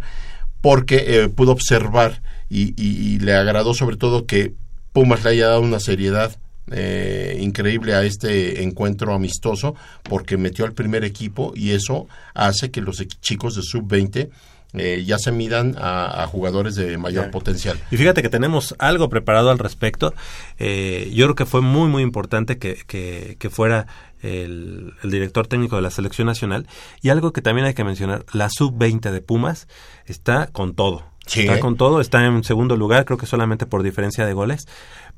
porque 0.61 1.03
eh, 1.23 1.29
pudo 1.29 1.51
observar 1.51 2.21
y, 2.49 2.69
y- 2.81 3.15
y 3.15 3.19
le 3.19 3.33
agradó 3.33 3.73
sobre 3.73 3.97
todo 3.97 4.25
que 4.25 4.53
Pumas 4.93 5.23
le 5.23 5.31
haya 5.31 5.47
dado 5.47 5.61
una 5.61 5.79
seriedad 5.79 6.37
eh, 6.71 7.37
increíble 7.39 7.93
a 7.93 8.03
este 8.03 8.63
encuentro 8.63 9.13
amistoso 9.13 9.75
porque 10.03 10.37
metió 10.37 10.65
al 10.65 10.73
primer 10.73 11.03
equipo 11.03 11.53
y 11.55 11.71
eso 11.71 12.07
hace 12.33 12.71
que 12.71 12.81
los 12.81 13.05
chicos 13.21 13.55
de 13.55 13.61
sub-20 13.61 14.29
eh, 14.73 15.03
ya 15.05 15.17
se 15.17 15.31
midan 15.31 15.75
a, 15.77 16.23
a 16.23 16.27
jugadores 16.27 16.75
de 16.75 16.97
mayor 16.97 17.31
potencial. 17.31 17.79
Y 17.89 17.97
fíjate 17.97 18.21
que 18.21 18.29
tenemos 18.29 18.75
algo 18.79 19.07
preparado 19.07 19.49
al 19.49 19.59
respecto. 19.59 20.13
Eh, 20.59 21.09
yo 21.13 21.25
creo 21.25 21.35
que 21.35 21.45
fue 21.45 21.61
muy, 21.61 21.87
muy 21.87 22.03
importante 22.03 22.57
que, 22.57 22.77
que, 22.85 23.37
que 23.39 23.49
fuera 23.49 23.87
el, 24.21 24.93
el 25.03 25.11
director 25.11 25.47
técnico 25.47 25.77
de 25.77 25.83
la 25.83 25.89
selección 25.89 26.27
nacional. 26.27 26.67
Y 27.01 27.09
algo 27.09 27.31
que 27.31 27.41
también 27.41 27.65
hay 27.65 27.75
que 27.75 27.85
mencionar, 27.85 28.25
la 28.33 28.49
sub-20 28.49 29.11
de 29.11 29.21
Pumas 29.21 29.67
está 30.05 30.47
con 30.47 30.75
todo. 30.75 31.05
Sí, 31.27 31.41
está 31.41 31.57
¿eh? 31.57 31.59
con 31.59 31.75
todo, 31.75 31.99
está 31.99 32.25
en 32.25 32.43
segundo 32.43 32.77
lugar, 32.77 33.05
creo 33.05 33.17
que 33.17 33.25
solamente 33.25 33.65
por 33.65 33.83
diferencia 33.83 34.25
de 34.25 34.33
goles. 34.33 34.67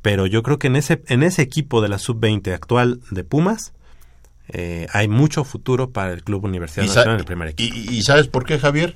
Pero 0.02 0.26
yo 0.26 0.43
creo 0.43 0.60
que 0.60 0.68
en 0.68 0.76
ese, 0.76 1.02
en 1.08 1.24
ese 1.24 1.41
equipo 1.41 1.82
de 1.82 1.89
la 1.89 1.97
sub-20 2.00 2.54
actual 2.54 3.02
de 3.12 3.24
Pumas, 3.24 3.74
eh, 4.47 4.88
hay 4.93 5.08
mucho 5.08 5.43
futuro 5.43 5.91
para 5.91 6.14
el 6.14 6.24
Club 6.24 6.45
Universidad 6.45 6.84
Nacional 6.95 7.14
en 7.16 7.20
el 7.20 7.26
primer 7.26 7.47
equipo. 7.50 7.76
y- 7.76 7.97
y 7.97 8.02
¿sabes 8.04 8.28
por 8.28 8.45
qué, 8.45 8.58
Javier? 8.60 8.95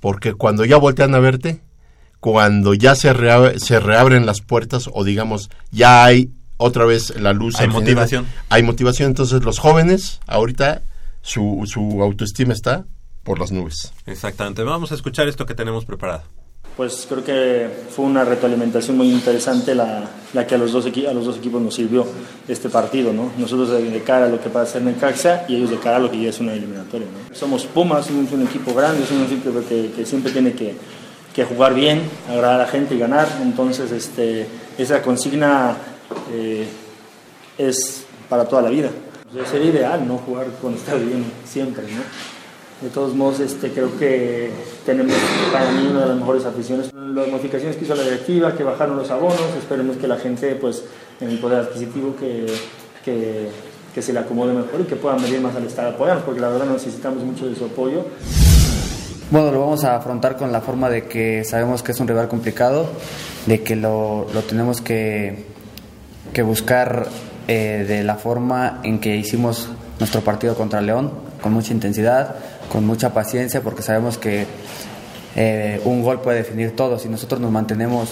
Porque 0.00 0.34
cuando 0.34 0.64
ya 0.64 0.76
voltean 0.76 1.14
a 1.14 1.18
verte, 1.20 1.60
cuando 2.20 2.74
ya 2.74 2.94
se, 2.94 3.12
rea- 3.12 3.58
se 3.58 3.78
reabren 3.78 4.26
las 4.26 4.40
puertas 4.40 4.88
o 4.92 5.04
digamos 5.04 5.50
ya 5.70 6.04
hay 6.04 6.30
otra 6.56 6.84
vez 6.84 7.14
la 7.20 7.32
luz. 7.32 7.54
Hay 7.60 7.68
motivación. 7.68 8.26
Hay 8.48 8.62
motivación. 8.64 9.08
Entonces 9.10 9.44
los 9.44 9.58
jóvenes 9.58 10.18
ahorita 10.26 10.82
su, 11.22 11.62
su 11.66 12.02
autoestima 12.02 12.52
está 12.54 12.84
por 13.22 13.38
las 13.38 13.52
nubes. 13.52 13.92
Exactamente. 14.06 14.62
Vamos 14.64 14.90
a 14.90 14.94
escuchar 14.96 15.28
esto 15.28 15.46
que 15.46 15.54
tenemos 15.54 15.84
preparado. 15.84 16.22
Pues 16.78 17.06
creo 17.08 17.24
que 17.24 17.68
fue 17.90 18.04
una 18.04 18.24
retroalimentación 18.24 18.96
muy 18.96 19.10
interesante 19.10 19.74
la, 19.74 20.08
la 20.32 20.46
que 20.46 20.54
a 20.54 20.58
los, 20.58 20.70
dos 20.70 20.86
a 20.86 21.12
los 21.12 21.24
dos 21.24 21.38
equipos 21.38 21.60
nos 21.60 21.74
sirvió 21.74 22.06
este 22.46 22.68
partido, 22.68 23.12
¿no? 23.12 23.32
Nosotros 23.36 23.70
de, 23.70 24.00
cara 24.04 24.26
a 24.26 24.28
lo 24.28 24.40
que 24.40 24.48
va 24.48 24.62
a 24.62 24.66
ser 24.66 24.82
Necaxa 24.82 25.44
y 25.48 25.56
ellos 25.56 25.70
de 25.70 25.78
cara 25.78 25.96
a 25.96 25.98
lo 25.98 26.08
que 26.08 26.22
ya 26.22 26.30
es 26.30 26.38
una 26.38 26.52
eliminatoria. 26.52 27.08
Somos 27.32 27.64
Pumas, 27.64 28.06
somos 28.06 28.30
un 28.30 28.42
equipo 28.42 28.72
grande, 28.74 29.04
somos 29.04 29.28
un 29.28 29.38
equipo 29.38 29.60
que, 29.68 30.06
siempre 30.06 30.30
tiene 30.30 30.52
que, 30.52 30.76
jugar 31.44 31.74
bien, 31.74 32.00
agradar 32.28 32.60
a 32.60 32.62
la 32.62 32.68
gente 32.68 32.94
y 32.94 32.98
ganar, 33.00 33.26
entonces 33.42 33.90
este, 33.90 34.46
esa 34.78 35.02
consigna 35.02 35.76
eh, 36.32 36.64
es 37.58 38.04
para 38.28 38.44
toda 38.44 38.62
la 38.62 38.70
vida. 38.70 38.90
Sería 39.50 39.70
ideal, 39.70 40.06
¿no? 40.06 40.18
Jugar 40.18 40.46
cuando 40.60 40.78
está 40.78 40.94
bien, 40.94 41.24
siempre, 41.44 41.82
¿no? 41.82 42.37
De 42.80 42.90
todos 42.90 43.12
modos, 43.14 43.40
este, 43.40 43.72
creo 43.72 43.98
que 43.98 44.50
tenemos 44.86 45.12
para 45.52 45.70
mí 45.72 45.88
una 45.90 46.02
de 46.02 46.06
las 46.06 46.16
mejores 46.16 46.44
aficiones. 46.44 46.92
Las 46.94 47.26
modificaciones 47.26 47.76
que 47.76 47.84
hizo 47.84 47.94
la 47.96 48.04
directiva, 48.04 48.54
que 48.54 48.62
bajaron 48.62 48.96
los 48.96 49.10
abonos, 49.10 49.40
esperemos 49.58 49.96
que 49.96 50.06
la 50.06 50.16
gente, 50.16 50.54
pues, 50.54 50.84
en 51.20 51.30
el 51.30 51.38
poder 51.40 51.60
adquisitivo, 51.60 52.14
que, 52.16 52.46
que, 53.04 53.50
se 54.00 54.12
le 54.12 54.20
acomode 54.20 54.52
mejor 54.52 54.80
y 54.80 54.84
que 54.84 54.94
puedan 54.94 55.20
venir 55.20 55.40
más 55.40 55.56
al 55.56 55.66
estado 55.66 55.88
a 55.88 55.90
apoyarnos, 55.90 56.24
porque 56.24 56.40
la 56.40 56.50
verdad 56.50 56.66
necesitamos 56.66 57.24
mucho 57.24 57.48
de 57.48 57.56
su 57.56 57.64
apoyo. 57.64 58.04
Bueno, 59.32 59.50
lo 59.50 59.58
vamos 59.58 59.82
a 59.82 59.96
afrontar 59.96 60.36
con 60.36 60.52
la 60.52 60.60
forma 60.60 60.88
de 60.88 61.08
que 61.08 61.42
sabemos 61.42 61.82
que 61.82 61.90
es 61.90 61.98
un 61.98 62.06
rival 62.06 62.28
complicado, 62.28 62.86
de 63.46 63.64
que 63.64 63.74
lo, 63.74 64.28
lo 64.32 64.42
tenemos 64.42 64.80
que, 64.80 65.46
que 66.32 66.42
buscar 66.42 67.08
eh, 67.48 67.84
de 67.88 68.04
la 68.04 68.14
forma 68.14 68.80
en 68.84 69.00
que 69.00 69.16
hicimos 69.16 69.68
nuestro 69.98 70.20
partido 70.20 70.54
contra 70.54 70.80
León, 70.80 71.10
con 71.42 71.52
mucha 71.52 71.72
intensidad, 71.72 72.36
con 72.70 72.86
mucha 72.86 73.12
paciencia, 73.14 73.60
porque 73.60 73.82
sabemos 73.82 74.18
que 74.18 74.46
eh, 75.36 75.80
un 75.84 76.02
gol 76.02 76.20
puede 76.20 76.38
definir 76.38 76.74
todo. 76.74 76.98
Si 76.98 77.08
nosotros 77.08 77.40
nos 77.40 77.50
mantenemos 77.50 78.10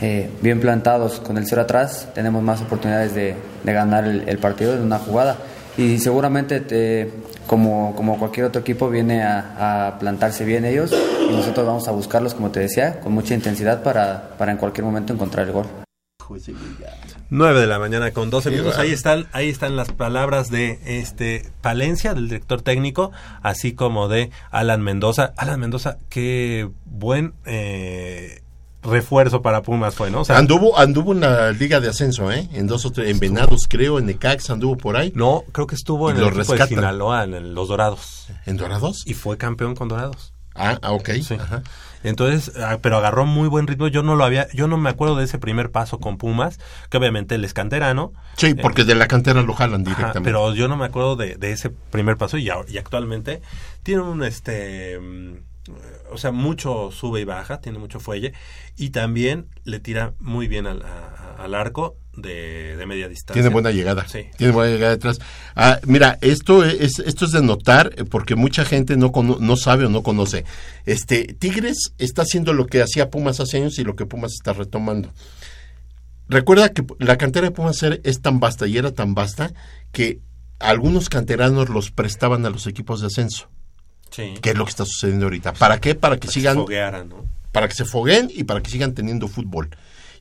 eh, 0.00 0.30
bien 0.40 0.60
plantados 0.60 1.20
con 1.20 1.36
el 1.38 1.46
cero 1.46 1.62
atrás, 1.62 2.08
tenemos 2.14 2.42
más 2.42 2.60
oportunidades 2.62 3.14
de, 3.14 3.36
de 3.62 3.72
ganar 3.72 4.04
el, 4.04 4.38
partido 4.38 4.74
en 4.74 4.82
una 4.82 4.98
jugada. 4.98 5.36
Y 5.76 5.98
seguramente, 5.98 6.60
te- 6.60 7.10
como, 7.46 7.94
como 7.96 8.18
cualquier 8.18 8.46
otro 8.46 8.60
equipo, 8.60 8.88
viene 8.88 9.22
a, 9.22 9.88
a 9.88 9.98
plantarse 9.98 10.44
bien 10.44 10.64
ellos 10.64 10.92
y 10.92 11.34
nosotros 11.34 11.66
vamos 11.66 11.88
a 11.88 11.92
buscarlos, 11.92 12.34
como 12.34 12.50
te 12.50 12.60
decía, 12.60 13.00
con 13.00 13.12
mucha 13.12 13.34
intensidad 13.34 13.82
para, 13.82 14.30
para 14.38 14.52
en 14.52 14.58
cualquier 14.58 14.84
momento 14.84 15.12
encontrar 15.12 15.46
el 15.46 15.52
gol. 15.52 15.66
9 17.30 17.60
de 17.60 17.66
la 17.66 17.78
mañana 17.78 18.10
con 18.12 18.30
12 18.30 18.50
Qué 18.50 18.56
minutos. 18.56 18.78
Ahí 18.78 18.90
están, 18.90 19.26
ahí 19.32 19.48
están 19.48 19.76
las 19.76 19.90
palabras 19.92 20.50
de 20.50 20.78
este 20.84 21.50
Palencia, 21.60 22.14
del 22.14 22.28
director 22.28 22.62
técnico, 22.62 23.10
así 23.42 23.72
como 23.72 24.08
de 24.08 24.30
Alan 24.50 24.82
Mendoza. 24.82 25.32
Alan 25.36 25.60
Mendoza, 25.60 25.98
qué 26.08 26.68
buen 26.84 27.34
eh, 27.46 28.42
refuerzo 28.82 29.42
para 29.42 29.62
Pumas 29.62 29.94
fue, 29.94 30.10
¿no? 30.10 30.20
O 30.22 30.24
sea, 30.24 30.38
anduvo, 30.38 30.78
anduvo 30.78 31.12
en 31.12 31.20
la 31.20 31.52
liga 31.52 31.80
de 31.80 31.88
ascenso, 31.88 32.30
¿eh? 32.32 32.48
En 32.52 32.66
dos 32.66 32.84
o 32.84 32.90
tres, 32.90 33.10
en 33.10 33.18
Venados 33.20 33.66
creo, 33.68 33.98
en 33.98 34.06
Necax 34.06 34.50
anduvo 34.50 34.76
por 34.76 34.96
ahí. 34.96 35.12
No, 35.14 35.44
creo 35.52 35.66
que 35.66 35.74
estuvo 35.74 36.10
en 36.10 36.16
el 36.16 36.24
equipo 36.26 36.54
de. 36.54 36.66
Sinaloa, 36.66 37.24
en 37.24 37.34
el- 37.34 37.54
los 37.54 37.68
Dorados. 37.68 38.26
¿En 38.46 38.56
Dorados? 38.56 39.02
Y 39.06 39.14
fue 39.14 39.38
campeón 39.38 39.74
con 39.74 39.88
Dorados. 39.88 40.34
Ah, 40.54 40.78
ah, 40.82 40.92
ok. 40.92 41.10
Sí. 41.22 41.34
Ajá. 41.34 41.62
Entonces, 42.04 42.52
ah, 42.58 42.78
pero 42.82 42.96
agarró 42.98 43.26
muy 43.26 43.48
buen 43.48 43.66
ritmo. 43.66 43.88
Yo 43.88 44.02
no 44.02 44.16
lo 44.16 44.24
había, 44.24 44.48
yo 44.52 44.68
no 44.68 44.76
me 44.76 44.90
acuerdo 44.90 45.16
de 45.16 45.24
ese 45.24 45.38
primer 45.38 45.70
paso 45.70 45.98
con 45.98 46.18
Pumas, 46.18 46.58
que 46.90 46.96
obviamente 46.96 47.34
él 47.36 47.44
es 47.44 47.54
canterano. 47.54 48.12
Sí, 48.36 48.54
porque 48.54 48.84
de 48.84 48.94
la 48.94 49.06
cantera 49.08 49.42
lo 49.42 49.54
jalan 49.54 49.82
Ajá, 49.82 49.90
directamente. 49.96 50.28
pero 50.30 50.54
yo 50.54 50.68
no 50.68 50.76
me 50.76 50.84
acuerdo 50.86 51.16
de, 51.16 51.36
de 51.36 51.52
ese 51.52 51.70
primer 51.70 52.16
paso 52.16 52.38
y, 52.38 52.48
actualmente 52.50 53.42
tiene 53.82 54.02
un 54.02 54.22
este 54.24 54.98
mm, 54.98 55.34
o 56.12 56.18
sea 56.18 56.32
mucho 56.32 56.90
sube 56.90 57.20
y 57.20 57.24
baja 57.24 57.60
tiene 57.60 57.78
mucho 57.78 58.00
fuelle 58.00 58.32
y 58.76 58.90
también 58.90 59.46
le 59.64 59.80
tira 59.80 60.14
muy 60.18 60.48
bien 60.48 60.66
al, 60.66 60.82
a- 60.82 61.36
a- 61.38 61.44
al 61.44 61.54
arco 61.54 61.96
de, 62.16 62.76
de 62.76 62.86
media 62.86 63.08
distancia 63.08 63.34
Tiene 63.34 63.48
buena 63.48 63.70
llegada. 63.70 64.06
sí 64.08 64.26
Tiene 64.36 64.52
buena 64.52 64.70
llegada 64.72 64.92
detrás. 64.92 65.18
Ah, 65.56 65.80
mira, 65.86 66.18
esto 66.20 66.64
es, 66.64 66.98
esto 66.98 67.24
es 67.24 67.30
de 67.32 67.42
notar 67.42 67.92
eh, 67.96 68.04
porque 68.04 68.34
mucha 68.34 68.64
gente 68.64 68.96
no, 68.96 69.12
cono- 69.12 69.38
no 69.40 69.56
sabe 69.56 69.86
o 69.86 69.88
no 69.88 70.02
conoce. 70.02 70.44
Este 70.84 71.24
Tigres 71.24 71.92
está 71.98 72.22
haciendo 72.22 72.52
lo 72.52 72.66
que 72.66 72.82
hacía 72.82 73.10
Pumas 73.10 73.40
hace 73.40 73.56
años 73.58 73.78
y 73.78 73.84
lo 73.84 73.96
que 73.96 74.04
Pumas 74.06 74.32
está 74.32 74.52
retomando. 74.52 75.10
Recuerda 76.28 76.70
que 76.70 76.84
la 76.98 77.16
cantera 77.18 77.46
de 77.48 77.50
Pumas 77.50 77.82
es 77.82 78.20
tan 78.22 78.40
vasta 78.40 78.66
y 78.66 78.76
era 78.78 78.92
tan 78.92 79.14
vasta 79.14 79.52
que 79.92 80.20
algunos 80.60 81.08
canteranos 81.08 81.68
los 81.68 81.90
prestaban 81.90 82.46
a 82.46 82.50
los 82.50 82.66
equipos 82.66 83.00
de 83.00 83.08
ascenso. 83.08 83.48
sí 84.10 84.34
¿Qué 84.40 84.50
es 84.50 84.56
lo 84.56 84.64
que 84.64 84.70
está 84.70 84.84
sucediendo 84.84 85.26
ahorita? 85.26 85.52
¿Para 85.54 85.80
qué? 85.80 85.94
Para 85.94 86.16
que 86.16 86.26
Para 86.28 86.32
sigan 86.32 86.54
foguearan, 86.56 87.08
¿no? 87.08 87.26
para 87.50 87.68
que 87.68 87.74
se 87.74 87.84
foguen 87.84 88.30
y 88.34 88.44
para 88.44 88.62
que 88.62 88.70
sigan 88.70 88.94
teniendo 88.94 89.28
fútbol. 89.28 89.68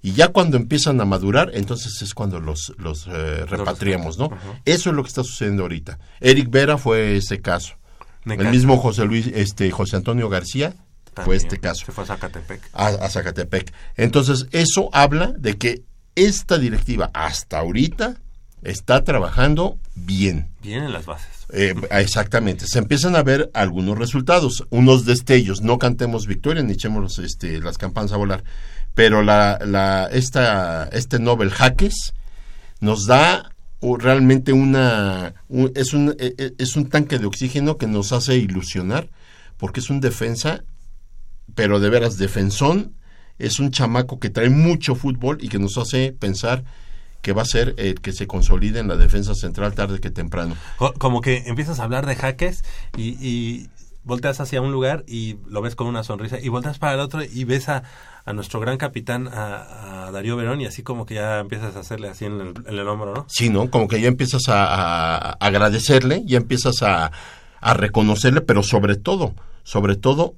Y 0.01 0.13
ya 0.13 0.29
cuando 0.29 0.57
empiezan 0.57 0.99
a 0.99 1.05
madurar, 1.05 1.51
entonces 1.53 2.01
es 2.01 2.13
cuando 2.13 2.39
los, 2.39 2.73
los 2.77 3.07
eh, 3.07 3.45
repatriamos, 3.45 4.17
¿no? 4.17 4.31
Eso 4.65 4.89
es 4.89 4.95
lo 4.95 5.03
que 5.03 5.09
está 5.09 5.23
sucediendo 5.23 5.63
ahorita. 5.63 5.99
Eric 6.19 6.49
Vera 6.49 6.77
fue 6.77 7.17
ese 7.17 7.39
caso. 7.39 7.75
El 8.25 8.49
mismo 8.49 8.77
José 8.77 9.05
Luis, 9.05 9.27
este, 9.27 9.69
José 9.71 9.97
Antonio 9.97 10.29
García 10.29 10.73
fue 11.23 11.35
este 11.35 11.59
caso. 11.59 11.85
se 11.85 11.91
fue 11.91 12.03
a 12.03 12.07
Zacatepec 12.07 12.69
A, 12.73 12.87
a 12.87 13.09
Zacatepec. 13.09 13.73
Entonces, 13.95 14.47
eso 14.51 14.89
habla 14.93 15.33
de 15.37 15.57
que 15.57 15.83
esta 16.15 16.57
directiva 16.57 17.09
hasta 17.13 17.59
ahorita 17.59 18.17
está 18.63 19.03
trabajando 19.03 19.77
bien. 19.95 20.49
bien 20.61 20.83
en 20.83 20.93
las 20.93 21.05
bases 21.05 21.45
Eh, 21.53 21.73
exactamente, 21.91 22.65
se 22.67 22.79
empiezan 22.79 23.15
a 23.15 23.23
ver 23.23 23.49
algunos 23.53 23.97
resultados, 23.97 24.65
unos 24.69 25.05
destellos, 25.05 25.61
no 25.61 25.79
cantemos 25.79 26.27
victoria 26.27 26.63
ni 26.63 26.73
echemos 26.73 27.19
este, 27.19 27.59
las 27.59 27.77
campanas 27.77 28.11
a 28.13 28.17
volar, 28.17 28.43
pero 28.93 29.21
la, 29.23 29.59
la, 29.65 30.07
esta, 30.11 30.85
este 30.91 31.19
Nobel 31.19 31.49
Jaques 31.51 32.13
nos 32.79 33.05
da 33.07 33.51
realmente 33.99 34.53
una, 34.53 35.33
un- 35.49 35.71
es, 35.75 35.93
un, 35.93 36.15
eh, 36.19 36.33
eh, 36.37 36.53
es 36.57 36.75
un 36.75 36.89
tanque 36.89 37.17
de 37.19 37.25
oxígeno 37.25 37.77
que 37.77 37.87
nos 37.87 38.11
hace 38.11 38.37
ilusionar, 38.37 39.09
porque 39.57 39.79
es 39.79 39.89
un 39.89 40.01
defensa, 40.01 40.63
pero 41.55 41.79
de 41.79 41.89
veras 41.89 42.17
defensón, 42.17 42.93
es 43.39 43.59
un 43.59 43.71
chamaco 43.71 44.19
que 44.19 44.29
trae 44.29 44.49
mucho 44.49 44.93
fútbol 44.95 45.37
y 45.41 45.49
que 45.49 45.57
nos 45.59 45.77
hace 45.77 46.11
pensar 46.13 46.63
que 47.21 47.33
va 47.33 47.41
a 47.43 47.45
ser 47.45 47.75
el 47.77 48.01
que 48.01 48.13
se 48.13 48.27
consolide 48.27 48.79
en 48.79 48.87
la 48.87 48.97
defensa 48.97 49.35
central 49.35 49.73
tarde 49.73 49.99
que 49.99 50.09
temprano. 50.11 50.55
Co- 50.77 50.93
como 50.93 51.21
que 51.21 51.43
empiezas 51.47 51.79
a 51.79 51.83
hablar 51.83 52.05
de 52.05 52.15
jaques 52.15 52.63
y, 52.97 53.09
y 53.25 53.69
volteas 54.03 54.39
hacia 54.41 54.61
un 54.61 54.71
lugar 54.71 55.03
y 55.07 55.37
lo 55.47 55.61
ves 55.61 55.75
con 55.75 55.87
una 55.87 56.03
sonrisa 56.03 56.39
y 56.39 56.49
volteas 56.49 56.79
para 56.79 56.93
el 56.95 56.99
otro 56.99 57.21
y 57.23 57.43
ves 57.43 57.69
a, 57.69 57.83
a 58.25 58.33
nuestro 58.33 58.59
gran 58.59 58.77
capitán, 58.77 59.27
a, 59.27 60.07
a 60.07 60.11
Darío 60.11 60.35
Verón 60.35 60.61
y 60.61 60.65
así 60.65 60.83
como 60.83 61.05
que 61.05 61.15
ya 61.15 61.39
empiezas 61.39 61.75
a 61.75 61.79
hacerle 61.79 62.09
así 62.09 62.25
en 62.25 62.39
el, 62.41 62.53
en 62.67 62.77
el 62.79 62.87
hombro, 62.87 63.13
¿no? 63.13 63.25
Sí, 63.29 63.49
¿no? 63.49 63.69
Como 63.71 63.87
que 63.87 63.99
ya 64.01 64.07
empiezas 64.07 64.43
a, 64.47 65.31
agradecerle, 65.33 66.23
ya 66.25 66.37
empiezas 66.37 66.81
a, 66.83 67.11
a 67.59 67.73
reconocerle, 67.73 68.41
pero 68.41 68.63
sobre 68.63 68.95
todo, 68.95 69.33
sobre 69.63 69.95
todo, 69.95 70.35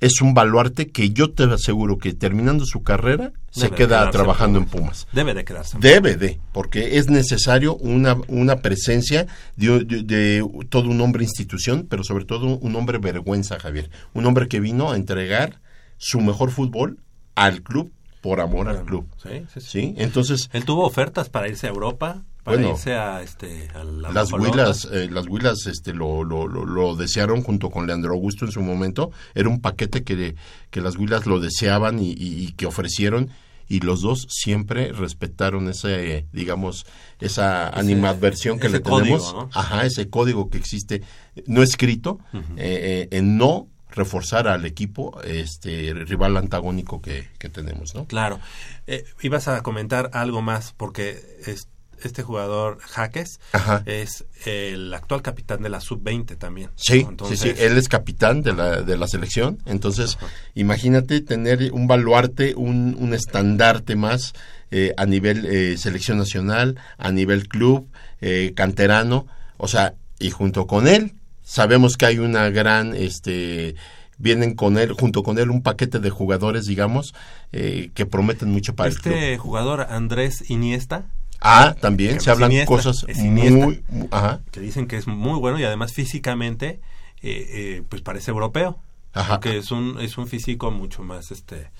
es 0.00 0.20
un 0.20 0.34
baluarte 0.34 0.90
que 0.90 1.10
yo 1.10 1.30
te 1.30 1.44
aseguro 1.44 1.96
que 1.98 2.12
terminando 2.12 2.66
su 2.66 2.82
carrera 2.82 3.32
se 3.50 3.66
Debe 3.66 3.76
queda 3.76 4.10
trabajando 4.10 4.58
en 4.58 4.64
Pumas. 4.66 5.04
Pumas. 5.04 5.14
Debe 5.14 5.32
de 5.34 5.44
quedarse. 5.44 5.78
Debe 5.80 6.16
de, 6.16 6.40
porque 6.52 6.98
es 6.98 7.08
necesario 7.08 7.76
una, 7.76 8.16
una 8.26 8.56
presencia 8.56 9.26
de, 9.56 9.84
de- 9.84 10.02
de 10.02 10.44
todo 10.68 10.88
un 10.88 11.00
hombre 11.00 11.22
institución, 11.22 11.86
pero 11.88 12.02
sobre 12.02 12.24
todo 12.24 12.46
un 12.58 12.74
hombre 12.74 12.98
vergüenza, 12.98 13.60
Javier. 13.60 13.90
Un 14.12 14.26
hombre 14.26 14.48
que 14.48 14.58
vino 14.58 14.90
a 14.90 14.96
entregar 14.96 15.60
su 15.98 16.20
mejor 16.20 16.50
fútbol 16.50 16.98
al 17.34 17.62
club 17.62 17.92
por 18.20 18.40
amor 18.40 18.68
al 18.68 18.84
club. 18.84 19.06
Sí, 19.22 19.28
sí, 19.52 19.60
sí. 19.60 19.66
¿Sí? 19.66 19.94
Entonces, 19.98 20.48
Él 20.52 20.64
tuvo 20.64 20.86
ofertas 20.86 21.28
para 21.28 21.48
irse 21.48 21.66
a 21.66 21.70
Europa, 21.70 22.22
para 22.44 22.56
Bueno, 22.56 22.72
irse 22.72 22.94
a 22.94 23.20
este 23.22 23.68
a 23.74 23.82
la 23.84 24.12
las. 24.12 24.32
Huilas, 24.32 24.88
eh, 24.92 25.08
las 25.10 25.26
Huilas 25.26 25.66
este, 25.66 25.92
lo, 25.92 26.22
lo, 26.24 26.46
lo, 26.46 26.64
lo 26.64 26.94
desearon 26.96 27.42
junto 27.42 27.70
con 27.70 27.86
Leandro 27.86 28.12
Augusto 28.12 28.44
en 28.44 28.52
su 28.52 28.60
momento. 28.62 29.10
Era 29.34 29.48
un 29.48 29.60
paquete 29.60 30.02
que, 30.04 30.34
que 30.70 30.80
las 30.80 30.96
Huilas 30.96 31.26
lo 31.26 31.40
deseaban 31.40 31.98
y, 32.00 32.10
y- 32.12 32.44
y 32.44 32.52
que 32.52 32.66
ofrecieron. 32.66 33.30
Y 33.68 33.80
los 33.80 34.02
dos 34.02 34.26
siempre 34.28 34.92
respetaron 34.92 35.68
ese, 35.68 36.26
digamos, 36.32 36.84
esa 37.20 37.68
animadversión 37.70 38.58
que 38.58 38.68
le 38.68 38.80
tenemos. 38.80 39.22
código, 39.22 39.42
¿no? 39.44 39.50
Ajá, 39.54 39.86
ese 39.86 40.10
código 40.10 40.50
que 40.50 40.58
existe, 40.58 41.02
no 41.46 41.62
escrito, 41.62 42.18
eh, 42.34 42.38
eh, 42.56 43.08
en 43.12 43.38
no 43.38 43.68
reforzar 43.92 44.48
al 44.48 44.64
equipo 44.66 45.20
este 45.22 45.92
rival 45.94 46.36
antagónico 46.36 47.00
que, 47.00 47.28
que 47.38 47.48
tenemos, 47.48 47.94
¿no? 47.94 48.06
Claro. 48.06 48.40
Eh, 48.86 49.04
ibas 49.22 49.48
a 49.48 49.62
comentar 49.62 50.10
algo 50.12 50.42
más 50.42 50.72
porque 50.76 51.20
es- 51.46 51.68
este 52.02 52.24
jugador 52.24 52.78
Jaques 52.80 53.38
Ajá. 53.52 53.84
es 53.86 54.24
el 54.44 54.92
actual 54.92 55.22
capitán 55.22 55.62
de 55.62 55.68
la 55.68 55.80
sub-20 55.80 56.36
también. 56.36 56.70
Sí. 56.74 57.06
Entonces, 57.08 57.38
sí, 57.38 57.50
sí, 57.54 57.62
él 57.62 57.78
es 57.78 57.88
capitán 57.88 58.42
de 58.42 58.52
la, 58.54 58.82
de 58.82 58.96
la 58.96 59.06
selección, 59.06 59.58
entonces 59.66 60.18
imagínate 60.56 61.20
tener 61.20 61.70
un 61.72 61.86
baluarte, 61.86 62.54
un, 62.56 62.96
un 62.98 63.14
estandarte 63.14 63.94
más 63.94 64.32
eh, 64.72 64.92
a 64.96 65.06
nivel 65.06 65.46
eh, 65.46 65.76
selección 65.78 66.18
nacional, 66.18 66.76
a 66.98 67.12
nivel 67.12 67.46
club, 67.46 67.88
eh, 68.20 68.52
canterano, 68.56 69.26
o 69.56 69.68
sea, 69.68 69.94
y 70.18 70.30
junto 70.30 70.66
con 70.66 70.88
él 70.88 71.14
sabemos 71.52 71.98
que 71.98 72.06
hay 72.06 72.18
una 72.18 72.48
gran, 72.48 72.94
este, 72.94 73.74
vienen 74.16 74.54
con 74.54 74.78
él, 74.78 74.92
junto 74.92 75.22
con 75.22 75.38
él 75.38 75.50
un 75.50 75.62
paquete 75.62 75.98
de 75.98 76.08
jugadores, 76.08 76.64
digamos, 76.64 77.14
eh, 77.52 77.90
que 77.92 78.06
prometen 78.06 78.50
mucho 78.50 78.74
para 78.74 78.88
el 78.88 78.98
club. 78.98 79.12
Este 79.14 79.36
jugador 79.36 79.82
Andrés 79.90 80.48
Iniesta. 80.48 81.04
Ah, 81.42 81.74
también 81.78 82.14
que 82.14 82.20
se 82.20 82.30
hablan 82.30 82.52
Iniesta, 82.52 82.68
cosas 82.74 83.04
Iniesta, 83.18 83.66
muy, 83.66 83.84
muy- 83.90 84.08
ajá. 84.12 84.40
que 84.50 84.60
dicen 84.60 84.86
que 84.86 84.96
es 84.96 85.06
muy 85.06 85.38
bueno 85.38 85.58
y 85.58 85.64
además 85.64 85.92
físicamente 85.92 86.80
eh, 87.22 87.46
eh, 87.50 87.82
pues 87.86 88.00
parece 88.00 88.30
europeo. 88.30 88.78
Ajá. 89.12 89.34
Porque 89.34 89.58
es 89.58 89.70
un 89.70 89.98
es 90.00 90.16
un 90.16 90.26
físico 90.26 90.70
mucho 90.70 91.02
más 91.02 91.32
este 91.32 91.70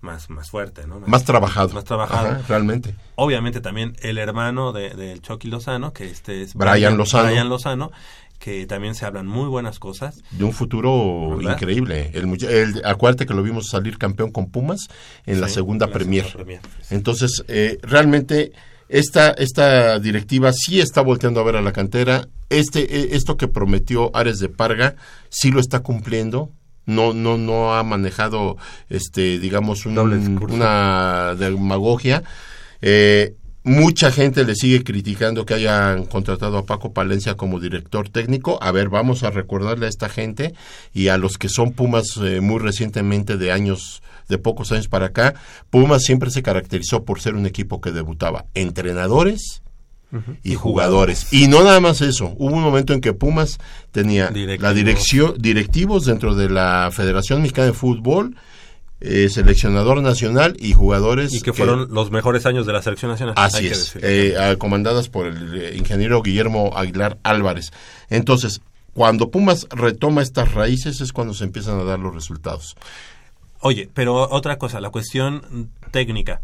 más, 0.00 0.30
más 0.30 0.48
fuerte, 0.48 0.86
¿no? 0.86 0.98
Más 1.00 1.24
trabajado. 1.24 1.74
Más 1.74 1.84
trabajado. 1.84 2.28
Ajá, 2.28 2.42
realmente. 2.48 2.94
Obviamente 3.16 3.60
también 3.60 3.96
el 4.00 4.16
hermano 4.16 4.72
de, 4.72 4.90
del 4.94 5.20
Chucky 5.20 5.48
Lozano, 5.48 5.92
que 5.92 6.06
este 6.08 6.40
es 6.40 6.54
Brian 6.54 6.96
Lozano. 6.96 7.24
Brian 7.28 7.50
Lozano, 7.50 7.90
que 8.40 8.66
también 8.66 8.94
se 8.96 9.04
hablan 9.04 9.26
muy 9.26 9.46
buenas 9.48 9.78
cosas. 9.78 10.16
De 10.32 10.42
un 10.44 10.52
futuro 10.52 11.36
¿Verdad? 11.36 11.52
increíble. 11.52 12.10
El, 12.14 12.24
el- 12.48 12.82
acuérdate 12.84 13.26
que 13.26 13.34
lo 13.34 13.42
vimos 13.42 13.68
salir 13.68 13.98
campeón 13.98 14.32
con 14.32 14.50
Pumas 14.50 14.88
en 15.26 15.40
la 15.42 15.48
segunda 15.48 15.84
en 15.84 15.90
la 15.90 15.94
Premier. 15.94 16.24
segunda 16.24 16.44
Premier, 16.44 16.60
Entonces, 16.88 17.44
eh, 17.48 17.78
realmente 17.82 18.52
esta, 18.88 19.30
esta 19.32 19.98
directiva 20.00 20.52
sí 20.54 20.80
está 20.80 21.02
volteando 21.02 21.38
a 21.40 21.44
ver 21.44 21.56
a 21.56 21.60
la 21.62 21.72
cantera. 21.72 22.26
Este, 22.48 22.80
eh, 22.98 23.08
esto 23.12 23.36
que 23.36 23.46
prometió 23.46 24.10
Ares 24.16 24.38
de 24.38 24.48
Parga 24.48 24.96
sí 25.28 25.50
lo 25.52 25.60
está 25.60 25.80
cumpliendo. 25.80 26.50
No, 26.86 27.12
no, 27.12 27.36
no 27.36 27.74
ha 27.74 27.82
manejado, 27.84 28.56
este, 28.88 29.38
digamos, 29.38 29.84
un- 29.84 29.98
una 30.50 31.34
demagogia. 31.38 32.22
Eh, 32.80 33.34
mucha 33.62 34.10
gente 34.10 34.44
le 34.44 34.54
sigue 34.54 34.82
criticando 34.82 35.44
que 35.44 35.54
hayan 35.54 36.06
contratado 36.06 36.58
a 36.58 36.66
Paco 36.66 36.92
Palencia 36.92 37.36
como 37.36 37.60
director 37.60 38.08
técnico. 38.08 38.58
A 38.62 38.72
ver, 38.72 38.88
vamos 38.88 39.22
a 39.22 39.30
recordarle 39.30 39.86
a 39.86 39.88
esta 39.88 40.08
gente 40.08 40.54
y 40.94 41.08
a 41.08 41.18
los 41.18 41.38
que 41.38 41.48
son 41.48 41.72
Pumas 41.72 42.18
eh, 42.22 42.40
muy 42.40 42.58
recientemente 42.58 43.36
de 43.36 43.52
años, 43.52 44.02
de 44.28 44.38
pocos 44.38 44.72
años 44.72 44.88
para 44.88 45.06
acá, 45.06 45.34
Pumas 45.70 46.02
siempre 46.02 46.30
se 46.30 46.42
caracterizó 46.42 47.04
por 47.04 47.20
ser 47.20 47.34
un 47.34 47.46
equipo 47.46 47.80
que 47.80 47.92
debutaba 47.92 48.46
entrenadores 48.54 49.62
y 50.42 50.54
jugadores. 50.54 51.32
Y 51.32 51.46
no 51.46 51.62
nada 51.62 51.80
más 51.80 52.00
eso. 52.00 52.34
Hubo 52.36 52.56
un 52.56 52.62
momento 52.62 52.92
en 52.92 53.00
que 53.00 53.12
Pumas 53.12 53.58
tenía 53.92 54.30
la 54.58 54.74
dirección, 54.74 55.34
directivos 55.38 56.04
dentro 56.04 56.34
de 56.34 56.48
la 56.48 56.90
Federación 56.92 57.42
Mexicana 57.42 57.68
de 57.68 57.72
Fútbol, 57.74 58.36
eh, 59.00 59.28
seleccionador 59.30 60.02
nacional 60.02 60.56
y 60.58 60.74
jugadores 60.74 61.32
Y 61.32 61.40
que 61.40 61.52
fueron 61.52 61.88
los 61.90 62.10
mejores 62.10 62.44
años 62.44 62.66
de 62.66 62.72
la 62.72 62.82
selección 62.82 63.10
nacional. 63.10 63.34
Así 63.38 63.66
es, 63.66 63.96
eh, 64.02 64.56
comandadas 64.58 65.08
por 65.08 65.26
el 65.26 65.62
eh, 65.62 65.76
ingeniero 65.76 66.22
Guillermo 66.22 66.72
Aguilar 66.76 67.18
Álvarez. 67.22 67.72
Entonces, 68.10 68.60
cuando 68.92 69.30
Pumas 69.30 69.66
retoma 69.70 70.22
estas 70.22 70.52
raíces 70.52 71.00
es 71.00 71.12
cuando 71.12 71.32
se 71.32 71.44
empiezan 71.44 71.80
a 71.80 71.84
dar 71.84 71.98
los 71.98 72.14
resultados. 72.14 72.76
Oye, 73.60 73.88
pero 73.92 74.28
otra 74.30 74.58
cosa, 74.58 74.80
la 74.80 74.90
cuestión 74.90 75.70
técnica. 75.90 76.40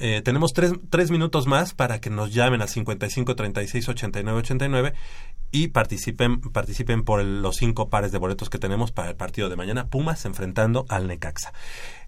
Eh, 0.00 0.22
tenemos 0.24 0.52
tres, 0.52 0.72
tres 0.90 1.10
minutos 1.10 1.46
más 1.46 1.74
para 1.74 2.00
que 2.00 2.08
nos 2.08 2.32
llamen 2.32 2.62
a 2.62 2.68
55 2.68 3.34
36 3.34 3.88
89 3.88 4.38
89 4.38 4.94
y 5.50 5.68
participen, 5.68 6.40
participen 6.40 7.02
por 7.04 7.20
el- 7.20 7.42
los 7.42 7.56
cinco 7.56 7.88
pares 7.88 8.12
de 8.12 8.18
boletos 8.18 8.50
que 8.50 8.58
tenemos 8.58 8.92
para 8.92 9.10
el 9.10 9.16
partido 9.16 9.48
de 9.48 9.56
mañana. 9.56 9.86
Pumas 9.86 10.24
enfrentando 10.24 10.84
al 10.88 11.06
Necaxa. 11.06 11.52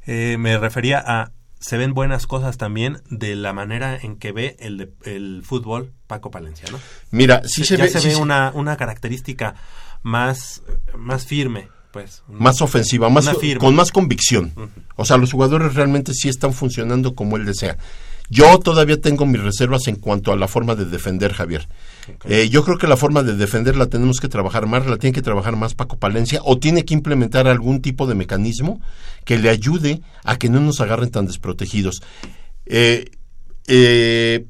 Eh, 0.07 0.37
me 0.39 0.59
refería 0.59 1.03
a. 1.05 1.33
Se 1.59 1.77
ven 1.77 1.93
buenas 1.93 2.27
cosas 2.27 2.57
también 2.57 3.03
de 3.11 3.35
la 3.37 3.53
manera 3.53 3.95
en 4.01 4.17
que 4.17 4.33
ve 4.33 4.57
el, 4.61 4.95
el 5.05 5.43
fútbol 5.45 5.93
Paco 6.07 6.31
Palencia, 6.31 6.67
¿no? 6.73 6.79
Mira, 7.11 7.43
sí 7.45 7.65
se 7.65 7.77
ya 7.77 7.85
ve- 7.85 7.91
se 7.91 8.01
sí 8.01 8.09
ve 8.09 8.15
se- 8.15 8.21
una, 8.23 8.51
una 8.55 8.79
característica 8.79 9.55
más, 10.03 10.62
más 10.97 11.27
firme, 11.27 11.69
pues. 11.93 12.23
Más 12.29 12.62
ofensiva, 12.62 13.11
más, 13.11 13.27
con 13.59 13.75
más 13.75 13.93
convicción. 13.93 14.53
O 14.97 15.05
sea, 15.05 15.19
los 15.19 15.33
jugadores 15.33 15.75
realmente 15.75 16.15
sí 16.15 16.29
están 16.31 16.55
funcionando 16.55 17.15
como 17.15 17.37
él 17.37 17.45
desea. 17.45 17.77
Yo 18.31 18.59
todavía 18.61 19.01
tengo 19.01 19.27
mis 19.27 19.43
reservas 19.43 19.87
en 19.89 19.97
cuanto 19.97 20.33
a 20.33 20.37
la 20.37 20.47
forma 20.49 20.77
de 20.77 20.85
defender, 20.85 21.33
Javier. 21.35 21.69
Eh, 22.24 22.49
yo 22.49 22.65
creo 22.65 22.78
que 22.78 22.87
la 22.87 22.97
forma 22.97 23.23
de 23.23 23.35
defender 23.37 23.77
la 23.77 23.87
tenemos 23.87 24.20
que 24.20 24.28
trabajar 24.28 24.66
más, 24.66 24.87
la 24.87 24.97
tiene 24.97 25.12
que 25.15 25.23
trabajar 25.23 25.57
más 25.57 25.74
Paco 25.74 25.99
Palencia 25.99 26.41
o 26.45 26.59
tiene 26.59 26.85
que 26.85 26.95
implementar 26.95 27.47
algún 27.49 27.81
tipo 27.82 28.07
de 28.07 28.15
mecanismo 28.15 28.81
que 29.24 29.39
le 29.39 29.49
ayude 29.51 30.01
a 30.24 30.37
que 30.37 30.49
no 30.49 30.61
nos 30.61 30.81
agarren 30.81 31.11
tan 31.11 31.27
desprotegidos. 31.27 32.03
Eh, 32.66 33.11
eh, 33.66 34.47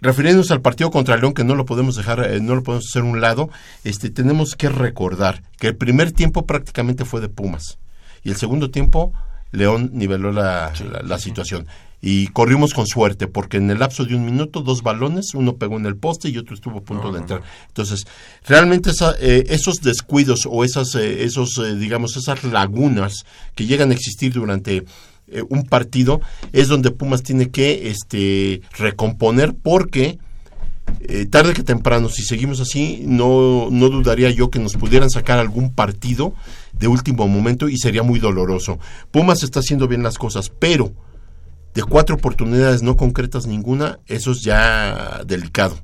refiriéndonos 0.00 0.50
al 0.50 0.60
partido 0.62 0.90
contra 0.90 1.16
León, 1.16 1.34
que 1.34 1.44
no 1.44 1.54
lo 1.54 1.64
podemos 1.64 1.96
dejar, 1.96 2.20
eh, 2.24 2.40
no 2.40 2.54
lo 2.54 2.62
podemos 2.62 2.86
hacer 2.88 3.02
a 3.02 3.06
un 3.06 3.20
lado, 3.20 3.50
este, 3.84 4.10
tenemos 4.10 4.54
que 4.54 4.68
recordar 4.68 5.42
que 5.58 5.68
el 5.68 5.76
primer 5.76 6.12
tiempo 6.12 6.46
prácticamente 6.46 7.04
fue 7.04 7.20
de 7.20 7.28
Pumas 7.28 7.78
y 8.22 8.30
el 8.30 8.36
segundo 8.36 8.70
tiempo 8.70 9.12
León 9.50 9.90
niveló 9.94 10.30
la, 10.32 10.72
la- 10.92 11.02
la 11.02 11.18
situación. 11.18 11.66
Y 12.00 12.28
corrimos 12.28 12.74
con 12.74 12.86
suerte, 12.86 13.26
porque 13.26 13.56
en 13.56 13.70
el 13.70 13.80
lapso 13.80 14.04
de 14.04 14.14
un 14.14 14.24
minuto, 14.24 14.60
dos 14.60 14.82
balones, 14.82 15.34
uno 15.34 15.56
pegó 15.56 15.78
en 15.78 15.86
el 15.86 15.96
poste 15.96 16.28
y 16.28 16.38
otro 16.38 16.54
estuvo 16.54 16.78
a 16.78 16.82
punto 16.82 17.10
de 17.10 17.18
entrar. 17.18 17.42
Entonces, 17.66 18.06
realmente 18.46 18.90
esa, 18.90 19.14
eh, 19.20 19.44
esos 19.48 19.80
descuidos 19.82 20.46
o 20.48 20.62
esas, 20.64 20.94
eh, 20.94 21.24
esos, 21.24 21.58
eh, 21.58 21.74
digamos, 21.74 22.16
esas 22.16 22.44
lagunas 22.44 23.24
que 23.56 23.66
llegan 23.66 23.90
a 23.90 23.94
existir 23.94 24.32
durante 24.32 24.84
eh, 25.30 25.42
un 25.48 25.64
partido, 25.64 26.20
es 26.52 26.68
donde 26.68 26.90
Pumas 26.90 27.22
tiene 27.22 27.50
que 27.50 27.90
este, 27.90 28.62
recomponer, 28.78 29.54
porque 29.54 30.18
eh, 31.00 31.26
tarde 31.26 31.52
que 31.52 31.62
temprano, 31.62 32.08
si 32.08 32.22
seguimos 32.22 32.60
así, 32.60 33.02
no, 33.04 33.68
no 33.70 33.88
dudaría 33.90 34.30
yo 34.30 34.50
que 34.50 34.58
nos 34.58 34.74
pudieran 34.74 35.10
sacar 35.10 35.38
algún 35.38 35.72
partido 35.74 36.34
de 36.72 36.88
último 36.88 37.28
momento 37.28 37.68
y 37.68 37.76
sería 37.76 38.02
muy 38.02 38.20
doloroso. 38.20 38.78
Pumas 39.10 39.42
está 39.42 39.60
haciendo 39.60 39.86
bien 39.86 40.02
las 40.02 40.16
cosas, 40.16 40.50
pero 40.50 40.92
de 41.74 41.82
cuatro 41.82 42.16
oportunidades 42.16 42.82
no 42.82 42.96
concretas 42.96 43.46
ninguna, 43.46 43.98
eso 44.06 44.32
es 44.32 44.40
ya 44.42 45.22
delicado. 45.26 45.78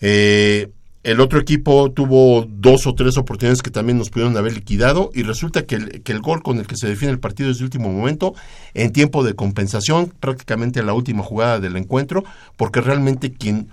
Eh, 0.00 0.70
el 1.02 1.20
otro 1.20 1.40
equipo 1.40 1.90
tuvo 1.90 2.46
dos 2.48 2.86
o 2.86 2.94
tres 2.94 3.16
oportunidades 3.16 3.60
que 3.62 3.70
también 3.72 3.98
nos 3.98 4.08
pudieron 4.10 4.36
haber 4.36 4.52
liquidado 4.54 5.10
y 5.12 5.24
resulta 5.24 5.66
que 5.66 5.74
el, 5.74 6.02
que 6.02 6.12
el 6.12 6.20
gol 6.20 6.42
con 6.44 6.58
el 6.58 6.66
que 6.68 6.76
se 6.76 6.86
define 6.86 7.10
el 7.10 7.18
partido 7.18 7.50
es 7.50 7.58
de 7.58 7.64
último 7.64 7.90
momento, 7.92 8.34
en 8.74 8.92
tiempo 8.92 9.24
de 9.24 9.34
compensación, 9.34 10.12
prácticamente 10.20 10.80
la 10.84 10.92
última 10.94 11.24
jugada 11.24 11.58
del 11.58 11.76
encuentro, 11.76 12.22
porque 12.56 12.80
realmente 12.80 13.32
quien 13.32 13.68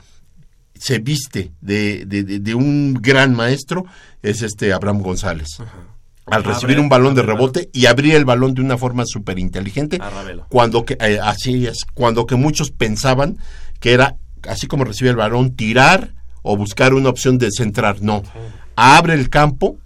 se 0.73 0.97
viste 0.99 1.51
de, 1.61 2.05
de- 2.05 2.23
de- 2.23 2.39
de 2.39 2.55
un 2.55 2.95
gran 2.99 3.35
maestro 3.35 3.85
es 4.23 4.41
este 4.41 4.73
Abraham 4.73 5.01
González. 5.03 5.49
Al 6.31 6.43
Abre- 6.43 6.53
recibir 6.53 6.80
un 6.80 6.89
balón 6.89 7.15
de 7.15 7.22
rebote 7.23 7.69
y 7.73 7.85
abrir 7.88 8.15
el 8.15 8.26
balón 8.26 8.53
de 8.53 8.61
una 8.61 8.77
forma 8.77 9.03
súper 9.06 9.39
inteligente, 9.39 9.99
cuando 10.49 10.85
que, 10.85 10.97
eh, 10.99 11.19
así 11.22 11.68
es, 11.68 11.85
cuando 11.93 12.26
que 12.26 12.35
muchos 12.35 12.72
pensaban 12.72 13.38
que 13.80 13.93
era, 13.93 14.15
así 14.47 14.68
como 14.68 14.84
recibir 14.84 15.11
el 15.11 15.15
balón, 15.18 15.56
tirar 15.56 16.14
o 16.41 16.56
buscar 16.57 16.93
una 16.93 17.10
opción 17.10 17.38
de 17.38 17.49
centrar. 17.51 18.01
No, 18.01 18.23
abre 18.76 19.14
el 19.14 19.30
campo, 19.30 19.77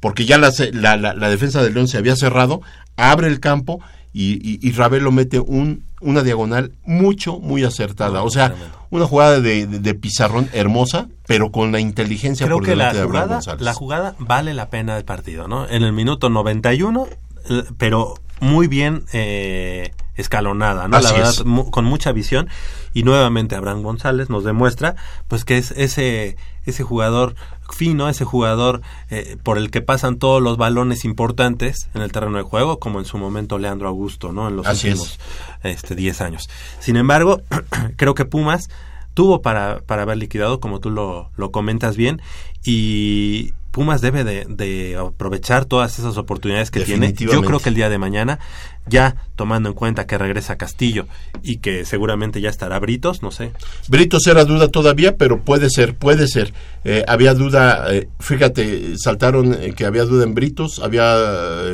porque 0.00 0.24
ya 0.26 0.38
la, 0.38 0.52
la, 0.72 0.96
la- 0.96 1.14
la 1.14 1.28
defensa 1.28 1.62
del 1.62 1.74
León 1.74 1.88
se 1.88 1.98
había 1.98 2.14
cerrado, 2.16 2.62
abre 2.96 3.26
el 3.28 3.40
campo 3.40 3.80
y, 4.12 4.34
y, 4.34 4.58
y 4.62 4.72
Ravelo 4.72 5.10
mete 5.12 5.40
un, 5.40 5.84
una 6.00 6.22
diagonal 6.22 6.72
mucho, 6.84 7.38
muy 7.38 7.64
acertada. 7.64 8.22
O 8.22 8.30
sea, 8.30 8.54
una 8.90 9.06
jugada 9.06 9.40
de, 9.40 9.66
de- 9.66 9.78
de 9.80 9.94
pizarrón 9.94 10.48
hermosa, 10.52 11.08
pero 11.26 11.50
con 11.50 11.72
la 11.72 11.80
inteligencia 11.80 12.46
Creo 12.46 12.58
por 12.58 12.66
que 12.66 12.76
la 12.76 12.92
delante 12.92 12.96
de 12.98 13.02
Abraham 13.04 13.22
jugada, 13.24 13.34
González. 13.36 13.60
la 13.62 13.74
jugada 13.74 14.14
vale 14.18 14.54
la 14.54 14.70
pena 14.70 14.96
el 14.96 15.04
partido, 15.04 15.48
¿no? 15.48 15.68
En 15.68 15.82
el 15.82 15.92
minuto 15.92 16.28
91, 16.30 17.06
eh, 17.50 17.62
pero 17.76 18.14
muy 18.40 18.68
bien 18.68 19.04
eh, 19.12 19.92
escalonada, 20.14 20.88
¿no? 20.88 20.96
Así 20.96 21.06
la 21.08 21.12
verdad, 21.12 21.30
es. 21.32 21.42
con 21.70 21.84
mucha 21.84 22.12
visión. 22.12 22.48
Y 22.94 23.02
nuevamente 23.02 23.54
Abraham 23.54 23.82
González 23.82 24.30
nos 24.30 24.44
demuestra, 24.44 24.96
pues, 25.28 25.44
que 25.44 25.58
es 25.58 25.72
ese, 25.72 26.36
ese 26.70 26.82
jugador 26.82 27.34
fino, 27.70 28.08
ese 28.08 28.24
jugador 28.24 28.80
eh, 29.10 29.36
por 29.42 29.58
el 29.58 29.70
que 29.70 29.82
pasan 29.82 30.18
todos 30.18 30.42
los 30.42 30.56
balones 30.56 31.04
importantes 31.04 31.88
en 31.94 32.02
el 32.02 32.12
terreno 32.12 32.36
de 32.38 32.42
juego, 32.42 32.78
como 32.78 32.98
en 32.98 33.04
su 33.04 33.18
momento 33.18 33.58
Leandro 33.58 33.88
Augusto, 33.88 34.32
¿no? 34.32 34.48
En 34.48 34.56
los 34.56 34.66
Así 34.66 34.88
últimos 34.88 35.18
este, 35.62 35.94
10 35.94 36.20
años. 36.20 36.48
Sin 36.80 36.96
embargo, 36.96 37.42
creo 37.96 38.14
que 38.14 38.24
Pumas 38.24 38.68
tuvo 39.14 39.42
para, 39.42 39.80
para 39.80 40.02
haber 40.02 40.16
liquidado, 40.16 40.60
como 40.60 40.80
tú 40.80 40.90
lo, 40.90 41.30
lo 41.36 41.50
comentas 41.50 41.96
bien, 41.96 42.22
y 42.64 43.52
Pumas 43.78 44.00
debe 44.00 44.24
de, 44.24 44.44
de 44.48 44.96
aprovechar 44.96 45.64
todas 45.64 46.00
esas 46.00 46.16
oportunidades 46.16 46.72
que 46.72 46.80
tiene. 46.80 47.12
Yo 47.12 47.42
creo 47.42 47.60
que 47.60 47.68
el 47.68 47.76
día 47.76 47.88
de 47.88 47.96
mañana, 47.96 48.40
ya 48.88 49.14
tomando 49.36 49.68
en 49.68 49.76
cuenta 49.76 50.04
que 50.04 50.18
regresa 50.18 50.58
Castillo 50.58 51.06
y 51.44 51.58
que 51.58 51.84
seguramente 51.84 52.40
ya 52.40 52.50
estará 52.50 52.80
Britos, 52.80 53.22
no 53.22 53.30
sé. 53.30 53.52
Britos 53.86 54.26
era 54.26 54.44
duda 54.44 54.66
todavía, 54.66 55.16
pero 55.16 55.44
puede 55.44 55.70
ser, 55.70 55.94
puede 55.94 56.26
ser. 56.26 56.52
Eh, 56.82 57.04
había 57.06 57.34
duda, 57.34 57.86
eh, 57.94 58.08
fíjate, 58.18 58.98
saltaron 58.98 59.54
eh, 59.54 59.74
que 59.76 59.86
había 59.86 60.02
duda 60.02 60.24
en 60.24 60.34
Britos, 60.34 60.80
había 60.80 61.14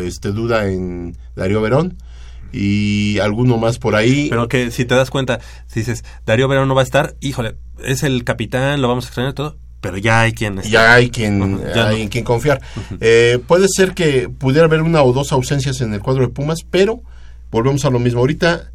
este 0.03 0.31
duda 0.31 0.69
en 0.71 1.17
Darío 1.35 1.63
Verón 1.63 1.97
y 2.53 3.19
alguno 3.21 3.57
más 3.57 3.79
por 3.79 3.97
ahí. 3.97 4.29
Pero 4.29 4.47
que 4.49 4.71
si 4.71 4.85
te 4.85 4.95
das 4.95 5.09
cuenta, 5.09 5.41
si 5.69 5.81
dices, 5.81 6.05
Darío 6.27 6.49
Verón 6.49 6.69
no 6.69 6.75
va 6.75 6.83
a 6.83 6.85
estar, 6.85 7.15
híjole, 7.21 7.57
es 7.83 8.03
el 8.03 8.25
capitán, 8.25 8.83
lo 8.83 8.89
vamos 8.89 9.07
a 9.07 9.09
extrañar 9.09 9.33
todo, 9.33 9.57
pero 9.85 9.99
ya 9.99 10.23
hay 10.23 10.33
quien... 10.33 10.57
está. 10.57 10.71
ya 10.71 10.95
hay 10.95 11.11
quien, 11.11 11.61
ya 11.75 11.89
hay 11.89 11.97
no. 11.97 12.03
en 12.05 12.09
quien 12.09 12.25
confiar. 12.25 12.63
Eh, 13.03 13.39
puede 13.47 13.67
ser 13.69 13.93
que 13.93 14.31
pudiera 14.31 14.65
haber 14.65 14.81
una 14.81 15.03
o 15.03 15.13
dos 15.13 15.31
ausencias 15.31 15.83
en 15.83 15.93
el 15.93 16.01
cuadro 16.01 16.23
de 16.23 16.33
Pumas, 16.33 16.61
pero 16.71 17.03
volvemos 17.51 17.85
a 17.85 17.91
lo 17.91 17.99
mismo. 17.99 18.21
Ahorita 18.21 18.73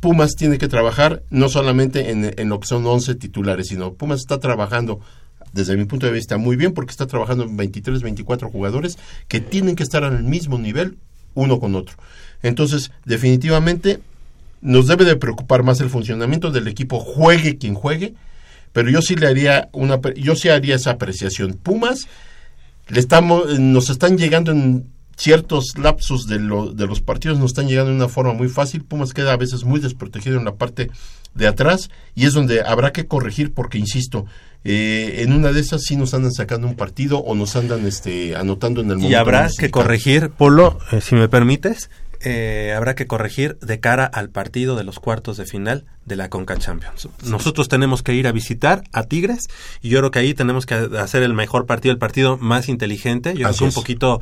Pumas 0.00 0.32
tiene 0.32 0.58
que 0.58 0.66
trabajar 0.66 1.22
no 1.30 1.48
solamente 1.48 2.10
en, 2.10 2.34
en 2.36 2.48
lo 2.48 2.58
que 2.58 2.66
son 2.66 2.84
11 2.84 3.14
titulares, 3.14 3.68
sino 3.68 3.94
Pumas 3.94 4.18
está 4.18 4.40
trabajando 4.40 4.98
desde 5.52 5.76
mi 5.76 5.84
punto 5.84 6.06
de 6.06 6.12
vista 6.12 6.36
muy 6.36 6.56
bien 6.56 6.72
porque 6.74 6.90
está 6.90 7.06
trabajando 7.06 7.44
en 7.44 7.56
23, 7.56 8.02
24 8.02 8.50
jugadores 8.50 8.98
que 9.28 9.40
tienen 9.40 9.76
que 9.76 9.84
estar 9.84 10.02
al 10.02 10.24
mismo 10.24 10.58
nivel 10.58 10.98
uno 11.34 11.60
con 11.60 11.76
otro. 11.76 11.94
Entonces, 12.42 12.90
definitivamente 13.04 14.00
nos 14.62 14.88
debe 14.88 15.04
de 15.04 15.14
preocupar 15.14 15.62
más 15.62 15.80
el 15.80 15.90
funcionamiento 15.90 16.50
del 16.50 16.66
equipo, 16.66 16.98
juegue 16.98 17.56
quien 17.56 17.74
juegue, 17.74 18.14
pero 18.74 18.90
yo 18.90 19.00
sí 19.00 19.14
le 19.16 19.26
haría 19.28 19.70
una 19.72 19.98
yo 20.16 20.36
sí 20.36 20.50
haría 20.50 20.74
esa 20.74 20.90
apreciación. 20.90 21.54
Pumas 21.54 22.06
le 22.88 23.00
estamos 23.00 23.58
nos 23.58 23.88
están 23.88 24.18
llegando 24.18 24.52
en 24.52 24.84
ciertos 25.16 25.78
lapsos 25.78 26.26
de, 26.26 26.38
lo- 26.40 26.72
de 26.72 26.86
los 26.88 27.00
partidos 27.00 27.38
nos 27.38 27.52
están 27.52 27.68
llegando 27.68 27.90
de 27.92 27.96
una 27.96 28.08
forma 28.08 28.34
muy 28.34 28.48
fácil. 28.48 28.82
Pumas 28.84 29.14
queda 29.14 29.32
a 29.32 29.36
veces 29.38 29.64
muy 29.64 29.80
desprotegido 29.80 30.36
en 30.38 30.44
la 30.44 30.56
parte 30.56 30.90
de 31.34 31.46
atrás 31.46 31.88
y 32.14 32.26
es 32.26 32.32
donde 32.34 32.62
habrá 32.62 32.92
que 32.92 33.06
corregir 33.06 33.54
porque, 33.54 33.78
insisto, 33.78 34.26
eh, 34.64 35.22
en 35.22 35.32
una 35.32 35.52
de 35.52 35.60
esas 35.60 35.82
sí 35.82 35.96
nos 35.96 36.14
andan 36.14 36.32
sacando 36.32 36.66
un 36.66 36.74
partido 36.76 37.18
o 37.18 37.34
nos 37.34 37.54
andan 37.56 37.86
este, 37.86 38.34
anotando 38.36 38.80
en 38.82 38.90
el 38.90 38.96
momento. 38.96 39.10
Y 39.12 39.14
habrá 39.14 39.48
que 39.56 39.70
corregir, 39.70 40.30
Polo, 40.30 40.78
eh, 40.92 41.00
si 41.00 41.14
me 41.14 41.28
permites, 41.28 41.90
eh, 42.24 42.72
habrá 42.76 42.94
que 42.94 43.06
corregir 43.06 43.58
de 43.60 43.78
cara 43.80 44.04
al 44.04 44.30
partido 44.30 44.74
de 44.76 44.84
los 44.84 44.98
cuartos 44.98 45.36
de 45.36 45.46
final 45.46 45.84
de 46.06 46.16
la 46.16 46.28
Conca 46.30 46.56
Champions. 46.58 47.08
Nosotros 47.24 47.68
tenemos 47.68 48.02
que 48.02 48.14
ir 48.14 48.26
a 48.26 48.32
visitar 48.32 48.82
a 48.92 49.04
Tigres 49.04 49.46
y 49.82 49.88
yo 49.90 49.98
creo 50.00 50.10
que 50.10 50.18
ahí 50.18 50.34
tenemos 50.34 50.66
que 50.66 50.74
hacer 50.74 51.22
el 51.22 51.34
mejor 51.34 51.66
partido, 51.66 51.92
el 51.92 51.98
partido 51.98 52.36
más 52.38 52.68
inteligente. 52.68 53.34
Yo 53.36 53.48
Así 53.48 53.58
creo 53.58 53.70
que 53.70 53.76
un 53.78 53.82
poquito 53.82 54.20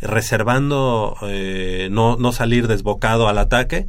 reservando, 0.00 1.16
eh, 1.22 1.88
no, 1.90 2.16
no 2.16 2.32
salir 2.32 2.66
desbocado 2.68 3.28
al 3.28 3.38
ataque 3.38 3.86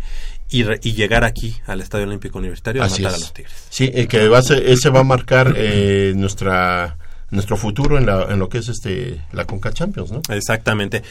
y, 0.49 0.63
re- 0.63 0.79
y 0.83 0.93
llegar 0.93 1.23
aquí 1.23 1.57
al 1.65 1.81
Estadio 1.81 2.05
Olímpico 2.05 2.37
Universitario 2.39 2.83
a 2.83 2.87
matar 2.89 2.99
es. 3.07 3.13
a 3.13 3.17
los 3.19 3.33
Tigres. 3.33 3.53
Sí, 3.69 3.89
eh, 3.93 4.07
que 4.07 4.27
va 4.27 4.39
a 4.39 4.41
ser- 4.43 4.63
ese 4.67 4.89
va 4.89 4.99
a 5.01 5.03
marcar 5.03 5.53
eh, 5.55 6.13
nuestra 6.15 6.97
nuestro 7.31 7.57
futuro 7.57 7.97
en, 7.97 8.05
la, 8.05 8.27
en 8.29 8.39
lo 8.39 8.47
que 8.49 8.59
es 8.59 8.69
este 8.69 9.19
la 9.33 9.45
Conca 9.45 9.71
Champions, 9.73 10.11
¿no? 10.11 10.21
Exactamente. 10.29 11.01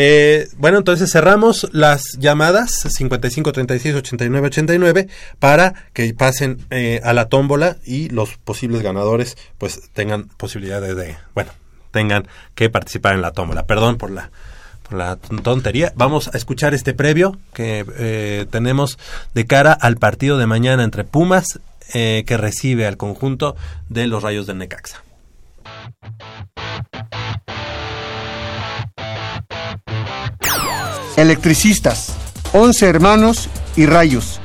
Eh, 0.00 0.46
bueno, 0.58 0.78
entonces 0.78 1.10
cerramos 1.10 1.68
las 1.72 2.16
llamadas 2.20 2.70
55 2.70 3.50
36 3.50 3.96
89 3.96 4.46
89 4.46 5.08
para 5.40 5.74
que 5.92 6.14
pasen 6.14 6.64
eh, 6.70 7.00
a 7.02 7.12
la 7.12 7.28
tómbola 7.28 7.78
y 7.84 8.08
los 8.10 8.36
posibles 8.36 8.82
ganadores 8.82 9.36
pues 9.58 9.90
tengan 9.94 10.28
posibilidades 10.36 10.94
de, 10.94 11.16
bueno, 11.34 11.50
tengan 11.90 12.28
que 12.54 12.70
participar 12.70 13.16
en 13.16 13.22
la 13.22 13.32
tómbola. 13.32 13.66
Perdón 13.66 13.98
por 13.98 14.12
la 14.12 15.16
tontería. 15.42 15.92
Vamos 15.96 16.30
a 16.32 16.36
escuchar 16.36 16.74
este 16.74 16.94
previo 16.94 17.36
que 17.52 17.84
eh, 17.98 18.46
tenemos 18.52 19.00
de 19.34 19.46
cara 19.46 19.72
al 19.72 19.96
partido 19.96 20.38
de 20.38 20.46
mañana 20.46 20.84
entre 20.84 21.02
Pumas 21.02 21.58
que 21.92 22.36
recibe 22.36 22.86
al 22.86 22.98
conjunto 22.98 23.56
de 23.88 24.06
los 24.06 24.22
Rayos 24.22 24.46
del 24.46 24.58
Necaxa. 24.58 25.02
Electricistas, 31.18 32.12
Once 32.52 32.86
Hermanos 32.86 33.48
y 33.74 33.86
Rayos 33.86 34.38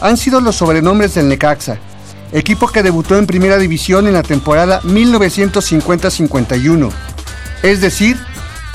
han 0.00 0.16
sido 0.16 0.40
los 0.40 0.56
sobrenombres 0.56 1.14
del 1.14 1.28
Necaxa, 1.28 1.78
equipo 2.32 2.66
que 2.66 2.82
debutó 2.82 3.16
en 3.16 3.28
primera 3.28 3.58
división 3.58 4.08
en 4.08 4.14
la 4.14 4.24
temporada 4.24 4.82
1950-51, 4.82 6.90
es 7.62 7.80
decir, 7.80 8.18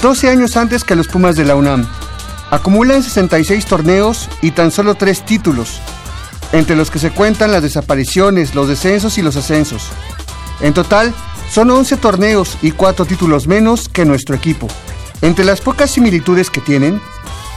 12 0.02 0.30
años 0.30 0.56
antes 0.56 0.86
que 0.86 0.96
los 0.96 1.10
Pumas 1.10 1.36
de 1.36 1.44
la 1.44 1.58
UNAM. 1.58 1.86
Acumulan 2.52 3.04
66 3.04 3.66
torneos 3.66 4.30
y 4.42 4.52
tan 4.52 4.72
solo 4.72 4.96
3 4.96 5.26
títulos, 5.26 5.82
entre 6.54 6.78
los 6.78 6.90
que 6.90 7.00
se 7.00 7.12
cuentan 7.12 7.52
las 7.52 7.64
desapariciones, 7.64 8.56
los 8.56 8.70
descensos 8.70 9.18
y 9.18 9.22
los 9.22 9.36
ascensos. 9.36 9.90
En 10.62 10.74
total, 10.74 11.14
son 11.52 11.70
11 11.70 11.98
torneos 11.98 12.58
y 12.62 12.72
4 12.72 13.04
títulos 13.04 13.46
menos 13.46 13.90
que 13.90 14.06
nuestro 14.06 14.38
equipo. 14.38 14.70
Entre 15.22 15.44
las 15.44 15.60
pocas 15.60 15.92
similitudes 15.92 16.50
que 16.50 16.62
tienen, 16.62 17.02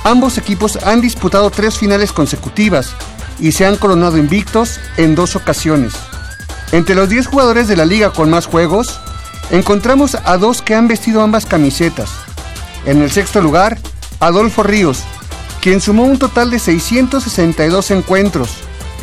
ambos 0.05 0.39
equipos 0.39 0.78
han 0.85 1.01
disputado 1.01 1.51
tres 1.51 1.76
finales 1.76 2.12
consecutivas 2.12 2.94
y 3.40 3.52
se 3.52 3.66
han 3.66 3.76
coronado 3.76 4.16
invictos 4.16 4.78
en 4.97 5.14
dos 5.14 5.35
ocasiones. 5.35 5.94
Entre 6.72 6.94
los 6.94 7.09
10 7.09 7.26
jugadores 7.26 7.68
de 7.68 7.76
la 7.76 7.85
liga 7.85 8.10
con 8.10 8.31
más 8.31 8.47
juegos, 8.47 9.01
encontramos 9.51 10.16
a 10.24 10.36
dos 10.39 10.62
que 10.62 10.74
han 10.74 10.89
vestido 10.89 11.22
ambas 11.22 11.47
camisetas. 11.47 12.10
En 12.86 13.02
el 13.02 13.10
sexto 13.10 13.40
lugar, 13.40 13.78
Adolfo 14.20 14.62
Ríos, 14.62 15.02
quien 15.60 15.81
sumó 15.81 16.05
un 16.05 16.18
total 16.18 16.51
de 16.51 16.59
662 16.59 17.90
encuentros, 17.90 18.51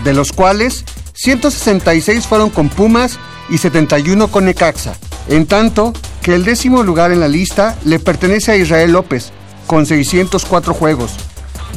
de 0.03 0.14
los 0.14 0.32
cuales 0.32 0.86
166 1.14 2.28
fueron 2.28 2.49
con 2.49 2.69
Pumas 2.69 3.19
y 3.49 3.57
71 3.57 4.28
con 4.30 4.45
Necaxa. 4.45 4.95
En 5.28 5.45
tanto 5.45 5.94
que 6.22 6.36
el 6.36 6.44
décimo 6.44 6.84
lugar 6.84 7.11
en 7.11 7.19
la 7.19 7.28
lista 7.28 7.78
le 7.86 7.99
pertenece 7.99 8.52
a 8.52 8.56
Israel 8.56 8.91
López, 8.91 9.32
con 9.72 9.85
604 9.85 10.73
juegos, 10.73 11.14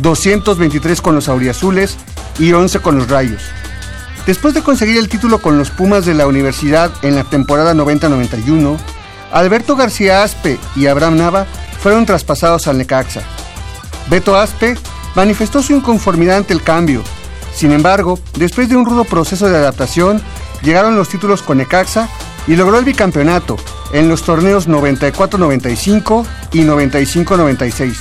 223 0.00 1.00
con 1.00 1.14
los 1.14 1.28
auriazules 1.28 1.96
y 2.40 2.52
11 2.52 2.80
con 2.80 2.98
los 2.98 3.08
rayos. 3.08 3.40
Después 4.26 4.52
de 4.52 4.64
conseguir 4.64 4.96
el 4.96 5.08
título 5.08 5.38
con 5.38 5.58
los 5.58 5.70
Pumas 5.70 6.04
de 6.04 6.14
la 6.14 6.26
universidad 6.26 6.90
en 7.02 7.14
la 7.14 7.22
temporada 7.22 7.72
90-91, 7.72 8.78
Alberto 9.30 9.76
García 9.76 10.24
Aspe 10.24 10.58
y 10.74 10.88
Abraham 10.88 11.18
Nava 11.18 11.46
fueron 11.78 12.04
traspasados 12.04 12.66
al 12.66 12.78
Necaxa. 12.78 13.22
Beto 14.10 14.34
Aspe 14.34 14.76
manifestó 15.14 15.62
su 15.62 15.72
inconformidad 15.72 16.38
ante 16.38 16.52
el 16.52 16.64
cambio. 16.64 17.00
Sin 17.54 17.70
embargo, 17.70 18.18
después 18.36 18.68
de 18.68 18.76
un 18.76 18.86
rudo 18.86 19.04
proceso 19.04 19.48
de 19.48 19.56
adaptación, 19.56 20.20
llegaron 20.64 20.96
los 20.96 21.08
títulos 21.08 21.42
con 21.42 21.58
Necaxa 21.58 22.08
y 22.46 22.56
logró 22.56 22.78
el 22.78 22.84
bicampeonato 22.84 23.56
en 23.92 24.08
los 24.08 24.22
torneos 24.22 24.68
94-95 24.68 26.26
y 26.52 26.62
95-96. 26.62 27.94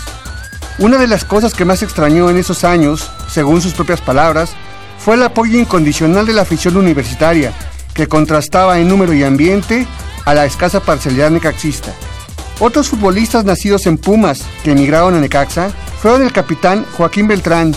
Una 0.79 0.97
de 0.97 1.07
las 1.07 1.23
cosas 1.23 1.53
que 1.53 1.65
más 1.65 1.83
extrañó 1.83 2.29
en 2.29 2.37
esos 2.37 2.63
años, 2.63 3.09
según 3.29 3.61
sus 3.61 3.73
propias 3.73 4.01
palabras, 4.01 4.53
fue 4.97 5.15
el 5.15 5.23
apoyo 5.23 5.59
incondicional 5.59 6.25
de 6.25 6.33
la 6.33 6.41
afición 6.41 6.77
universitaria, 6.77 7.53
que 7.93 8.07
contrastaba 8.07 8.79
en 8.79 8.87
número 8.87 9.13
y 9.13 9.23
ambiente 9.23 9.85
a 10.25 10.33
la 10.33 10.45
escasa 10.45 10.79
parcialidad 10.79 11.29
necaxista. 11.29 11.93
Otros 12.59 12.89
futbolistas 12.89 13.45
nacidos 13.45 13.85
en 13.85 13.97
Pumas 13.97 14.43
que 14.63 14.71
emigraron 14.71 15.15
a 15.15 15.19
Necaxa 15.19 15.71
fueron 16.01 16.23
el 16.23 16.31
capitán 16.31 16.85
Joaquín 16.97 17.27
Beltrán, 17.27 17.75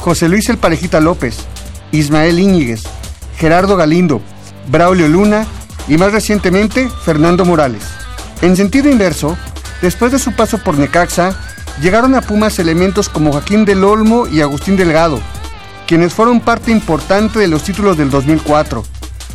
José 0.00 0.28
Luis 0.28 0.48
El 0.48 0.58
Parejita 0.58 1.00
López, 1.00 1.36
Ismael 1.92 2.38
Íñiguez, 2.38 2.82
Gerardo 3.38 3.76
Galindo, 3.76 4.20
Braulio 4.68 5.08
Luna 5.08 5.46
y 5.88 5.96
más 5.98 6.12
recientemente 6.12 6.88
Fernando 7.04 7.44
Morales. 7.44 7.82
En 8.42 8.56
sentido 8.56 8.90
inverso, 8.90 9.36
después 9.82 10.12
de 10.12 10.18
su 10.18 10.32
paso 10.32 10.58
por 10.58 10.78
Necaxa, 10.78 11.36
llegaron 11.80 12.14
a 12.14 12.22
Pumas 12.22 12.58
elementos 12.58 13.08
como 13.08 13.32
Joaquín 13.32 13.64
del 13.64 13.84
Olmo 13.84 14.26
y 14.26 14.40
Agustín 14.40 14.76
Delgado, 14.76 15.20
quienes 15.86 16.12
fueron 16.12 16.40
parte 16.40 16.70
importante 16.70 17.38
de 17.38 17.48
los 17.48 17.62
títulos 17.62 17.96
del 17.96 18.10
2004. 18.10 18.84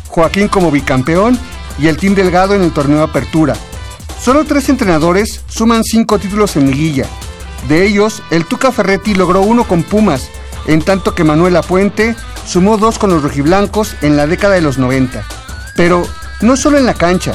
Joaquín 0.08 0.48
como 0.48 0.70
bicampeón 0.70 1.38
y 1.78 1.88
el 1.88 1.96
Team 1.96 2.14
Delgado 2.14 2.54
en 2.54 2.62
el 2.62 2.72
torneo 2.72 3.02
Apertura. 3.02 3.54
Solo 4.20 4.44
tres 4.44 4.68
entrenadores 4.68 5.40
suman 5.48 5.82
cinco 5.82 6.18
títulos 6.18 6.56
en 6.56 6.70
liguilla. 6.70 7.06
De 7.68 7.86
ellos, 7.86 8.22
el 8.30 8.44
Tuca 8.44 8.70
Ferretti 8.72 9.14
logró 9.14 9.40
uno 9.40 9.64
con 9.64 9.82
Pumas, 9.82 10.28
en 10.66 10.82
tanto 10.82 11.14
que 11.14 11.24
Manuel 11.24 11.56
Apuente 11.56 12.14
sumó 12.46 12.76
dos 12.76 12.98
con 12.98 13.10
los 13.10 13.22
rojiblancos 13.22 13.96
en 14.02 14.16
la 14.16 14.26
década 14.26 14.54
de 14.54 14.62
los 14.62 14.78
90. 14.78 15.24
Pero 15.76 16.06
no 16.42 16.56
solo 16.56 16.78
en 16.78 16.86
la 16.86 16.94
cancha, 16.94 17.34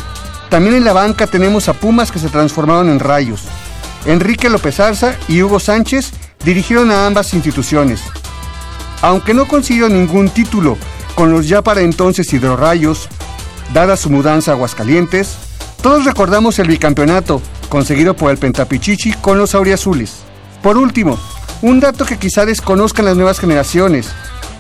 también 0.50 0.76
en 0.76 0.86
la 0.86 0.94
banca 0.94 1.28
tenemos 1.28 1.68
a 1.68 1.74
Pumas 1.74 2.12
que 2.12 2.20
se 2.20 2.30
transformaron 2.30 2.90
en 2.90 3.00
rayos. 3.00 3.44
Enrique 4.06 4.50
López 4.50 4.80
Arza 4.80 5.16
y 5.28 5.42
Hugo 5.42 5.60
Sánchez 5.60 6.12
dirigieron 6.44 6.92
a 6.92 7.06
ambas 7.06 7.34
instituciones. 7.34 8.02
Aunque 9.02 9.34
no 9.34 9.48
consiguió 9.48 9.90
ningún 9.90 10.30
título 10.30 10.78
con 11.16 11.32
los 11.32 11.48
ya 11.48 11.62
para 11.62 11.82
entonces 11.82 12.32
hidrorrayos, 12.32 13.10
dada 13.74 13.98
su 13.98 14.10
mudanza 14.10 14.52
a 14.52 14.54
Aguascalientes, 14.56 15.36
todos 15.82 16.06
recordamos 16.06 16.60
el 16.60 16.68
bicampeonato 16.68 17.42
conseguido 17.70 18.16
por 18.16 18.32
el 18.32 18.38
Pentapichichi 18.38 19.14
con 19.14 19.38
los 19.38 19.56
auriazules. 19.56 20.20
Por 20.64 20.78
último, 20.78 21.18
un 21.62 21.80
dato 21.80 22.06
que 22.06 22.18
quizá 22.18 22.46
desconozcan 22.46 23.06
las 23.06 23.16
nuevas 23.16 23.40
generaciones 23.40 24.10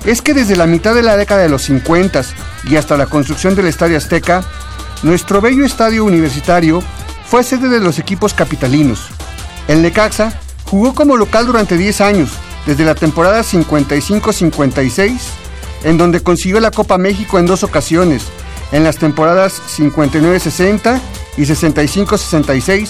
es 0.06 0.22
que 0.22 0.34
desde 0.34 0.56
la 0.56 0.68
mitad 0.68 0.96
de 0.96 1.04
la 1.04 1.18
década 1.18 1.42
de 1.42 1.50
los 1.50 1.64
50 1.64 2.22
y 2.66 2.76
hasta 2.76 2.98
la 2.98 3.08
construcción 3.08 3.56
del 3.56 3.68
Estadio 3.68 3.98
Azteca, 3.98 4.44
nuestro 5.04 5.42
bello 5.42 5.66
estadio 5.66 6.06
universitario 6.06 6.82
fue 7.26 7.44
sede 7.44 7.70
de 7.70 7.80
los 7.80 8.00
equipos 8.00 8.34
capitalinos. 8.34 9.08
El 9.68 9.82
Necaxa 9.82 10.40
jugó 10.66 10.94
como 10.94 11.18
local 11.18 11.46
durante 11.46 11.78
10 11.78 12.02
años, 12.02 12.30
desde 12.66 12.86
la 12.86 12.96
temporada 12.96 13.42
55-56, 13.42 15.18
en 15.84 15.98
donde 15.98 16.22
consiguió 16.22 16.60
la 16.60 16.72
Copa 16.72 16.98
México 16.98 17.38
en 17.40 17.46
dos 17.46 17.64
ocasiones, 17.64 18.24
en 18.72 18.84
las 18.84 18.98
temporadas 18.98 19.62
59-60 19.78 21.00
y 21.38 21.42
65-66, 21.44 22.90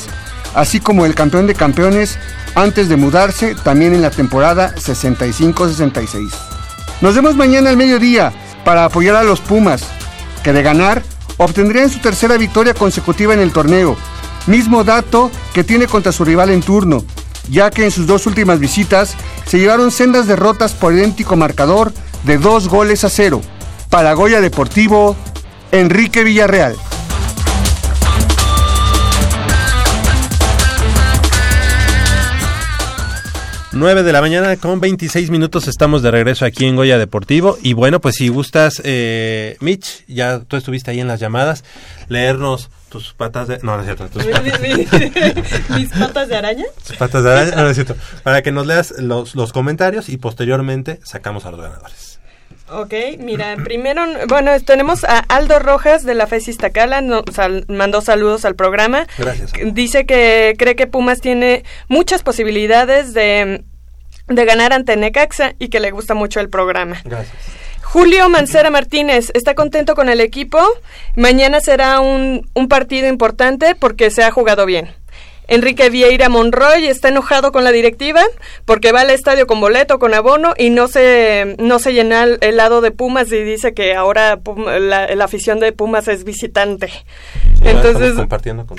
así 0.56 0.80
como 0.80 1.06
el 1.06 1.16
campeón 1.16 1.48
de 1.48 1.56
campeones 1.56 2.18
antes 2.56 2.90
de 2.90 2.96
mudarse 2.96 3.56
también 3.56 3.94
en 3.94 4.02
la 4.02 4.10
temporada 4.10 4.74
65-66. 4.76 6.57
Nos 7.00 7.14
vemos 7.14 7.36
mañana 7.36 7.70
al 7.70 7.78
mediodía 7.78 8.34
para 8.66 8.86
apoyar 8.86 9.16
a 9.16 9.24
los 9.24 9.40
Pumas, 9.40 9.84
que 10.44 10.52
de 10.52 10.64
ganar 10.64 11.04
obtendrían 11.38 11.92
su 11.92 12.00
tercera 12.00 12.38
victoria 12.38 12.74
consecutiva 12.74 13.36
en 13.36 13.40
el 13.40 13.54
torneo, 13.54 13.96
mismo 14.48 14.84
dato 14.84 15.30
que 15.54 15.64
tiene 15.64 15.86
contra 15.86 16.12
su 16.12 16.26
rival 16.26 16.50
en 16.50 16.62
turno, 16.62 17.04
ya 17.50 17.70
que 17.70 17.86
en 17.86 17.92
sus 17.92 18.08
dos 18.08 18.26
últimas 18.26 18.60
visitas 18.60 19.16
se 19.46 19.60
llevaron 19.60 19.92
sendas 19.92 20.26
derrotas 20.26 20.74
por 20.74 20.94
idéntico 20.94 21.36
marcador 21.36 21.94
de 22.24 22.40
dos 22.40 22.68
goles 22.68 23.04
a 23.04 23.10
cero. 23.10 23.42
Para 23.92 24.14
Goya 24.14 24.42
Deportivo, 24.42 25.16
Enrique 25.72 26.24
Villarreal. 26.24 26.76
9 33.78 34.02
de 34.04 34.12
la 34.12 34.22
mañana 34.22 34.56
con 34.58 34.80
26 34.80 35.30
minutos 35.30 35.68
estamos 35.68 36.02
de 36.02 36.10
regreso 36.10 36.46
aquí 36.46 36.66
en 36.66 36.76
Goya 36.76 36.98
Deportivo. 36.98 37.58
Y 37.62 37.74
bueno 37.74 38.02
pues 38.02 38.16
si 38.16 38.28
gustas 38.30 38.82
eh, 38.84 39.58
Mitch 39.60 40.04
ya 40.08 40.40
tú 40.40 40.58
estuviste 40.58 40.92
ahí 40.92 41.00
en 41.00 41.08
las 41.08 41.20
llamadas 41.20 41.64
leernos 42.10 42.70
tus 42.90 43.14
patas 43.14 43.48
de 43.48 43.60
no 43.62 43.76
no 43.76 43.82
es 43.82 43.86
cierto 43.86 44.08
tus 44.08 44.26
patas, 44.32 44.60
Mis 45.78 45.90
patas 45.90 46.28
de 46.30 46.36
araña. 46.36 46.66
tus 46.88 46.98
patas 46.98 47.24
de 47.24 47.32
araña, 47.32 47.56
no, 47.56 47.64
no 47.64 47.70
es 47.70 47.76
cierto. 47.76 47.96
Para 48.24 48.42
que 48.42 48.52
nos 48.52 48.66
leas 48.66 48.92
los, 49.00 49.36
los 49.36 49.54
comentarios 49.54 50.10
y 50.10 50.18
posteriormente 50.18 51.00
sacamos 51.04 51.46
a 51.46 51.52
los 51.52 51.62
ganadores 51.62 52.07
Ok, 52.70 52.94
mira, 53.20 53.56
primero, 53.64 54.04
bueno, 54.28 54.52
tenemos 54.60 55.04
a 55.06 55.20
Aldo 55.20 55.60
Rojas 55.60 56.04
de 56.04 56.16
la 56.16 56.28
FES 56.28 56.50
Iztacala, 56.50 57.00
nos 57.02 57.24
sal- 57.34 57.64
mandó 57.70 58.02
saludos 58.02 58.44
al 58.44 58.56
programa. 58.56 59.08
Gracias. 59.18 59.54
Dice 59.74 60.06
que 60.06 60.54
cree 60.58 60.76
que 60.76 60.86
Pumas 60.88 61.22
tiene 61.22 61.64
muchas 61.88 62.24
posibilidades 62.24 63.14
de, 63.14 63.64
de 64.28 64.46
ganar 64.46 64.74
ante 64.74 64.98
Necaxa 64.98 65.54
y 65.60 65.70
que 65.70 65.80
le 65.80 65.92
gusta 65.92 66.14
mucho 66.14 66.40
el 66.42 66.50
programa. 66.50 67.02
gracias 67.06 67.32
Julio 67.84 68.28
Mancera 68.28 68.70
Martínez 68.70 69.32
está 69.34 69.56
contento 69.56 69.96
con 69.96 70.10
el 70.10 70.20
equipo. 70.20 70.60
Mañana 71.16 71.62
será 71.62 72.02
un, 72.02 72.46
un 72.54 72.68
partido 72.68 73.08
importante 73.08 73.76
porque 73.76 74.10
se 74.12 74.24
ha 74.26 74.32
jugado 74.32 74.66
bien. 74.66 74.90
Enrique 75.48 75.90
Vieira 75.90 76.30
Monroy 76.30 76.88
está 76.88 77.10
enojado 77.10 77.52
con 77.52 77.64
la 77.64 77.72
directiva 77.72 78.22
porque 78.66 78.92
va 78.92 79.02
al 79.02 79.10
estadio 79.10 79.48
con 79.48 79.60
boleto, 79.62 80.00
con 80.00 80.14
abono 80.14 80.54
y 80.58 80.70
no 80.70 80.88
se, 80.88 81.56
no 81.60 81.80
se 81.80 81.94
llena 81.94 82.24
el, 82.24 82.58
lado 82.58 82.82
de 82.82 82.92
Pumas 82.92 83.32
y 83.32 83.44
dice 83.44 83.74
que 83.74 83.96
ahora 83.96 84.40
la, 84.80 85.14
la 85.16 85.26
afición 85.26 85.60
de 85.60 85.72
Pumas 85.72 86.08
es 86.08 86.24
visitante. 86.24 86.92
Entonces, 87.64 88.14
compartiendo 88.14 88.66
con 88.66 88.78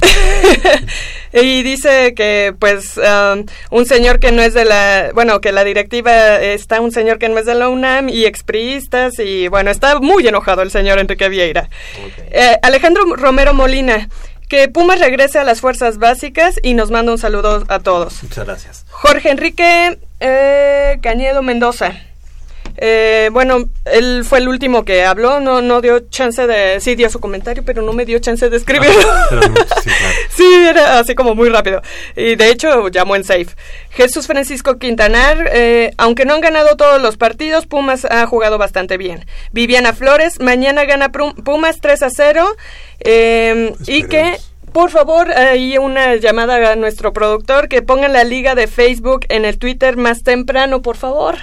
y 1.32 1.62
dice 1.62 2.14
que 2.14 2.54
pues 2.58 2.96
um, 2.96 3.44
un 3.70 3.86
señor 3.86 4.20
que 4.20 4.32
no 4.32 4.42
es 4.42 4.54
de 4.54 4.64
la 4.64 5.10
bueno 5.14 5.40
que 5.40 5.52
la 5.52 5.64
directiva 5.64 6.40
está 6.40 6.80
un 6.80 6.92
señor 6.92 7.18
que 7.18 7.28
no 7.28 7.38
es 7.38 7.46
de 7.46 7.54
la 7.54 7.68
UNAM 7.68 8.08
y 8.08 8.24
expriistas 8.24 9.18
y 9.18 9.48
bueno 9.48 9.70
está 9.70 9.98
muy 10.00 10.26
enojado 10.26 10.62
el 10.62 10.70
señor 10.70 10.98
Enrique 10.98 11.28
Vieira 11.28 11.68
Eh, 12.30 12.56
Alejandro 12.62 13.04
Romero 13.16 13.52
Molina 13.54 14.08
que 14.48 14.68
Pumas 14.68 14.98
regrese 14.98 15.38
a 15.38 15.44
las 15.44 15.60
fuerzas 15.60 15.98
básicas 15.98 16.58
y 16.62 16.74
nos 16.74 16.90
manda 16.90 17.12
un 17.12 17.18
saludo 17.18 17.64
a 17.68 17.78
todos 17.80 18.22
muchas 18.22 18.46
gracias 18.46 18.84
Jorge 18.90 19.30
Enrique 19.30 19.98
eh, 20.20 20.98
Cañedo 21.02 21.42
Mendoza. 21.42 21.92
Eh, 22.80 23.28
bueno, 23.32 23.68
él 23.86 24.24
fue 24.24 24.38
el 24.38 24.48
último 24.48 24.84
que 24.84 25.04
habló, 25.04 25.40
no, 25.40 25.60
no 25.62 25.80
dio 25.80 25.98
chance 26.10 26.46
de... 26.46 26.78
Sí, 26.80 26.94
dio 26.94 27.10
su 27.10 27.18
comentario, 27.18 27.64
pero 27.64 27.82
no 27.82 27.92
me 27.92 28.04
dio 28.04 28.20
chance 28.20 28.48
de 28.48 28.56
escribirlo. 28.56 29.00
Pero, 29.30 29.42
sí, 29.42 29.50
claro. 29.52 30.14
Sí, 30.30 30.54
era 30.54 30.98
así 31.00 31.14
como 31.16 31.34
muy 31.34 31.48
rápido. 31.48 31.82
Y 32.14 32.36
de 32.36 32.50
hecho 32.50 32.88
llamó 32.88 33.16
en 33.16 33.24
safe. 33.24 33.48
Jesús 33.90 34.28
Francisco 34.28 34.78
Quintanar, 34.78 35.50
eh, 35.52 35.90
aunque 35.98 36.24
no 36.24 36.34
han 36.34 36.40
ganado 36.40 36.76
todos 36.76 37.02
los 37.02 37.16
partidos, 37.16 37.66
Pumas 37.66 38.04
ha 38.04 38.24
jugado 38.26 38.58
bastante 38.58 38.96
bien. 38.96 39.26
Viviana 39.50 39.92
Flores, 39.92 40.38
mañana 40.40 40.84
gana 40.84 41.10
Pumas 41.10 41.80
3 41.80 42.02
a 42.02 42.10
0. 42.10 42.46
eh, 43.00 43.74
y 43.86 44.04
que, 44.04 44.36
por 44.72 44.90
favor, 44.90 45.32
hay 45.32 45.78
una 45.78 46.14
llamada 46.16 46.72
a 46.72 46.76
nuestro 46.76 47.12
productor 47.12 47.68
que 47.68 47.82
pongan 47.82 48.12
la 48.12 48.22
liga 48.22 48.54
de 48.54 48.68
Facebook 48.68 49.26
en 49.30 49.44
el 49.44 49.58
Twitter 49.58 49.96
más 49.96 50.22
temprano, 50.22 50.80
por 50.82 50.96
favor. 50.96 51.38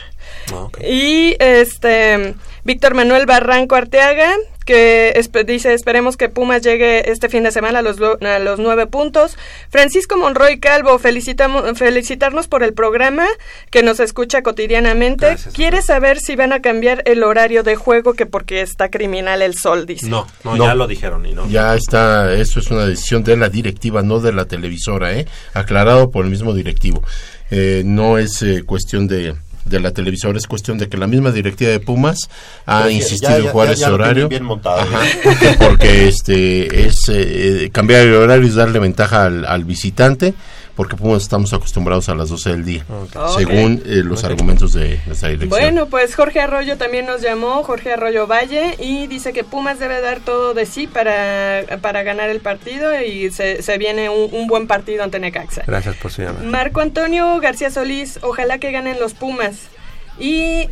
Y 0.88 1.35
este 1.39 2.35
Víctor 2.63 2.93
Manuel 2.95 3.26
Barranco 3.26 3.76
Arteaga, 3.76 4.34
que 4.65 5.13
espe- 5.15 5.45
dice, 5.45 5.73
esperemos 5.76 6.17
que 6.17 6.27
Pumas 6.27 6.63
llegue 6.63 7.11
este 7.11 7.30
fin 7.30 7.43
de 7.43 7.51
semana 7.51 7.80
a 7.80 7.81
los, 7.84 7.99
lo- 7.99 8.17
a 8.22 8.39
los 8.39 8.59
nueve 8.59 8.88
puntos. 8.88 9.38
Francisco 9.69 10.17
Monroy 10.17 10.59
Calvo, 10.59 10.97
felicitamos, 10.97 11.77
felicitarnos 11.77 12.47
por 12.47 12.63
el 12.63 12.73
programa 12.73 13.27
que 13.69 13.84
nos 13.84 13.99
escucha 13.99 14.41
cotidianamente. 14.41 15.35
Quiere 15.53 15.84
saber 15.84 16.17
si 16.19 16.35
van 16.35 16.51
a 16.51 16.61
cambiar 16.61 17.03
el 17.05 17.23
horario 17.23 17.61
de 17.61 17.76
juego, 17.76 18.13
que 18.15 18.26
porque 18.26 18.61
está 18.61 18.89
criminal 18.89 19.43
el 19.43 19.53
sol, 19.55 19.85
dice. 19.85 20.07
no, 20.09 20.26
no, 20.43 20.55
No. 20.55 20.65
ya 20.65 20.73
lo 20.73 20.88
dijeron 20.88 21.23
y 21.27 21.34
no 21.34 21.47
Ya 21.47 21.76
está, 21.76 22.34
eso 22.34 22.59
es 22.59 22.72
una 22.72 22.85
decisión 22.88 23.23
de 23.23 23.38
la 23.38 23.49
directiva, 23.49 24.01
no 24.01 24.19
de 24.19 24.34
la 24.34 24.45
televisora, 24.45 25.13
¿eh? 25.13 25.27
aclarado 25.53 26.09
por 26.09 26.26
el 26.26 26.31
mismo 26.31 26.53
directivo. 26.55 27.03
Eh, 27.51 27.84
no 27.85 28.17
es 28.17 28.41
eh, 28.41 28.63
cuestión 28.65 29.07
de, 29.07 29.35
de 29.65 29.79
la 29.79 29.91
televisora, 29.91 30.37
es 30.37 30.47
cuestión 30.47 30.77
de 30.77 30.87
que 30.87 30.97
la 30.97 31.07
misma 31.07 31.31
directiva 31.31 31.71
de 31.71 31.79
Pumas 31.79 32.29
ha 32.65 32.79
Pero 32.83 32.89
insistido 32.91 33.31
ya- 33.39 33.45
en 33.45 33.47
jugar 33.47 33.71
ese 33.71 33.85
horario. 33.89 34.29
bien 34.29 34.43
montado, 34.43 34.79
Ajá, 34.79 35.05
¿eh? 35.07 35.19
porque, 35.23 35.55
porque, 35.59 36.07
este 36.07 36.85
es 36.87 37.09
eh, 37.09 37.63
eh, 37.65 37.69
cambiar 37.71 38.01
el 38.01 38.13
horario 38.13 38.47
es 38.47 38.55
darle 38.55 38.79
ventaja 38.79 39.25
al, 39.25 39.43
al 39.45 39.63
visitante, 39.63 40.33
porque 40.76 40.95
Pumas 40.95 41.23
estamos 41.23 41.53
acostumbrados 41.53 42.10
a 42.10 42.15
las 42.15 42.30
12 42.30 42.49
del 42.49 42.65
día, 42.65 42.85
Ok. 42.89 43.30
según 43.38 43.81
eh, 43.85 44.02
los 44.03 44.23
argumentos 44.23 44.73
de 44.73 44.99
nuestra 45.06 45.30
dirección. 45.30 45.49
Bueno, 45.49 45.85
pues 45.88 46.15
Jorge 46.15 46.41
Arroyo 46.41 46.77
también 46.77 47.06
nos 47.06 47.22
llamó, 47.22 47.64
Jorge 47.64 47.93
Arroyo 47.93 48.27
Valle, 48.27 48.76
y 48.80 49.07
dice 49.07 49.31
que 49.34 49.43
Pumas 49.43 49.80
debe 49.80 50.02
dar 50.02 50.19
todo 50.19 50.53
de 50.53 50.65
sí 50.65 50.88
para, 50.88 51.64
para 51.81 52.03
ganar 52.03 52.30
el 52.30 52.39
partido 52.41 52.91
y 53.02 53.31
se, 53.31 53.61
se 53.64 53.77
viene 53.77 54.10
un, 54.10 54.34
un 54.34 54.47
buen 54.47 54.68
partido 54.68 55.03
ante 55.03 55.19
Necaxa. 55.19 55.64
gracias 55.65 55.95
por 55.95 56.11
su 56.11 56.22
llamada 56.23 56.43
Marco 56.45 56.81
Antonio 56.81 57.39
García 57.39 57.69
Solís, 57.72 58.19
ojalá 58.22 58.57
que 58.57 58.72
ganen 58.72 58.99
los 58.99 59.14
Pumas. 59.14 59.69
Y 60.17 60.67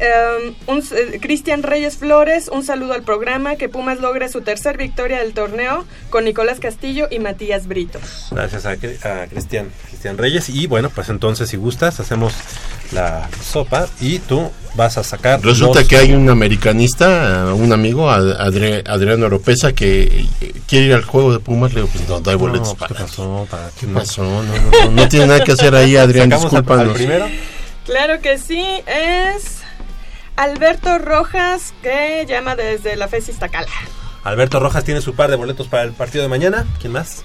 un 0.67 0.79
s- 0.79 0.95
eh, 0.97 1.19
Cristian 1.21 1.63
Reyes 1.63 1.97
Flores, 1.97 2.49
un 2.51 2.63
saludo 2.63 2.93
al 2.93 3.03
programa, 3.03 3.55
que 3.57 3.67
Pumas 3.67 3.99
logre 3.99 4.29
su 4.29 4.41
tercer 4.41 4.77
victoria 4.77 5.19
del 5.19 5.33
torneo 5.33 5.83
con 6.09 6.23
Nicolás 6.23 6.59
Castillo 6.61 7.07
y 7.11 7.19
Matías 7.19 7.67
Brito. 7.67 7.99
Gracias 8.31 8.65
a, 8.65 8.71
a 8.71 9.27
Cristian, 9.27 9.69
Cristian 9.89 10.17
Reyes. 10.17 10.47
Y 10.49 10.67
bueno, 10.67 10.89
pues 10.89 11.09
entonces, 11.09 11.49
si 11.49 11.57
gustas, 11.57 11.99
hacemos 11.99 12.33
la 12.93 13.27
sopa 13.43 13.87
y 13.99 14.19
tú 14.19 14.49
vas 14.75 14.97
a 14.97 15.03
sacar. 15.03 15.41
Resulta 15.43 15.79
los- 15.79 15.89
que 15.89 15.97
hay 15.97 16.13
un 16.13 16.29
americanista, 16.29 17.47
uh, 17.53 17.55
un 17.55 17.73
amigo, 17.73 18.09
Ad- 18.09 18.39
Adri- 18.39 18.83
Adriano 18.87 19.25
Oropesa, 19.25 19.73
que 19.73 20.25
eh, 20.41 20.53
quiere 20.67 20.85
ir 20.85 20.93
al 20.93 21.03
juego 21.03 21.33
de 21.33 21.39
Pumas. 21.39 21.73
Le 21.73 21.81
digo, 21.81 21.91
pues 21.93 22.07
no, 22.07 22.19
no 22.21 22.29
hay 22.29 22.37
boletos 22.37 22.69
No, 22.69 22.75
para 22.75 22.95
¿Qué 22.95 23.01
pasó? 23.03 23.47
¿Para 23.51 23.69
¿Qué 23.79 23.87
pasó? 23.87 24.23
No, 24.23 24.43
no, 24.43 24.53
no, 24.85 24.91
no 24.91 25.07
tiene 25.09 25.27
nada 25.27 25.43
que 25.43 25.51
hacer 25.51 25.75
ahí, 25.75 25.97
Adrián, 25.97 26.29
¿Sacamos 26.29 26.53
al- 26.53 26.57
al 26.59 26.63
discúlpanos. 26.63 26.95
primero? 26.97 27.25
Claro 27.85 28.21
que 28.21 28.37
sí, 28.37 28.65
es 28.87 29.61
Alberto 30.35 30.97
Rojas, 30.99 31.73
que 31.81 32.25
llama 32.27 32.55
desde 32.55 32.95
la 32.95 33.07
FES 33.07 33.29
Iztacala. 33.29 33.67
Alberto 34.23 34.59
Rojas 34.59 34.83
tiene 34.83 35.01
su 35.01 35.15
par 35.15 35.29
de 35.29 35.35
boletos 35.35 35.67
para 35.67 35.83
el 35.83 35.91
partido 35.91 36.23
de 36.23 36.29
mañana. 36.29 36.65
¿Quién 36.79 36.93
más? 36.93 37.23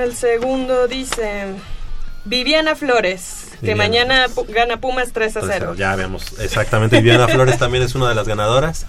El 0.00 0.14
segundo 0.14 0.86
dice 0.86 1.46
Viviana 2.24 2.74
Flores, 2.74 3.48
que 3.62 3.74
mañana 3.74 4.26
gana 4.48 4.78
Pumas 4.78 5.12
3 5.12 5.36
a 5.36 5.40
0. 5.40 5.52
Entonces, 5.54 5.78
ya 5.78 5.96
vemos 5.96 6.38
exactamente. 6.40 6.96
Viviana 6.96 7.28
Flores 7.28 7.58
también 7.58 7.84
es 7.84 7.94
una 7.94 8.08
de 8.08 8.14
las 8.14 8.28
ganadoras. 8.28 8.86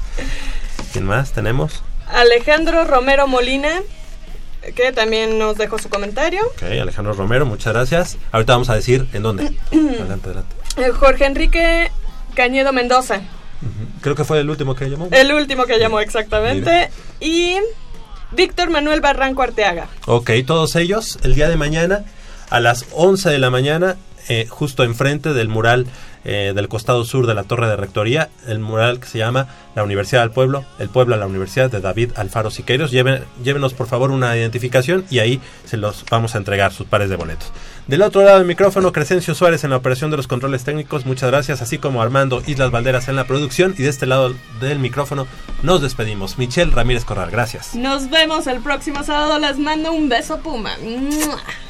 ¿Quién 0.92 1.06
más 1.06 1.32
tenemos? 1.32 1.84
Alejandro 2.08 2.86
Romero 2.86 3.28
Molina, 3.28 3.82
que 4.76 4.92
también 4.92 5.40
nos 5.40 5.58
dejó 5.58 5.80
su 5.80 5.90
comentario. 5.90 6.46
Ok, 6.48 6.64
Alejandro 6.64 7.14
Romero, 7.14 7.46
muchas 7.46 7.74
gracias. 7.74 8.18
Ahorita 8.32 8.54
vamos 8.54 8.70
a 8.70 8.76
decir 8.76 9.08
en 9.14 9.24
dónde. 9.24 9.44
adelante, 9.72 10.28
adelante. 10.30 10.56
Jorge 11.00 11.26
Enrique 11.26 11.92
Cañedo 12.36 12.74
Mendoza, 12.74 13.22
Creo 14.02 14.16
que 14.16 14.24
fue 14.24 14.40
el 14.40 14.50
último 14.50 14.76
que 14.76 14.90
llamó. 14.90 15.08
el 15.12 15.32
último 15.32 15.66
que 15.66 15.80
llamó 15.80 16.00
exactamente. 16.00 16.90
Y 17.20 17.56
Víctor 18.32 18.70
Manuel 18.70 19.02
Barranco 19.02 19.42
Arteaga. 19.42 19.88
Ok, 20.06 20.32
todos 20.46 20.76
ellos 20.76 21.18
el 21.24 21.34
día 21.34 21.50
de 21.50 21.56
mañana 21.56 22.04
a 22.50 22.60
las 22.60 22.86
11 22.92 23.30
de 23.30 23.40
la 23.40 23.50
mañana, 23.50 23.96
eh, 24.30 24.46
justo 24.50 24.84
enfrente 24.84 25.34
del 25.34 25.48
mural 25.48 25.88
eh, 26.28 26.54
del 26.56 26.68
costado 26.68 27.06
sur 27.06 27.28
de 27.28 27.36
la 27.36 27.44
Torre 27.44 27.68
de 27.68 27.76
Rectoría, 27.76 28.30
el 28.48 28.60
mural 28.60 29.00
que 29.00 29.08
se 29.08 29.20
llama 29.20 29.48
La 29.76 29.84
Universidad 29.84 30.22
del 30.22 30.32
Pueblo, 30.32 30.66
el 30.80 30.90
Pueblo 30.90 31.14
a 31.16 31.18
la 31.20 31.28
Universidad 31.28 31.70
de 31.72 31.82
David 31.82 32.12
Alfaro 32.16 32.50
Siqueiros. 32.50 32.90
Lleven, 32.92 33.24
llévenos 33.44 33.74
por 33.74 33.88
favor 33.88 34.10
una 34.12 34.36
identificación 34.36 35.06
y 35.12 35.20
ahí 35.20 35.40
se 35.66 35.78
los 35.78 36.04
vamos 36.10 36.34
a 36.36 36.40
entregar 36.40 36.74
sus 36.74 36.88
pares 36.88 37.10
de 37.10 37.16
boletos. 37.16 37.52
Del 37.88 38.02
otro 38.02 38.24
lado 38.24 38.40
del 38.40 38.48
micrófono, 38.48 38.91
Crescencio 38.91 39.36
Suárez 39.36 39.64
en 39.64 39.70
la 39.70 39.78
operación 39.78 40.10
de 40.10 40.18
los 40.18 40.28
controles 40.28 40.64
técnicos, 40.64 41.06
muchas 41.06 41.30
gracias, 41.30 41.62
así 41.62 41.78
como 41.78 42.02
Armando 42.02 42.41
Islas 42.48 42.72
Valderas 42.72 43.10
en 43.10 43.16
la 43.16 43.28
producción. 43.28 43.76
Y 43.78 43.84
de 43.84 43.90
este 43.90 44.07
lado 44.07 44.34
del 44.60 44.80
micrófono 44.80 45.28
nos 45.62 45.84
despedimos. 45.84 46.40
Michelle 46.40 46.72
Ramírez 46.72 47.06
Corral, 47.06 47.30
gracias. 47.30 47.76
Nos 47.76 48.10
vemos 48.10 48.48
el 48.48 48.60
próximo 48.62 49.03
sábado. 49.03 49.38
Les 49.38 49.60
mando 49.60 49.94
un 49.94 50.10
beso, 50.10 50.40
Puma. 50.40 50.72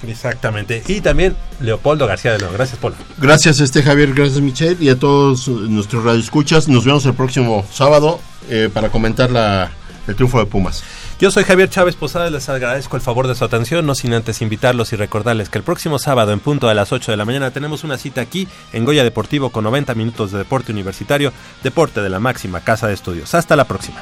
Exactamente. 0.08 0.84
Y 0.88 1.02
también 1.02 1.36
Leopoldo 1.60 2.08
García 2.08 2.32
de 2.32 2.40
León. 2.40 2.54
Gracias, 2.54 2.80
Polo. 2.80 2.96
Gracias, 3.18 3.60
este 3.60 3.84
Javier, 3.84 4.14
gracias, 4.14 4.40
Michelle, 4.40 4.78
y 4.80 4.88
a 4.88 4.98
todos 4.98 5.50
nuestros 5.50 6.06
radioescuchas. 6.06 6.70
Nos 6.70 6.86
vemos 6.86 7.06
el 7.06 7.14
próximo 7.14 7.66
sábado 7.74 8.22
eh, 8.50 8.70
para 8.74 8.88
comentar 8.88 9.32
la, 9.32 9.70
el 10.08 10.16
triunfo 10.16 10.40
de 10.40 10.46
Pumas. 10.46 10.82
Yo 11.18 11.32
soy 11.32 11.46
Javier 11.46 11.70
Chávez 11.70 11.96
Posada, 11.96 12.30
les 12.30 12.50
agradezco 12.50 12.98
el 12.98 13.02
favor 13.02 13.30
de 13.30 13.36
su 13.36 13.46
atención, 13.46 13.86
no 13.86 13.96
sin 13.96 14.14
antes 14.14 14.42
invitarlos 14.42 14.92
y 14.92 14.98
recordarles 14.98 15.48
que 15.48 15.58
el 15.58 15.64
próximo 15.64 15.98
sábado 15.98 16.34
en 16.34 16.42
punto 16.42 16.68
a 16.68 16.74
las 16.74 16.92
8 16.92 17.10
de 17.10 17.16
la 17.16 17.24
mañana 17.24 17.52
tenemos 17.52 17.86
una 17.86 17.98
cita 17.98 18.20
aquí 18.20 18.50
en 18.74 18.84
Goya 18.84 19.06
Deportivo 19.06 19.50
con 19.50 19.64
90 19.64 19.96
minutos 19.96 20.34
de 20.34 20.40
deporte 20.40 20.74
universitario, 20.74 21.32
deporte 21.64 22.02
de 22.02 22.10
la 22.10 22.20
máxima 22.20 22.60
casa 22.60 22.88
de 22.88 22.96
estudios. 22.96 23.34
Hasta 23.34 23.56
la 23.56 23.64
próxima. 23.64 24.02